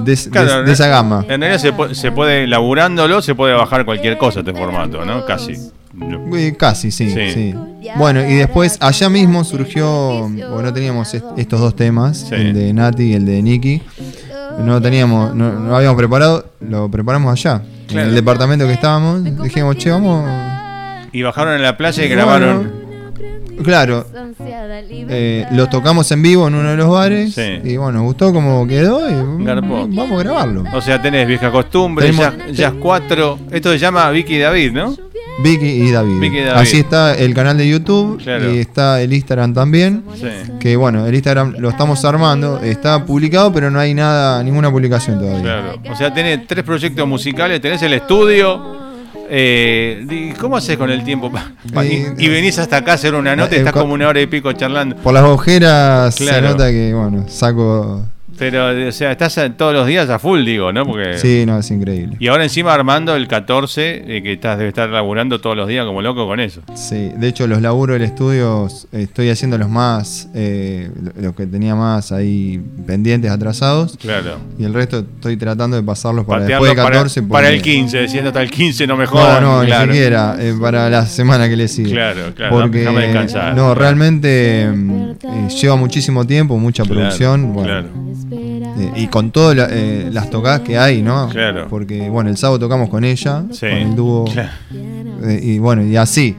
de, 0.06 0.16
de- 0.16 0.30
Claro, 0.30 0.64
de 0.64 0.72
esa 0.72 0.88
gama. 0.88 1.26
En 1.28 1.42
realidad 1.42 1.60
se, 1.90 1.96
se 1.96 2.12
puede, 2.12 2.46
laburándolo, 2.48 3.22
se 3.22 3.34
puede 3.36 3.54
bajar 3.54 3.84
cualquier 3.86 4.18
cosa 4.18 4.40
este 4.42 4.54
formato, 4.54 5.04
¿no? 5.06 5.26
Casi. 5.26 5.54
Eh, 6.36 6.56
Casi, 6.58 6.92
sí, 6.92 7.10
Sí. 7.10 7.32
sí. 7.32 7.56
Bueno, 7.98 8.22
y 8.28 8.34
después 8.36 8.78
allá 8.82 9.10
mismo 9.10 9.44
surgió, 9.44 10.30
porque 10.50 10.64
no 10.64 10.74
teníamos 10.74 11.14
est- 11.14 11.26
estos 11.38 11.60
dos 11.60 11.76
temas, 11.76 12.26
Sí. 12.30 12.36
el 12.36 12.54
de 12.54 12.74
Nati 12.74 13.04
y 13.04 13.14
el 13.14 13.26
de 13.26 13.42
Nicky. 13.42 13.82
No 14.60 14.82
teníamos, 14.82 15.34
no, 15.36 15.52
no 15.60 15.76
habíamos 15.76 15.98
preparado, 15.98 16.46
lo 16.62 16.90
preparamos 16.90 17.32
allá. 17.34 17.62
Claro. 17.88 18.02
En 18.04 18.10
el 18.10 18.16
departamento 18.16 18.66
que 18.66 18.74
estábamos, 18.74 19.24
dijimos, 19.44 19.78
che, 19.78 19.92
vamos. 19.92 20.28
Y 21.12 21.22
bajaron 21.22 21.54
en 21.56 21.62
la 21.62 21.78
playa 21.78 22.04
y 22.04 22.08
Bueno, 22.08 22.24
grabaron. 22.26 22.72
Claro, 23.64 24.06
Eh, 24.90 25.46
lo 25.52 25.68
tocamos 25.68 26.12
en 26.12 26.22
vivo 26.22 26.48
en 26.48 26.56
uno 26.56 26.72
de 26.72 26.76
los 26.78 26.90
bares 26.90 27.34
Sí. 27.34 27.60
y 27.64 27.78
bueno, 27.78 28.00
nos 28.00 28.04
gustó 28.08 28.34
como 28.34 28.68
quedó 28.68 29.10
y 29.10 29.46
Garpó. 29.46 29.88
vamos 29.88 30.12
a 30.20 30.24
grabarlo. 30.24 30.64
O 30.74 30.82
sea, 30.82 31.02
tenés 31.02 31.26
vieja 31.28 31.52
costumbre, 31.52 32.08
Tenemos- 32.08 32.36
jazz, 32.38 32.52
Jazz 32.58 32.74
4. 32.82 33.40
Esto 33.52 33.72
se 33.72 33.80
llama 33.80 34.10
Vicky 34.12 34.36
y 34.36 34.40
David, 34.40 34.72
¿no? 34.74 34.94
Vicky 35.44 35.66
y 35.66 35.92
David. 35.92 36.20
Vicky 36.20 36.38
y 36.38 36.44
David. 36.44 36.62
Así 36.62 36.78
está 36.80 37.14
el 37.16 37.34
canal 37.34 37.58
de 37.58 37.68
YouTube 37.68 38.22
Claro. 38.24 38.54
y 38.54 38.60
está 38.60 39.02
el 39.02 39.12
Instagram 39.14 39.54
también. 39.54 40.04
Sí. 40.16 40.28
Que 40.60 40.76
bueno, 40.78 41.06
el 41.06 41.14
Instagram 41.14 41.56
lo 41.60 41.70
estamos 41.70 42.04
armando, 42.06 42.60
está 42.62 43.06
publicado, 43.06 43.52
pero 43.52 43.70
no 43.70 43.80
hay 43.80 43.94
nada, 43.94 44.42
ninguna 44.44 44.72
publicación 44.72 45.20
todavía. 45.20 45.42
Claro. 45.42 45.80
O 45.92 45.96
sea, 45.96 46.14
tenés 46.14 46.48
tres 46.48 46.64
proyectos 46.64 47.08
musicales, 47.08 47.60
tenés 47.62 47.82
el 47.82 47.94
estudio. 47.94 48.86
Eh, 49.30 50.34
¿Cómo 50.40 50.56
haces 50.56 50.78
con 50.78 50.90
el 50.92 51.04
tiempo? 51.04 51.32
y, 51.74 51.78
Eh, 51.80 52.14
y 52.20 52.28
venís 52.28 52.60
hasta 52.60 52.78
acá 52.78 52.92
a 52.92 52.96
hacer 52.96 53.16
una 53.16 53.36
nota 53.36 53.54
y 53.54 53.56
eh, 53.56 53.58
estás 53.60 53.74
co- 53.74 53.82
como 53.82 53.94
una 53.96 54.08
hora 54.08 54.22
y 54.22 54.28
pico 54.28 54.54
charlando. 54.54 54.96
Por 54.98 55.14
las 55.16 55.24
ojeras 55.24 56.16
Claro. 56.16 56.36
se 56.36 56.42
nota 56.54 56.70
que, 56.72 56.94
bueno, 56.94 57.26
saco. 57.28 58.06
Pero, 58.38 58.88
o 58.88 58.92
sea, 58.92 59.12
estás 59.12 59.40
todos 59.58 59.74
los 59.74 59.88
días 59.88 60.10
a 60.10 60.20
full, 60.20 60.44
digo, 60.44 60.74
¿no? 60.74 60.86
Porque. 60.86 61.18
Sí, 61.18 61.44
no, 61.46 61.58
es 61.60 61.72
increíble. 61.72 62.18
Y 62.20 62.28
ahora 62.28 62.44
encima 62.44 62.74
armando 62.74 63.16
el 63.16 63.28
14, 63.28 64.18
eh, 64.18 64.22
que 64.24 64.34
estás 64.34 64.58
debe 64.58 64.70
estar 64.70 64.90
laburando 64.90 65.40
todos 65.40 65.56
los 65.56 65.68
días 65.68 65.86
como 65.86 66.02
loco 66.02 66.28
con 66.28 66.40
eso. 66.40 66.62
Sí, 66.74 67.12
de 67.16 67.28
hecho 67.30 67.48
los 67.48 67.62
laburos 67.62 67.94
del 67.96 68.04
estudio 68.04 68.68
estoy 68.92 69.30
haciendo 69.30 69.58
los 69.58 69.70
más, 69.70 70.28
eh, 70.34 70.90
lo- 71.02 71.22
los 71.22 71.36
que 71.36 71.46
tenía 71.48 71.76
más 71.76 72.12
ahí 72.12 72.62
pendientes, 72.86 73.32
atrasados. 73.32 73.98
Claro. 74.02 74.38
Y 74.60 74.66
el 74.66 74.74
resto 74.74 75.00
estoy 75.00 75.38
tratando 75.38 75.78
de 75.78 75.84
pasarlos 75.84 76.26
para 76.26 76.42
Patearlo 76.42 76.66
después 76.66 76.86
de 76.86 76.92
14. 76.94 77.24
para, 77.24 77.50
el 77.50 77.62
15, 77.62 78.02
diciendo 78.02 78.30
hasta 78.32 78.42
el 78.42 78.52
15 78.52 78.86
no 78.88 78.98
me 78.98 79.06
No, 79.06 79.12
jodan. 79.12 79.44
no, 79.44 79.62
claro. 79.66 79.86
ni 79.88 79.94
siquiera, 79.94 80.36
eh, 80.40 80.54
para 80.60 80.90
la 80.90 81.06
semana 81.06 81.48
que 81.48 81.56
le 81.56 81.68
sigue. 81.68 81.92
Claro, 81.92 82.34
claro, 82.36 82.54
Porque, 82.56 82.80
déjame 82.80 83.02
descansar. 83.02 83.56
no, 83.56 83.74
realmente 83.74 84.64
eh, 84.64 85.48
lleva 85.62 85.76
muchísimo 85.78 86.26
tiempo, 86.26 86.58
mucha 86.58 86.84
Claro, 86.84 87.00
producción. 87.02 87.54
bueno, 87.54 87.68
claro. 87.70 87.88
Eh, 88.78 88.92
y 88.96 89.08
con 89.08 89.32
todas 89.32 89.56
la- 89.56 89.68
eh, 89.72 90.10
las 90.12 90.30
tocadas 90.30 90.62
que 90.62 90.78
hay, 90.78 91.02
¿no? 91.02 91.30
Claro. 91.30 91.68
Porque, 91.70 92.10
bueno, 92.10 92.30
el 92.30 92.38
sábado 92.38 92.60
tocamos 92.60 92.90
con 92.90 93.04
ella, 93.04 93.44
Sí. 93.52 93.60
con 93.62 93.70
el 93.70 93.96
dúo. 93.96 94.26
Claro. 94.26 94.50
eh, 95.28 95.40
y 95.42 95.60
bueno, 95.60 95.84
y 95.84 95.96
así. 95.98 96.36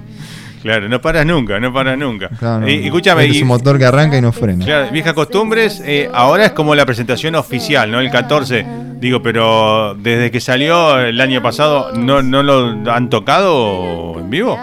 Claro, 0.63 0.89
no 0.89 1.01
paras 1.01 1.25
nunca, 1.25 1.61
no 1.61 1.73
paras 1.73 1.97
nunca. 1.97 2.29
Claro, 2.29 2.61
no, 2.63 2.69
Y- 2.69 2.85
escúchame, 2.87 3.25
este 3.25 3.37
es 3.37 3.43
un 3.43 3.49
motor 3.49 3.79
que 3.79 3.85
arranca 3.85 4.19
y 4.19 4.21
no 4.21 4.33
frena. 4.33 4.65
Claro, 4.65 4.91
viejas 4.91 5.13
costumbres, 5.13 5.81
eh, 5.85 6.11
ahora 6.13 6.47
es 6.47 6.53
como 6.53 6.75
la 6.75 6.85
presentación 6.85 7.37
oficial, 7.37 7.91
¿no? 7.91 8.01
El 8.01 8.11
14. 8.11 8.67
Digo, 9.01 9.23
pero 9.23 9.95
desde 9.95 10.31
que 10.31 10.41
salió 10.41 10.99
el 10.99 11.21
año 11.21 11.41
pasado, 11.43 11.93
¿no, 11.93 12.23
no 12.23 12.43
lo 12.43 12.91
han 12.93 13.09
tocado 13.11 14.19
en 14.19 14.31
vivo? 14.31 14.59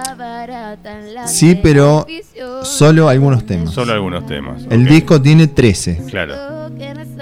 Sí, 1.25 1.57
pero 1.61 2.05
solo 2.63 3.07
algunos 3.09 3.45
temas. 3.45 3.71
Solo 3.73 3.93
algunos 3.93 4.25
temas. 4.25 4.63
El 4.69 4.85
disco 4.85 5.21
tiene 5.21 5.47
13. 5.47 6.01
Claro. 6.09 6.62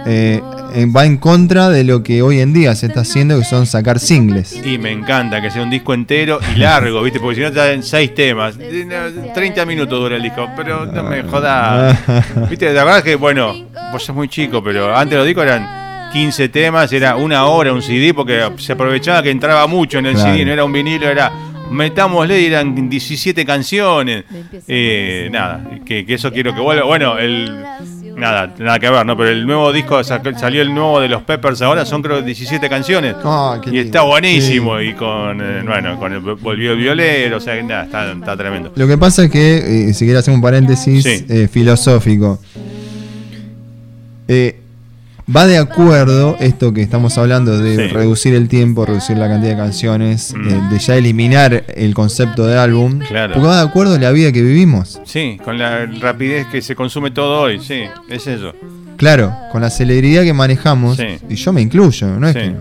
Eh, 0.06 0.42
eh, 0.74 0.86
va 0.86 1.06
en 1.06 1.18
contra 1.18 1.70
de 1.70 1.84
lo 1.84 2.02
que 2.02 2.22
hoy 2.22 2.40
en 2.40 2.54
día 2.54 2.74
se 2.76 2.88
está 2.88 3.02
haciendo, 3.02 3.38
que 3.38 3.44
son 3.46 3.66
sacar 3.66 4.00
singles. 4.00 4.60
Y 4.66 4.78
me 4.78 4.92
encanta 4.92 5.42
que 5.42 5.52
sea 5.52 5.62
un 5.64 5.70
disco 5.70 5.94
entero 5.94 6.40
y 6.56 6.60
largo, 6.60 7.04
¿viste? 7.04 7.20
Porque 7.20 7.36
si 7.36 7.42
no 7.42 7.52
te 7.52 7.60
dan 7.60 7.84
seis 7.84 8.16
temas. 8.16 8.56
Eh, 8.60 8.86
no, 8.88 9.34
30 9.34 9.66
minutos 9.66 10.00
dura 10.00 10.16
el 10.16 10.24
disco, 10.24 10.48
pero 10.56 10.86
no 10.86 11.04
me 11.04 11.24
jodas. 11.24 11.98
¿Viste? 12.50 12.74
La 12.74 12.84
verdad 12.84 13.00
es 13.00 13.04
que, 13.06 13.16
bueno, 13.16 13.54
vos 13.92 14.04
sos 14.04 14.16
muy 14.16 14.28
chico, 14.30 14.64
pero 14.64 14.96
antes 14.96 15.18
los 15.18 15.28
discos 15.28 15.44
eran 15.44 16.10
15 16.14 16.50
temas, 16.50 16.92
era 16.94 17.16
una 17.16 17.46
hora 17.46 17.72
un 17.74 17.82
CD, 17.82 18.14
porque 18.14 18.42
se 18.58 18.74
aprovechaba 18.74 19.22
que 19.22 19.30
entraba 19.32 19.68
mucho 19.68 20.00
en 20.00 20.08
el 20.08 20.16
Claro. 20.16 20.34
CD, 20.34 20.46
no 20.46 20.52
era 20.54 20.64
un 20.66 20.72
vinilo, 20.74 21.08
era 21.10 21.32
metámosle 21.70 22.42
y 22.42 22.46
eran 22.48 22.90
17 22.90 23.46
canciones. 23.46 24.26
Eh, 24.68 25.30
nada, 25.32 25.64
que, 25.86 26.06
que 26.06 26.14
eso 26.16 26.32
quiero 26.32 26.54
que 26.54 26.60
vuelva. 26.62 26.86
Bueno, 26.86 27.18
el. 27.18 27.64
Nada, 28.22 28.54
nada 28.60 28.78
que 28.78 28.88
ver, 28.88 29.04
¿no? 29.04 29.18
Pero 29.18 29.30
el 29.32 29.48
nuevo 29.48 29.74
disco, 29.74 30.04
salió 30.04 30.62
el 30.62 30.72
nuevo 30.76 31.00
de 31.02 31.10
los 31.10 31.24
Peppers 31.24 31.60
ahora, 31.64 31.86
son 31.86 32.04
creo 32.04 32.22
17 32.22 32.70
canciones. 32.70 33.16
Qué 33.64 33.70
Y 33.70 33.74
lindo. 33.74 33.86
está 33.88 34.02
buenísimo. 34.04 34.78
Sí. 34.78 34.86
Y 34.90 34.94
con, 34.94 35.42
eh, 35.42 35.64
bueno, 35.66 35.98
con 35.98 36.14
el, 36.14 36.20
volvió 36.20 36.74
el 36.74 36.78
violero, 36.78 37.38
o 37.38 37.40
sea, 37.40 37.56
que 37.56 37.64
nada, 37.64 37.86
está, 37.86 38.12
está 38.12 38.38
tremendo. 38.38 38.72
Lo 38.76 38.88
que 38.88 38.96
pasa 38.96 39.24
es 39.24 39.32
que, 39.32 39.90
eh, 39.90 39.94
si 39.96 40.06
quiero 40.06 40.20
hacer 40.20 40.36
un 40.36 40.42
paréntesis 40.42 41.04
Sí. 41.04 41.26
eh, 41.30 41.48
filosófico, 41.52 42.40
eh, 44.28 44.61
va 45.34 45.46
de 45.48 45.58
acuerdo 45.58 46.36
esto 46.40 46.74
que 46.74 46.82
estamos 46.82 47.18
hablando 47.18 47.58
de 47.60 47.76
Sí. 47.90 47.94
reducir 47.94 48.34
el 48.36 48.48
tiempo, 48.48 48.86
reducir 48.86 49.18
la 49.18 49.28
cantidad 49.28 49.52
de 49.52 49.58
canciones, 49.58 50.34
Mm. 50.36 50.48
eh, 50.50 50.62
de 50.72 50.80
ya 50.80 50.96
eliminar 50.96 51.64
el 51.76 51.94
concepto 51.94 52.46
de 52.48 52.58
álbum, 52.58 53.00
Claro. 53.00 53.34
porque 53.34 53.48
va 53.48 53.58
de 53.62 53.68
acuerdo 53.68 53.96
a 53.96 54.00
la 54.00 54.12
vida 54.12 54.32
que 54.32 54.42
vivimos. 54.42 55.00
Sí, 55.06 55.40
con 55.44 55.58
la 55.58 55.86
rapidez 55.86 56.48
que 56.48 56.62
se 56.62 56.76
consume 56.76 57.12
todo 57.12 57.42
hoy, 57.42 57.60
sí, 57.60 57.84
es 58.10 58.28
eso. 58.28 58.54
Claro, 58.98 59.34
con 59.52 59.62
la 59.62 59.70
celeridad 59.70 60.24
que 60.24 60.34
manejamos, 60.34 60.98
Sí. 60.98 61.06
y 61.30 61.36
yo 61.36 61.54
me 61.54 61.62
incluyo, 61.62 62.08
no 62.20 62.28
es 62.28 62.34
Sí. 62.34 62.40
que. 62.40 62.56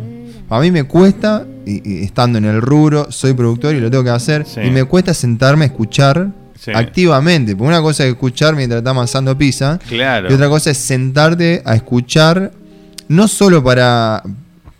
A 0.52 0.58
mí 0.58 0.70
me 0.72 0.82
cuesta, 0.84 1.46
y, 1.64 2.00
y 2.00 2.02
estando 2.04 2.38
en 2.38 2.44
el 2.44 2.60
rubro, 2.60 3.12
soy 3.12 3.34
productor 3.34 3.74
y 3.74 3.80
lo 3.80 3.88
tengo 3.90 4.02
que 4.02 4.10
hacer, 4.10 4.44
y 4.64 4.70
me 4.70 4.82
cuesta 4.84 5.14
sentarme 5.14 5.64
a 5.64 5.68
escuchar 5.68 6.28
Sí. 6.62 6.72
activamente, 6.74 7.56
porque 7.56 7.68
una 7.68 7.80
cosa 7.80 8.04
es 8.04 8.10
escuchar 8.10 8.54
mientras 8.54 8.78
está 8.80 8.90
amasando 8.90 9.36
pizza, 9.38 9.78
Claro. 9.88 10.28
y 10.30 10.34
otra 10.34 10.48
cosa 10.50 10.70
es 10.70 10.76
sentarte 10.76 11.62
a 11.64 11.74
escuchar, 11.74 12.52
no 13.08 13.28
solo 13.28 13.64
para, 13.64 14.22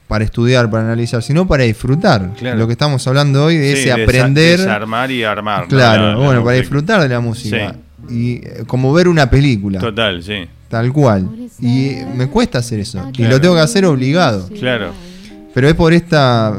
para 0.06 0.24
estudiar, 0.24 0.70
para 0.70 0.84
analizar, 0.84 1.22
sino 1.22 1.46
para 1.48 1.64
disfrutar. 1.64 2.32
Claro. 2.38 2.58
Lo 2.58 2.66
que 2.66 2.72
estamos 2.72 3.06
hablando 3.06 3.44
hoy 3.46 3.56
de 3.56 3.74
Sí, 3.76 3.80
ese 3.88 3.94
desa- 3.96 4.02
aprender. 4.02 4.58
Desarmar 4.58 5.10
y 5.10 5.22
armar. 5.24 5.68
Claro, 5.68 6.02
La- 6.02 6.08
la 6.10 6.16
bueno, 6.16 6.44
para 6.44 6.56
disfrutar 6.58 7.00
de 7.00 7.08
la 7.08 7.20
música. 7.20 7.74
Y 8.10 8.34
eh, 8.44 8.64
como 8.66 8.92
ver 8.92 9.08
una 9.08 9.30
película. 9.30 9.78
Total, 9.78 10.22
sí. 10.22 10.46
Tal 10.68 10.92
cual. 10.92 11.28
Y 11.60 11.96
me 12.14 12.26
cuesta 12.28 12.58
hacer 12.58 12.78
eso. 12.80 13.10
Y 13.16 13.24
lo 13.24 13.40
tengo 13.40 13.54
que 13.54 13.60
hacer 13.62 13.84
obligado. 13.86 14.48
Claro. 14.58 14.92
Pero 15.54 15.68
es 15.68 15.74
por 15.74 15.92
esta 15.92 16.52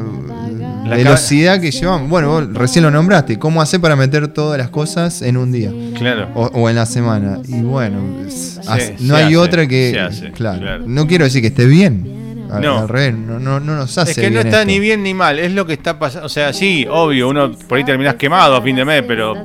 La 0.86 0.96
velocidad 0.98 1.62
que 1.62 1.72
llevamos. 1.72 2.10
Bueno, 2.10 2.30
vos 2.30 2.54
recién 2.54 2.84
lo 2.84 2.92
nombraste. 2.92 3.40
¿Cómo 3.40 3.62
hacer 3.62 3.80
para 3.80 3.96
meter 3.96 4.28
todas 4.28 4.58
las 4.58 4.70
cosas 4.70 5.22
en 5.22 5.38
un 5.38 5.52
día? 5.52 5.72
Claro. 5.98 6.28
O, 6.36 6.46
o 6.48 6.70
en 6.70 6.76
la 6.76 6.86
semana. 6.86 7.40
Y 7.48 7.62
bueno, 7.62 8.00
es- 8.28 8.60
hace- 8.68 8.98
se 8.98 9.04
no 9.06 9.16
hay 9.16 9.26
hace, 9.26 9.38
otra 9.38 9.68
que. 9.68 9.92
se 9.92 10.00
hace, 10.00 10.32
claro. 10.32 10.60
claro. 10.60 10.84
No 10.88 11.08
quiero 11.08 11.24
decir 11.26 11.42
que 11.42 11.48
esté 11.48 11.66
bien. 11.66 12.20
Al, 12.52 12.62
No. 12.62 12.80
al 12.80 12.90
revés, 12.90 13.16
no, 13.16 13.40
no, 13.40 13.62
no 13.62 13.76
nos 13.78 13.98
hace 13.98 14.12
Es 14.12 14.18
que 14.18 14.30
no 14.30 14.42
está 14.42 14.58
esto. 14.60 14.66
ni 14.66 14.80
bien 14.80 15.04
ni 15.04 15.14
mal, 15.14 15.40
es 15.40 15.54
lo 15.54 15.66
que 15.66 15.72
está 15.72 15.98
pasando. 15.98 16.26
O 16.26 16.30
sea, 16.30 16.52
sí, 16.52 16.86
obvio, 16.90 17.30
uno 17.30 17.54
por 17.54 17.78
ahí 17.78 17.86
terminás 17.86 18.16
quemado 18.16 18.58
a 18.58 18.62
fin 18.62 18.76
de 18.76 18.84
mes, 18.84 19.04
pero 19.08 19.36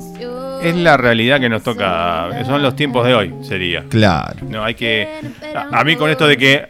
es 0.60 0.74
la 0.74 0.96
realidad 0.96 1.38
que 1.38 1.48
nos 1.48 1.62
toca. 1.62 2.30
Son 2.44 2.60
los 2.62 2.74
tiempos 2.74 3.06
de 3.06 3.14
hoy, 3.14 3.32
sería. 3.42 3.84
Claro. 3.88 4.34
No, 4.50 4.64
hay 4.64 4.74
que. 4.74 5.06
A, 5.54 5.78
a 5.80 5.84
mí 5.84 5.94
con 5.94 6.10
esto 6.10 6.26
de 6.26 6.36
que 6.36 6.66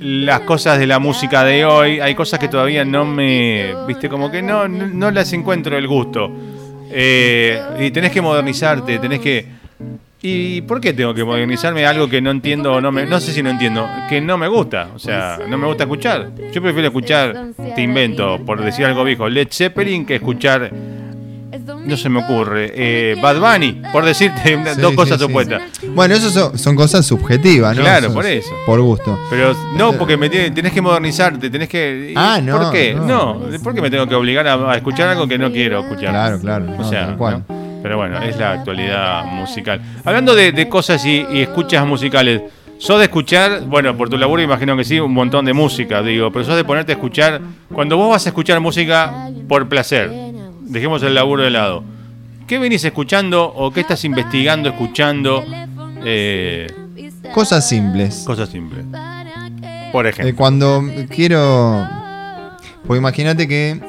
las 0.00 0.40
cosas 0.40 0.78
de 0.78 0.86
la 0.86 0.98
música 0.98 1.44
de 1.44 1.64
hoy, 1.64 2.00
hay 2.00 2.14
cosas 2.14 2.38
que 2.38 2.48
todavía 2.48 2.84
no 2.84 3.04
me. 3.04 3.74
Viste, 3.86 4.08
como 4.08 4.30
que 4.30 4.42
no, 4.42 4.68
no, 4.68 4.86
no 4.86 5.10
las 5.10 5.32
encuentro 5.32 5.76
el 5.76 5.86
gusto. 5.86 6.30
Eh, 6.90 7.60
y 7.80 7.90
tenés 7.90 8.12
que 8.12 8.20
modernizarte, 8.20 8.98
tenés 8.98 9.20
que. 9.20 9.58
¿Y 10.20 10.62
por 10.62 10.80
qué 10.80 10.92
tengo 10.92 11.14
que 11.14 11.22
modernizarme 11.22 11.86
algo 11.86 12.08
que 12.08 12.20
no 12.20 12.30
entiendo 12.30 12.74
o 12.74 12.80
no 12.80 12.90
me. 12.90 13.06
No 13.06 13.20
sé 13.20 13.32
si 13.32 13.42
no 13.42 13.50
entiendo, 13.50 13.88
que 14.08 14.20
no 14.20 14.36
me 14.36 14.48
gusta? 14.48 14.88
O 14.94 14.98
sea, 14.98 15.38
no 15.48 15.56
me 15.58 15.66
gusta 15.66 15.84
escuchar. 15.84 16.30
Yo 16.52 16.60
prefiero 16.60 16.88
escuchar, 16.88 17.48
te 17.74 17.82
invento, 17.82 18.38
por 18.44 18.62
decir 18.62 18.84
algo 18.84 19.04
viejo, 19.04 19.28
Led 19.28 19.48
Zeppelin 19.50 20.04
que 20.04 20.16
escuchar. 20.16 20.70
No 21.84 21.96
se 21.96 22.08
me 22.08 22.20
ocurre. 22.20 22.72
Eh, 22.74 23.16
Bad 23.20 23.38
Bunny, 23.40 23.82
por 23.92 24.04
decirte 24.04 24.56
una- 24.56 24.74
Sí, 24.74 24.80
dos 24.80 24.90
sí, 24.90 24.96
cosas 24.96 25.18
sí. 25.18 25.24
opuestas. 25.24 25.62
Bueno, 25.94 26.14
eso 26.14 26.30
son, 26.30 26.58
son 26.58 26.76
cosas 26.76 27.06
subjetivas, 27.06 27.76
¿no? 27.76 27.82
Claro, 27.82 28.06
Son- 28.06 28.14
por 28.14 28.26
eso. 28.26 28.50
Por 28.66 28.80
gusto. 28.80 29.18
Pero 29.30 29.54
no, 29.76 29.92
porque 29.94 30.16
me 30.16 30.28
tiene- 30.28 30.50
tenés 30.50 30.72
que 30.72 30.80
modernizarte, 30.82 31.50
tenés 31.50 31.68
que... 31.68 32.10
¿y 32.10 32.14
Ah, 32.16 32.40
no, 32.42 32.58
¿Por 32.58 32.72
qué? 32.72 32.94
no. 32.94 33.06
No, 33.06 33.58
¿por 33.62 33.74
qué 33.74 33.80
me 33.82 33.90
tengo 33.90 34.06
que 34.06 34.14
obligar 34.14 34.46
a, 34.46 34.72
a 34.72 34.76
escuchar 34.76 35.08
algo 35.08 35.26
que 35.26 35.38
no 35.38 35.50
quiero 35.52 35.80
escuchar? 35.80 36.10
Claro, 36.10 36.40
claro, 36.40 36.66
O 36.78 36.84
sea, 36.84 37.14
cual. 37.16 37.44
¿no? 37.48 37.80
Pero 37.82 37.96
bueno, 37.96 38.20
es 38.22 38.36
la 38.36 38.52
actualidad 38.52 39.24
musical. 39.24 39.80
Hablando 40.04 40.34
de, 40.34 40.52
de 40.52 40.68
cosas 40.68 41.04
y, 41.06 41.24
y 41.32 41.40
escuchas 41.42 41.86
musicales, 41.86 42.42
¿sos 42.78 42.98
de 42.98 43.04
escuchar, 43.04 43.62
bueno, 43.66 43.96
por 43.96 44.08
tu 44.08 44.18
laburo 44.18 44.42
imagino 44.42 44.76
que 44.76 44.82
sí, 44.84 44.98
un 44.98 45.12
montón 45.14 45.44
de 45.44 45.52
música, 45.52 46.02
digo, 46.02 46.30
pero 46.32 46.44
sos 46.44 46.56
de 46.56 46.64
ponerte 46.64 46.92
a 46.92 46.94
escuchar, 46.96 47.40
cuando 47.72 47.96
vos 47.96 48.10
vas 48.10 48.26
a 48.26 48.30
escuchar 48.30 48.58
música 48.60 49.28
por 49.48 49.68
placer, 49.68 50.10
dejemos 50.68 51.02
el 51.02 51.14
laburo 51.14 51.42
de 51.42 51.50
lado, 51.50 51.82
¿qué 52.46 52.58
venís 52.58 52.84
escuchando 52.84 53.44
o 53.54 53.70
qué 53.72 53.80
estás 53.80 54.04
investigando, 54.04 54.68
escuchando? 54.68 55.44
Eh, 56.04 56.66
Cosas 57.34 57.68
simples. 57.68 58.22
cosas 58.26 58.48
simples. 58.48 58.84
Por 59.92 60.06
Eh, 60.06 60.10
ejemplo. 60.10 60.36
cuando 60.36 60.82
quiero. 61.10 61.86
Pues 62.86 62.98
imagínate 62.98 63.46
que. 63.48 63.80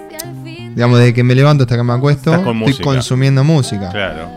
Digamos, 0.75 0.99
desde 0.99 1.13
que 1.13 1.23
me 1.23 1.35
levanto 1.35 1.63
hasta 1.63 1.75
que 1.75 1.83
me 1.83 1.93
acuesto, 1.93 2.31
con 2.31 2.39
estoy 2.39 2.53
música. 2.53 2.83
consumiendo 2.83 3.43
música. 3.43 3.89
Claro. 3.89 4.29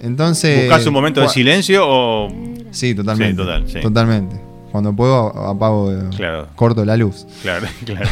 Entonces. 0.00 0.66
¿Buscas 0.68 0.86
un 0.86 0.92
momento 0.94 1.20
de 1.20 1.28
silencio 1.28 1.82
o.? 1.86 2.28
Sí, 2.70 2.94
totalmente. 2.94 3.32
Sí, 3.32 3.36
total, 3.36 3.64
sí. 3.68 3.80
Totalmente. 3.80 4.36
Cuando 4.72 4.94
puedo, 4.94 5.28
apago. 5.48 5.92
Claro. 6.16 6.48
Corto 6.54 6.84
la 6.84 6.96
luz. 6.96 7.26
Claro, 7.42 7.66
claro. 7.84 8.08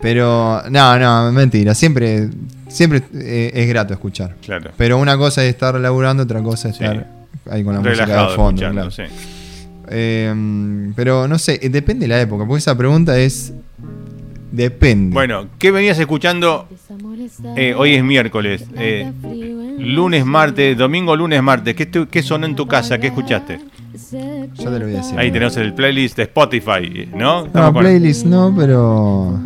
Pero, 0.00 0.62
no, 0.70 0.98
no, 0.98 1.32
mentira. 1.32 1.74
Siempre, 1.74 2.28
siempre 2.68 3.02
eh, 3.14 3.50
es 3.54 3.68
grato 3.68 3.94
escuchar. 3.94 4.34
Claro. 4.42 4.70
Pero 4.76 4.98
una 4.98 5.16
cosa 5.16 5.42
es 5.44 5.50
estar 5.50 5.78
laburando, 5.80 6.22
otra 6.24 6.42
cosa 6.42 6.68
es 6.68 6.76
Sí. 6.76 6.84
estar 6.84 7.06
ahí 7.50 7.64
con 7.64 7.74
la 7.74 7.80
música 7.80 8.06
de 8.06 8.34
fondo. 8.36 8.62
escuchando, 8.62 8.72
claro. 8.72 8.90
sí. 8.90 9.02
Eh, 9.88 10.92
pero 10.96 11.28
no 11.28 11.38
sé, 11.38 11.58
eh, 11.62 11.68
depende 11.68 12.04
de 12.04 12.08
la 12.08 12.20
época, 12.20 12.44
porque 12.46 12.58
esa 12.58 12.76
pregunta 12.76 13.18
es. 13.18 13.52
Depende. 14.52 15.12
Bueno, 15.12 15.48
¿qué 15.58 15.70
venías 15.70 15.98
escuchando? 15.98 16.68
Eh, 17.56 17.74
hoy 17.76 17.94
es 17.94 18.02
miércoles. 18.04 18.64
eh, 18.76 19.10
lunes, 19.78 20.24
martes, 20.24 20.76
domingo, 20.78 21.14
lunes, 21.16 21.42
martes. 21.42 21.74
¿Qué, 21.74 21.88
¿Qué 22.10 22.22
sonó 22.22 22.46
en 22.46 22.54
tu 22.56 22.66
casa? 22.66 22.98
¿Qué 22.98 23.08
escuchaste? 23.08 23.60
Ya 23.96 24.64
te 24.64 24.78
lo 24.78 24.86
voy 24.86 24.94
a 24.94 24.98
decir. 24.98 25.18
Ahí 25.18 25.30
tenemos 25.30 25.56
el 25.56 25.74
playlist 25.74 26.16
de 26.16 26.22
Spotify, 26.24 27.08
¿no? 27.14 27.46
No, 27.46 27.72
con- 27.72 27.82
playlist 27.82 28.26
no, 28.26 28.54
pero. 28.56 29.38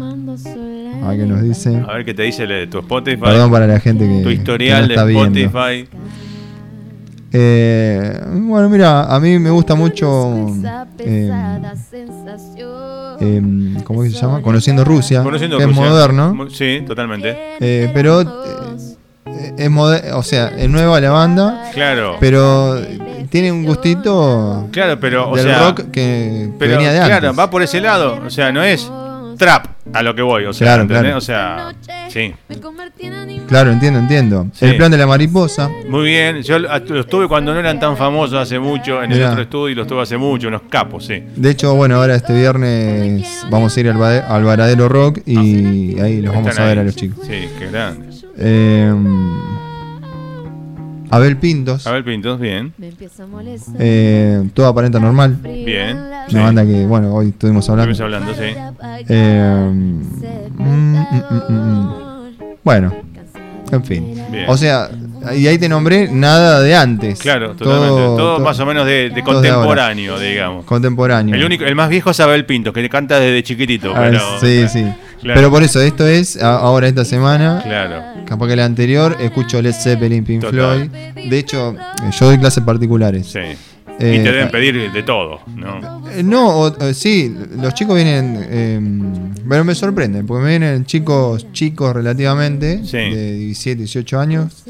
A 1.02 1.08
ver 1.08 1.18
qué 1.20 1.26
nos 1.26 1.42
dice. 1.42 1.76
A 1.88 1.94
ver 1.94 2.04
qué 2.04 2.12
te 2.14 2.22
dice 2.24 2.42
el 2.42 2.48
de 2.50 2.66
tu 2.66 2.78
Spotify. 2.78 3.20
Perdón 3.20 3.50
para 3.50 3.66
la 3.66 3.80
gente 3.80 4.06
que. 4.06 4.22
tu 4.22 4.28
que 4.28 4.34
historial 4.34 4.82
no 4.86 4.88
está 4.90 5.04
de 5.06 5.12
viendo. 5.12 5.38
Spotify. 5.40 5.88
Eh, 7.32 8.20
bueno, 8.32 8.68
mira, 8.68 9.04
a 9.04 9.20
mí 9.20 9.38
me 9.38 9.50
gusta 9.50 9.74
mucho. 9.76 10.48
Eh, 10.98 11.30
eh, 13.20 13.42
¿Cómo 13.84 14.02
que 14.02 14.10
se 14.10 14.20
llama? 14.20 14.42
Conociendo 14.42 14.84
Rusia. 14.84 15.22
Conociendo 15.22 15.56
que 15.58 15.66
Rusia. 15.66 15.82
es 15.84 15.90
moderno. 15.90 16.48
Sí, 16.50 16.82
totalmente. 16.86 17.36
Eh, 17.60 17.90
pero. 17.94 18.24
Es 19.56 20.12
o 20.12 20.22
sea, 20.22 20.48
es 20.56 20.68
nueva 20.68 21.00
la 21.00 21.10
banda. 21.10 21.70
Claro. 21.72 22.16
Pero 22.20 22.80
tiene 23.30 23.52
un 23.52 23.64
gustito. 23.64 24.68
Claro, 24.72 24.98
pero, 25.00 25.30
o 25.30 25.36
del 25.36 25.46
sea, 25.46 25.58
rock 25.68 25.76
que, 25.76 25.90
que 25.92 26.48
Pero 26.58 26.72
venía 26.76 26.92
de 26.92 26.98
antes. 27.00 27.18
claro, 27.18 27.34
va 27.34 27.50
por 27.50 27.62
ese 27.62 27.80
lado. 27.80 28.18
O 28.26 28.30
sea, 28.30 28.52
no 28.52 28.62
es 28.62 28.90
trap 29.38 29.66
a 29.92 30.02
lo 30.02 30.14
que 30.14 30.22
voy. 30.22 30.44
O 30.44 30.52
sea, 30.52 30.66
Claro, 30.66 30.86
claro. 30.86 31.16
O 31.16 31.20
sea, 31.20 31.72
sí. 32.08 32.34
Claro, 33.48 33.72
entiendo, 33.72 33.98
entiendo. 33.98 34.46
Sí. 34.52 34.66
El 34.66 34.76
plan 34.76 34.90
de 34.90 34.98
la 34.98 35.06
mariposa. 35.06 35.68
Muy 35.88 36.04
bien. 36.04 36.42
Yo 36.42 36.58
los 36.58 37.06
tuve 37.06 37.26
cuando 37.26 37.52
no 37.54 37.60
eran 37.60 37.80
tan 37.80 37.96
famosos 37.96 38.34
hace 38.38 38.58
mucho 38.58 39.02
en 39.02 39.12
el 39.12 39.22
otro 39.24 39.42
estudio 39.42 39.68
y 39.70 39.74
los 39.74 39.86
tuve 39.86 40.02
hace 40.02 40.16
mucho, 40.16 40.48
unos 40.48 40.62
capos, 40.68 41.06
sí. 41.06 41.22
De 41.36 41.50
hecho, 41.50 41.74
bueno, 41.74 41.96
ahora 41.96 42.14
este 42.14 42.34
viernes 42.34 43.26
vamos 43.50 43.76
a 43.76 43.80
ir 43.80 43.88
al, 43.88 44.02
al 44.02 44.44
Varadero 44.44 44.88
Rock 44.88 45.20
y 45.26 45.98
ahí 46.00 46.20
los 46.20 46.34
vamos 46.34 46.50
Están 46.50 46.64
a 46.64 46.68
ver 46.68 46.78
ahí. 46.78 46.82
a 46.82 46.84
los 46.84 46.96
chicos. 46.96 47.26
Sí, 47.26 47.48
qué 47.58 47.68
grandes. 47.70 48.09
Eh, 48.40 48.92
Abel 51.10 51.36
Pintos, 51.38 51.86
Abel 51.86 52.04
Pintos, 52.04 52.38
bien. 52.38 52.72
eh, 53.78 54.48
Todo 54.54 54.66
aparenta 54.66 55.00
normal. 55.00 55.36
Bien. 55.42 55.98
Una 56.30 56.42
banda 56.44 56.64
que, 56.64 56.86
bueno, 56.86 57.12
hoy 57.12 57.30
estuvimos 57.30 57.68
hablando. 57.68 57.90
Estuvimos 57.90 58.14
hablando, 58.14 58.34
sí. 58.34 59.04
Eh, 59.08 59.70
mm, 59.72 60.62
mm, 60.62 61.06
mm, 61.30 61.52
mm. 61.52 61.94
Bueno, 62.62 62.92
en 63.72 63.84
fin. 63.84 64.14
Bien. 64.30 64.44
O 64.48 64.56
sea, 64.56 64.88
y 65.36 65.46
ahí 65.46 65.58
te 65.58 65.68
nombré 65.68 66.08
nada 66.10 66.60
de 66.60 66.74
antes. 66.74 67.18
Claro, 67.18 67.54
totalmente. 67.54 67.94
Todo, 67.94 68.38
más 68.40 68.58
o 68.60 68.66
menos 68.66 68.86
de, 68.86 69.10
de 69.10 69.22
contemporáneo, 69.22 70.18
digamos. 70.18 70.64
Contemporáneo. 70.64 71.34
El 71.34 71.44
único, 71.44 71.64
el 71.64 71.74
más 71.74 71.88
viejo 71.88 72.10
es 72.10 72.20
Abel 72.20 72.44
Pintos, 72.46 72.72
que 72.72 72.88
canta 72.88 73.18
desde 73.20 73.42
chiquitito. 73.42 73.92
Ah, 73.94 74.08
pero, 74.10 74.20
sí, 74.40 74.66
sí. 74.68 74.84
Claro. 75.20 75.38
Pero 75.38 75.50
por 75.50 75.62
eso, 75.62 75.80
esto 75.82 76.06
es 76.06 76.40
ahora 76.42 76.88
esta 76.88 77.04
semana. 77.04 77.60
Claro. 77.62 78.02
Capaz 78.26 78.48
que 78.48 78.56
la 78.56 78.64
anterior 78.64 79.16
escucho 79.20 79.60
Led 79.60 79.74
Zeppelin, 79.74 80.24
Pink 80.24 80.40
Total. 80.40 80.88
Floyd. 80.90 81.28
De 81.28 81.38
hecho, 81.38 81.74
yo 82.18 82.26
doy 82.26 82.38
clases 82.38 82.64
particulares. 82.64 83.26
Sí. 83.26 83.38
Eh, 84.02 84.16
y 84.18 84.22
te 84.24 84.32
deben 84.32 84.50
pedir 84.50 84.90
de 84.90 85.02
todo, 85.02 85.40
¿no? 85.56 86.02
Eh, 86.10 86.22
No, 86.22 86.48
o- 86.60 86.76
eh, 86.88 86.94
sí, 86.94 87.36
los 87.60 87.74
chicos 87.74 87.94
vienen, 87.96 88.46
eh, 88.48 88.80
pero 89.46 89.62
me 89.62 89.74
sorprenden, 89.74 90.26
porque 90.26 90.42
me 90.44 90.48
vienen 90.50 90.86
chicos 90.86 91.46
chicos 91.52 91.92
relativamente, 91.92 92.80
Sí. 92.82 92.96
de 92.96 93.32
17, 93.34 93.80
18 93.80 94.18
años, 94.18 94.64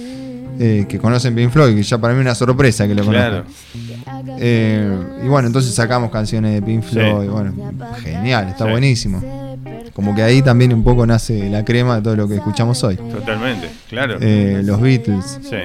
eh, 0.63 0.85
que 0.87 0.99
conocen 0.99 1.35
Pink 1.35 1.51
Floyd, 1.51 1.75
que 1.75 1.83
ya 1.83 1.97
para 1.97 2.13
mí 2.13 2.21
es 2.21 2.27
una 2.27 2.35
sorpresa 2.35 2.87
que 2.87 2.95
lo 2.95 3.03
Claro. 3.03 3.45
conozcan. 3.45 4.37
Eh, 4.39 4.95
y 5.25 5.27
bueno, 5.27 5.47
entonces 5.47 5.75
sacamos 5.75 6.11
canciones 6.11 6.53
de 6.53 6.61
Pink 6.61 6.83
Floyd, 6.83 7.31
bueno, 7.31 7.55
genial, 8.03 8.49
está 8.49 8.67
Sí. 8.67 8.71
buenísimo. 8.71 9.57
Como 9.95 10.15
que 10.15 10.23
ahí 10.23 10.43
también 10.43 10.75
un 10.75 10.85
poco 10.85 11.07
nace 11.07 11.49
la 11.49 11.65
crema 11.65 11.97
de 11.97 12.03
todo 12.03 12.15
lo 12.15 12.29
que 12.29 12.35
escuchamos 12.35 12.85
hoy. 12.85 12.97
Totalmente, 12.97 13.71
claro. 13.89 14.19
Eh, 14.21 14.61
los 14.63 14.79
Beatles. 14.83 15.41
Sí. 15.43 15.57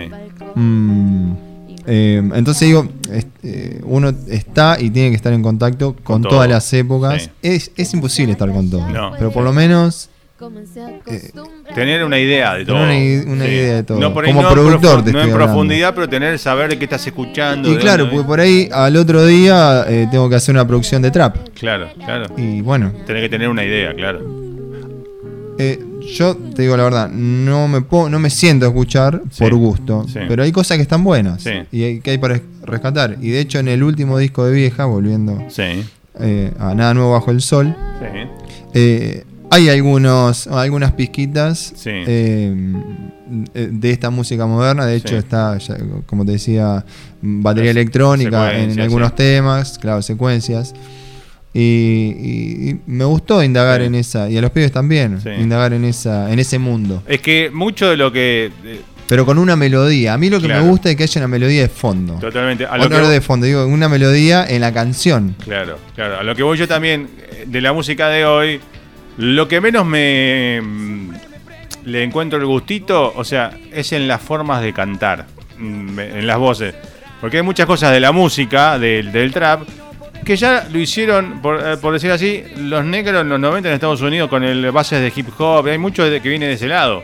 Mm, 0.55 1.31
entonces 1.85 2.65
digo, 2.65 2.88
uno 3.84 4.13
está 4.30 4.77
y 4.80 4.91
tiene 4.91 5.09
que 5.09 5.17
estar 5.17 5.34
en 5.34 5.43
contacto 5.43 5.93
con, 6.05 6.22
todas 6.22 6.49
las 6.49 6.72
épocas. 6.72 7.23
Sí. 7.23 7.30
Es, 7.41 7.72
es 7.76 7.93
imposible 7.93 8.31
estar 8.31 8.49
con 8.49 8.69
todo. 8.69 8.88
No. 8.88 9.11
Pero 9.17 9.30
por 9.31 9.43
lo 9.43 9.51
menos 9.51 10.09
Comencé 10.38 10.82
a 10.82 10.88
acostumbrar. 10.88 11.74
Tener 11.74 12.03
una 12.03 12.20
idea 12.20 12.56
de 12.56 12.66
todo. 12.66 12.76
Una 12.76 12.94
idea 13.48 13.76
de 13.76 13.84
todo. 13.84 13.99
No 14.02 14.14
por 14.14 14.26
Como 14.26 14.41
no 14.41 14.49
productor 14.49 14.99
profu- 14.99 15.03
te 15.06 15.12
No 15.14 15.20
estoy 15.20 15.30
en 15.30 15.34
hablando. 15.34 15.45
profundidad, 15.53 15.95
pero 15.95 16.10
tener 16.10 16.38
saber 16.40 16.70
de 16.70 16.78
qué 16.78 16.84
estás 16.84 17.07
escuchando. 17.07 17.72
Y 17.72 17.78
claro, 17.78 18.10
porque 18.10 18.26
por 18.28 18.41
ahí 18.41 18.68
al 18.72 18.98
otro 18.98 19.26
día 19.26 19.86
eh, 19.88 20.07
tengo 20.12 20.30
que 20.30 20.36
hacer 20.36 20.53
una 20.53 20.68
producción 20.68 21.02
de 21.02 21.12
trap. 21.12 21.38
Claro, 21.57 21.88
claro. 22.03 22.26
Y 22.36 22.60
bueno, 22.60 22.91
Tenés 23.07 23.24
que 23.24 23.30
tener 23.30 23.48
una 23.48 23.64
idea, 23.64 23.94
claro. 23.95 24.20
eh, 25.57 25.80
yo 26.18 26.36
te 26.36 26.64
digo 26.64 26.76
la 26.76 26.84
verdad, 26.84 27.10
no 27.10 27.70
me 27.70 27.82
no 28.10 28.20
me 28.20 28.30
siento 28.30 28.66
a 28.66 28.70
escuchar 28.70 29.22
Sí, 29.32 29.41
por 29.41 29.56
gusto. 29.56 30.06
sí. 30.12 30.20
Pero 30.28 30.44
hay 30.44 30.52
cosas 30.52 30.76
que 30.76 30.84
están 30.84 31.03
buenas 31.06 31.41
Sí. 31.44 31.52
y 31.72 31.84
hay, 31.84 31.99
que 32.02 32.12
hay 32.12 32.18
para 32.18 32.41
rescatar. 32.64 33.16
Y 33.22 33.30
de 33.30 33.40
hecho 33.40 33.60
en 33.60 33.70
el 33.70 33.82
último 33.84 34.18
disco 34.18 34.45
de 34.45 34.52
Vieja, 34.53 34.84
volviendo 34.84 35.41
Sí, 35.48 35.64
eh, 36.20 36.52
a 36.60 36.76
Nada 36.76 36.94
Nuevo 36.94 37.14
Bajo 37.14 37.32
el 37.32 37.40
Sol, 37.41 37.74
sí. 38.74 39.22
Eh, 39.56 39.69
hay 39.69 39.69
algunos, 39.69 40.48
algunas 40.48 40.91
pizquitas 40.94 41.73
Sí. 41.76 41.90
eh, 41.91 42.53
de 43.53 43.91
esta 43.91 44.10
música 44.10 44.45
moderna. 44.45 44.86
De 44.86 44.95
hecho 44.95 45.10
Sí. 45.10 45.15
está, 45.15 45.57
ya, 45.57 45.77
como 46.06 46.26
te 46.26 46.34
decía, 46.34 46.86
batería 47.22 47.72
electrónica 47.72 48.57
en, 48.57 48.80
algunos 48.80 49.10
sí. 49.10 49.15
temas, 49.18 49.77
claro, 49.80 50.02
secuencias. 50.02 50.73
Y, 51.53 51.61
y- 51.61 52.69
y 52.72 52.80
me 52.86 53.06
gustó 53.06 53.41
indagar 53.41 53.82
en 53.82 53.95
esa, 53.95 54.30
y 54.30 54.38
a 54.38 54.41
los 54.41 54.52
pibes 54.52 54.72
también, 54.73 55.19
indagar 55.40 55.72
en 55.73 55.86
esa, 55.86 56.32
en 56.32 56.40
ese 56.40 56.60
mundo. 56.60 57.02
Es 57.07 57.22
que 57.22 57.49
mucho 57.52 57.90
de 57.90 57.95
lo 57.98 58.11
que. 58.11 58.52
eh, 58.65 58.82
Pero 59.07 59.26
con 59.26 59.38
una 59.38 59.56
melodía. 59.56 60.15
A 60.15 60.18
mí 60.18 60.30
lo 60.30 60.41
que 60.41 60.48
Claro. 60.48 60.64
me 60.64 60.69
gusta 60.69 60.90
es 60.90 60.95
que 60.98 61.03
haya 61.03 61.22
una 61.22 61.27
melodía 61.30 61.61
de 61.61 61.69
fondo. 61.69 62.15
totalmente. 62.15 62.65
A 62.65 62.77
lo 62.77 62.90
que, 62.90 62.95
de 62.98 63.22
fondo, 63.22 63.45
digo, 63.45 63.65
una 63.68 63.88
melodía 63.88 64.45
en 64.49 64.60
la 64.61 64.73
canción. 64.73 65.36
Claro, 65.45 65.77
claro. 65.95 66.19
A 66.19 66.23
lo 66.23 66.36
que 66.36 66.44
voy 66.44 66.57
yo 66.57 66.68
también 66.68 67.07
eh, 67.32 67.45
de 67.48 67.61
la 67.61 67.72
música 67.72 68.10
de 68.10 68.26
hoy, 68.26 68.60
lo 69.17 69.47
que 69.47 69.61
menos 69.61 69.85
me 69.85 70.59
mm, 70.61 71.09
le 71.85 72.03
encuentro 72.03 72.39
el 72.39 72.45
gustito, 72.45 73.13
o 73.15 73.23
sea, 73.23 73.51
es 73.71 73.91
en 73.93 74.07
las 74.07 74.21
formas 74.21 74.61
de 74.61 74.73
cantar, 74.73 75.25
mm, 75.57 75.99
en 75.99 76.27
las 76.27 76.37
voces. 76.37 76.75
Porque 77.21 77.37
hay 77.37 77.43
muchas 77.43 77.65
cosas 77.65 77.91
de 77.91 77.99
la 77.99 78.11
música, 78.11 78.77
del, 78.77 79.11
del 79.11 79.31
trap, 79.31 79.61
que 80.25 80.35
ya 80.35 80.67
lo 80.71 80.79
hicieron, 80.79 81.41
por, 81.41 81.61
eh, 81.63 81.91
decir 81.93 82.11
así, 82.11 82.43
los 82.57 82.83
negros 82.83 83.21
en 83.21 83.29
los 83.29 83.39
90 83.39 83.69
en 83.69 83.75
Estados 83.75 84.01
Unidos 84.01 84.29
con 84.29 84.43
el 84.43 84.71
bases 84.71 84.99
de 84.99 85.13
hip 85.15 85.29
hop, 85.37 85.67
hay 85.67 85.77
mucho 85.77 86.03
que 86.03 86.29
viene 86.29 86.47
de 86.47 86.53
ese 86.53 86.67
lado. 86.67 87.03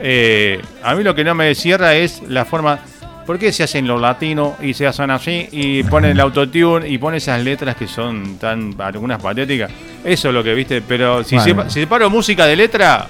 Eh, 0.00 0.60
a 0.82 0.94
mí 0.94 1.02
lo 1.02 1.14
que 1.14 1.24
no 1.24 1.34
me 1.34 1.54
cierra 1.54 1.94
es 1.94 2.22
la 2.28 2.44
forma. 2.44 2.80
¿Por 3.26 3.38
qué 3.38 3.52
se 3.52 3.62
hacen 3.62 3.86
los 3.86 4.00
latinos 4.00 4.54
y 4.60 4.74
se 4.74 4.86
hacen 4.86 5.10
así 5.10 5.48
y 5.52 5.82
ponen 5.84 6.10
el 6.12 6.20
autotune 6.20 6.88
y 6.88 6.98
ponen 6.98 7.18
esas 7.18 7.40
letras 7.42 7.76
que 7.76 7.86
son 7.86 8.36
tan 8.38 8.74
algunas 8.78 9.22
patéticas? 9.22 9.70
Eso 10.04 10.28
es 10.28 10.34
lo 10.34 10.42
que 10.42 10.54
viste, 10.54 10.82
pero 10.82 11.22
si, 11.22 11.36
Bueno. 11.36 11.44
sepa- 11.62 11.70
si 11.70 11.80
separo 11.80 12.10
música 12.10 12.46
de 12.46 12.56
letra, 12.56 13.06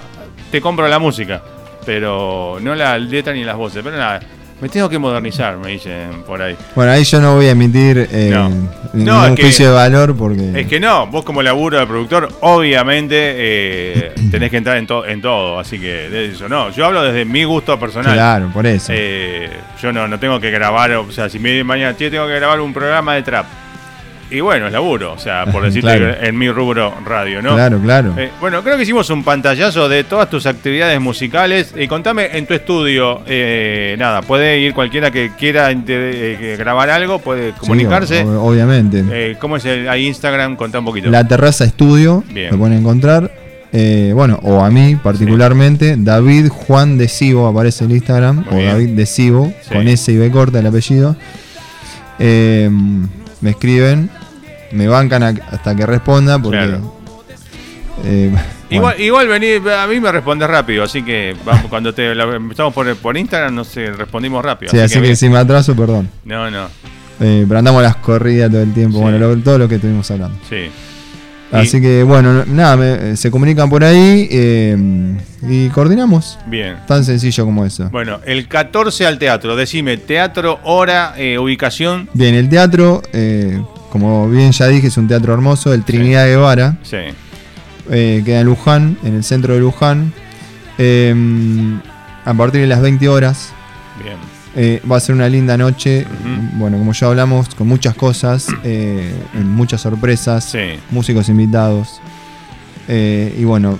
te 0.51 0.61
compro 0.61 0.87
la 0.87 0.99
música, 0.99 1.41
pero 1.85 2.59
no 2.61 2.75
la 2.75 2.97
letra 2.99 3.33
ni 3.33 3.43
las 3.43 3.55
voces. 3.57 3.81
Pero 3.83 3.97
nada, 3.97 4.19
me 4.63 4.69
tengo 4.69 4.87
que 4.87 4.97
modernizar, 4.97 5.57
me 5.57 5.71
dicen 5.71 6.23
por 6.25 6.41
ahí. 6.41 6.55
Bueno, 6.73 6.93
ahí 6.93 7.03
yo 7.03 7.19
no 7.19 7.35
voy 7.35 7.47
a 7.47 7.51
emitir 7.51 8.07
eh, 8.09 8.29
No. 8.31 8.49
No, 8.93 9.35
que- 9.35 9.41
juicio 9.43 9.67
de 9.67 9.73
valor 9.75 10.15
porque. 10.15 10.61
Es 10.61 10.67
que 10.67 10.79
no, 10.79 11.05
vos 11.07 11.25
como 11.25 11.41
laburo 11.43 11.77
de 11.77 11.85
productor, 11.85 12.29
obviamente 12.39 13.15
eh, 13.17 14.11
tenés 14.31 14.49
que 14.49 14.57
entrar 14.57 14.77
en, 14.77 14.87
to- 14.87 15.05
en 15.05 15.21
todo, 15.21 15.59
así 15.59 15.77
que 15.79 16.09
de 16.09 16.27
eso 16.27 16.47
no. 16.47 16.69
Yo 16.71 16.85
hablo 16.85 17.03
desde 17.03 17.25
mi 17.25 17.43
gusto 17.43 17.77
personal. 17.77 18.13
Claro, 18.13 18.49
por 18.53 18.65
eso. 18.65 18.93
Eh, 18.95 19.49
yo 19.81 19.91
no, 19.91 20.07
no 20.07 20.17
tengo 20.17 20.39
que 20.39 20.49
grabar, 20.49 20.91
o 20.93 21.11
sea, 21.11 21.27
si 21.27 21.39
me 21.39 21.61
mañana, 21.63 21.97
"Che, 21.97 22.09
tengo 22.09 22.25
que 22.27 22.35
grabar 22.35 22.61
un 22.61 22.73
programa 22.73 23.15
de 23.15 23.23
trap. 23.23 23.45
Y 24.33 24.41
bueno, 24.41 24.65
es 24.67 24.73
laburo, 24.73 25.13
o 25.13 25.19
sea, 25.19 25.45
por 25.45 25.63
decirte 25.65 25.95
Claro. 25.95 26.15
en 26.21 26.37
mi 26.37 26.49
rubro 26.49 26.93
radio, 27.05 27.41
¿no? 27.41 27.53
Claro, 27.53 27.79
claro. 27.79 28.13
Eh, 28.17 28.31
bueno, 28.41 28.63
creo 28.63 28.75
que 28.77 28.83
hicimos 28.83 29.09
un 29.11 29.23
pantallazo 29.23 29.87
de 29.87 30.03
todas 30.03 30.29
tus 30.29 30.45
actividades 30.47 30.99
musicales. 30.99 31.73
Y 31.77 31.87
contame 31.87 32.29
en 32.35 32.45
tu 32.47 32.53
estudio, 32.55 33.21
eh, 33.27 33.95
nada, 33.99 34.21
puede 34.23 34.59
ir 34.59 34.73
cualquiera 34.73 35.11
que 35.11 35.31
quiera 35.37 35.69
eh, 35.71 36.37
que 36.39 36.55
grabar 36.57 36.89
algo, 36.89 37.19
puede 37.19 37.51
Sí, 37.51 37.57
comunicarse. 37.59 38.23
o- 38.23 38.43
obviamente. 38.43 39.03
Eh, 39.11 39.35
¿Cómo 39.39 39.57
es 39.57 39.65
el 39.65 39.87
ahí 39.87 40.07
Instagram? 40.07 40.55
Contá 40.55 40.79
un 40.79 40.85
poquito. 40.85 41.09
La 41.11 41.27
Terraza 41.27 41.63
Estudio, 41.65 42.23
Bien. 42.33 42.49
lo 42.51 42.57
pueden 42.57 42.77
encontrar. 42.79 43.29
Eh, 43.75 44.11
bueno, 44.13 44.39
o 44.43 44.63
a 44.63 44.69
mí 44.69 44.95
particularmente, 44.95 45.95
David 45.97 46.47
Juan 46.49 46.97
de 46.97 47.07
Sivo 47.07 47.47
aparece 47.47 47.85
en 47.85 47.91
Instagram, 47.91 48.37
Muy 48.45 48.53
o 48.53 48.55
bien. 48.57 48.67
David 48.71 48.89
de 48.89 49.05
Sí. 49.05 49.31
con 49.71 49.87
S 49.87 50.11
y 50.11 50.17
B 50.17 50.29
corta 50.31 50.59
el 50.59 50.67
apellido. 50.67 51.15
Eh, 52.19 52.69
me 53.41 53.49
escriben, 53.49 54.09
me 54.73 54.87
bancan 54.87 55.23
a- 55.23 55.33
hasta 55.51 55.75
que 55.75 55.85
responda, 55.85 56.39
porque. 56.39 56.57
Claro. 56.57 56.93
eh, 58.03 58.31
Igual, 58.69 58.95
bueno, 58.95 59.03
igual 59.05 59.27
vení, 59.27 59.69
a 59.69 59.85
mí 59.87 59.99
me 59.99 60.11
respondes 60.11 60.49
rápido, 60.49 60.83
así 60.83 61.03
que 61.03 61.35
vamos, 61.45 61.65
cuando 61.69 61.93
te 61.93 62.15
la- 62.15 62.35
empezamos 62.35 62.73
por, 62.73 62.95
por 62.95 63.15
Instagram, 63.15 63.53
no 63.53 63.63
sé, 63.63 63.91
respondimos 63.91 64.43
rápido. 64.43 64.71
sí, 64.71 64.79
así 64.79 64.95
que, 64.95 65.01
bien. 65.01 65.15
si 65.15 65.29
me 65.29 65.37
atraso, 65.37 65.75
perdón. 65.75 66.09
No, 66.25 66.49
no, 66.49 66.67
Eh, 67.19 67.45
pero 67.47 67.59
andamos 67.59 67.83
las 67.83 67.97
corridas 67.97 68.49
todo 68.49 68.61
el 68.63 68.73
tiempo, 68.73 68.97
Sí. 68.97 69.03
bueno, 69.03 69.19
lo- 69.19 69.37
todo 69.37 69.59
lo 69.59 69.69
que 69.69 69.75
estuvimos 69.75 70.09
hablando. 70.11 70.37
sí. 70.49 70.69
Así 71.51 71.79
que 71.79 72.01
bueno, 72.01 72.33
no- 72.33 72.45
nada, 72.47 72.75
me- 72.75 73.11
eh, 73.11 73.15
se 73.15 73.29
comunican 73.29 73.69
por 73.69 73.83
ahí 73.83 74.27
eh, 74.31 74.75
y 75.47 75.69
coordinamos. 75.69 76.39
Bien. 76.47 76.77
Tan 76.87 77.05
sencillo 77.05 77.45
como 77.45 77.63
eso. 77.63 77.89
Bueno, 77.91 78.19
el 78.25 78.47
14 78.47 79.05
al 79.05 79.19
teatro, 79.19 79.55
decime, 79.55 79.97
teatro, 79.97 80.59
hora, 80.63 81.13
eh, 81.15 81.37
ubicación. 81.37 82.09
Bien, 82.15 82.33
el 82.33 82.49
teatro, 82.49 83.03
eh, 83.13 83.61
como 83.93 84.27
bien 84.27 84.51
ya 84.51 84.67
dije, 84.67 84.87
es 84.87 84.97
un 84.97 85.07
teatro 85.07 85.33
hermoso, 85.35 85.71
el 85.71 85.83
Trinidad 85.83 86.25
Guevara, 86.25 86.77
Sí, 86.81 86.97
eh, 87.91 88.23
queda 88.25 88.39
en 88.39 88.47
Luján, 88.47 88.97
en 89.03 89.13
el 89.17 89.23
centro 89.23 89.53
de 89.53 89.59
Luján. 89.59 90.11
Eh, 90.79 91.13
a 92.25 92.33
partir 92.33 92.61
de 92.61 92.67
las 92.67 92.81
20 92.81 93.07
horas 93.07 93.51
bien. 94.03 94.15
eh, 94.55 94.81
va 94.91 94.97
a 94.97 94.99
ser 94.99 95.13
una 95.13 95.29
linda 95.29 95.57
noche. 95.57 96.07
Bueno, 96.55 96.79
como 96.79 96.91
ya 96.93 97.05
hablamos, 97.07 97.53
con 97.53 97.67
muchas 97.67 97.93
cosas, 97.93 98.47
eh, 98.63 99.13
muchas 99.43 99.81
sorpresas, 99.81 100.45
Sí, 100.45 100.79
músicos 100.89 101.29
invitados. 101.29 102.01
Y 102.87 103.43
bueno, 103.43 103.77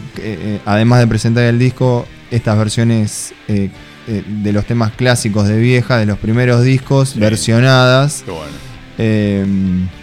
además 0.65 0.99
de 0.99 1.07
presentar 1.07 1.43
el 1.45 1.57
disco, 1.57 2.05
estas 2.29 2.55
versiones 2.57 3.33
de 3.47 4.51
los 4.53 4.65
temas 4.65 4.91
clásicos 4.91 5.47
de 5.47 5.57
vieja, 5.57 5.97
de 5.97 6.05
los 6.05 6.19
primeros 6.19 6.61
discos, 6.63 7.09
Sí. 7.09 7.19
versionadas. 7.19 8.23
qué 8.25 8.31
bueno. 8.31 9.93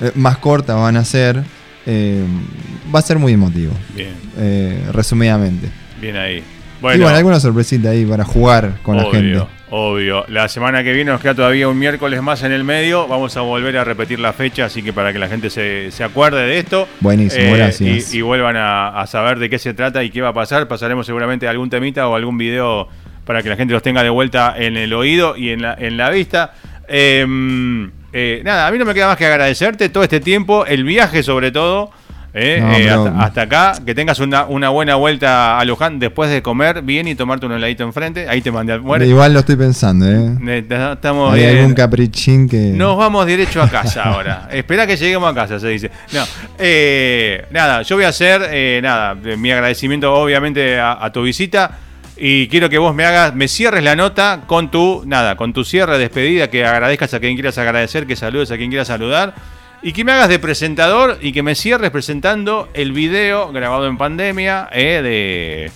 Eh, 0.00 0.12
más 0.14 0.38
cortas 0.38 0.76
van 0.76 0.96
a 0.96 1.04
ser. 1.04 1.42
eh, 1.86 2.24
va 2.94 2.98
a 2.98 3.02
ser 3.02 3.18
muy 3.18 3.32
emotivo, 3.32 3.72
Bien, 3.94 4.14
eh, 4.38 4.84
resumidamente. 4.92 5.68
bien 6.00 6.16
ahí. 6.16 6.38
y 6.38 6.42
Bueno, 6.80 7.04
bueno, 7.04 7.16
alguna 7.16 7.40
sorpresita 7.40 7.90
ahí 7.90 8.04
para 8.04 8.24
jugar 8.24 8.74
con 8.82 8.96
la 8.96 9.04
obvio, 9.04 9.12
gente. 9.12 9.46
obvio. 9.70 10.24
La 10.28 10.48
semana 10.48 10.82
que 10.84 10.92
viene 10.92 11.10
nos 11.12 11.20
queda 11.20 11.34
todavía 11.34 11.68
un 11.68 11.78
miércoles 11.78 12.20
más 12.22 12.42
en 12.42 12.52
el 12.52 12.64
medio. 12.64 13.06
Vamos 13.08 13.36
a 13.36 13.40
volver 13.40 13.76
a 13.78 13.84
repetir 13.84 14.18
la 14.20 14.32
fecha, 14.32 14.66
así 14.66 14.82
que 14.82 14.92
para 14.92 15.12
que 15.12 15.18
la 15.18 15.28
gente 15.28 15.48
se, 15.48 15.90
se 15.90 16.04
acuerde 16.04 16.44
de 16.46 16.58
esto. 16.58 16.86
Buenísimo, 17.00 17.44
Eh, 17.44 17.56
gracias. 17.56 18.12
Y, 18.14 18.18
y 18.18 18.20
vuelvan 18.22 18.56
a, 18.56 19.00
a 19.00 19.06
saber 19.06 19.38
de 19.38 19.48
qué 19.48 19.58
se 19.58 19.72
trata 19.72 20.02
y 20.04 20.10
qué 20.10 20.20
va 20.20 20.28
a 20.30 20.34
pasar. 20.34 20.68
Pasaremos 20.68 21.06
seguramente 21.06 21.48
algún 21.48 21.70
temita 21.70 22.06
o 22.08 22.14
algún 22.16 22.36
video 22.36 22.88
para 23.24 23.42
que 23.42 23.48
la 23.48 23.56
gente 23.56 23.72
los 23.72 23.82
tenga 23.82 24.02
de 24.02 24.10
vuelta 24.10 24.54
en 24.56 24.76
el 24.76 24.92
oído 24.92 25.36
y 25.36 25.50
en 25.50 25.62
la, 25.62 25.74
en 25.78 25.96
la 25.96 26.10
vista. 26.10 26.52
Eh, 26.88 27.24
eh, 28.18 28.40
nada, 28.44 28.66
a 28.66 28.70
mí 28.72 28.78
no 28.78 28.86
me 28.86 28.94
queda 28.94 29.08
más 29.08 29.18
que 29.18 29.26
agradecerte 29.26 29.90
todo 29.90 30.02
este 30.02 30.20
tiempo, 30.20 30.64
el 30.64 30.84
viaje 30.84 31.22
sobre 31.22 31.50
todo. 31.52 31.90
eh, 32.32 32.58
No, 32.60 32.72
eh, 32.76 32.88
hasta, 32.90 33.20
hasta 33.24 33.42
acá, 33.42 33.72
que 33.84 33.94
tengas 33.94 34.18
una, 34.20 34.44
una 34.46 34.70
buena 34.70 34.94
vuelta 34.94 35.58
a 35.58 35.64
Luján 35.66 35.98
después 35.98 36.30
de 36.30 36.40
comer 36.42 36.80
bien 36.82 37.08
y 37.08 37.14
tomarte 37.14 37.44
un 37.46 37.52
heladito 37.52 37.82
enfrente. 37.84 38.26
Ahí 38.28 38.40
te 38.42 38.50
mandé 38.50 38.72
al 38.74 38.80
muere. 38.82 39.06
Igual 39.06 39.32
lo 39.34 39.40
estoy 39.40 39.56
pensando, 39.56 40.06
¿eh? 40.06 40.64
Estamos 40.92 41.34
Hay 41.34 41.44
algún 41.44 41.74
caprichín 41.74 42.48
que. 42.48 42.72
Nos 42.74 42.96
vamos 42.96 43.26
derecho 43.26 43.62
a 43.62 43.68
casa 43.68 44.02
ahora. 44.04 44.48
Espera 44.52 44.86
que 44.86 44.96
lleguemos 44.96 45.30
a 45.30 45.34
casa, 45.34 45.58
se 45.60 45.68
dice. 45.68 45.90
No, 46.12 46.24
eh, 46.58 47.44
nada, 47.50 47.82
yo 47.82 47.96
voy 47.96 48.04
a 48.04 48.08
hacer, 48.08 48.42
eh, 48.50 48.80
nada, 48.82 49.14
mi 49.14 49.50
agradecimiento 49.50 50.12
obviamente 50.14 50.78
a, 50.78 51.04
a 51.04 51.10
tu 51.12 51.22
visita 51.22 51.78
y 52.16 52.48
quiero 52.48 52.68
que 52.68 52.78
vos 52.78 52.94
me 52.94 53.04
hagas, 53.04 53.34
me 53.34 53.48
cierres 53.48 53.84
la 53.84 53.96
nota 53.96 54.42
con 54.46 54.70
tu, 54.70 55.02
nada, 55.06 55.36
con 55.36 55.52
tu 55.52 55.64
cierre, 55.64 55.98
despedida, 55.98 56.48
que 56.50 56.64
agradezcas 56.64 57.12
a 57.14 57.20
quien 57.20 57.34
quieras 57.34 57.58
agradecer, 57.58 58.06
que 58.06 58.16
saludes 58.16 58.50
a 58.50 58.56
quien 58.56 58.70
quieras 58.70 58.88
saludar 58.88 59.34
y 59.82 59.92
que 59.92 60.04
me 60.04 60.12
hagas 60.12 60.28
de 60.28 60.38
presentador 60.38 61.18
y 61.20 61.32
que 61.32 61.42
me 61.42 61.54
cierres 61.54 61.90
presentando 61.90 62.68
el 62.74 62.92
video 62.92 63.52
grabado 63.52 63.86
en 63.86 63.98
pandemia 63.98 64.68
eh, 64.72 65.02
de 65.02 65.70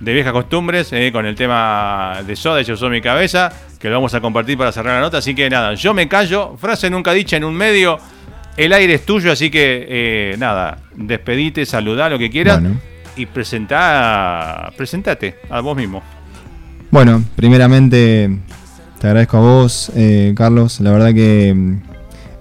de 0.00 0.14
viejas 0.14 0.32
costumbres 0.32 0.92
eh, 0.92 1.10
con 1.12 1.26
el 1.26 1.34
tema 1.34 2.20
de 2.26 2.34
Soda 2.34 2.62
y 2.62 2.64
Yo 2.64 2.76
Soy 2.76 2.90
Mi 2.90 3.00
Cabeza, 3.00 3.52
que 3.78 3.88
lo 3.88 3.94
vamos 3.94 4.14
a 4.14 4.20
compartir 4.20 4.56
para 4.56 4.72
cerrar 4.72 4.94
la 4.94 5.00
nota. 5.00 5.18
Así 5.18 5.34
que 5.34 5.48
nada, 5.48 5.74
yo 5.74 5.94
me 5.94 6.08
callo, 6.08 6.56
frase 6.56 6.90
nunca 6.90 7.12
dicha 7.12 7.36
en 7.36 7.44
un 7.44 7.54
medio, 7.54 7.98
el 8.56 8.72
aire 8.72 8.94
es 8.94 9.06
tuyo, 9.06 9.30
así 9.30 9.50
que 9.50 9.86
eh, 9.88 10.36
nada, 10.38 10.78
despedite, 10.94 11.66
saludá 11.66 12.08
lo 12.08 12.18
que 12.18 12.30
quieras 12.30 12.60
Bueno. 12.60 12.80
Y 13.20 13.26
presentá, 13.26 14.72
presentate 14.76 15.36
a 15.50 15.60
vos 15.60 15.76
mismo. 15.76 16.02
Bueno, 16.90 17.22
primeramente 17.36 18.38
te 18.98 19.06
agradezco 19.06 19.36
a 19.36 19.40
vos, 19.40 19.92
eh, 19.94 20.32
Carlos. 20.36 20.80
La 20.80 20.90
verdad 20.90 21.12
que 21.12 21.52
mm, 21.54 21.76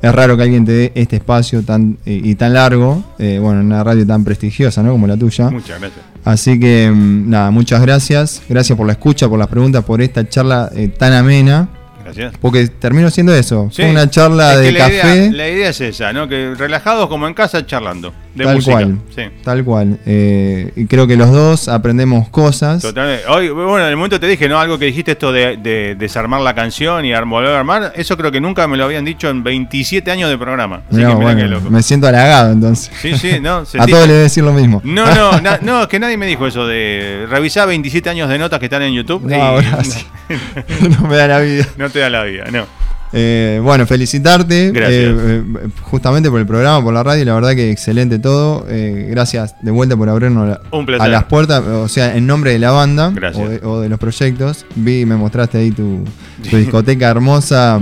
es 0.01 0.15
raro 0.15 0.37
que 0.37 0.43
alguien 0.43 0.65
te 0.65 0.71
dé 0.71 0.91
este 0.95 1.17
espacio 1.17 1.63
tan 1.63 1.97
eh, 2.05 2.21
y 2.23 2.35
tan 2.35 2.53
largo, 2.53 3.03
eh, 3.19 3.39
bueno, 3.41 3.59
en 3.59 3.67
una 3.67 3.83
radio 3.83 4.07
tan 4.07 4.23
prestigiosa, 4.23 4.81
¿no? 4.81 4.91
Como 4.91 5.05
la 5.07 5.17
tuya. 5.17 5.49
Muchas 5.49 5.79
gracias. 5.79 6.05
Así 6.23 6.59
que 6.59 6.89
mm, 6.89 7.29
nada, 7.29 7.51
muchas 7.51 7.81
gracias. 7.81 8.41
Gracias 8.47 8.77
por 8.77 8.87
la 8.87 8.93
escucha, 8.93 9.27
por 9.27 9.37
las 9.37 9.49
preguntas, 9.49 9.83
por 9.83 10.01
esta 10.01 10.27
charla 10.27 10.71
eh, 10.73 10.87
tan 10.87 11.11
amena. 11.13 11.67
Gracias. 12.05 12.33
Porque 12.39 12.67
terminó 12.69 13.09
siendo 13.11 13.35
eso. 13.35 13.69
Sí. 13.71 13.81
Fue 13.81 13.91
una 13.91 14.09
charla 14.09 14.53
Es 14.53 14.59
que 14.59 14.65
de 14.65 14.71
la 14.71 14.79
café. 14.79 15.15
Idea, 15.15 15.31
la 15.31 15.49
idea 15.49 15.69
es 15.69 15.81
esa, 15.81 16.13
¿no? 16.13 16.27
Que 16.27 16.55
relajados 16.55 17.07
como 17.09 17.27
en 17.27 17.33
casa 17.33 17.65
charlando. 17.65 18.13
De 18.35 18.43
tal 18.45 18.55
música. 18.55 18.71
cual. 18.73 18.97
Sí. 19.15 19.21
Tal 19.43 19.63
cual. 19.63 19.99
Eh, 20.05 20.71
y 20.75 20.85
creo 20.85 21.07
que 21.07 21.17
los 21.17 21.31
dos 21.31 21.67
aprendemos 21.67 22.29
cosas. 22.29 22.81
Totalmente. 22.81 23.25
Hoy, 23.27 23.49
bueno, 23.49 23.79
en 23.79 23.89
el 23.89 23.95
momento 23.97 24.19
te 24.19 24.27
dije, 24.27 24.47
¿no? 24.47 24.59
Algo 24.59 24.77
que 24.77 24.85
dijiste 24.85 25.11
esto 25.11 25.31
de, 25.31 25.57
de 25.57 25.95
desarmar 25.95 26.39
la 26.41 26.53
canción 26.53 27.03
y 27.05 27.13
volver 27.25 27.51
a 27.53 27.59
armar. 27.59 27.91
Eso 27.95 28.15
creo 28.17 28.31
que 28.31 28.39
nunca 28.39 28.67
me 28.67 28.77
lo 28.77 28.85
habían 28.85 29.03
dicho 29.03 29.29
en 29.29 29.43
27 29.43 30.09
años 30.11 30.29
de 30.29 30.37
programa. 30.37 30.81
Así 30.87 30.97
Mirá, 30.97 31.09
que 31.09 31.15
bueno, 31.15 31.47
loco. 31.47 31.69
me 31.69 31.81
siento 31.81 32.07
halagado 32.07 32.51
entonces. 32.53 32.91
Sí, 33.01 33.17
sí, 33.17 33.39
no. 33.41 33.57
A 33.79 33.85
todos 33.87 33.87
les 33.87 34.07
voy 34.07 34.15
a 34.17 34.21
decir 34.21 34.43
lo 34.43 34.53
mismo. 34.53 34.81
No, 34.85 35.05
no, 35.15 35.41
na- 35.41 35.59
no, 35.61 35.81
es 35.81 35.87
que 35.87 35.99
nadie 35.99 36.15
me 36.17 36.27
dijo 36.27 36.45
eso 36.47 36.65
de 36.67 37.25
revisar 37.29 37.67
27 37.67 38.09
años 38.09 38.29
de 38.29 38.37
notas 38.37 38.59
que 38.59 38.65
están 38.65 38.83
en 38.83 38.93
YouTube. 38.93 39.23
No, 39.23 39.59
y- 39.59 39.65
gracias. 39.65 40.05
no 41.01 41.07
me 41.07 41.15
da 41.17 41.27
la 41.27 41.39
vida. 41.39 41.65
no 41.77 41.89
te 41.89 41.99
da 41.99 42.09
la 42.09 42.23
vida, 42.23 42.45
no. 42.51 42.65
Eh, 43.11 43.59
bueno, 43.63 43.87
felicitarte 43.87 44.71
Gracias. 44.71 44.93
eh, 45.03 45.43
eh, 45.43 45.67
justamente 45.81 46.29
por 46.29 46.39
el 46.39 46.45
programa, 46.45 46.83
por 46.83 46.93
la 46.93 47.01
radio, 47.01 47.25
la 47.25 47.33
verdad 47.33 47.55
que 47.55 47.71
excelente 47.71 48.19
todo. 48.19 48.65
Eh, 48.69 49.07
gracias 49.09 49.55
de 49.61 49.71
vuelta 49.71 49.97
por 49.97 50.09
abrirnos 50.09 50.47
la- 50.47 50.61
a 51.03 51.07
las 51.07 51.23
puertas, 51.25 51.63
o 51.65 51.87
sea, 51.87 52.15
en 52.15 52.27
nombre 52.27 52.51
de 52.51 52.59
la 52.59 52.69
banda 52.71 53.11
o 53.35 53.47
de, 53.49 53.59
o 53.65 53.79
de 53.81 53.89
los 53.89 53.97
proyectos. 53.99 54.65
Vi, 54.75 55.05
me 55.05 55.15
mostraste 55.15 55.57
ahí 55.57 55.71
tu, 55.71 56.03
tu 56.49 56.57
discoteca 56.57 57.09
hermosa, 57.09 57.79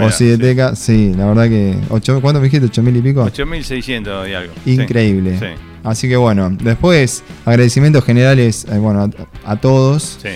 o 0.00 0.10
cineteca. 0.10 0.76
Sí. 0.76 1.14
la 1.16 1.26
verdad 1.26 1.48
que, 1.48 1.76
ocho, 1.88 2.20
¿cuánto 2.20 2.40
me 2.40 2.48
dijiste? 2.48 2.68
¿8 2.68 2.82
mil 2.82 2.96
y 2.96 3.00
pico? 3.02 3.22
8600 3.22 4.28
y 4.28 4.34
algo. 4.34 4.52
Sí. 4.64 4.72
Increíble. 4.72 5.38
Sí, 5.38 5.46
Así 5.84 6.08
que 6.08 6.16
bueno, 6.16 6.50
después 6.62 7.22
agradecimientos 7.44 8.04
generales 8.04 8.66
bueno, 8.80 9.08
a, 9.44 9.52
a 9.52 9.56
todos. 9.56 10.18
sí. 10.22 10.28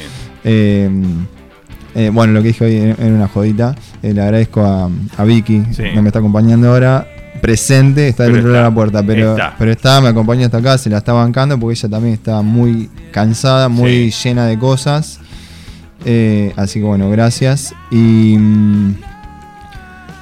Eh, 1.95 2.11
bueno, 2.13 2.33
lo 2.33 2.43
que 2.43 2.49
dije 2.49 2.65
hoy 2.65 2.77
era 2.77 2.95
una 3.15 3.29
jodita. 3.29 3.75
Eh, 4.03 4.13
le 4.15 4.23
agradezco 4.23 4.63
a, 4.65 4.89
a 5.17 5.25
Vicky, 5.25 5.65
Sí. 5.73 5.83
que 5.93 6.01
me 6.01 6.09
está 6.09 6.19
acompañando 6.21 6.69
ahora. 6.71 7.07
Presente, 7.41 8.09
está 8.09 8.25
del 8.25 8.33
Pero 8.33 8.43
otro 8.45 8.53
lado 8.53 8.65
de 8.65 8.71
la 8.71 8.75
puerta, 8.75 9.03
pero 9.03 9.31
está. 9.31 9.55
pero 9.59 9.71
está, 9.73 10.01
me 10.03 10.09
acompaña 10.09 10.47
hasta 10.47 10.59
acá, 10.59 10.77
se 10.77 10.91
la 10.91 10.99
está 10.99 11.15
bancando 11.15 11.59
porque 11.59 11.73
ella 11.79 11.89
también 11.89 12.15
está 12.15 12.43
muy 12.43 12.91
cansada, 13.13 13.69
muy 13.71 14.11
llena 14.11 14.45
de 14.47 14.59
cosas. 14.59 15.21
Eh, 16.05 16.53
así 16.57 16.81
que 16.81 16.85
bueno, 16.87 17.09
gracias. 17.11 17.73
Y 17.91 18.37
mm, 18.39 18.95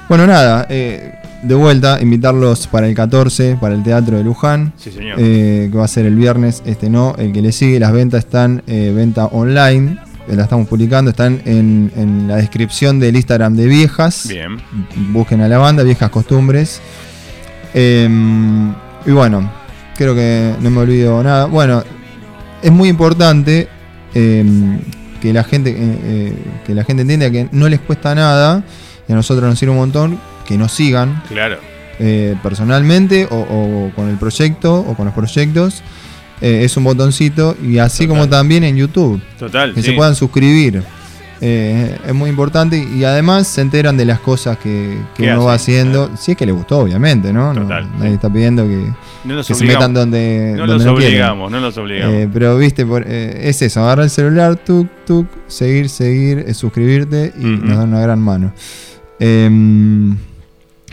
bueno, 0.07 0.27
nada, 0.27 0.63
de 0.69 1.55
vuelta, 1.55 1.99
invitarlos 2.01 2.67
para 2.67 2.87
el 2.87 2.95
14, 2.95 3.57
para 3.59 3.75
el 3.75 3.83
Teatro 3.83 4.17
de 4.17 4.23
Luján. 4.23 4.71
Sí, 4.77 4.91
señor. 4.91 5.17
Que 5.17 5.69
va 5.75 5.85
a 5.85 5.87
ser 5.89 6.05
el 6.05 6.15
viernes, 6.15 6.63
este 6.65 6.89
no, 6.89 7.15
el 7.17 7.33
que 7.33 7.41
le 7.41 7.51
sigue, 7.51 7.79
las 7.79 7.91
ventas 7.91 8.23
están 8.25 8.63
venta 8.65 9.25
online, 9.25 9.97
la 10.35 10.43
estamos 10.43 10.67
publicando, 10.67 11.11
están 11.11 11.41
en, 11.45 11.91
en 11.95 12.27
la 12.27 12.35
descripción 12.37 12.99
del 12.99 13.15
Instagram 13.15 13.55
de 13.55 13.65
Viejas. 13.67 14.27
Bien. 14.27 14.57
Busquen 15.11 15.41
a 15.41 15.47
la 15.47 15.57
banda, 15.57 15.83
Viejas 15.83 16.09
Costumbres. 16.09 16.81
Eh, 17.73 18.07
y 19.05 19.11
bueno, 19.11 19.51
creo 19.97 20.15
que 20.15 20.53
no 20.61 20.69
me 20.69 20.79
olvido 20.79 21.21
nada. 21.23 21.45
Bueno, 21.45 21.83
es 22.61 22.71
muy 22.71 22.89
importante 22.89 23.67
eh, 24.13 24.79
que 25.21 25.33
la 25.33 25.43
gente 25.43 25.71
eh, 25.71 25.75
eh, 26.03 26.33
que 26.65 26.73
la 26.73 26.83
gente 26.83 27.01
entienda 27.01 27.29
que 27.29 27.47
no 27.51 27.67
les 27.69 27.79
cuesta 27.79 28.15
nada 28.15 28.63
y 29.07 29.11
a 29.11 29.15
nosotros 29.15 29.47
nos 29.49 29.59
sirve 29.59 29.71
un 29.71 29.77
montón 29.79 30.19
que 30.45 30.57
nos 30.57 30.71
sigan 30.71 31.21
Claro. 31.27 31.57
eh, 31.99 32.35
personalmente 32.41 33.27
o, 33.29 33.35
o 33.37 33.91
con 33.95 34.09
el 34.09 34.17
proyecto 34.17 34.79
o 34.79 34.95
con 34.95 35.05
los 35.05 35.13
proyectos. 35.13 35.83
Eh, 36.41 36.61
es 36.63 36.75
un 36.77 36.83
botoncito 36.85 37.55
y 37.61 37.77
así 37.79 38.03
Total. 38.05 38.07
como 38.17 38.29
también 38.29 38.63
en 38.63 38.75
YouTube, 38.77 39.21
Total. 39.37 39.73
que 39.73 39.81
sí. 39.81 39.89
se 39.89 39.93
puedan 39.93 40.15
suscribir. 40.15 40.83
Eh, 41.41 41.97
es 42.05 42.13
muy 42.13 42.29
importante 42.29 42.77
y 42.77 43.05
además 43.05 43.47
se 43.47 43.61
enteran 43.61 43.95
de 43.95 44.03
las 44.03 44.19
cosas 44.19 44.57
que, 44.57 44.97
que 45.15 45.23
¿Qué 45.23 45.31
uno 45.31 45.45
va 45.45 45.53
haciendo. 45.53 46.11
Si 46.17 46.31
es 46.31 46.37
que 46.37 46.45
le 46.45 46.51
gustó, 46.51 46.79
obviamente, 46.79 47.31
¿no? 47.31 47.53
No- 47.53 47.61
Total, 47.61 47.89
nadie 47.97 48.09
sí. 48.09 48.15
está 48.15 48.29
pidiendo 48.31 48.63
que, 48.67 48.91
No 49.23 49.35
los 49.35 49.47
que 49.47 49.53
se 49.55 49.63
metan 49.63 49.93
donde 49.93 50.53
no 50.57 50.67
donde 50.67 50.83
los 50.83 50.93
obligamos, 50.93 51.49
no 51.49 51.59
los 51.61 51.77
obligamos. 51.77 52.13
Eh, 52.13 52.29
pero 52.33 52.57
viste, 52.57 52.85
por- 52.85 53.05
eh, 53.07 53.47
es 53.49 53.61
eso, 53.61 53.81
agarrar 53.81 54.03
el 54.05 54.09
celular, 54.09 54.57
tuk, 54.57 54.89
tuk, 55.05 55.27
seguir, 55.47 55.87
seguir, 55.87 56.53
suscribirte 56.53 57.31
y 57.39 57.43
nos 57.45 57.77
dan 57.77 57.87
una 57.89 58.01
gran 58.01 58.19
mano. 58.19 58.51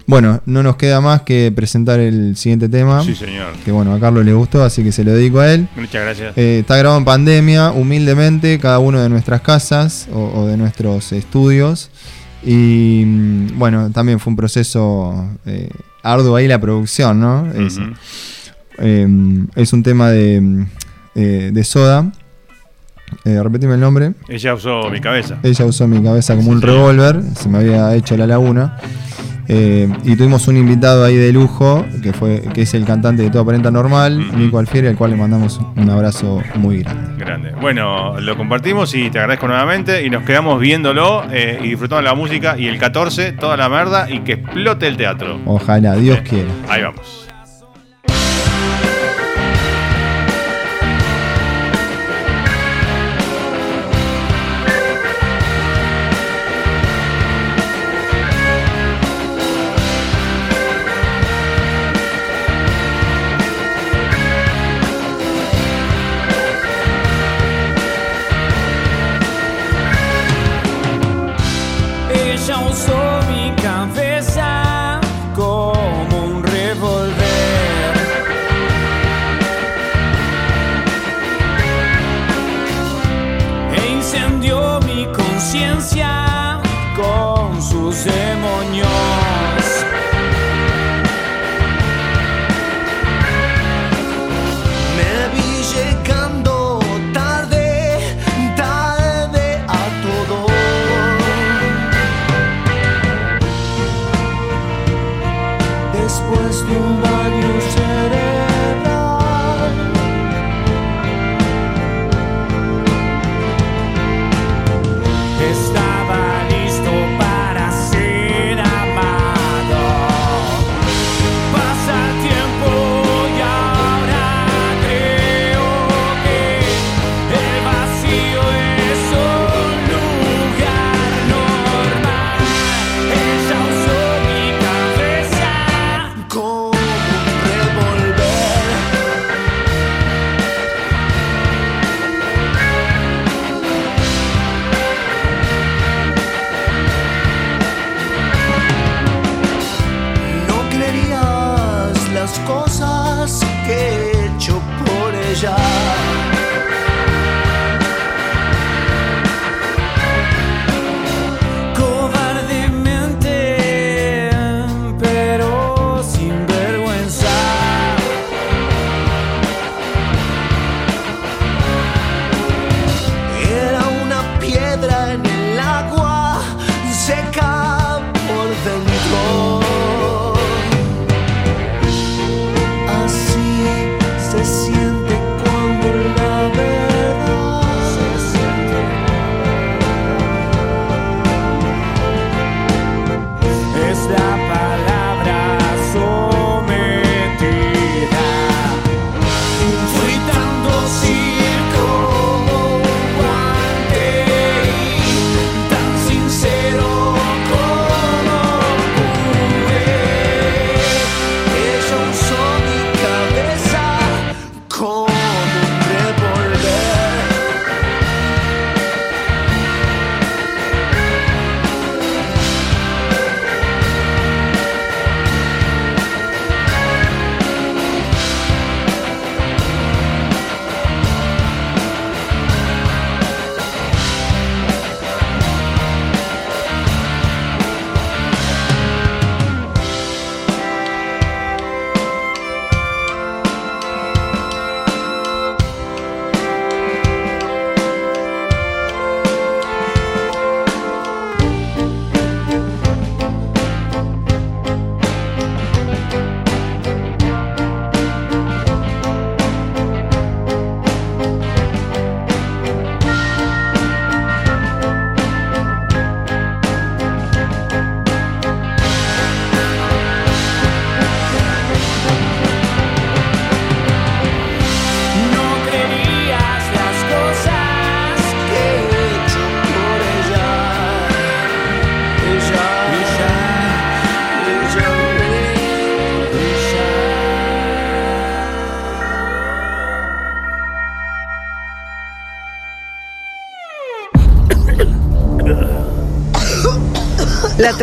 Bueno, 0.06 0.40
no 0.46 0.62
nos 0.62 0.76
queda 0.76 1.00
más 1.00 1.22
que 1.22 1.52
presentar 1.54 1.98
el 2.00 2.36
siguiente 2.36 2.68
tema. 2.68 3.02
sí, 3.02 3.14
señor. 3.14 3.52
Que 3.64 3.72
bueno, 3.72 3.92
a 3.92 4.00
Carlos 4.00 4.24
le 4.24 4.32
gustó, 4.32 4.62
así 4.62 4.84
que 4.84 4.92
se 4.92 5.02
lo 5.04 5.12
dedico 5.12 5.40
a 5.40 5.52
él. 5.52 5.68
Muchas 5.76 6.02
gracias. 6.02 6.38
Eh, 6.38 6.60
está 6.60 6.76
grabado 6.76 6.98
en 6.98 7.04
pandemia, 7.04 7.72
humildemente, 7.72 8.58
cada 8.58 8.78
uno 8.78 9.00
de 9.00 9.08
nuestras 9.08 9.40
casas 9.40 10.08
o, 10.12 10.32
o 10.34 10.46
de 10.46 10.56
nuestros 10.56 11.12
estudios. 11.12 11.90
Y 12.44 13.02
mm, 13.04 13.58
bueno, 13.58 13.90
también 13.90 14.20
fue 14.20 14.30
un 14.30 14.36
proceso 14.36 15.28
eh, 15.44 15.70
arduo 16.04 16.36
ahí 16.36 16.46
la 16.46 16.60
producción, 16.60 17.18
¿no? 17.20 17.50
Es, 17.52 17.78
eh, 18.78 19.08
es 19.56 19.72
un 19.72 19.82
tema 19.82 20.10
de, 20.10 20.66
eh, 21.14 21.50
de 21.52 21.64
Soda. 21.64 22.12
Eh, 23.24 23.40
repetime 23.42 23.74
el 23.74 23.80
nombre. 23.80 24.14
Ella 24.28 24.54
usó 24.54 24.88
mi 24.90 25.00
cabeza. 25.00 25.38
Ella 25.42 25.64
usó 25.64 25.86
mi 25.88 26.02
cabeza 26.02 26.36
como 26.36 26.50
un 26.50 26.60
revólver, 26.62 27.22
se 27.36 27.48
me 27.48 27.58
había 27.58 27.94
hecho 27.94 28.16
la 28.16 28.26
laguna. 28.26 28.78
Eh, 29.48 29.88
y 30.04 30.16
tuvimos 30.16 30.48
un 30.48 30.56
invitado 30.56 31.04
ahí 31.04 31.16
de 31.16 31.32
lujo, 31.32 31.86
que 32.02 32.12
fue 32.12 32.42
que 32.52 32.62
es 32.62 32.74
el 32.74 32.84
cantante 32.84 33.22
de 33.22 33.30
Toda 33.30 33.42
Aparenta 33.42 33.70
Normal. 33.70 34.36
Nico 34.36 34.58
Alfieri, 34.58 34.88
al 34.88 34.96
cual 34.96 35.12
le 35.12 35.16
mandamos 35.16 35.60
un 35.76 35.90
abrazo 35.90 36.42
muy 36.56 36.82
grande. 36.82 37.24
Grande. 37.24 37.52
Bueno, 37.60 38.20
lo 38.20 38.36
compartimos 38.36 38.94
y 38.94 39.10
te 39.10 39.18
agradezco 39.18 39.48
nuevamente 39.48 40.04
y 40.04 40.10
nos 40.10 40.24
quedamos 40.24 40.60
viéndolo 40.60 41.24
eh, 41.30 41.58
y 41.62 41.68
disfrutando 41.68 42.02
la 42.02 42.14
música 42.14 42.56
y 42.58 42.66
el 42.66 42.78
14, 42.78 43.32
toda 43.32 43.56
la 43.56 43.68
merda 43.68 44.10
y 44.10 44.20
que 44.20 44.32
explote 44.32 44.86
el 44.86 44.96
teatro. 44.96 45.40
Ojalá, 45.46 45.96
Dios 45.96 46.20
quiera. 46.20 46.50
Ahí 46.68 46.82
vamos. 46.82 47.25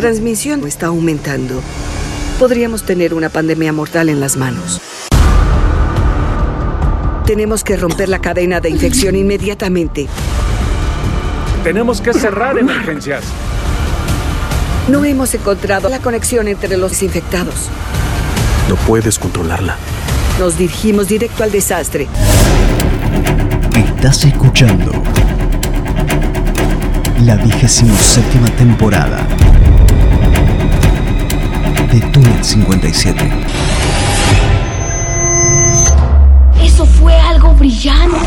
Transmisión 0.04 0.66
está 0.66 0.88
aumentando. 0.88 1.62
Podríamos 2.38 2.82
tener 2.82 3.14
una 3.14 3.30
pandemia 3.30 3.72
mortal 3.72 4.10
en 4.10 4.20
las 4.20 4.36
manos. 4.36 4.82
Tenemos 7.24 7.64
que 7.64 7.74
romper 7.78 8.10
la 8.10 8.18
cadena 8.18 8.60
de 8.60 8.68
infección 8.68 9.16
inmediatamente. 9.16 10.06
Tenemos 11.62 12.02
que 12.02 12.12
cerrar 12.12 12.58
emergencias. 12.58 13.24
No 14.90 15.06
hemos 15.06 15.32
encontrado 15.32 15.88
la 15.88 16.00
conexión 16.00 16.48
entre 16.48 16.76
los 16.76 17.02
infectados. 17.02 17.70
No 18.68 18.76
puedes 18.76 19.18
controlarla. 19.18 19.78
Nos 20.38 20.58
dirigimos 20.58 21.08
directo 21.08 21.44
al 21.44 21.50
desastre. 21.50 22.08
Estás 23.74 24.22
escuchando 24.26 24.92
la 27.24 27.36
vigésima 27.36 27.96
séptima 27.96 28.50
temporada 28.50 29.26
Túnel 32.12 32.44
57. 32.44 33.30
Eso 36.62 36.86
fue 36.86 37.14
algo 37.14 37.52
brillante. 37.54 38.23